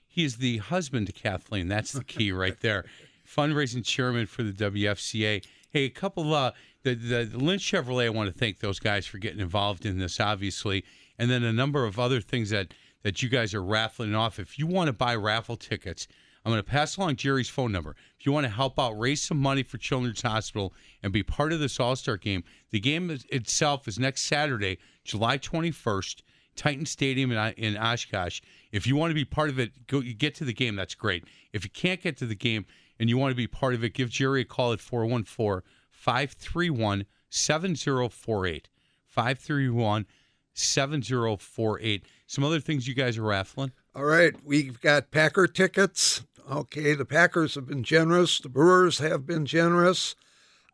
he 0.08 0.24
is 0.24 0.38
the 0.38 0.58
husband 0.58 1.06
to 1.06 1.12
Kathleen. 1.12 1.68
That's 1.68 1.92
the 1.92 2.02
key 2.02 2.32
right 2.32 2.58
there. 2.60 2.84
Fundraising 3.24 3.84
chairman 3.84 4.26
for 4.26 4.42
the 4.42 4.52
WFCA. 4.52 5.44
Hey, 5.70 5.84
a 5.84 5.90
couple 5.90 6.34
uh, 6.34 6.50
the, 6.82 6.94
the 6.94 7.24
the 7.26 7.38
Lynch 7.38 7.62
Chevrolet. 7.62 8.06
I 8.06 8.10
want 8.10 8.32
to 8.32 8.36
thank 8.36 8.58
those 8.58 8.80
guys 8.80 9.06
for 9.06 9.18
getting 9.18 9.40
involved 9.40 9.86
in 9.86 10.00
this, 10.00 10.18
obviously, 10.18 10.84
and 11.22 11.30
then 11.30 11.44
a 11.44 11.52
number 11.52 11.84
of 11.84 12.00
other 12.00 12.20
things 12.20 12.50
that 12.50 12.74
that 13.04 13.22
you 13.22 13.28
guys 13.28 13.54
are 13.54 13.62
raffling 13.62 14.12
off. 14.12 14.40
If 14.40 14.58
you 14.58 14.66
want 14.66 14.88
to 14.88 14.92
buy 14.92 15.14
raffle 15.14 15.56
tickets, 15.56 16.08
I'm 16.44 16.50
going 16.50 16.62
to 16.62 16.68
pass 16.68 16.96
along 16.96 17.14
Jerry's 17.14 17.48
phone 17.48 17.70
number. 17.70 17.94
If 18.18 18.26
you 18.26 18.32
want 18.32 18.44
to 18.44 18.52
help 18.52 18.76
out, 18.76 18.98
raise 18.98 19.22
some 19.22 19.38
money 19.38 19.62
for 19.62 19.78
Children's 19.78 20.22
Hospital, 20.22 20.74
and 21.00 21.12
be 21.12 21.22
part 21.22 21.52
of 21.52 21.60
this 21.60 21.78
All 21.78 21.94
Star 21.94 22.16
game. 22.16 22.42
The 22.70 22.80
game 22.80 23.08
is- 23.08 23.24
itself 23.28 23.86
is 23.86 24.00
next 24.00 24.22
Saturday, 24.22 24.78
July 25.04 25.38
21st. 25.38 26.22
Titan 26.56 26.86
Stadium 26.86 27.30
in, 27.30 27.52
in 27.52 27.76
Oshkosh. 27.78 28.40
If 28.72 28.86
you 28.86 28.96
want 28.96 29.12
to 29.12 29.14
be 29.14 29.24
part 29.24 29.48
of 29.48 29.60
it, 29.60 29.86
go 29.86 30.02
get 30.02 30.34
to 30.34 30.44
the 30.44 30.52
game. 30.52 30.74
That's 30.74 30.94
great. 30.94 31.24
If 31.52 31.64
you 31.64 31.70
can't 31.70 32.02
get 32.02 32.16
to 32.18 32.26
the 32.26 32.34
game 32.34 32.66
and 32.98 33.08
you 33.08 33.16
want 33.16 33.30
to 33.30 33.36
be 33.36 33.46
part 33.46 33.74
of 33.74 33.84
it, 33.84 33.94
give 33.94 34.10
Jerry 34.10 34.42
a 34.42 34.44
call 34.44 34.72
at 34.72 34.80
414 34.80 35.62
531 35.88 37.06
7048. 37.30 38.68
531 39.06 40.06
7048. 40.54 42.04
Some 42.26 42.44
other 42.44 42.60
things 42.60 42.88
you 42.88 42.94
guys 42.94 43.18
are 43.18 43.22
raffling? 43.22 43.72
All 43.94 44.04
right, 44.04 44.34
we've 44.44 44.80
got 44.80 45.10
Packer 45.10 45.46
tickets. 45.46 46.24
Okay, 46.50 46.94
the 46.94 47.04
Packers 47.04 47.54
have 47.54 47.66
been 47.66 47.82
generous. 47.84 48.40
The 48.40 48.48
Brewers 48.48 48.98
have 48.98 49.26
been 49.26 49.46
generous. 49.46 50.14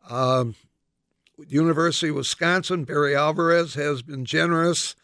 Um, 0.09 0.55
University 1.47 2.09
of 2.09 2.15
Wisconsin, 2.15 2.83
Barry 2.85 3.15
Alvarez 3.15 3.75
has 3.75 4.01
been 4.01 4.25
generous. 4.25 4.95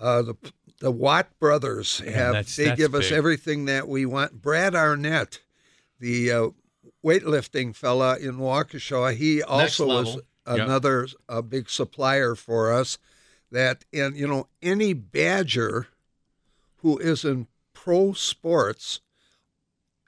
Uh, 0.00 0.22
the 0.22 0.34
the 0.80 0.90
Watt 0.90 1.28
brothers 1.38 2.02
Yeah, 2.04 2.10
have 2.12 2.32
that's- 2.34 2.56
they 2.56 2.64
that's 2.66 2.76
give 2.76 2.94
us 2.94 3.10
everything 3.10 3.64
that 3.64 3.88
we 3.88 4.04
want. 4.04 4.42
Brad 4.42 4.74
Arnett, 4.74 5.40
the 5.98 6.30
uh, 6.30 6.48
weightlifting 7.02 7.74
fella 7.74 8.18
in 8.18 8.36
Waukesha, 8.36 9.14
he 9.14 9.42
also 9.42 9.86
was 9.86 10.06
level. 10.08 10.22
Yep. 10.46 10.58
another 10.58 11.08
uh, 11.30 11.40
big 11.40 11.70
supplier 11.70 12.34
for 12.34 12.70
us. 12.74 12.98
That 13.50 13.84
and 13.92 14.16
you 14.16 14.26
know 14.26 14.48
any 14.60 14.92
Badger 14.92 15.88
who 16.78 16.98
is 16.98 17.24
in 17.24 17.46
pro 17.72 18.12
sports 18.12 19.00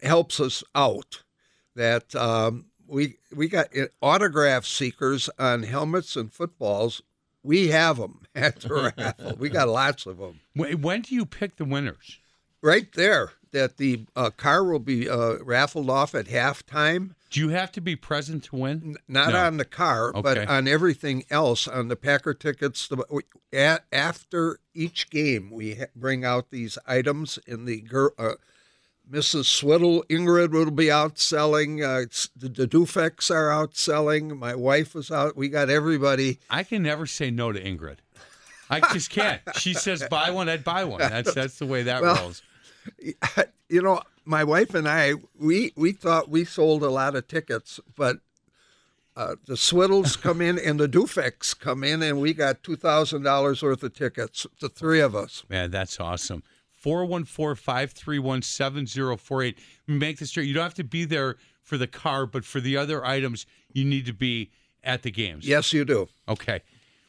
helps 0.02 0.40
us 0.40 0.65
out. 0.74 1.23
That 1.74 2.15
um, 2.15 2.66
we 2.86 3.19
we 3.35 3.48
got 3.48 3.77
uh, 3.77 3.86
autograph 4.02 4.65
seekers 4.65 5.31
on 5.39 5.62
helmets 5.62 6.16
and 6.16 6.32
footballs. 6.32 7.02
We 7.44 7.69
have 7.69 7.98
them 7.98 8.23
at 8.35 8.60
the 8.60 8.93
raffle. 8.97 9.36
We 9.39 9.48
got 9.48 9.69
lots 9.69 10.06
of 10.06 10.19
them 10.19 10.40
When, 10.55 10.82
when 10.82 11.02
do 11.02 11.15
you 11.15 11.24
pick 11.24 11.56
the 11.56 11.65
winners? 11.65 12.19
right 12.60 12.93
there. 12.94 13.31
That 13.52 13.76
the 13.78 14.06
uh, 14.14 14.30
car 14.30 14.64
will 14.64 14.78
be 14.78 15.08
uh, 15.08 15.36
raffled 15.42 15.88
off 15.90 16.14
at 16.14 16.26
halftime. 16.26 17.14
Do 17.30 17.40
you 17.40 17.50
have 17.50 17.70
to 17.72 17.80
be 17.80 17.94
present 17.96 18.44
to 18.44 18.56
win? 18.56 18.96
Not 19.06 19.32
No. 19.32 19.44
on 19.44 19.56
the 19.58 19.64
car, 19.64 20.12
but 20.12 20.48
on 20.48 20.66
everything 20.66 21.24
else. 21.30 21.68
On 21.68 21.88
the 21.88 21.96
Packer 21.96 22.32
tickets, 22.34 22.88
the, 22.88 23.04
we- 23.10 23.22
a, 23.52 23.80
after 23.92 24.60
each 24.74 25.10
game, 25.10 25.50
we 25.50 25.74
ha- 25.74 25.84
bring 25.94 26.24
out 26.24 26.50
these 26.50 26.78
items. 26.86 27.38
In 27.46 27.64
the 27.66 27.80
girl, 27.82 28.12
uh, 28.18 28.32
Mrs. 29.10 29.44
Swiddle, 29.46 30.04
Ingrid 30.10 30.50
will 30.52 30.70
be 30.70 30.90
out 30.90 31.18
selling. 31.18 31.82
Uh, 31.82 32.04
the, 32.36 32.48
the 32.48 32.66
Dufeks 32.68 33.30
are 33.30 33.50
out 33.50 33.76
selling. 33.76 34.38
My 34.38 34.54
wife 34.54 34.94
was 34.94 35.10
out. 35.10 35.36
We 35.36 35.48
got 35.48 35.70
everybody. 35.70 36.38
I 36.50 36.62
can 36.62 36.82
never 36.82 37.06
say 37.06 37.30
no 37.30 37.52
to 37.52 37.62
Ingrid. 37.62 37.96
I 38.70 38.80
just 38.92 39.08
can't. 39.08 39.40
She 39.54 39.72
says 39.72 40.04
buy 40.10 40.30
one, 40.30 40.50
I'd 40.50 40.62
buy 40.62 40.84
one. 40.84 40.98
That's 41.00 41.32
that's 41.32 41.58
the 41.58 41.64
way 41.64 41.84
that 41.84 42.02
Well, 42.02 42.16
rolls. 42.16 42.42
you 43.68 43.82
know, 43.82 44.02
my 44.24 44.44
wife 44.44 44.74
and 44.74 44.88
I, 44.88 45.14
we 45.38 45.72
we 45.76 45.92
thought 45.92 46.28
we 46.28 46.44
sold 46.44 46.82
a 46.82 46.90
lot 46.90 47.16
of 47.16 47.28
tickets, 47.28 47.80
but 47.96 48.18
uh, 49.16 49.36
the 49.46 49.55
Swiddles 49.55 50.16
come 50.22 50.40
in 50.40 50.59
and 50.59 50.78
the 50.78 50.88
Dufeks 50.88 51.59
come 51.59 51.82
in, 51.84 52.02
and 52.02 52.20
we 52.20 52.34
got 52.34 52.62
two 52.62 52.76
thousand 52.76 53.22
dollars 53.22 53.62
worth 53.62 53.82
of 53.82 53.94
tickets. 53.94 54.46
The 54.60 54.68
three 54.68 55.00
of 55.00 55.14
us. 55.16 55.44
Man, 55.48 55.70
that's 55.70 55.98
awesome. 56.00 56.42
414-531-7048. 56.84 59.55
Make 59.86 60.18
this 60.18 60.30
straight. 60.30 60.46
You 60.46 60.55
don't 60.55 60.62
have 60.62 60.74
to 60.74 60.84
be 60.84 61.05
there 61.05 61.36
for 61.62 61.76
the 61.76 61.86
car, 61.86 62.26
but 62.26 62.44
for 62.44 62.60
the 62.60 62.76
other 62.76 63.05
items, 63.05 63.46
you 63.72 63.84
need 63.84 64.06
to 64.06 64.12
be 64.12 64.50
at 64.84 65.02
the 65.02 65.10
games. 65.10 65.46
Yes, 65.46 65.72
you 65.72 65.84
do. 65.84 66.09
Okay. 66.28 66.60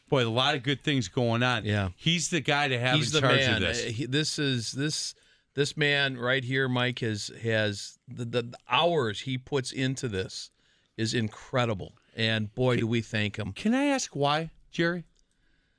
Boy, 0.08 0.26
a 0.26 0.28
lot 0.28 0.54
of 0.56 0.62
good 0.62 0.82
things 0.82 1.08
going 1.08 1.42
on. 1.42 1.64
Yeah. 1.64 1.90
He's 1.96 2.30
the 2.30 2.40
guy 2.40 2.68
to 2.68 2.78
have 2.78 2.96
He's 2.96 3.14
in 3.14 3.22
the 3.22 3.28
charge 3.28 3.40
man. 3.40 3.54
of 3.54 3.60
this. 3.60 3.86
Uh, 3.86 3.90
he- 3.90 4.06
this 4.06 4.38
is 4.38 4.72
this 4.72 5.14
this 5.54 5.76
man 5.76 6.16
right 6.16 6.44
here, 6.44 6.68
Mike 6.68 7.00
has 7.00 7.30
has 7.42 7.98
the, 8.08 8.24
the, 8.24 8.42
the 8.42 8.58
hours 8.68 9.20
he 9.20 9.36
puts 9.38 9.72
into 9.72 10.08
this 10.08 10.50
is 10.96 11.14
incredible, 11.14 11.94
and 12.16 12.54
boy, 12.54 12.76
do 12.76 12.86
we 12.86 13.00
thank 13.00 13.36
him. 13.38 13.52
Can 13.52 13.74
I 13.74 13.84
ask 13.86 14.14
why, 14.14 14.50
Jerry? 14.70 15.04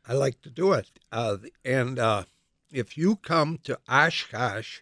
I 0.08 0.14
like 0.14 0.42
to 0.42 0.50
do 0.50 0.74
it. 0.74 0.90
Uh, 1.12 1.38
and 1.64 2.00
uh, 2.00 2.24
if 2.72 2.98
you 2.98 3.16
come 3.18 3.60
to 3.64 3.78
Oshkosh 3.88 4.80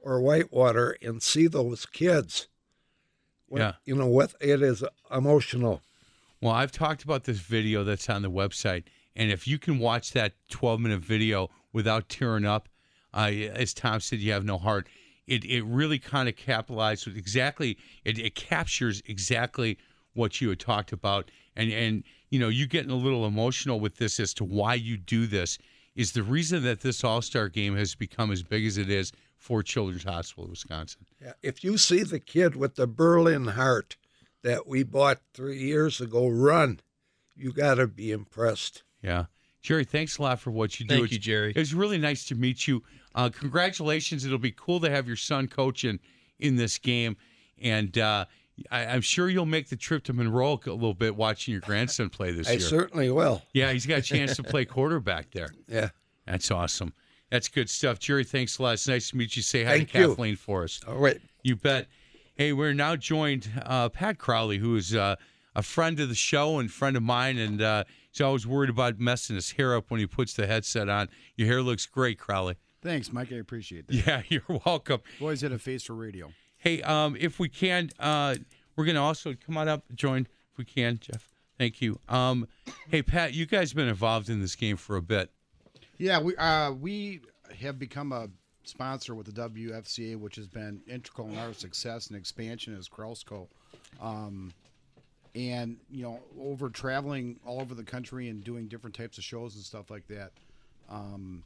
or 0.00 0.20
Whitewater 0.20 0.96
and 1.02 1.20
see 1.22 1.48
those 1.48 1.84
kids, 1.84 2.46
what- 3.48 3.58
Yeah. 3.60 3.72
you 3.84 3.96
know 3.96 4.06
what? 4.06 4.34
It 4.40 4.62
is 4.62 4.84
emotional. 5.10 5.82
Well, 6.40 6.52
I've 6.52 6.70
talked 6.70 7.02
about 7.02 7.24
this 7.24 7.40
video 7.40 7.82
that's 7.82 8.08
on 8.08 8.22
the 8.22 8.30
website, 8.30 8.84
and 9.16 9.32
if 9.32 9.48
you 9.48 9.58
can 9.58 9.78
watch 9.80 10.12
that 10.12 10.34
12 10.50 10.80
minute 10.80 11.00
video 11.00 11.50
without 11.72 12.08
tearing 12.08 12.44
up, 12.44 12.68
uh, 13.16 13.30
as 13.54 13.74
Tom 13.74 14.00
said, 14.00 14.18
you 14.20 14.32
have 14.32 14.44
no 14.44 14.58
heart. 14.58 14.88
It 15.26 15.44
it 15.44 15.64
really 15.64 15.98
kind 15.98 16.28
of 16.28 16.36
capitalized 16.36 17.06
with 17.06 17.16
exactly 17.16 17.78
it, 18.04 18.18
it 18.18 18.34
captures 18.34 19.02
exactly 19.06 19.78
what 20.14 20.40
you 20.40 20.50
had 20.50 20.60
talked 20.60 20.92
about, 20.92 21.30
and 21.56 21.72
and 21.72 22.04
you 22.30 22.38
know 22.38 22.48
you 22.48 22.66
getting 22.66 22.92
a 22.92 22.96
little 22.96 23.26
emotional 23.26 23.80
with 23.80 23.96
this 23.96 24.20
as 24.20 24.32
to 24.34 24.44
why 24.44 24.74
you 24.74 24.96
do 24.96 25.26
this 25.26 25.58
is 25.96 26.12
the 26.12 26.22
reason 26.22 26.62
that 26.62 26.80
this 26.80 27.02
All 27.02 27.22
Star 27.22 27.48
game 27.48 27.74
has 27.74 27.94
become 27.94 28.30
as 28.30 28.42
big 28.42 28.66
as 28.66 28.76
it 28.76 28.90
is 28.90 29.12
for 29.36 29.62
Children's 29.62 30.04
Hospital 30.04 30.44
of 30.44 30.50
Wisconsin. 30.50 31.06
Yeah, 31.20 31.32
If 31.42 31.64
you 31.64 31.78
see 31.78 32.02
the 32.02 32.20
kid 32.20 32.54
with 32.54 32.76
the 32.76 32.86
Berlin 32.86 33.46
heart 33.48 33.96
that 34.42 34.66
we 34.66 34.82
bought 34.82 35.20
three 35.34 35.58
years 35.58 36.00
ago 36.00 36.28
run, 36.28 36.80
you 37.34 37.52
got 37.52 37.74
to 37.74 37.86
be 37.86 38.12
impressed. 38.12 38.82
Yeah. 39.02 39.26
Jerry, 39.66 39.84
thanks 39.84 40.18
a 40.18 40.22
lot 40.22 40.38
for 40.38 40.52
what 40.52 40.78
you 40.78 40.86
do. 40.86 40.94
Thank 40.94 41.04
It's- 41.06 41.12
you, 41.14 41.18
Jerry. 41.18 41.50
It 41.50 41.58
was 41.58 41.74
really 41.74 41.98
nice 41.98 42.24
to 42.26 42.36
meet 42.36 42.68
you. 42.68 42.84
Uh, 43.16 43.30
congratulations. 43.30 44.24
It'll 44.24 44.38
be 44.38 44.52
cool 44.52 44.78
to 44.78 44.88
have 44.88 45.08
your 45.08 45.16
son 45.16 45.48
coaching 45.48 45.98
in 46.38 46.54
this 46.54 46.78
game. 46.78 47.16
And 47.60 47.98
uh, 47.98 48.26
I, 48.70 48.86
I'm 48.86 49.00
sure 49.00 49.28
you'll 49.28 49.44
make 49.44 49.68
the 49.68 49.74
trip 49.74 50.04
to 50.04 50.12
Monroe 50.12 50.60
a 50.66 50.70
little 50.70 50.94
bit 50.94 51.16
watching 51.16 51.50
your 51.50 51.62
grandson 51.62 52.10
play 52.10 52.30
this 52.30 52.46
I 52.46 52.52
year. 52.52 52.60
certainly 52.60 53.10
will. 53.10 53.42
Yeah, 53.54 53.72
he's 53.72 53.86
got 53.86 53.98
a 53.98 54.02
chance 54.02 54.36
to 54.36 54.44
play 54.44 54.64
quarterback 54.66 55.32
there. 55.32 55.48
Yeah. 55.66 55.88
That's 56.26 56.52
awesome. 56.52 56.92
That's 57.32 57.48
good 57.48 57.68
stuff. 57.68 57.98
Jerry, 57.98 58.22
thanks 58.22 58.58
a 58.60 58.62
lot. 58.62 58.74
It's 58.74 58.86
nice 58.86 59.10
to 59.10 59.16
meet 59.16 59.34
you. 59.34 59.42
Say 59.42 59.64
hi 59.64 59.78
Thank 59.78 59.90
to 59.92 59.98
you. 59.98 60.08
Kathleen 60.10 60.36
for 60.36 60.62
us. 60.62 60.80
All 60.86 60.94
right. 60.98 61.20
You 61.42 61.56
bet. 61.56 61.88
Hey, 62.36 62.52
we're 62.52 62.72
now 62.72 62.94
joined 62.94 63.48
uh, 63.64 63.88
Pat 63.88 64.18
Crowley, 64.18 64.58
who 64.58 64.76
is 64.76 64.94
uh, 64.94 65.16
a 65.56 65.62
friend 65.62 65.98
of 65.98 66.08
the 66.08 66.14
show 66.14 66.60
and 66.60 66.70
friend 66.70 66.96
of 66.96 67.02
mine, 67.02 67.38
and 67.38 67.60
uh, 67.62 67.84
he's 68.16 68.24
always 68.24 68.46
worried 68.46 68.70
about 68.70 68.98
messing 68.98 69.36
his 69.36 69.52
hair 69.52 69.76
up 69.76 69.90
when 69.90 70.00
he 70.00 70.06
puts 70.06 70.34
the 70.34 70.46
headset 70.46 70.88
on. 70.88 71.08
Your 71.36 71.48
hair 71.48 71.62
looks 71.62 71.84
great, 71.86 72.18
Crowley. 72.18 72.56
Thanks, 72.82 73.12
Mike. 73.12 73.32
I 73.32 73.36
appreciate 73.36 73.88
that. 73.88 73.94
Yeah, 73.94 74.22
you're 74.28 74.60
welcome. 74.64 75.00
Always 75.20 75.42
had 75.42 75.52
a 75.52 75.58
face 75.58 75.84
for 75.84 75.94
radio. 75.94 76.32
Hey, 76.56 76.82
um, 76.82 77.16
if 77.18 77.38
we 77.38 77.48
can, 77.48 77.90
uh, 78.00 78.36
we're 78.74 78.86
gonna 78.86 79.02
also 79.02 79.34
come 79.34 79.56
on 79.56 79.68
up, 79.68 79.84
join 79.94 80.22
if 80.52 80.58
we 80.58 80.64
can, 80.64 80.98
Jeff. 80.98 81.28
Thank 81.58 81.80
you. 81.80 81.98
Um, 82.08 82.48
hey, 82.88 83.02
Pat, 83.02 83.34
you 83.34 83.46
guys 83.46 83.70
have 83.70 83.76
been 83.76 83.88
involved 83.88 84.28
in 84.28 84.40
this 84.40 84.54
game 84.54 84.76
for 84.76 84.96
a 84.96 85.02
bit. 85.02 85.30
Yeah, 85.98 86.20
we 86.20 86.36
uh, 86.36 86.72
we 86.72 87.20
have 87.60 87.78
become 87.78 88.12
a 88.12 88.28
sponsor 88.64 89.14
with 89.14 89.32
the 89.32 89.48
WFCA, 89.48 90.16
which 90.16 90.36
has 90.36 90.46
been 90.46 90.80
integral 90.86 91.28
in 91.28 91.38
our 91.38 91.52
success 91.52 92.08
and 92.08 92.16
expansion 92.16 92.76
as 92.76 92.88
Krausko. 92.88 93.48
Um, 94.00 94.52
and 95.36 95.76
you 95.90 96.02
know, 96.02 96.20
over 96.40 96.70
traveling 96.70 97.38
all 97.44 97.60
over 97.60 97.74
the 97.74 97.84
country 97.84 98.28
and 98.28 98.42
doing 98.42 98.66
different 98.66 98.96
types 98.96 99.18
of 99.18 99.24
shows 99.24 99.54
and 99.54 99.62
stuff 99.62 99.90
like 99.90 100.08
that, 100.08 100.32
um, 100.88 101.44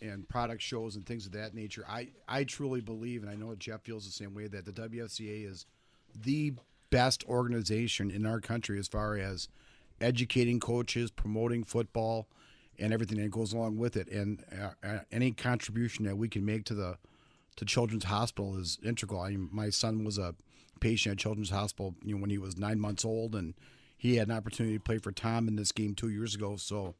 and 0.00 0.26
product 0.28 0.62
shows 0.62 0.96
and 0.96 1.04
things 1.04 1.26
of 1.26 1.32
that 1.32 1.54
nature. 1.54 1.84
I 1.88 2.08
I 2.26 2.44
truly 2.44 2.80
believe, 2.80 3.22
and 3.22 3.30
I 3.30 3.34
know 3.34 3.54
Jeff 3.54 3.82
feels 3.82 4.06
the 4.06 4.12
same 4.12 4.34
way, 4.34 4.46
that 4.48 4.64
the 4.64 4.72
WFCA 4.72 5.46
is 5.46 5.66
the 6.14 6.54
best 6.90 7.22
organization 7.28 8.10
in 8.10 8.24
our 8.24 8.40
country 8.40 8.78
as 8.78 8.88
far 8.88 9.18
as 9.18 9.48
educating 10.00 10.58
coaches, 10.58 11.10
promoting 11.10 11.64
football, 11.64 12.28
and 12.78 12.94
everything 12.94 13.18
that 13.18 13.30
goes 13.30 13.52
along 13.52 13.76
with 13.76 13.94
it. 13.96 14.08
And 14.08 14.42
uh, 14.58 14.86
uh, 14.86 14.98
any 15.12 15.32
contribution 15.32 16.06
that 16.06 16.16
we 16.16 16.28
can 16.28 16.46
make 16.46 16.64
to 16.66 16.74
the 16.74 16.96
to 17.56 17.64
Children's 17.66 18.04
Hospital 18.04 18.56
is 18.56 18.78
integral. 18.82 19.20
I 19.20 19.30
mean, 19.30 19.50
my 19.52 19.68
son 19.68 20.04
was 20.04 20.16
a 20.16 20.34
patient 20.80 21.12
at 21.12 21.18
Children's 21.18 21.50
Hospital, 21.50 21.94
you 22.02 22.14
know, 22.14 22.20
when 22.20 22.30
he 22.30 22.38
was 22.38 22.56
nine 22.56 22.78
months 22.80 23.04
old, 23.04 23.34
and 23.34 23.54
he 23.96 24.16
had 24.16 24.28
an 24.28 24.34
opportunity 24.34 24.76
to 24.76 24.82
play 24.82 24.98
for 24.98 25.12
Tom 25.12 25.48
in 25.48 25.56
this 25.56 25.72
game 25.72 25.94
two 25.94 26.08
years 26.08 26.34
ago. 26.34 26.56
So, 26.56 26.94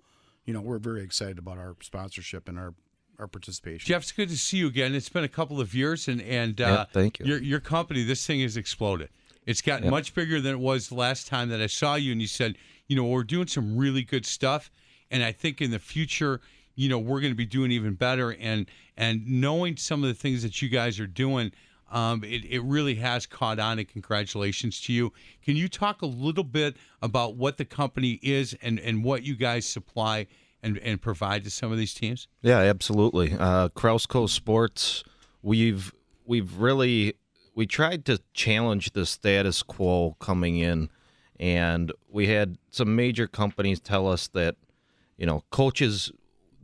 you 0.44 0.52
know, 0.52 0.60
we're 0.60 0.78
very 0.78 1.02
excited 1.02 1.38
about 1.38 1.59
our 1.59 1.76
sponsorship 1.80 2.48
and 2.48 2.59
our 2.59 2.74
our 3.18 3.26
participation. 3.26 3.84
Jeff, 3.88 4.02
it's 4.02 4.12
good 4.12 4.28
to 4.28 4.36
see 4.36 4.59
you 4.59 4.68
again. 4.68 4.94
It's 4.94 5.09
been 5.09 5.24
a 5.24 5.28
couple 5.28 5.60
of 5.60 5.74
years, 5.74 6.06
and 6.09 6.20
and 6.22 6.60
uh, 6.60 6.64
Yeah, 6.64 6.84
thank 6.92 7.18
you. 7.18 7.26
Your 7.26 7.38
your 7.42 7.60
company, 7.60 8.05
this 8.05 8.24
thing 8.26 8.40
has 8.42 8.56
exploded. 8.56 9.09
It's 9.44 9.60
gotten 9.60 9.84
Yep. 9.84 9.90
much 9.90 10.14
bigger 10.14 10.40
than 10.40 10.52
it 10.52 10.60
was 10.60 10.88
the 10.88 10.94
last 10.94 11.26
time 11.26 11.48
that 11.48 11.60
I 11.60 11.66
saw 11.66 11.94
you, 11.94 12.12
and 12.12 12.20
you 12.20 12.28
said, 12.28 12.56
you 12.86 12.94
know, 12.96 13.05
we're 13.05 13.24
doing 13.24 13.46
some 13.46 13.76
really 13.76 14.02
good 14.02 14.26
stuff, 14.26 14.70
and 15.10 15.22
I 15.22 15.32
think 15.32 15.60
in 15.60 15.70
the 15.70 15.78
future, 15.78 16.40
you 16.74 16.88
know, 16.88 16.98
we're 16.98 17.20
going 17.20 17.32
to 17.32 17.36
be 17.36 17.46
doing 17.46 17.72
even 17.72 17.94
better. 17.94 18.30
And 18.30 18.70
and 18.96 19.26
knowing 19.26 19.76
some 19.76 20.05
of 20.05 20.09
the 20.09 20.14
things 20.14 20.42
that 20.42 20.62
you 20.62 20.68
guys 20.68 21.00
are 21.00 21.06
doing, 21.06 21.52
um, 21.90 22.23
it 22.24 22.44
it 22.44 22.62
really 22.62 22.97
has 22.97 23.27
caught 23.27 23.59
on. 23.59 23.78
And 23.78 23.89
congratulations 23.89 24.81
to 24.82 24.93
you. 24.93 25.12
Can 25.43 25.56
you 25.56 25.69
talk 25.69 26.02
a 26.02 26.06
little 26.06 26.44
bit 26.44 26.77
about 27.02 27.36
what 27.36 27.56
the 27.56 27.65
company 27.65 28.19
is 28.23 28.56
and 28.62 28.78
and 28.81 29.05
what 29.05 29.23
you 29.23 29.36
guys 29.36 29.66
supply 29.66 30.27
and 30.62 30.78
and 30.78 31.01
provide 31.01 31.44
to 31.44 31.51
some 31.51 31.73
of 31.73 31.78
these 31.78 31.94
teams? 31.94 32.28
Yeah, 32.43 32.59
absolutely. 32.59 33.32
Uh, 33.32 33.69
Krausko 33.70 34.28
Sports, 34.28 35.05
we've 35.43 35.93
we've 36.27 36.56
really 36.59 37.15
we 37.55 37.66
tried 37.66 38.05
to 38.06 38.20
challenge 38.35 38.93
the 38.93 39.06
status 39.06 39.62
quo 39.62 40.16
coming 40.20 40.59
in, 40.59 40.90
and 41.40 41.93
we 42.10 42.28
had 42.28 42.59
some 42.70 42.94
major 42.94 43.27
companies 43.27 43.81
tell 43.81 44.06
us 44.09 44.28
that 44.28 44.56
you 45.16 45.27
know 45.27 45.44
coaches 45.51 46.12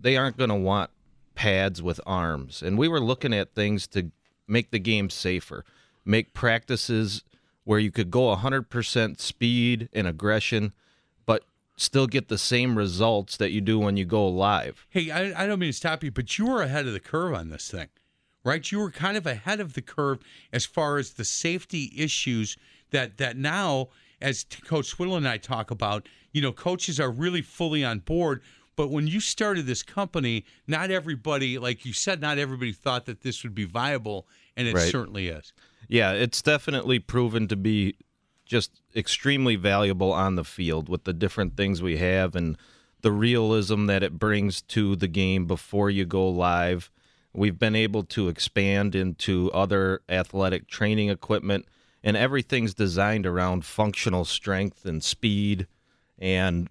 they 0.01 0.17
aren't 0.17 0.37
going 0.37 0.51
to 0.51 0.57
want 0.57 0.91
pads 1.35 1.83
with 1.83 2.01
arms, 2.07 2.63
and 2.63 2.79
we 2.79 2.89
were 2.89 3.01
looking 3.01 3.33
at 3.33 3.55
things 3.55 3.87
to 3.89 4.11
make 4.47 4.71
the 4.71 4.79
game 4.79 5.11
safer, 5.11 5.65
make 6.05 6.35
practices 6.35 7.25
where 7.65 7.79
you 7.79 7.91
could 7.91 8.11
go 8.11 8.35
100% 8.35 9.21
speed 9.21 9.89
and 9.93 10.07
aggression, 10.07 10.73
but 11.27 11.45
still 11.77 12.07
get 12.07 12.29
the 12.29 12.39
same 12.39 12.77
results 12.77 13.37
that 13.37 13.51
you 13.51 13.61
do 13.61 13.79
when 13.79 13.97
you 13.97 14.05
go 14.05 14.29
live. 14.29 14.87
Hey, 14.91 15.11
I, 15.11 15.45
I 15.45 15.47
don't 15.47 15.59
mean 15.59 15.71
to 15.71 15.77
stop 15.77 16.05
you, 16.05 16.11
but 16.11 16.39
you 16.39 16.47
were 16.47 16.63
ahead 16.63 16.87
of 16.87 16.93
the 16.93 17.01
curve 17.01 17.35
on 17.35 17.49
this 17.49 17.71
thing, 17.71 17.89
right? 18.45 18.71
You 18.71 18.79
were 18.81 18.91
kind 18.91 19.17
of 19.17 19.27
ahead 19.27 19.61
of 19.61 19.73
the 19.73 19.83
curve 19.83 20.19
as 20.53 20.67
far 20.67 20.99
as 20.99 21.13
the 21.13 21.25
safety 21.25 21.93
issues 21.97 22.57
that 22.91 23.17
that 23.17 23.37
now, 23.37 23.89
as 24.21 24.45
Coach 24.65 24.87
Swiddle 24.87 25.17
and 25.17 25.27
I 25.27 25.39
talk 25.39 25.71
about, 25.71 26.07
you 26.33 26.43
know, 26.43 26.53
coaches 26.53 27.01
are 27.01 27.11
really 27.11 27.43
fully 27.43 27.85
on 27.85 28.01
board. 28.01 28.43
But 28.77 28.89
when 28.91 29.07
you 29.07 29.21
started 29.21 29.67
this 29.67 29.83
company, 29.83 30.45
not 30.67 30.91
everybody, 30.91 31.59
like 31.59 31.85
you 31.85 31.93
said, 31.93 32.21
not 32.21 32.39
everybody 32.39 32.73
thought 32.73 33.07
that 33.07 33.21
this 33.23 33.43
would 33.43 33.55
be 33.55 33.65
viable, 33.65 34.27
and 34.57 34.67
it 34.67 34.75
Right. 34.75 34.91
certainly 34.91 35.29
is. 35.29 35.53
Yeah, 35.89 36.13
it's 36.13 36.43
definitely 36.43 36.99
proven 36.99 37.47
to 37.49 37.57
be 37.57 37.97
just 38.45 38.83
extremely 38.95 39.57
valuable 39.57 40.13
on 40.13 40.35
the 40.35 40.45
field 40.45 40.89
with 40.89 41.05
the 41.05 41.13
different 41.13 41.57
things 41.57 41.81
we 41.83 41.97
have 41.99 42.35
and 42.37 42.57
the 43.01 43.13
realism 43.13 43.87
that 43.87 44.03
it 44.03 44.19
brings 44.19 44.63
to 44.63 44.97
the 44.97 45.09
game 45.09 45.47
before 45.47 45.91
you 45.91 46.05
go 46.05 46.29
live. 46.29 46.91
We've 47.33 47.59
been 47.59 47.75
able 47.77 48.03
to 48.05 48.29
expand 48.29 48.95
into 48.95 49.51
other 49.53 50.03
athletic 50.09 50.69
training 50.69 51.11
equipment, 51.11 51.67
and 52.03 52.17
everything's 52.17 52.75
designed 52.75 53.27
around 53.27 53.65
functional 53.65 54.25
strength 54.25 54.85
and 54.87 55.03
speed. 55.03 55.67
And, 56.19 56.69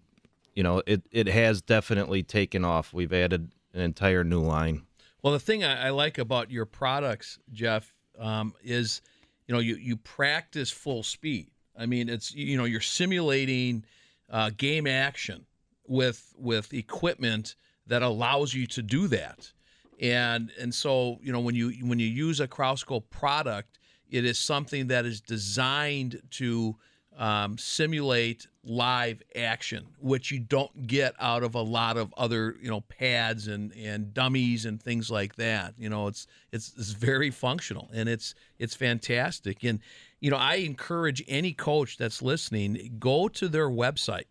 you 0.54 0.64
know, 0.64 0.82
it, 0.86 1.04
it 1.12 1.28
has 1.28 1.62
definitely 1.62 2.24
taken 2.24 2.64
off. 2.64 2.94
We've 2.94 3.14
added 3.14 3.52
an 3.74 3.82
entire 3.82 4.24
new 4.24 4.42
line. 4.42 4.84
Well, 5.22 5.34
the 5.34 5.40
thing 5.40 5.64
I, 5.64 5.88
I 5.88 5.90
like 5.90 6.18
about 6.18 6.52
your 6.52 6.66
products, 6.66 7.40
Jeff, 7.52 7.94
um, 8.20 8.54
is 8.64 9.02
you 9.48 9.54
know 9.54 9.60
you 9.60 9.76
you 9.76 9.98
practice 9.98 10.70
full 10.70 11.04
speed. 11.04 11.50
I 11.78 11.86
mean, 11.86 12.10
it's 12.10 12.34
you 12.34 12.58
know 12.58 12.66
you're 12.66 12.82
simulating 12.82 13.86
uh, 14.30 14.52
game 14.56 14.86
action 14.86 15.46
with 15.88 16.34
with 16.38 16.74
equipment 16.74 17.56
that 17.88 18.04
allows 18.04 18.54
you 18.54 18.68
to 18.68 18.82
do 18.82 19.08
that, 19.08 19.52
and 20.00 20.52
and 20.60 20.74
so 20.74 21.20
you 21.22 21.32
know 21.32 21.40
when 21.40 21.56
you 21.56 21.72
when 21.88 22.00
you 22.00 22.08
use 22.08 22.40
a 22.40 22.48
Krausko 22.48 23.02
product, 23.10 23.80
it 24.10 24.26
is 24.26 24.38
something 24.38 24.88
that 24.88 25.06
is 25.06 25.22
designed 25.22 26.22
to 26.32 26.76
um, 27.18 27.58
simulate 27.58 28.48
live 28.64 29.22
action, 29.36 29.86
which 30.00 30.32
you 30.32 30.40
don't 30.40 30.88
get 30.88 31.14
out 31.20 31.44
of 31.44 31.56
a 31.56 31.62
lot 31.62 31.98
of 31.98 32.14
other 32.18 32.56
you 32.62 32.70
know 32.70 32.82
pads 32.82 33.48
and 33.48 33.74
and 33.74 34.14
dummies 34.14 34.66
and 34.66 34.82
things 34.82 35.12
like 35.12 35.36
that. 35.36 35.74
You 35.78 35.90
know, 35.90 36.08
it's 36.08 36.28
it's 36.52 36.74
it's 36.78 36.92
very 36.92 37.30
functional 37.30 37.90
and 37.94 38.08
it's 38.08 38.36
it's 38.60 38.76
fantastic. 38.76 39.64
And 39.64 39.80
you 40.20 40.32
know, 40.32 40.38
I 40.38 40.56
encourage 40.56 41.24
any 41.28 41.54
coach 41.54 41.98
that's 41.98 42.22
listening 42.22 42.96
go 43.00 43.28
to 43.30 43.48
their 43.48 43.70
website. 43.70 44.26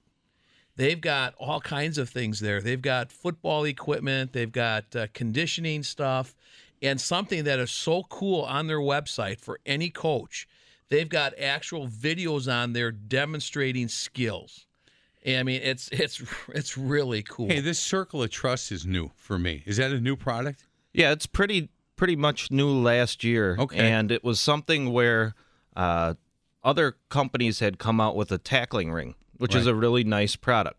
They've 0.77 1.01
got 1.01 1.35
all 1.39 1.61
kinds 1.61 1.99
of 1.99 2.09
things 2.09 2.41
there. 2.41 2.63
They've 2.63 2.81
got 2.81 3.13
football 3.13 3.65
equipment, 3.65 4.33
they've 4.33 4.51
got 4.51 4.97
uh, 4.97 5.07
conditioning 5.13 5.83
stuff, 5.83 6.35
and 6.81 6.99
something 7.01 7.45
that 7.45 7.59
is 7.59 7.71
so 7.71 8.05
cool 8.05 8.41
on 8.43 8.67
their 8.67 8.81
website 8.81 9.39
for 9.39 9.61
any 9.67 9.91
coach. 9.91 10.49
They've 10.93 11.09
got 11.09 11.39
actual 11.39 11.89
videos 11.89 12.53
on 12.53 12.75
there 12.75 12.93
demonstrating 12.93 13.89
skills. 13.89 14.67
And, 15.25 15.39
I 15.39 15.43
mean, 15.43 15.63
it's 15.63 15.89
it's 15.89 16.23
it's 16.49 16.77
really 16.77 17.23
cool. 17.23 17.49
Hey, 17.49 17.61
this 17.61 17.79
Circle 17.79 18.23
of 18.23 18.31
Trust 18.31 18.71
is 18.71 18.85
new 18.85 19.11
for 19.17 19.39
me. 19.39 19.63
Is 19.65 19.79
that 19.79 19.91
a 19.91 20.01
new 20.01 20.17
product? 20.17 20.67
Yeah, 20.93 21.13
it's 21.13 21.25
pretty 21.25 21.71
pretty 21.97 22.15
much 22.15 22.51
new 22.51 22.69
last 22.69 23.25
year. 23.25 23.57
Okay. 23.59 23.79
And 23.79 24.13
it 24.13 24.23
was 24.23 24.39
something 24.39 24.93
where 24.93 25.35
uh, 25.75 26.15
other 26.63 26.97
companies 27.09 27.61
had 27.61 27.79
come 27.79 27.99
out 27.99 28.15
with 28.15 28.31
a 28.31 28.37
tackling 28.37 28.93
ring, 28.93 29.15
which 29.39 29.55
is 29.55 29.67
a 29.67 29.75
really 29.75 30.05
nice 30.05 30.37
product. 30.37 30.77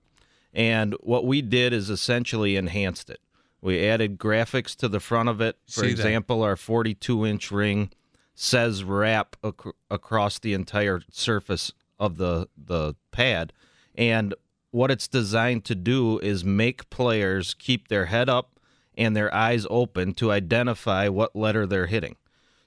And 0.54 0.94
what 1.00 1.26
we 1.26 1.42
did 1.42 1.74
is 1.74 1.90
essentially 1.90 2.56
enhanced 2.56 3.10
it. 3.10 3.20
We 3.62 3.84
added 3.88 4.20
graphics 4.20 4.76
to 4.76 4.88
the 4.88 5.00
front 5.00 5.30
of 5.30 5.42
it. 5.42 5.58
For 5.66 5.82
See 5.82 5.88
that. 5.88 5.92
example, 5.94 6.44
our 6.44 6.56
42 6.56 7.26
inch 7.26 7.50
ring 7.50 7.90
says 8.36 8.84
wrap 8.84 9.36
ac- 9.44 9.72
across 9.90 10.40
the 10.40 10.54
entire 10.54 11.02
surface 11.12 11.72
of 12.00 12.18
the 12.18 12.48
the 12.58 12.96
pad. 13.12 13.54
And 13.96 14.34
what 14.72 14.92
it's 14.92 15.08
designed 15.08 15.66
to 15.66 15.76
do 15.76 16.20
is 16.20 16.44
make 16.44 16.90
players 16.90 17.54
keep 17.54 17.88
their 17.88 18.06
head 18.06 18.28
up 18.28 18.60
and 18.98 19.16
their 19.16 19.34
eyes 19.34 19.66
open 19.70 20.14
to 20.16 20.32
identify 20.32 21.08
what 21.08 21.36
letter 21.36 21.66
they're 21.66 21.88
hitting. 21.88 22.16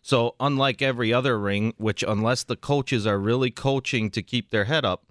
So, 0.03 0.37
unlike 0.39 0.83
every 0.83 1.13
other 1.13 1.37
ring, 1.37 1.75
which 1.79 2.05
unless 2.07 2.45
the 2.45 2.55
coaches 2.55 3.09
are 3.09 3.19
really 3.19 3.51
coaching 3.51 4.09
to 4.11 4.23
keep 4.23 4.51
their 4.51 4.65
head 4.65 4.85
up, 4.85 5.05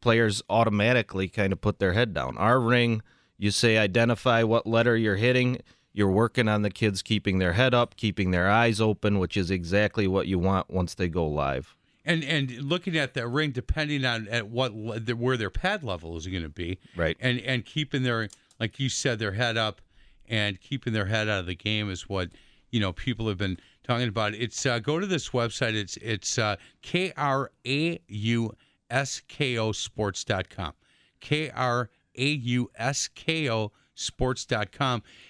players 0.00 0.42
automatically 0.48 1.28
kind 1.28 1.52
of 1.52 1.60
put 1.60 1.78
their 1.78 1.92
head 1.92 2.14
down. 2.14 2.38
Our 2.38 2.58
ring, 2.58 3.02
you 3.36 3.50
say 3.50 3.76
identify 3.76 4.42
what 4.42 4.66
letter 4.66 4.96
you're 4.96 5.16
hitting. 5.16 5.58
You're 5.96 6.10
working 6.10 6.46
on 6.46 6.60
the 6.60 6.68
kids 6.68 7.00
keeping 7.00 7.38
their 7.38 7.54
head 7.54 7.72
up, 7.72 7.96
keeping 7.96 8.30
their 8.30 8.50
eyes 8.50 8.82
open, 8.82 9.18
which 9.18 9.34
is 9.34 9.50
exactly 9.50 10.06
what 10.06 10.26
you 10.26 10.38
want 10.38 10.70
once 10.70 10.94
they 10.94 11.08
go 11.08 11.26
live. 11.26 11.74
And 12.04 12.22
and 12.22 12.50
looking 12.60 12.98
at 12.98 13.14
that 13.14 13.26
ring, 13.26 13.50
depending 13.50 14.04
on 14.04 14.28
at 14.28 14.48
what 14.48 14.74
where 14.74 15.36
their 15.38 15.48
pad 15.48 15.82
level 15.82 16.14
is 16.18 16.26
going 16.26 16.42
to 16.42 16.50
be, 16.50 16.78
Right. 16.94 17.16
And 17.18 17.40
and 17.40 17.64
keeping 17.64 18.02
their 18.02 18.28
like 18.60 18.78
you 18.78 18.90
said 18.90 19.18
their 19.18 19.32
head 19.32 19.56
up, 19.56 19.80
and 20.28 20.60
keeping 20.60 20.92
their 20.92 21.06
head 21.06 21.30
out 21.30 21.40
of 21.40 21.46
the 21.46 21.54
game 21.54 21.90
is 21.90 22.10
what 22.10 22.28
you 22.70 22.78
know 22.78 22.92
people 22.92 23.26
have 23.28 23.38
been 23.38 23.58
talking 23.82 24.08
about. 24.08 24.34
It's 24.34 24.66
uh, 24.66 24.78
go 24.80 25.00
to 25.00 25.06
this 25.06 25.30
website. 25.30 25.72
It's 25.72 25.96
it's 25.96 26.38
uh, 26.38 26.56
k 26.82 27.14
r 27.16 27.50
a 27.66 27.98
u 28.06 28.52
s 28.90 29.22
k 29.26 29.56
o 29.56 29.72
sports.com. 29.72 30.74
K 31.20 31.50
R 31.50 31.88
A 32.16 32.26
U 32.26 32.70
S 32.76 33.08
K 33.08 33.48
O 33.48 33.68
sports.com. 33.68 33.85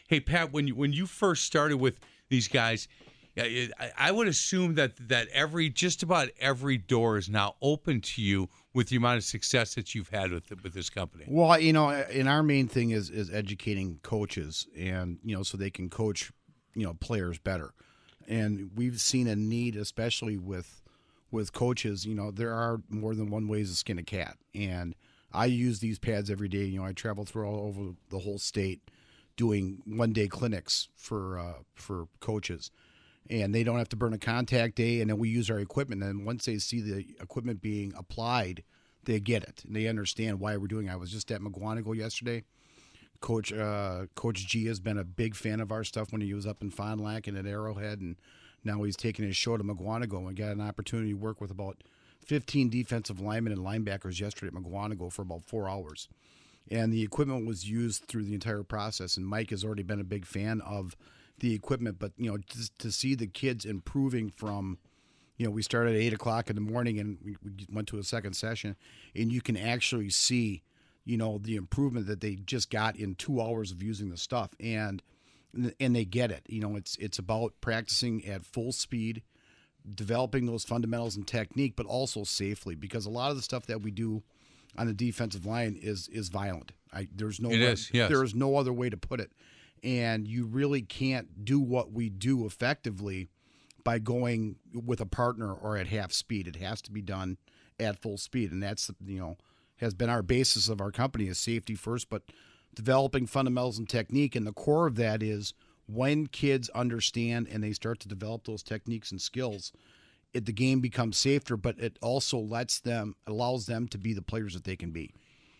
Hey 0.08 0.20
Pat, 0.20 0.52
when 0.52 0.66
you 0.66 0.74
when 0.74 0.92
you 0.92 1.06
first 1.06 1.44
started 1.44 1.78
with 1.78 1.98
these 2.28 2.48
guys, 2.48 2.88
I- 3.38 3.70
I 3.96 4.10
would 4.10 4.28
assume 4.28 4.74
that 4.74 4.96
that 5.08 5.28
every 5.28 5.68
just 5.70 6.02
about 6.02 6.28
every 6.38 6.76
door 6.78 7.16
is 7.16 7.28
now 7.28 7.56
open 7.62 8.00
to 8.00 8.22
you 8.22 8.48
with 8.74 8.88
the 8.88 8.96
amount 8.96 9.18
of 9.18 9.24
success 9.24 9.74
that 9.74 9.94
you've 9.94 10.08
had 10.08 10.32
with 10.32 10.50
with 10.62 10.74
this 10.74 10.90
company. 10.90 11.24
Well, 11.28 11.58
you 11.60 11.72
know, 11.72 11.90
and 11.90 12.28
our 12.28 12.42
main 12.42 12.66
thing 12.68 12.90
is 12.90 13.08
is 13.10 13.30
educating 13.30 14.00
coaches, 14.02 14.66
and 14.76 15.18
you 15.22 15.36
know, 15.36 15.42
so 15.42 15.56
they 15.56 15.70
can 15.70 15.88
coach, 15.88 16.32
you 16.74 16.84
know, 16.84 16.94
players 16.94 17.38
better. 17.38 17.72
And 18.28 18.70
we've 18.74 19.00
seen 19.00 19.28
a 19.28 19.36
need, 19.36 19.76
especially 19.76 20.36
with 20.36 20.82
with 21.30 21.52
coaches. 21.52 22.04
You 22.04 22.14
know, 22.14 22.30
there 22.30 22.52
are 22.52 22.82
more 22.88 23.14
than 23.14 23.30
one 23.30 23.46
ways 23.48 23.70
to 23.70 23.76
skin 23.76 23.98
a 23.98 24.02
cat, 24.02 24.38
and 24.54 24.94
I 25.36 25.46
use 25.46 25.80
these 25.80 25.98
pads 25.98 26.30
every 26.30 26.48
day. 26.48 26.64
You 26.64 26.80
know, 26.80 26.86
I 26.86 26.92
travel 26.92 27.24
through 27.24 27.46
all 27.46 27.68
over 27.68 27.92
the 28.10 28.20
whole 28.20 28.38
state, 28.38 28.80
doing 29.36 29.82
one 29.84 30.12
day 30.12 30.28
clinics 30.28 30.88
for 30.96 31.38
uh, 31.38 31.58
for 31.74 32.08
coaches. 32.20 32.70
And 33.28 33.52
they 33.54 33.64
don't 33.64 33.78
have 33.78 33.88
to 33.88 33.96
burn 33.96 34.12
a 34.12 34.18
contact 34.18 34.76
day, 34.76 35.00
and 35.00 35.10
then 35.10 35.18
we 35.18 35.28
use 35.28 35.50
our 35.50 35.58
equipment. 35.58 36.02
And 36.02 36.24
once 36.24 36.44
they 36.44 36.58
see 36.58 36.80
the 36.80 37.06
equipment 37.20 37.60
being 37.60 37.92
applied, 37.96 38.62
they 39.04 39.18
get 39.18 39.42
it 39.42 39.62
and 39.66 39.74
they 39.74 39.88
understand 39.88 40.38
why 40.38 40.56
we're 40.56 40.66
doing. 40.66 40.86
it. 40.86 40.92
I 40.92 40.96
was 40.96 41.10
just 41.10 41.30
at 41.32 41.40
Mukwonago 41.40 41.96
yesterday. 41.96 42.44
Coach 43.20 43.52
uh, 43.52 44.06
Coach 44.14 44.46
G 44.46 44.66
has 44.66 44.78
been 44.78 44.98
a 44.98 45.04
big 45.04 45.34
fan 45.34 45.60
of 45.60 45.72
our 45.72 45.84
stuff 45.84 46.12
when 46.12 46.20
he 46.20 46.34
was 46.34 46.46
up 46.46 46.62
in 46.62 46.70
Fond 46.70 47.00
Lac 47.00 47.26
and 47.26 47.36
at 47.36 47.46
Arrowhead, 47.46 48.00
and 48.00 48.16
now 48.62 48.82
he's 48.82 48.96
taking 48.96 49.24
his 49.24 49.36
show 49.36 49.56
to 49.56 49.64
Mukwonago 49.64 50.26
and 50.28 50.36
got 50.36 50.52
an 50.52 50.60
opportunity 50.60 51.10
to 51.10 51.16
work 51.16 51.40
with 51.40 51.50
about 51.50 51.82
15 52.26 52.68
defensive 52.68 53.20
linemen 53.20 53.52
and 53.52 53.62
linebackers 53.62 54.20
yesterday 54.20 54.54
at 54.54 54.62
Mukwonago 54.62 55.12
for 55.12 55.22
about 55.22 55.44
four 55.44 55.68
hours. 55.68 56.08
And 56.70 56.92
the 56.92 57.02
equipment 57.02 57.46
was 57.46 57.68
used 57.68 58.04
through 58.06 58.24
the 58.24 58.34
entire 58.34 58.64
process. 58.64 59.16
And 59.16 59.26
Mike 59.26 59.50
has 59.50 59.64
already 59.64 59.84
been 59.84 60.00
a 60.00 60.04
big 60.04 60.26
fan 60.26 60.60
of 60.60 60.96
the 61.38 61.54
equipment, 61.54 61.98
but 61.98 62.12
you 62.16 62.30
know, 62.30 62.38
just 62.38 62.78
to 62.80 62.90
see 62.90 63.14
the 63.14 63.26
kids 63.26 63.64
improving 63.64 64.30
from 64.30 64.78
you 65.36 65.44
know, 65.44 65.50
we 65.50 65.62
started 65.62 65.94
at 65.94 66.00
eight 66.00 66.12
o'clock 66.12 66.48
in 66.48 66.56
the 66.56 66.62
morning 66.62 66.98
and 66.98 67.18
we, 67.22 67.36
we 67.42 67.50
went 67.70 67.88
to 67.88 67.98
a 67.98 68.02
second 68.02 68.34
session, 68.34 68.76
and 69.14 69.30
you 69.30 69.40
can 69.40 69.56
actually 69.56 70.10
see, 70.10 70.62
you 71.04 71.16
know, 71.16 71.38
the 71.38 71.56
improvement 71.56 72.06
that 72.06 72.20
they 72.20 72.36
just 72.36 72.70
got 72.70 72.96
in 72.96 73.14
two 73.14 73.40
hours 73.40 73.70
of 73.70 73.82
using 73.82 74.08
the 74.08 74.16
stuff, 74.16 74.50
and 74.60 75.02
and 75.78 75.94
they 75.94 76.04
get 76.04 76.30
it. 76.30 76.42
You 76.48 76.60
know, 76.60 76.76
it's 76.76 76.96
it's 76.96 77.18
about 77.18 77.52
practicing 77.60 78.26
at 78.26 78.44
full 78.44 78.72
speed, 78.72 79.22
developing 79.94 80.46
those 80.46 80.64
fundamentals 80.64 81.16
and 81.16 81.26
technique, 81.26 81.74
but 81.76 81.86
also 81.86 82.24
safely, 82.24 82.74
because 82.74 83.06
a 83.06 83.10
lot 83.10 83.30
of 83.30 83.36
the 83.36 83.42
stuff 83.42 83.66
that 83.66 83.82
we 83.82 83.90
do 83.90 84.22
on 84.78 84.86
the 84.86 84.92
defensive 84.94 85.46
line 85.46 85.78
is 85.80 86.08
is 86.08 86.28
violent. 86.28 86.72
I, 86.92 87.08
there's 87.14 87.40
no 87.40 87.50
It 87.50 87.60
way- 87.60 87.72
is, 87.72 87.90
yes. 87.92 88.08
there 88.08 88.22
is 88.24 88.34
no 88.34 88.56
other 88.56 88.72
way 88.72 88.90
to 88.90 88.96
put 88.96 89.20
it, 89.20 89.30
and 89.82 90.26
you 90.26 90.46
really 90.46 90.82
can't 90.82 91.44
do 91.44 91.60
what 91.60 91.92
we 91.92 92.08
do 92.08 92.46
effectively 92.46 93.28
by 93.84 93.98
going 93.98 94.56
with 94.74 95.00
a 95.00 95.06
partner 95.06 95.52
or 95.52 95.76
at 95.76 95.86
half 95.88 96.12
speed. 96.12 96.48
It 96.48 96.56
has 96.56 96.82
to 96.82 96.90
be 96.92 97.02
done 97.02 97.36
at 97.78 98.00
full 98.02 98.18
speed, 98.18 98.50
and 98.52 98.62
that's 98.62 98.90
you 99.04 99.18
know 99.18 99.36
has 99.76 99.92
been 99.94 100.08
our 100.08 100.22
basis 100.22 100.68
of 100.68 100.80
our 100.80 100.90
company 100.90 101.28
is 101.28 101.38
safety 101.38 101.74
first, 101.74 102.08
but 102.08 102.22
developing 102.74 103.26
fundamentals 103.26 103.78
and 103.78 103.88
technique. 103.88 104.34
And 104.34 104.46
the 104.46 104.52
core 104.52 104.86
of 104.86 104.96
that 104.96 105.22
is 105.22 105.52
when 105.86 106.26
kids 106.26 106.68
understand 106.70 107.48
and 107.50 107.62
they 107.62 107.72
start 107.72 108.00
to 108.00 108.08
develop 108.08 108.44
those 108.44 108.62
techniques 108.62 109.10
and 109.10 109.20
skills, 109.20 109.72
it, 110.32 110.44
the 110.46 110.52
game 110.52 110.80
becomes 110.80 111.16
safer, 111.16 111.56
but 111.56 111.78
it 111.78 111.98
also 112.02 112.38
lets 112.38 112.80
them 112.80 113.14
allows 113.26 113.66
them 113.66 113.88
to 113.88 113.98
be 113.98 114.12
the 114.12 114.22
players 114.22 114.54
that 114.54 114.64
they 114.64 114.76
can 114.76 114.90
be. 114.90 115.14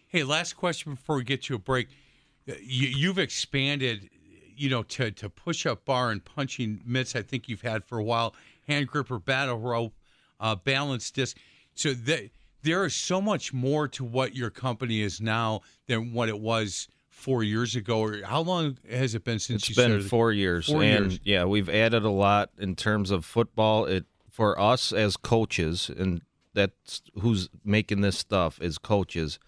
Hey, 0.08 0.22
last 0.22 0.56
question 0.56 0.94
before 0.94 1.16
we 1.16 1.24
get 1.24 1.42
to 1.44 1.54
a 1.54 1.58
break. 1.58 1.88
Uh, 2.48 2.54
You, 2.62 2.88
you've 2.88 3.18
expanded, 3.18 4.08
you 4.56 4.68
know, 4.70 4.82
to, 4.82 5.10
to 5.10 5.28
push 5.28 5.66
up 5.66 5.84
bar 5.84 6.10
and 6.10 6.24
punching 6.24 6.80
mitts. 6.84 7.16
I 7.16 7.22
think 7.22 7.48
you've 7.48 7.62
had 7.62 7.84
for 7.84 7.98
a 7.98 8.04
while. 8.04 8.34
Hand 8.68 8.88
gripper, 8.88 9.18
battle 9.18 9.58
rope, 9.58 9.94
uh, 10.40 10.56
balance 10.56 11.10
disc. 11.10 11.36
So 11.74 11.92
that 11.94 12.30
there 12.62 12.84
is 12.84 12.94
so 12.94 13.20
much 13.20 13.52
more 13.52 13.86
to 13.88 14.04
what 14.04 14.34
your 14.34 14.50
company 14.50 15.00
is 15.02 15.20
now 15.20 15.60
than 15.86 16.12
what 16.12 16.28
it 16.28 16.40
was 16.40 16.88
four 17.16 17.42
years 17.42 17.74
ago. 17.74 18.00
Or 18.00 18.22
how 18.22 18.42
long 18.42 18.78
has 18.88 19.14
it 19.14 19.24
been 19.24 19.38
since 19.38 19.62
It's 19.62 19.70
you 19.70 19.74
been 19.74 19.90
started? 19.92 20.08
four 20.10 20.32
years, 20.32 20.66
Four 20.66 20.82
and 20.82 21.10
years. 21.12 21.20
yeah, 21.24 21.44
we've 21.44 21.68
added 21.68 22.04
a 22.04 22.10
lot 22.10 22.50
in 22.58 22.76
terms 22.76 23.10
of 23.10 23.24
football. 23.24 23.86
It 23.86 24.04
for 24.30 24.60
us 24.60 24.92
as 24.92 25.16
coaches, 25.16 25.90
and 25.96 26.20
that's 26.52 27.00
who's 27.20 27.48
making 27.64 28.02
this 28.02 28.18
stuff 28.18 28.60
is 28.60 28.76
coaches. 28.78 29.38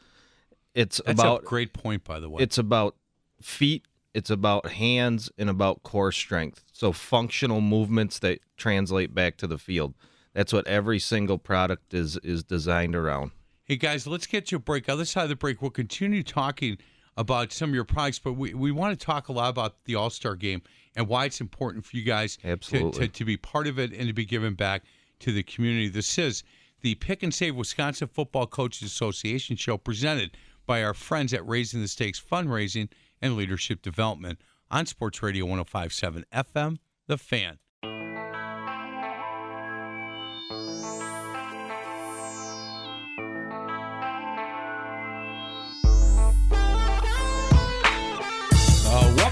It's 0.75 1.01
That's 1.05 1.21
about 1.21 1.43
a 1.43 1.45
great 1.45 1.73
point, 1.75 2.05
by 2.05 2.21
the 2.21 2.31
way. 2.31 2.43
It's 2.43 2.57
about 2.59 2.97
feet. 3.43 3.85
It's 4.15 4.31
about 4.31 4.71
hands 4.71 5.31
and 5.37 5.51
about 5.51 5.83
core 5.83 6.13
strength. 6.13 6.65
So 6.73 6.93
functional 6.93 7.61
movements 7.61 8.19
that 8.21 8.41
translate 8.57 9.15
back 9.15 9.37
to 9.39 9.47
the 9.47 9.59
field. 9.59 9.95
That's 10.35 10.53
what 10.53 10.67
every 10.67 10.99
single 10.99 11.37
product 11.39 11.93
is 11.95 12.17
is 12.19 12.43
designed 12.45 12.95
around. 12.97 13.33
Hey 13.65 13.77
guys, 13.77 14.07
let's 14.07 14.27
get 14.27 14.47
to 14.47 14.57
a 14.57 14.59
break. 14.59 14.89
Other 14.89 15.05
side 15.05 15.25
of 15.25 15.29
the 15.29 15.37
break, 15.37 15.61
we'll 15.61 15.71
continue 15.71 16.23
talking 16.23 16.79
about 17.19 17.53
some 17.53 17.71
of 17.71 17.75
your 17.75 17.85
products, 17.85 18.21
but 18.21 18.35
we, 18.35 18.55
we 18.55 18.71
want 18.71 18.99
to 18.99 19.07
talk 19.07 19.29
a 19.29 19.33
lot 19.33 19.51
about 19.51 19.85
the 19.85 19.97
All 19.97 20.09
Star 20.09 20.37
game 20.37 20.63
and 20.95 21.09
why 21.09 21.25
it's 21.25 21.41
important 21.41 21.85
for 21.85 21.97
you 21.97 22.05
guys 22.05 22.37
to, 22.39 22.49
Absolutely. 22.49 23.09
to, 23.09 23.13
to 23.13 23.25
be 23.25 23.37
part 23.37 23.67
of 23.67 23.77
it 23.77 23.93
and 23.93 24.07
to 24.07 24.13
be 24.13 24.25
given 24.25 24.55
back 24.55 24.85
to 25.19 25.33
the 25.33 25.43
community. 25.43 25.89
This 25.89 26.17
is 26.17 26.45
the 26.81 26.95
Pick 26.95 27.25
and 27.25 27.35
Save 27.35 27.57
Wisconsin 27.57 28.07
Football 28.07 28.47
Coaches 28.47 28.87
Association 28.87 29.57
show 29.57 29.77
presented 29.77 30.37
by 30.65 30.85
our 30.85 30.95
friends 30.95 31.35
at 31.35 31.47
Raising 31.47 31.81
the 31.83 31.89
Stakes 31.89 32.21
Fundraising 32.21 32.89
and 33.21 33.37
Leadership 33.37 33.83
Development 33.83 34.41
on 34.71 34.87
Sports 34.87 35.21
Radio 35.21 35.45
1057 35.45 36.25
FM, 36.33 36.79
The 37.09 37.19
Fan. 37.19 37.59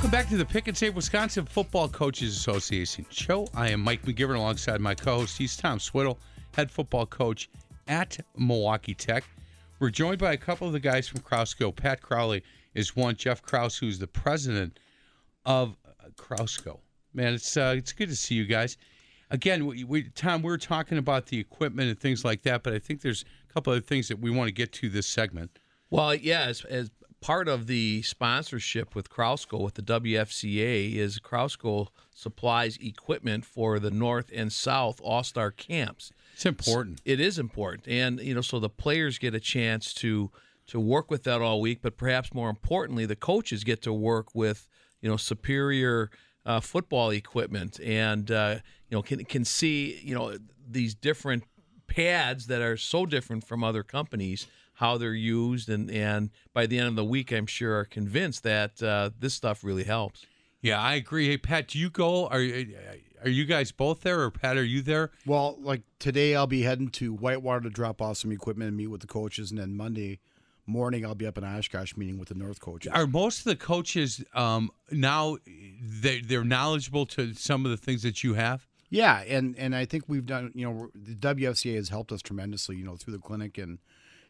Welcome 0.06 0.20
back 0.20 0.28
to 0.28 0.36
the 0.36 0.44
Pick 0.44 0.68
and 0.68 0.76
Save 0.76 0.94
Wisconsin 0.94 1.46
Football 1.46 1.88
Coaches 1.88 2.36
Association 2.36 3.04
show. 3.10 3.48
I 3.56 3.70
am 3.70 3.80
Mike 3.80 4.02
McGivern 4.02 4.36
alongside 4.36 4.80
my 4.80 4.94
co-host. 4.94 5.36
He's 5.36 5.56
Tom 5.56 5.80
Swiddle, 5.80 6.20
head 6.54 6.70
football 6.70 7.06
coach 7.06 7.50
at 7.88 8.16
Milwaukee 8.38 8.94
Tech. 8.94 9.24
We're 9.80 9.90
joined 9.90 10.20
by 10.20 10.32
a 10.32 10.36
couple 10.36 10.68
of 10.68 10.72
the 10.72 10.78
guys 10.78 11.08
from 11.08 11.22
Krausko. 11.22 11.74
Pat 11.74 12.02
Crowley 12.02 12.44
is 12.72 12.94
one. 12.94 13.16
Jeff 13.16 13.42
Kraus, 13.42 13.76
who's 13.76 13.98
the 13.98 14.06
president 14.06 14.78
of 15.44 15.76
uh, 15.84 16.10
Krausko. 16.16 16.78
Man, 17.12 17.34
it's 17.34 17.56
uh, 17.56 17.74
it's 17.76 17.92
good 17.92 18.08
to 18.08 18.16
see 18.16 18.36
you 18.36 18.44
guys. 18.44 18.76
Again, 19.32 19.66
we, 19.66 19.82
we 19.82 20.04
Tom, 20.10 20.40
we 20.40 20.50
were 20.50 20.56
talking 20.56 20.98
about 20.98 21.26
the 21.26 21.40
equipment 21.40 21.88
and 21.88 21.98
things 21.98 22.24
like 22.24 22.42
that, 22.42 22.62
but 22.62 22.72
I 22.72 22.78
think 22.78 23.00
there's 23.00 23.24
a 23.50 23.52
couple 23.52 23.72
of 23.72 23.84
things 23.84 24.06
that 24.06 24.20
we 24.20 24.30
want 24.30 24.46
to 24.46 24.54
get 24.54 24.70
to 24.74 24.88
this 24.88 25.08
segment. 25.08 25.58
Well, 25.90 26.14
yeah, 26.14 26.42
as, 26.42 26.64
as 26.64 26.92
part 27.20 27.48
of 27.48 27.66
the 27.66 28.02
sponsorship 28.02 28.94
with 28.94 29.10
Krausko 29.10 29.60
with 29.60 29.74
the 29.74 29.82
WFCA 29.82 30.94
is 30.94 31.18
Krausko 31.18 31.88
supplies 32.14 32.78
equipment 32.78 33.44
for 33.44 33.78
the 33.78 33.90
North 33.90 34.30
and 34.34 34.52
South 34.52 35.00
All 35.02 35.22
Star 35.22 35.50
camps. 35.50 36.12
It's 36.34 36.46
important. 36.46 37.00
It 37.04 37.20
is 37.20 37.38
important, 37.38 37.88
and 37.88 38.20
you 38.20 38.34
know, 38.34 38.40
so 38.40 38.58
the 38.58 38.68
players 38.68 39.18
get 39.18 39.34
a 39.34 39.40
chance 39.40 39.92
to 39.94 40.30
to 40.68 40.80
work 40.80 41.10
with 41.10 41.22
that 41.24 41.40
all 41.40 41.60
week, 41.60 41.78
but 41.80 41.96
perhaps 41.96 42.34
more 42.34 42.50
importantly, 42.50 43.06
the 43.06 43.16
coaches 43.16 43.64
get 43.64 43.82
to 43.82 43.92
work 43.92 44.34
with 44.34 44.68
you 45.00 45.08
know 45.08 45.16
superior 45.16 46.10
uh, 46.44 46.60
football 46.60 47.10
equipment, 47.10 47.80
and 47.80 48.30
uh, 48.30 48.56
you 48.88 48.96
know 48.96 49.02
can 49.02 49.24
can 49.24 49.44
see 49.44 50.00
you 50.02 50.14
know 50.14 50.36
these 50.68 50.94
different 50.94 51.44
pads 51.86 52.46
that 52.48 52.60
are 52.62 52.76
so 52.76 53.06
different 53.06 53.46
from 53.46 53.62
other 53.62 53.82
companies 53.82 54.46
how 54.76 54.96
they're 54.96 55.12
used 55.14 55.68
and 55.68 55.90
and 55.90 56.30
by 56.52 56.66
the 56.66 56.78
end 56.78 56.88
of 56.88 56.96
the 56.96 57.04
week 57.04 57.32
i'm 57.32 57.46
sure 57.46 57.78
are 57.78 57.84
convinced 57.84 58.42
that 58.42 58.82
uh, 58.82 59.10
this 59.18 59.34
stuff 59.34 59.62
really 59.62 59.84
helps 59.84 60.24
Yeah, 60.62 60.80
I 60.80 60.94
agree. 60.94 61.28
Hey, 61.28 61.38
Pat, 61.38 61.68
do 61.68 61.78
you 61.78 61.90
go? 61.90 62.26
Are 62.28 62.42
are 63.22 63.28
you 63.28 63.44
guys 63.44 63.70
both 63.72 64.00
there, 64.00 64.20
or 64.20 64.30
Pat, 64.30 64.56
are 64.56 64.64
you 64.64 64.82
there? 64.82 65.10
Well, 65.24 65.56
like 65.60 65.82
today, 65.98 66.34
I'll 66.34 66.46
be 66.46 66.62
heading 66.62 66.88
to 67.00 67.12
Whitewater 67.14 67.60
to 67.62 67.70
drop 67.70 68.02
off 68.02 68.16
some 68.16 68.32
equipment 68.32 68.68
and 68.68 68.76
meet 68.76 68.88
with 68.88 69.00
the 69.00 69.06
coaches, 69.06 69.50
and 69.50 69.60
then 69.60 69.76
Monday 69.76 70.18
morning, 70.66 71.06
I'll 71.06 71.14
be 71.14 71.26
up 71.26 71.38
in 71.38 71.44
Oshkosh 71.44 71.96
meeting 71.96 72.18
with 72.18 72.28
the 72.28 72.34
North 72.34 72.60
coaches. 72.60 72.90
Are 72.92 73.06
most 73.06 73.40
of 73.40 73.44
the 73.44 73.56
coaches 73.56 74.24
um, 74.34 74.70
now 74.90 75.36
they 76.02 76.20
they're 76.20 76.44
knowledgeable 76.44 77.06
to 77.06 77.34
some 77.34 77.64
of 77.64 77.70
the 77.70 77.76
things 77.76 78.02
that 78.02 78.24
you 78.24 78.34
have? 78.34 78.66
Yeah, 78.90 79.22
and 79.26 79.56
and 79.58 79.74
I 79.76 79.84
think 79.84 80.04
we've 80.08 80.26
done. 80.26 80.52
You 80.54 80.66
know, 80.66 80.88
the 80.94 81.14
WFCA 81.14 81.76
has 81.76 81.90
helped 81.90 82.12
us 82.12 82.22
tremendously. 82.22 82.76
You 82.76 82.84
know, 82.84 82.96
through 82.96 83.12
the 83.12 83.20
clinic 83.20 83.58
and 83.58 83.78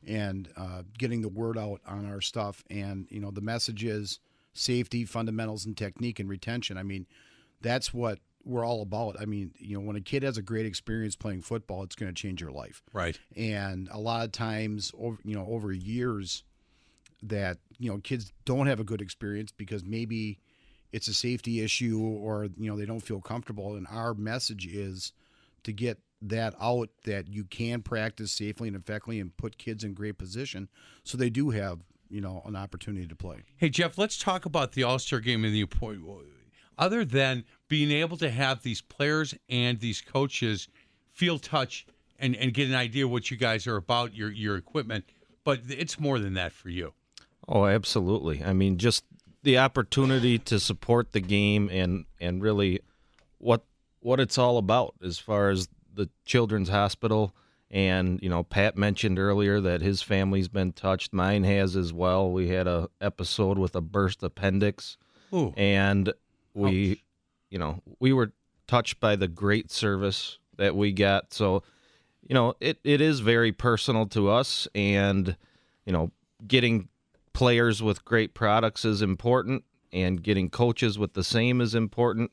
and 0.07 0.49
uh, 0.57 0.83
getting 0.97 1.21
the 1.21 1.29
word 1.29 1.59
out 1.59 1.81
on 1.87 2.07
our 2.07 2.21
stuff. 2.21 2.63
And 2.71 3.07
you 3.11 3.21
know, 3.21 3.31
the 3.31 3.41
message 3.41 3.85
is 3.85 4.21
safety, 4.55 5.05
fundamentals, 5.05 5.67
and 5.67 5.77
technique 5.77 6.21
and 6.21 6.29
retention. 6.29 6.79
I 6.79 6.83
mean, 6.83 7.07
that's 7.61 7.93
what 7.93 8.19
we're 8.45 8.65
all 8.65 8.83
about. 8.83 9.21
I 9.21 9.25
mean, 9.25 9.53
you 9.59 9.77
know, 9.77 9.85
when 9.85 9.97
a 9.97 10.01
kid 10.01 10.23
has 10.23 10.39
a 10.39 10.43
great 10.43 10.67
experience 10.67 11.17
playing 11.17 11.43
football, 11.43 11.83
it's 11.83 11.97
going 11.97 12.13
to 12.13 12.21
change 12.21 12.41
your 12.41 12.53
life. 12.53 12.83
Right. 12.93 13.19
And 13.37 13.89
a 13.91 13.99
lot 13.99 14.25
of 14.25 14.33
times, 14.33 14.93
over 14.99 15.19
you 15.25 15.35
know, 15.35 15.47
over 15.49 15.73
years, 15.73 16.45
that 17.23 17.59
you 17.79 17.91
know, 17.91 17.99
kids 17.99 18.33
don't 18.45 18.69
have 18.69 18.81
a 18.81 18.85
good 18.85 19.03
experience 19.03 19.53
because 19.53 19.85
maybe 19.85 20.39
it's 20.93 21.09
a 21.09 21.15
safety 21.15 21.61
issue 21.61 22.01
or 22.01 22.49
you 22.57 22.71
know 22.71 22.77
they 22.77 22.87
don't 22.87 23.01
feel 23.01 23.21
comfortable. 23.21 23.75
And 23.75 23.87
our 23.91 24.15
message 24.15 24.67
is 24.67 25.13
to 25.65 25.73
get 25.73 25.99
that 26.23 26.55
out 26.61 26.89
that 27.05 27.29
you 27.29 27.45
can 27.45 27.83
practice 27.83 28.33
safely 28.33 28.69
and 28.69 28.77
effectively 28.77 29.21
and 29.21 29.37
put 29.37 29.59
kids 29.59 29.85
in 29.85 29.93
great 29.93 30.17
position 30.17 30.69
so 31.05 31.19
they 31.19 31.31
do 31.31 31.51
have 31.51 31.81
you 32.09 32.21
know 32.21 32.43
an 32.47 32.57
opportunity 32.57 33.07
to 33.07 33.17
play. 33.17 33.43
Hey, 33.57 33.69
Jeff, 33.69 33.99
let's 33.99 34.19
talk 34.19 34.45
about 34.45 34.73
the 34.73 34.83
All 34.83 34.99
Star 34.99 35.21
game 35.21 35.45
and 35.45 35.55
the 35.55 35.65
point. 35.67 36.01
Other 36.79 37.05
than 37.05 37.45
being 37.69 37.91
able 37.91 38.17
to 38.19 38.31
have 38.31 38.63
these 38.63 38.83
players 38.83 39.35
and 39.49 39.81
these 39.81 40.01
coaches 40.01 40.69
feel 41.13 41.39
touch 41.39 41.87
and, 42.19 42.37
and 42.37 42.53
get 42.53 42.69
an 42.69 42.75
idea 42.75 43.09
what 43.09 43.31
you 43.31 43.37
guys 43.37 43.67
are 43.67 43.77
about, 43.77 44.15
your 44.15 44.31
your 44.31 44.57
equipment, 44.57 45.05
but 45.45 45.61
it's 45.69 45.99
more 45.99 46.19
than 46.19 46.35
that 46.35 46.53
for 46.53 46.69
you. 46.69 46.93
Oh, 47.49 47.67
absolutely. 47.67 48.43
I 48.45 48.53
mean, 48.53 48.79
just 48.79 49.05
the 49.43 49.59
opportunity 49.59 50.39
to 50.41 50.59
support 50.59 51.13
the 51.13 51.21
game 51.21 51.69
and 51.73 52.05
and 52.21 52.43
really 52.43 52.81
what 53.39 53.65
what 54.01 54.21
it's 54.21 54.39
all 54.39 54.59
about 54.59 54.95
as 55.03 55.19
far 55.19 55.51
as 55.51 55.69
the 55.97 56.09
children's 56.25 56.69
hospital. 56.69 57.35
And 57.69 58.21
you 58.23 58.29
know 58.29 58.45
Pat 58.45 58.79
mentioned 58.79 59.19
earlier 59.19 59.61
that 59.61 59.81
his 59.81 60.01
family's 60.01 60.47
been 60.47 60.73
touched. 60.73 61.13
Mine 61.13 61.43
has 61.43 61.75
as 61.75 61.93
well. 61.93 62.31
We 62.31 62.49
had 62.49 62.69
a 62.69 62.89
episode 63.01 63.59
with 63.59 63.75
a 63.75 63.81
burst 63.81 64.23
appendix. 64.23 64.97
Ooh. 65.35 65.53
and 65.57 66.13
we 66.55 67.03
you 67.51 67.59
know 67.59 67.83
we 67.99 68.13
were 68.13 68.33
touched 68.69 69.01
by 69.01 69.17
the 69.17 69.27
great 69.27 69.73
service 69.73 70.39
that 70.57 70.77
we 70.77 70.93
got. 70.93 71.35
So 71.35 71.65
you 72.23 72.35
know 72.35 72.55
it, 72.61 72.79
it 72.85 73.01
is 73.01 73.19
very 73.19 73.51
personal 73.51 74.07
to 74.07 74.31
us. 74.31 74.69
And 74.73 75.37
you 75.85 75.93
know 75.93 76.13
getting 76.47 76.89
players 77.33 77.83
with 77.83 78.05
great 78.05 78.33
products 78.33 78.85
is 78.85 79.03
important. 79.03 79.65
And 79.93 80.23
getting 80.23 80.51
coaches 80.51 80.99
with 80.99 81.15
the 81.15 81.25
same 81.25 81.61
is 81.61 81.75
important 81.75 82.31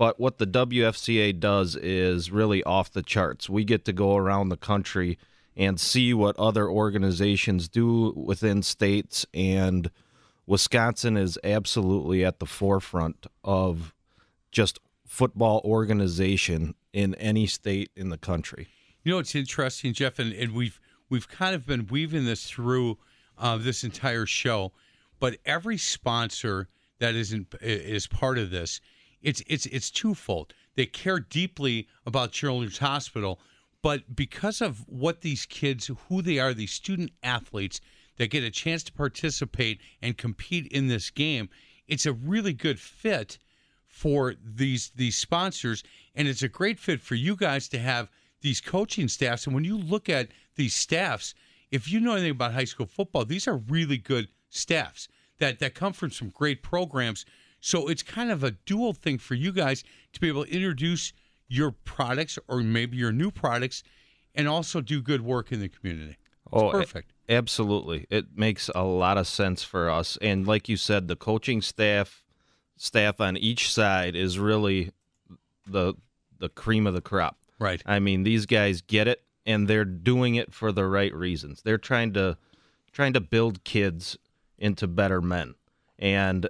But 0.00 0.18
what 0.18 0.38
the 0.38 0.46
WFCA 0.46 1.38
does 1.38 1.76
is 1.76 2.30
really 2.30 2.64
off 2.64 2.90
the 2.90 3.02
charts. 3.02 3.50
We 3.50 3.64
get 3.64 3.84
to 3.84 3.92
go 3.92 4.16
around 4.16 4.48
the 4.48 4.56
country 4.56 5.18
and 5.54 5.78
see 5.78 6.14
what 6.14 6.38
other 6.38 6.70
organizations 6.70 7.68
do 7.68 8.14
within 8.16 8.62
states, 8.62 9.26
and 9.34 9.90
Wisconsin 10.46 11.18
is 11.18 11.38
absolutely 11.44 12.24
at 12.24 12.38
the 12.38 12.46
forefront 12.46 13.26
of 13.44 13.92
just 14.50 14.78
football 15.04 15.60
organization 15.66 16.76
in 16.94 17.14
any 17.16 17.46
state 17.46 17.90
in 17.94 18.08
the 18.08 18.16
country. 18.16 18.68
You 19.04 19.12
know, 19.12 19.18
it's 19.18 19.34
interesting, 19.34 19.92
Jeff, 19.92 20.18
and, 20.18 20.32
and 20.32 20.52
we've 20.52 20.80
we've 21.10 21.28
kind 21.28 21.54
of 21.54 21.66
been 21.66 21.86
weaving 21.88 22.24
this 22.24 22.48
through 22.48 22.96
uh, 23.36 23.58
this 23.58 23.84
entire 23.84 24.24
show, 24.24 24.72
but 25.18 25.36
every 25.44 25.76
sponsor 25.76 26.68
that 27.00 27.14
isn't 27.14 27.54
is 27.60 28.06
part 28.06 28.38
of 28.38 28.50
this, 28.50 28.80
it's 29.22 29.42
it's 29.46 29.66
it's 29.66 29.90
twofold. 29.90 30.54
They 30.76 30.86
care 30.86 31.20
deeply 31.20 31.88
about 32.06 32.32
Children's 32.32 32.78
Hospital, 32.78 33.40
but 33.82 34.14
because 34.14 34.60
of 34.60 34.84
what 34.88 35.20
these 35.20 35.46
kids, 35.46 35.90
who 36.08 36.22
they 36.22 36.38
are, 36.38 36.54
these 36.54 36.72
student 36.72 37.12
athletes 37.22 37.80
that 38.16 38.30
get 38.30 38.44
a 38.44 38.50
chance 38.50 38.82
to 38.84 38.92
participate 38.92 39.80
and 40.02 40.16
compete 40.16 40.66
in 40.68 40.88
this 40.88 41.10
game, 41.10 41.48
it's 41.86 42.06
a 42.06 42.12
really 42.12 42.52
good 42.52 42.78
fit 42.78 43.38
for 43.86 44.34
these 44.42 44.90
these 44.94 45.16
sponsors, 45.16 45.82
and 46.14 46.28
it's 46.28 46.42
a 46.42 46.48
great 46.48 46.78
fit 46.78 47.00
for 47.00 47.14
you 47.14 47.36
guys 47.36 47.68
to 47.68 47.78
have 47.78 48.10
these 48.40 48.60
coaching 48.60 49.08
staffs. 49.08 49.46
And 49.46 49.54
when 49.54 49.64
you 49.64 49.76
look 49.76 50.08
at 50.08 50.28
these 50.56 50.74
staffs, 50.74 51.34
if 51.70 51.90
you 51.90 52.00
know 52.00 52.12
anything 52.12 52.30
about 52.30 52.54
high 52.54 52.64
school 52.64 52.86
football, 52.86 53.24
these 53.24 53.48
are 53.48 53.56
really 53.56 53.98
good 53.98 54.28
staffs 54.48 55.08
that 55.38 55.58
that 55.58 55.74
come 55.74 55.92
from 55.92 56.10
some 56.10 56.30
great 56.30 56.62
programs. 56.62 57.24
So 57.60 57.88
it's 57.88 58.02
kind 58.02 58.30
of 58.30 58.42
a 58.42 58.52
dual 58.52 58.92
thing 58.92 59.18
for 59.18 59.34
you 59.34 59.52
guys 59.52 59.84
to 60.12 60.20
be 60.20 60.28
able 60.28 60.44
to 60.46 60.50
introduce 60.52 61.12
your 61.48 61.72
products 61.72 62.38
or 62.48 62.58
maybe 62.62 62.96
your 62.96 63.12
new 63.12 63.30
products 63.30 63.82
and 64.34 64.48
also 64.48 64.80
do 64.80 65.02
good 65.02 65.20
work 65.22 65.52
in 65.52 65.60
the 65.60 65.68
community. 65.68 66.16
It's 66.52 66.52
Oh, 66.52 66.68
a- 66.70 66.72
perfect. 66.72 67.12
absolutely. 67.28 68.06
It 68.10 68.36
makes 68.36 68.70
a 68.74 68.82
lot 68.84 69.18
of 69.18 69.26
sense 69.26 69.62
for 69.62 69.90
us. 69.90 70.16
And 70.22 70.46
like 70.46 70.68
you 70.68 70.76
said, 70.76 71.08
the 71.08 71.16
coaching 71.16 71.60
staff 71.62 72.24
staff 72.76 73.20
on 73.20 73.36
each 73.36 73.70
side 73.70 74.16
is 74.16 74.38
really 74.38 74.90
the 75.66 75.94
the 76.38 76.48
cream 76.48 76.86
of 76.86 76.94
the 76.94 77.02
crop. 77.02 77.36
Right. 77.58 77.82
I 77.84 77.98
mean, 77.98 78.22
these 78.22 78.46
guys 78.46 78.80
get 78.80 79.06
it 79.06 79.22
and 79.44 79.68
they're 79.68 79.84
doing 79.84 80.36
it 80.36 80.54
for 80.54 80.72
the 80.72 80.86
right 80.86 81.12
reasons. 81.14 81.60
They're 81.62 81.76
trying 81.76 82.14
to 82.14 82.38
trying 82.92 83.12
to 83.12 83.20
build 83.20 83.62
kids 83.64 84.16
into 84.58 84.86
better 84.86 85.20
men. 85.20 85.54
And 85.98 86.48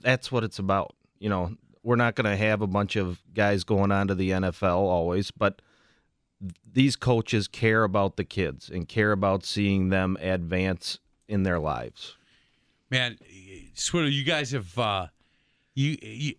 that's 0.00 0.30
what 0.32 0.44
it's 0.44 0.58
about. 0.58 0.94
You 1.18 1.28
know, 1.28 1.54
we're 1.82 1.96
not 1.96 2.14
going 2.14 2.30
to 2.30 2.36
have 2.36 2.62
a 2.62 2.66
bunch 2.66 2.96
of 2.96 3.20
guys 3.34 3.64
going 3.64 3.92
on 3.92 4.08
to 4.08 4.14
the 4.14 4.30
NFL 4.30 4.76
always, 4.76 5.30
but 5.30 5.62
these 6.72 6.96
coaches 6.96 7.48
care 7.48 7.84
about 7.84 8.16
the 8.16 8.24
kids 8.24 8.68
and 8.68 8.88
care 8.88 9.12
about 9.12 9.44
seeing 9.44 9.88
them 9.88 10.16
advance 10.20 10.98
in 11.28 11.42
their 11.42 11.58
lives. 11.58 12.16
Man, 12.90 13.18
Swiddle, 13.74 14.10
you 14.10 14.24
guys 14.24 14.52
have 14.52 14.78
uh, 14.78 15.08
you, 15.74 15.98
you 16.00 16.34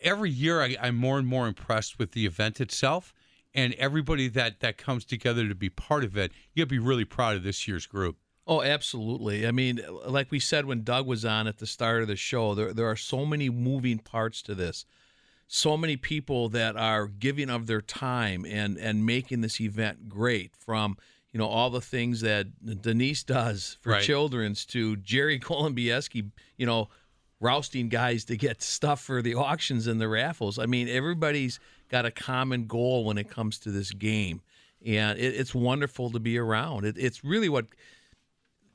every 0.00 0.30
year 0.30 0.62
I, 0.62 0.76
I'm 0.80 0.96
more 0.96 1.18
and 1.18 1.26
more 1.26 1.46
impressed 1.46 1.98
with 1.98 2.12
the 2.12 2.24
event 2.24 2.60
itself 2.60 3.12
and 3.54 3.74
everybody 3.74 4.28
that 4.28 4.60
that 4.60 4.78
comes 4.78 5.04
together 5.04 5.48
to 5.48 5.54
be 5.54 5.68
part 5.68 6.04
of 6.04 6.16
it. 6.16 6.32
You 6.54 6.64
got 6.64 6.68
to 6.68 6.74
be 6.74 6.78
really 6.78 7.04
proud 7.04 7.36
of 7.36 7.42
this 7.42 7.66
year's 7.66 7.86
group. 7.86 8.16
Oh, 8.50 8.62
absolutely. 8.62 9.46
I 9.46 9.52
mean, 9.52 9.80
uh, 9.86 10.10
like 10.10 10.32
we 10.32 10.40
said 10.40 10.66
when 10.66 10.82
Doug 10.82 11.06
was 11.06 11.24
on 11.24 11.46
at 11.46 11.58
the 11.58 11.68
start 11.68 12.02
of 12.02 12.08
the 12.08 12.16
show, 12.16 12.52
there 12.56 12.72
there 12.74 12.90
are 12.90 12.96
so 12.96 13.24
many 13.24 13.48
moving 13.48 13.98
parts 13.98 14.42
to 14.42 14.56
this. 14.56 14.84
So 15.46 15.76
many 15.76 15.96
people 15.96 16.48
that 16.48 16.76
are 16.76 17.06
giving 17.06 17.48
of 17.48 17.68
their 17.68 17.80
time 17.80 18.44
and 18.44 18.76
and 18.76 19.06
making 19.06 19.42
this 19.42 19.60
event 19.60 20.08
great 20.08 20.56
from 20.56 20.98
you 21.32 21.38
know 21.38 21.46
all 21.46 21.70
the 21.70 21.80
things 21.80 22.22
that 22.22 22.82
Denise 22.82 23.22
does 23.22 23.78
for 23.82 23.92
Right. 23.92 24.02
children's 24.02 24.66
to 24.66 24.96
Jerry 24.96 25.38
Kolombieski, 25.48 26.28
you 26.56 26.66
know, 26.66 26.88
rousting 27.38 27.88
guys 27.88 28.24
to 28.24 28.36
get 28.36 28.62
stuff 28.62 29.00
for 29.00 29.22
the 29.22 29.36
auctions 29.36 29.86
and 29.86 30.00
the 30.00 30.08
raffles. 30.08 30.58
I 30.58 30.66
mean, 30.66 30.88
everybody's 30.88 31.60
got 31.88 32.04
a 32.04 32.10
common 32.10 32.66
goal 32.66 33.04
when 33.04 33.16
it 33.16 33.30
comes 33.30 33.60
to 33.60 33.70
this 33.70 33.92
game, 33.92 34.40
and 34.84 35.20
it, 35.20 35.36
it's 35.36 35.54
wonderful 35.54 36.10
to 36.10 36.18
be 36.18 36.36
around. 36.36 36.84
It, 36.84 36.96
it's 36.98 37.22
really 37.22 37.48
what 37.48 37.66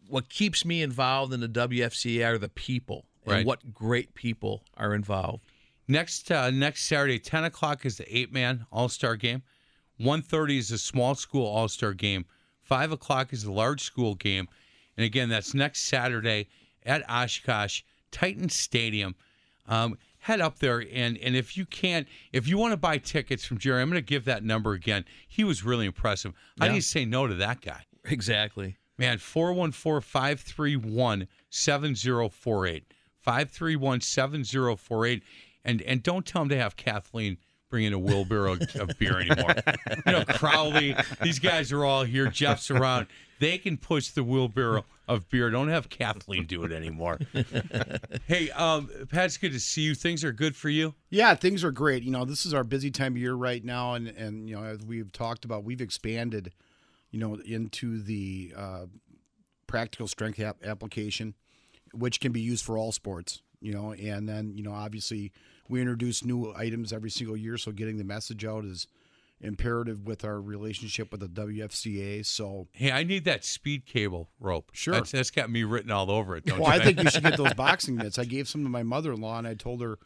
what 0.09 0.29
keeps 0.29 0.65
me 0.65 0.81
involved 0.81 1.33
in 1.33 1.39
the 1.39 1.47
WFCA 1.47 2.25
are 2.25 2.37
the 2.37 2.49
people, 2.49 3.05
and 3.25 3.31
Right. 3.33 3.45
what 3.45 3.73
great 3.73 4.13
people 4.13 4.63
are 4.77 4.93
involved. 4.93 5.43
Next 5.87 6.31
uh, 6.31 6.49
next 6.51 6.85
Saturday, 6.85 7.19
ten 7.19 7.43
o'clock 7.43 7.85
is 7.85 7.97
the 7.97 8.17
eight 8.17 8.31
man 8.31 8.65
All 8.71 8.89
Star 8.89 9.15
game. 9.15 9.43
1.30 9.99 10.57
is 10.57 10.69
the 10.69 10.77
small 10.77 11.15
school 11.15 11.45
All 11.47 11.67
Star 11.67 11.93
game. 11.93 12.25
Five 12.61 12.91
o'clock 12.91 13.31
is 13.31 13.43
the 13.43 13.51
large 13.51 13.81
school 13.81 14.15
game, 14.15 14.47
and 14.97 15.05
again, 15.05 15.29
that's 15.29 15.53
next 15.53 15.83
Saturday 15.83 16.47
at 16.85 17.07
Oshkosh 17.09 17.81
Titan 18.11 18.49
Stadium. 18.49 19.15
Um, 19.67 19.97
head 20.19 20.41
up 20.41 20.59
there 20.59 20.83
and 20.91 21.17
and 21.19 21.35
if 21.35 21.55
you 21.55 21.65
can't, 21.65 22.07
if 22.33 22.47
you 22.47 22.57
want 22.57 22.71
to 22.73 22.77
buy 22.77 22.97
tickets 22.97 23.45
from 23.45 23.57
Jerry, 23.59 23.81
I'm 23.81 23.89
going 23.89 24.01
to 24.01 24.05
give 24.05 24.25
that 24.25 24.43
number 24.43 24.73
again. 24.73 25.05
He 25.27 25.43
was 25.43 25.63
really 25.63 25.85
impressive. 25.85 26.33
Yeah. 26.57 26.73
you 26.73 26.81
say 26.81 27.05
no 27.05 27.27
to 27.27 27.35
that 27.35 27.61
guy? 27.61 27.85
Exactly. 28.05 28.77
Man, 28.97 29.17
414 29.17 30.01
531 30.01 31.27
7048. 31.49 32.93
531 33.21 34.01
7048. 34.01 35.23
And 35.63 35.81
and 35.81 36.03
don't 36.03 36.25
tell 36.25 36.43
him 36.43 36.49
to 36.49 36.57
have 36.57 36.75
Kathleen 36.75 37.37
bring 37.69 37.85
in 37.85 37.93
a 37.93 37.99
wheelbarrow 37.99 38.57
of 38.75 38.91
beer 38.99 39.19
anymore. 39.19 39.55
You 40.05 40.11
know, 40.11 40.23
Crowley, 40.25 40.95
these 41.21 41.39
guys 41.39 41.71
are 41.71 41.83
all 41.83 42.03
here. 42.03 42.27
Jeff's 42.27 42.71
around. 42.71 43.07
They 43.39 43.57
can 43.57 43.77
push 43.77 44.09
the 44.09 44.23
wheelbarrow 44.23 44.85
of 45.07 45.29
beer. 45.29 45.49
Don't 45.49 45.67
have 45.67 45.89
Kathleen 45.89 46.45
do 46.45 46.63
it 46.63 46.71
anymore. 46.71 47.19
hey, 48.27 48.49
um, 48.51 48.89
good 49.11 49.51
to 49.51 49.59
see 49.59 49.81
you. 49.81 49.95
Things 49.95 50.23
are 50.23 50.31
good 50.31 50.55
for 50.55 50.69
you. 50.69 50.93
Yeah, 51.09 51.35
things 51.35 51.63
are 51.63 51.71
great. 51.71 52.03
You 52.03 52.11
know, 52.11 52.23
this 52.23 52.45
is 52.45 52.53
our 52.53 52.63
busy 52.63 52.91
time 52.91 53.13
of 53.13 53.17
year 53.17 53.33
right 53.33 53.63
now, 53.63 53.95
and 53.95 54.07
and 54.07 54.47
you 54.47 54.55
know, 54.55 54.63
as 54.63 54.85
we've 54.85 55.11
talked 55.11 55.43
about, 55.43 55.63
we've 55.63 55.81
expanded, 55.81 56.53
you 57.15 57.21
know, 57.21 57.35
into 57.45 58.01
the 58.01 58.53
uh, 58.57 58.85
practical 59.67 60.05
strength 60.05 60.37
app- 60.37 60.65
application, 60.65 61.33
which 61.93 62.19
can 62.19 62.33
be 62.33 62.41
used 62.41 62.65
for 62.65 62.77
all 62.77 62.91
sports. 62.91 63.41
You 63.61 63.71
know, 63.71 63.93
and 63.93 64.27
then 64.27 64.51
you 64.53 64.61
know, 64.61 64.73
obviously, 64.73 65.31
we 65.69 65.79
introduce 65.79 66.25
new 66.25 66.53
items 66.57 66.91
every 66.91 67.09
single 67.09 67.37
year, 67.37 67.57
so 67.57 67.71
getting 67.71 67.97
the 67.97 68.03
message 68.03 68.43
out 68.43 68.65
is 68.65 68.87
imperative 69.39 70.05
with 70.05 70.25
our 70.25 70.41
relationship 70.41 71.09
with 71.09 71.21
the 71.21 71.29
WFCA. 71.29 72.25
So, 72.25 72.67
Hey, 72.73 72.91
I 72.91 73.03
need 73.03 73.23
that 73.23 73.45
speed 73.45 73.85
cable 73.85 74.29
rope. 74.41 74.71
Sure. 74.73 74.95
That's, 74.95 75.11
that's 75.11 75.31
got 75.31 75.49
me 75.49 75.63
written 75.63 75.91
all 75.91 76.11
over 76.11 76.35
it. 76.35 76.45
Don't 76.45 76.59
well, 76.59 76.75
you 76.75 76.81
I 76.81 76.83
think 76.83 77.01
you 77.01 77.09
should 77.09 77.23
get 77.23 77.37
those 77.43 77.53
boxing 77.53 77.95
mitts. 77.95 78.19
I 78.19 78.25
gave 78.25 78.49
some 78.49 78.63
to 78.63 78.69
my 78.69 78.83
mother-in-law, 78.83 79.37
and 79.37 79.47
I 79.47 79.53
told 79.53 79.81
her, 79.81 79.99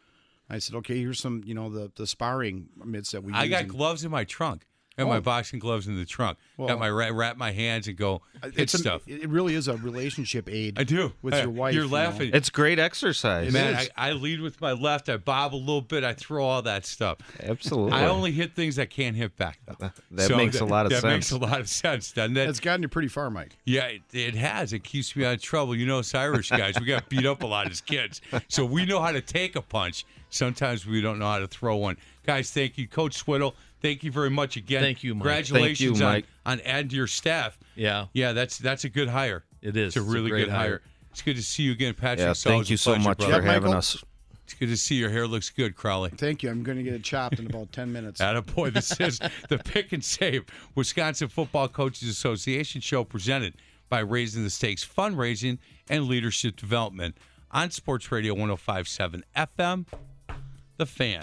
I 0.48 0.60
said, 0.60 0.76
okay, 0.76 0.98
here's 1.00 1.18
some, 1.18 1.42
you 1.44 1.54
know, 1.54 1.70
the 1.70 1.90
the 1.96 2.06
sparring 2.06 2.68
mitts 2.84 3.10
that 3.10 3.24
we. 3.24 3.32
I 3.32 3.48
got 3.48 3.66
gloves 3.66 4.04
in 4.04 4.12
my 4.12 4.22
trunk. 4.22 4.64
Got 5.06 5.08
my 5.08 5.20
boxing 5.20 5.58
gloves 5.58 5.86
in 5.88 5.96
the 5.96 6.04
trunk. 6.04 6.38
Well- 6.56 6.68
got 6.68 6.78
my 6.78 6.88
wrap, 6.90 7.12
wrap 7.14 7.36
my 7.36 7.52
hands 7.52 7.88
and 7.88 7.96
go 7.96 8.22
hit 8.42 8.54
It's 8.58 8.74
an- 8.74 8.80
stuff. 8.80 9.02
it 9.06 9.28
really 9.28 9.54
is 9.54 9.68
a 9.68 9.76
relationship 9.76 10.48
aid. 10.50 10.78
I 10.78 10.84
do. 10.84 11.12
with 11.22 11.34
Uh, 11.34 11.38
your 11.38 11.50
wife. 11.50 11.74
You're 11.74 11.84
you 11.84 11.90
know. 11.90 11.96
laughing. 11.96 12.30
It's 12.34 12.50
great 12.50 12.78
exercise. 12.78 13.52
Man, 13.52 13.74
I, 13.74 13.88
I 13.96 14.12
lead 14.12 14.40
with 14.40 14.60
my 14.60 14.72
left. 14.72 15.08
I 15.08 15.16
bob 15.16 15.54
a 15.54 15.56
little 15.56 15.80
bit. 15.82 16.04
I 16.04 16.14
throw 16.14 16.44
all 16.44 16.62
that 16.62 16.84
stuff. 16.86 17.18
Absolutely. 17.42 17.92
I 17.92 18.06
only 18.08 18.32
hit 18.32 18.54
things 18.54 18.78
I 18.78 18.86
can't 18.86 19.16
hit 19.16 19.36
back. 19.36 19.58
Though. 19.66 19.90
That 20.12 20.36
makes 20.36 20.60
a 20.60 20.64
lot 20.64 20.86
of 20.86 20.92
sense. 20.92 21.02
that 21.02 21.08
sense. 21.10 21.12
makes 21.12 21.30
a 21.32 21.38
lot 21.38 21.60
of 21.60 21.68
sense, 21.68 22.12
doesn't 22.12 22.36
it? 22.36 22.46
That's 22.46 22.60
gotten 22.60 22.82
you 22.82 22.88
pretty 22.88 23.08
far, 23.08 23.30
Mike. 23.30 23.56
Yeah, 23.64 23.86
it, 23.86 24.02
it 24.12 24.34
has. 24.34 24.72
It 24.72 24.84
keeps 24.84 25.14
me 25.16 25.24
out 25.24 25.34
of 25.34 25.42
trouble. 25.42 25.74
You 25.76 25.86
know, 25.86 26.00
us 26.00 26.14
Irish 26.14 26.50
guys, 26.50 26.74
we 26.78 26.86
got 26.86 27.08
beat 27.08 27.26
up 27.26 27.42
a 27.42 27.46
lot 27.46 27.70
as 27.70 27.80
kids. 27.80 28.20
So 28.48 28.64
we 28.64 28.84
know 28.86 29.00
how 29.00 29.12
to 29.12 29.20
take 29.20 29.56
a 29.56 29.62
punch. 29.62 30.04
Sometimes 30.32 30.86
we 30.86 31.00
don't 31.00 31.18
know 31.18 31.26
how 31.26 31.38
to 31.40 31.48
throw 31.48 31.76
one. 31.76 31.96
Guys, 32.34 32.50
thank 32.50 32.78
you. 32.78 32.86
Coach 32.88 33.14
Swiddle, 33.14 33.54
thank 33.80 34.02
you 34.04 34.12
very 34.12 34.30
much 34.30 34.56
again. 34.56 34.82
Thank 34.82 35.02
you, 35.02 35.14
Mike. 35.14 35.22
Congratulations 35.22 35.98
Thank 35.98 36.00
you, 36.00 36.04
Mike. 36.06 36.24
On, 36.46 36.52
on 36.52 36.60
adding 36.66 36.88
to 36.90 36.96
your 36.96 37.06
staff. 37.06 37.58
Yeah. 37.74 38.06
Yeah, 38.12 38.32
that's 38.32 38.58
that's 38.58 38.84
a 38.84 38.88
good 38.88 39.08
hire. 39.08 39.44
It 39.62 39.76
is. 39.76 39.88
It's 39.88 39.96
a 39.96 40.00
It's 40.00 40.08
a 40.08 40.12
really 40.12 40.30
great 40.30 40.44
good 40.44 40.50
hire. 40.50 40.58
hire. 40.68 40.82
It's 41.10 41.22
good 41.22 41.36
to 41.36 41.42
see 41.42 41.64
you 41.64 41.72
again, 41.72 41.94
Patrick. 41.94 42.20
yeah, 42.20 42.30
It's 42.30 42.42
thank 42.44 42.70
you 42.70 42.74
a 42.74 42.78
so 42.78 42.92
pleasure, 42.92 43.08
much 43.08 43.18
brother. 43.18 43.32
for 43.34 43.42
Yeah, 43.46 43.52
having 43.52 43.66
Michael? 43.70 43.78
us. 43.78 44.04
It's 44.44 44.54
good 44.54 44.68
to 44.68 44.76
see 44.76 44.94
your 44.96 45.10
hair 45.10 45.26
looks 45.26 45.50
good, 45.50 45.74
Crowley. 45.76 46.10
Thank 46.10 46.42
you. 46.42 46.50
I'm 46.50 46.62
going 46.62 46.78
to 46.78 46.82
get 46.84 46.94
it 46.94 47.02
chopped 47.04 47.38
in 47.38 47.46
about 47.46 47.70
10 47.72 47.92
minutes. 47.92 48.20
Attaboy. 48.22 48.72
This 48.72 48.98
is 49.00 49.18
the 49.48 49.58
Pick 49.58 49.92
and 49.92 50.04
Save 50.04 50.44
Wisconsin 50.74 51.28
Football 51.28 51.68
Coaches 51.68 52.08
Association 52.08 52.80
show 52.80 53.04
presented 53.04 53.54
by 53.88 54.00
Raising 54.00 54.42
the 54.44 54.50
Stakes 54.50 54.84
Fundraising 54.86 55.58
and 55.88 56.06
Leadership 56.06 56.56
Development 56.56 57.16
on 57.52 57.70
Sports 57.70 58.10
Radio 58.12 58.34
1057 58.34 59.24
FM. 59.36 59.86
The 60.78 60.86
Fan. 60.86 61.22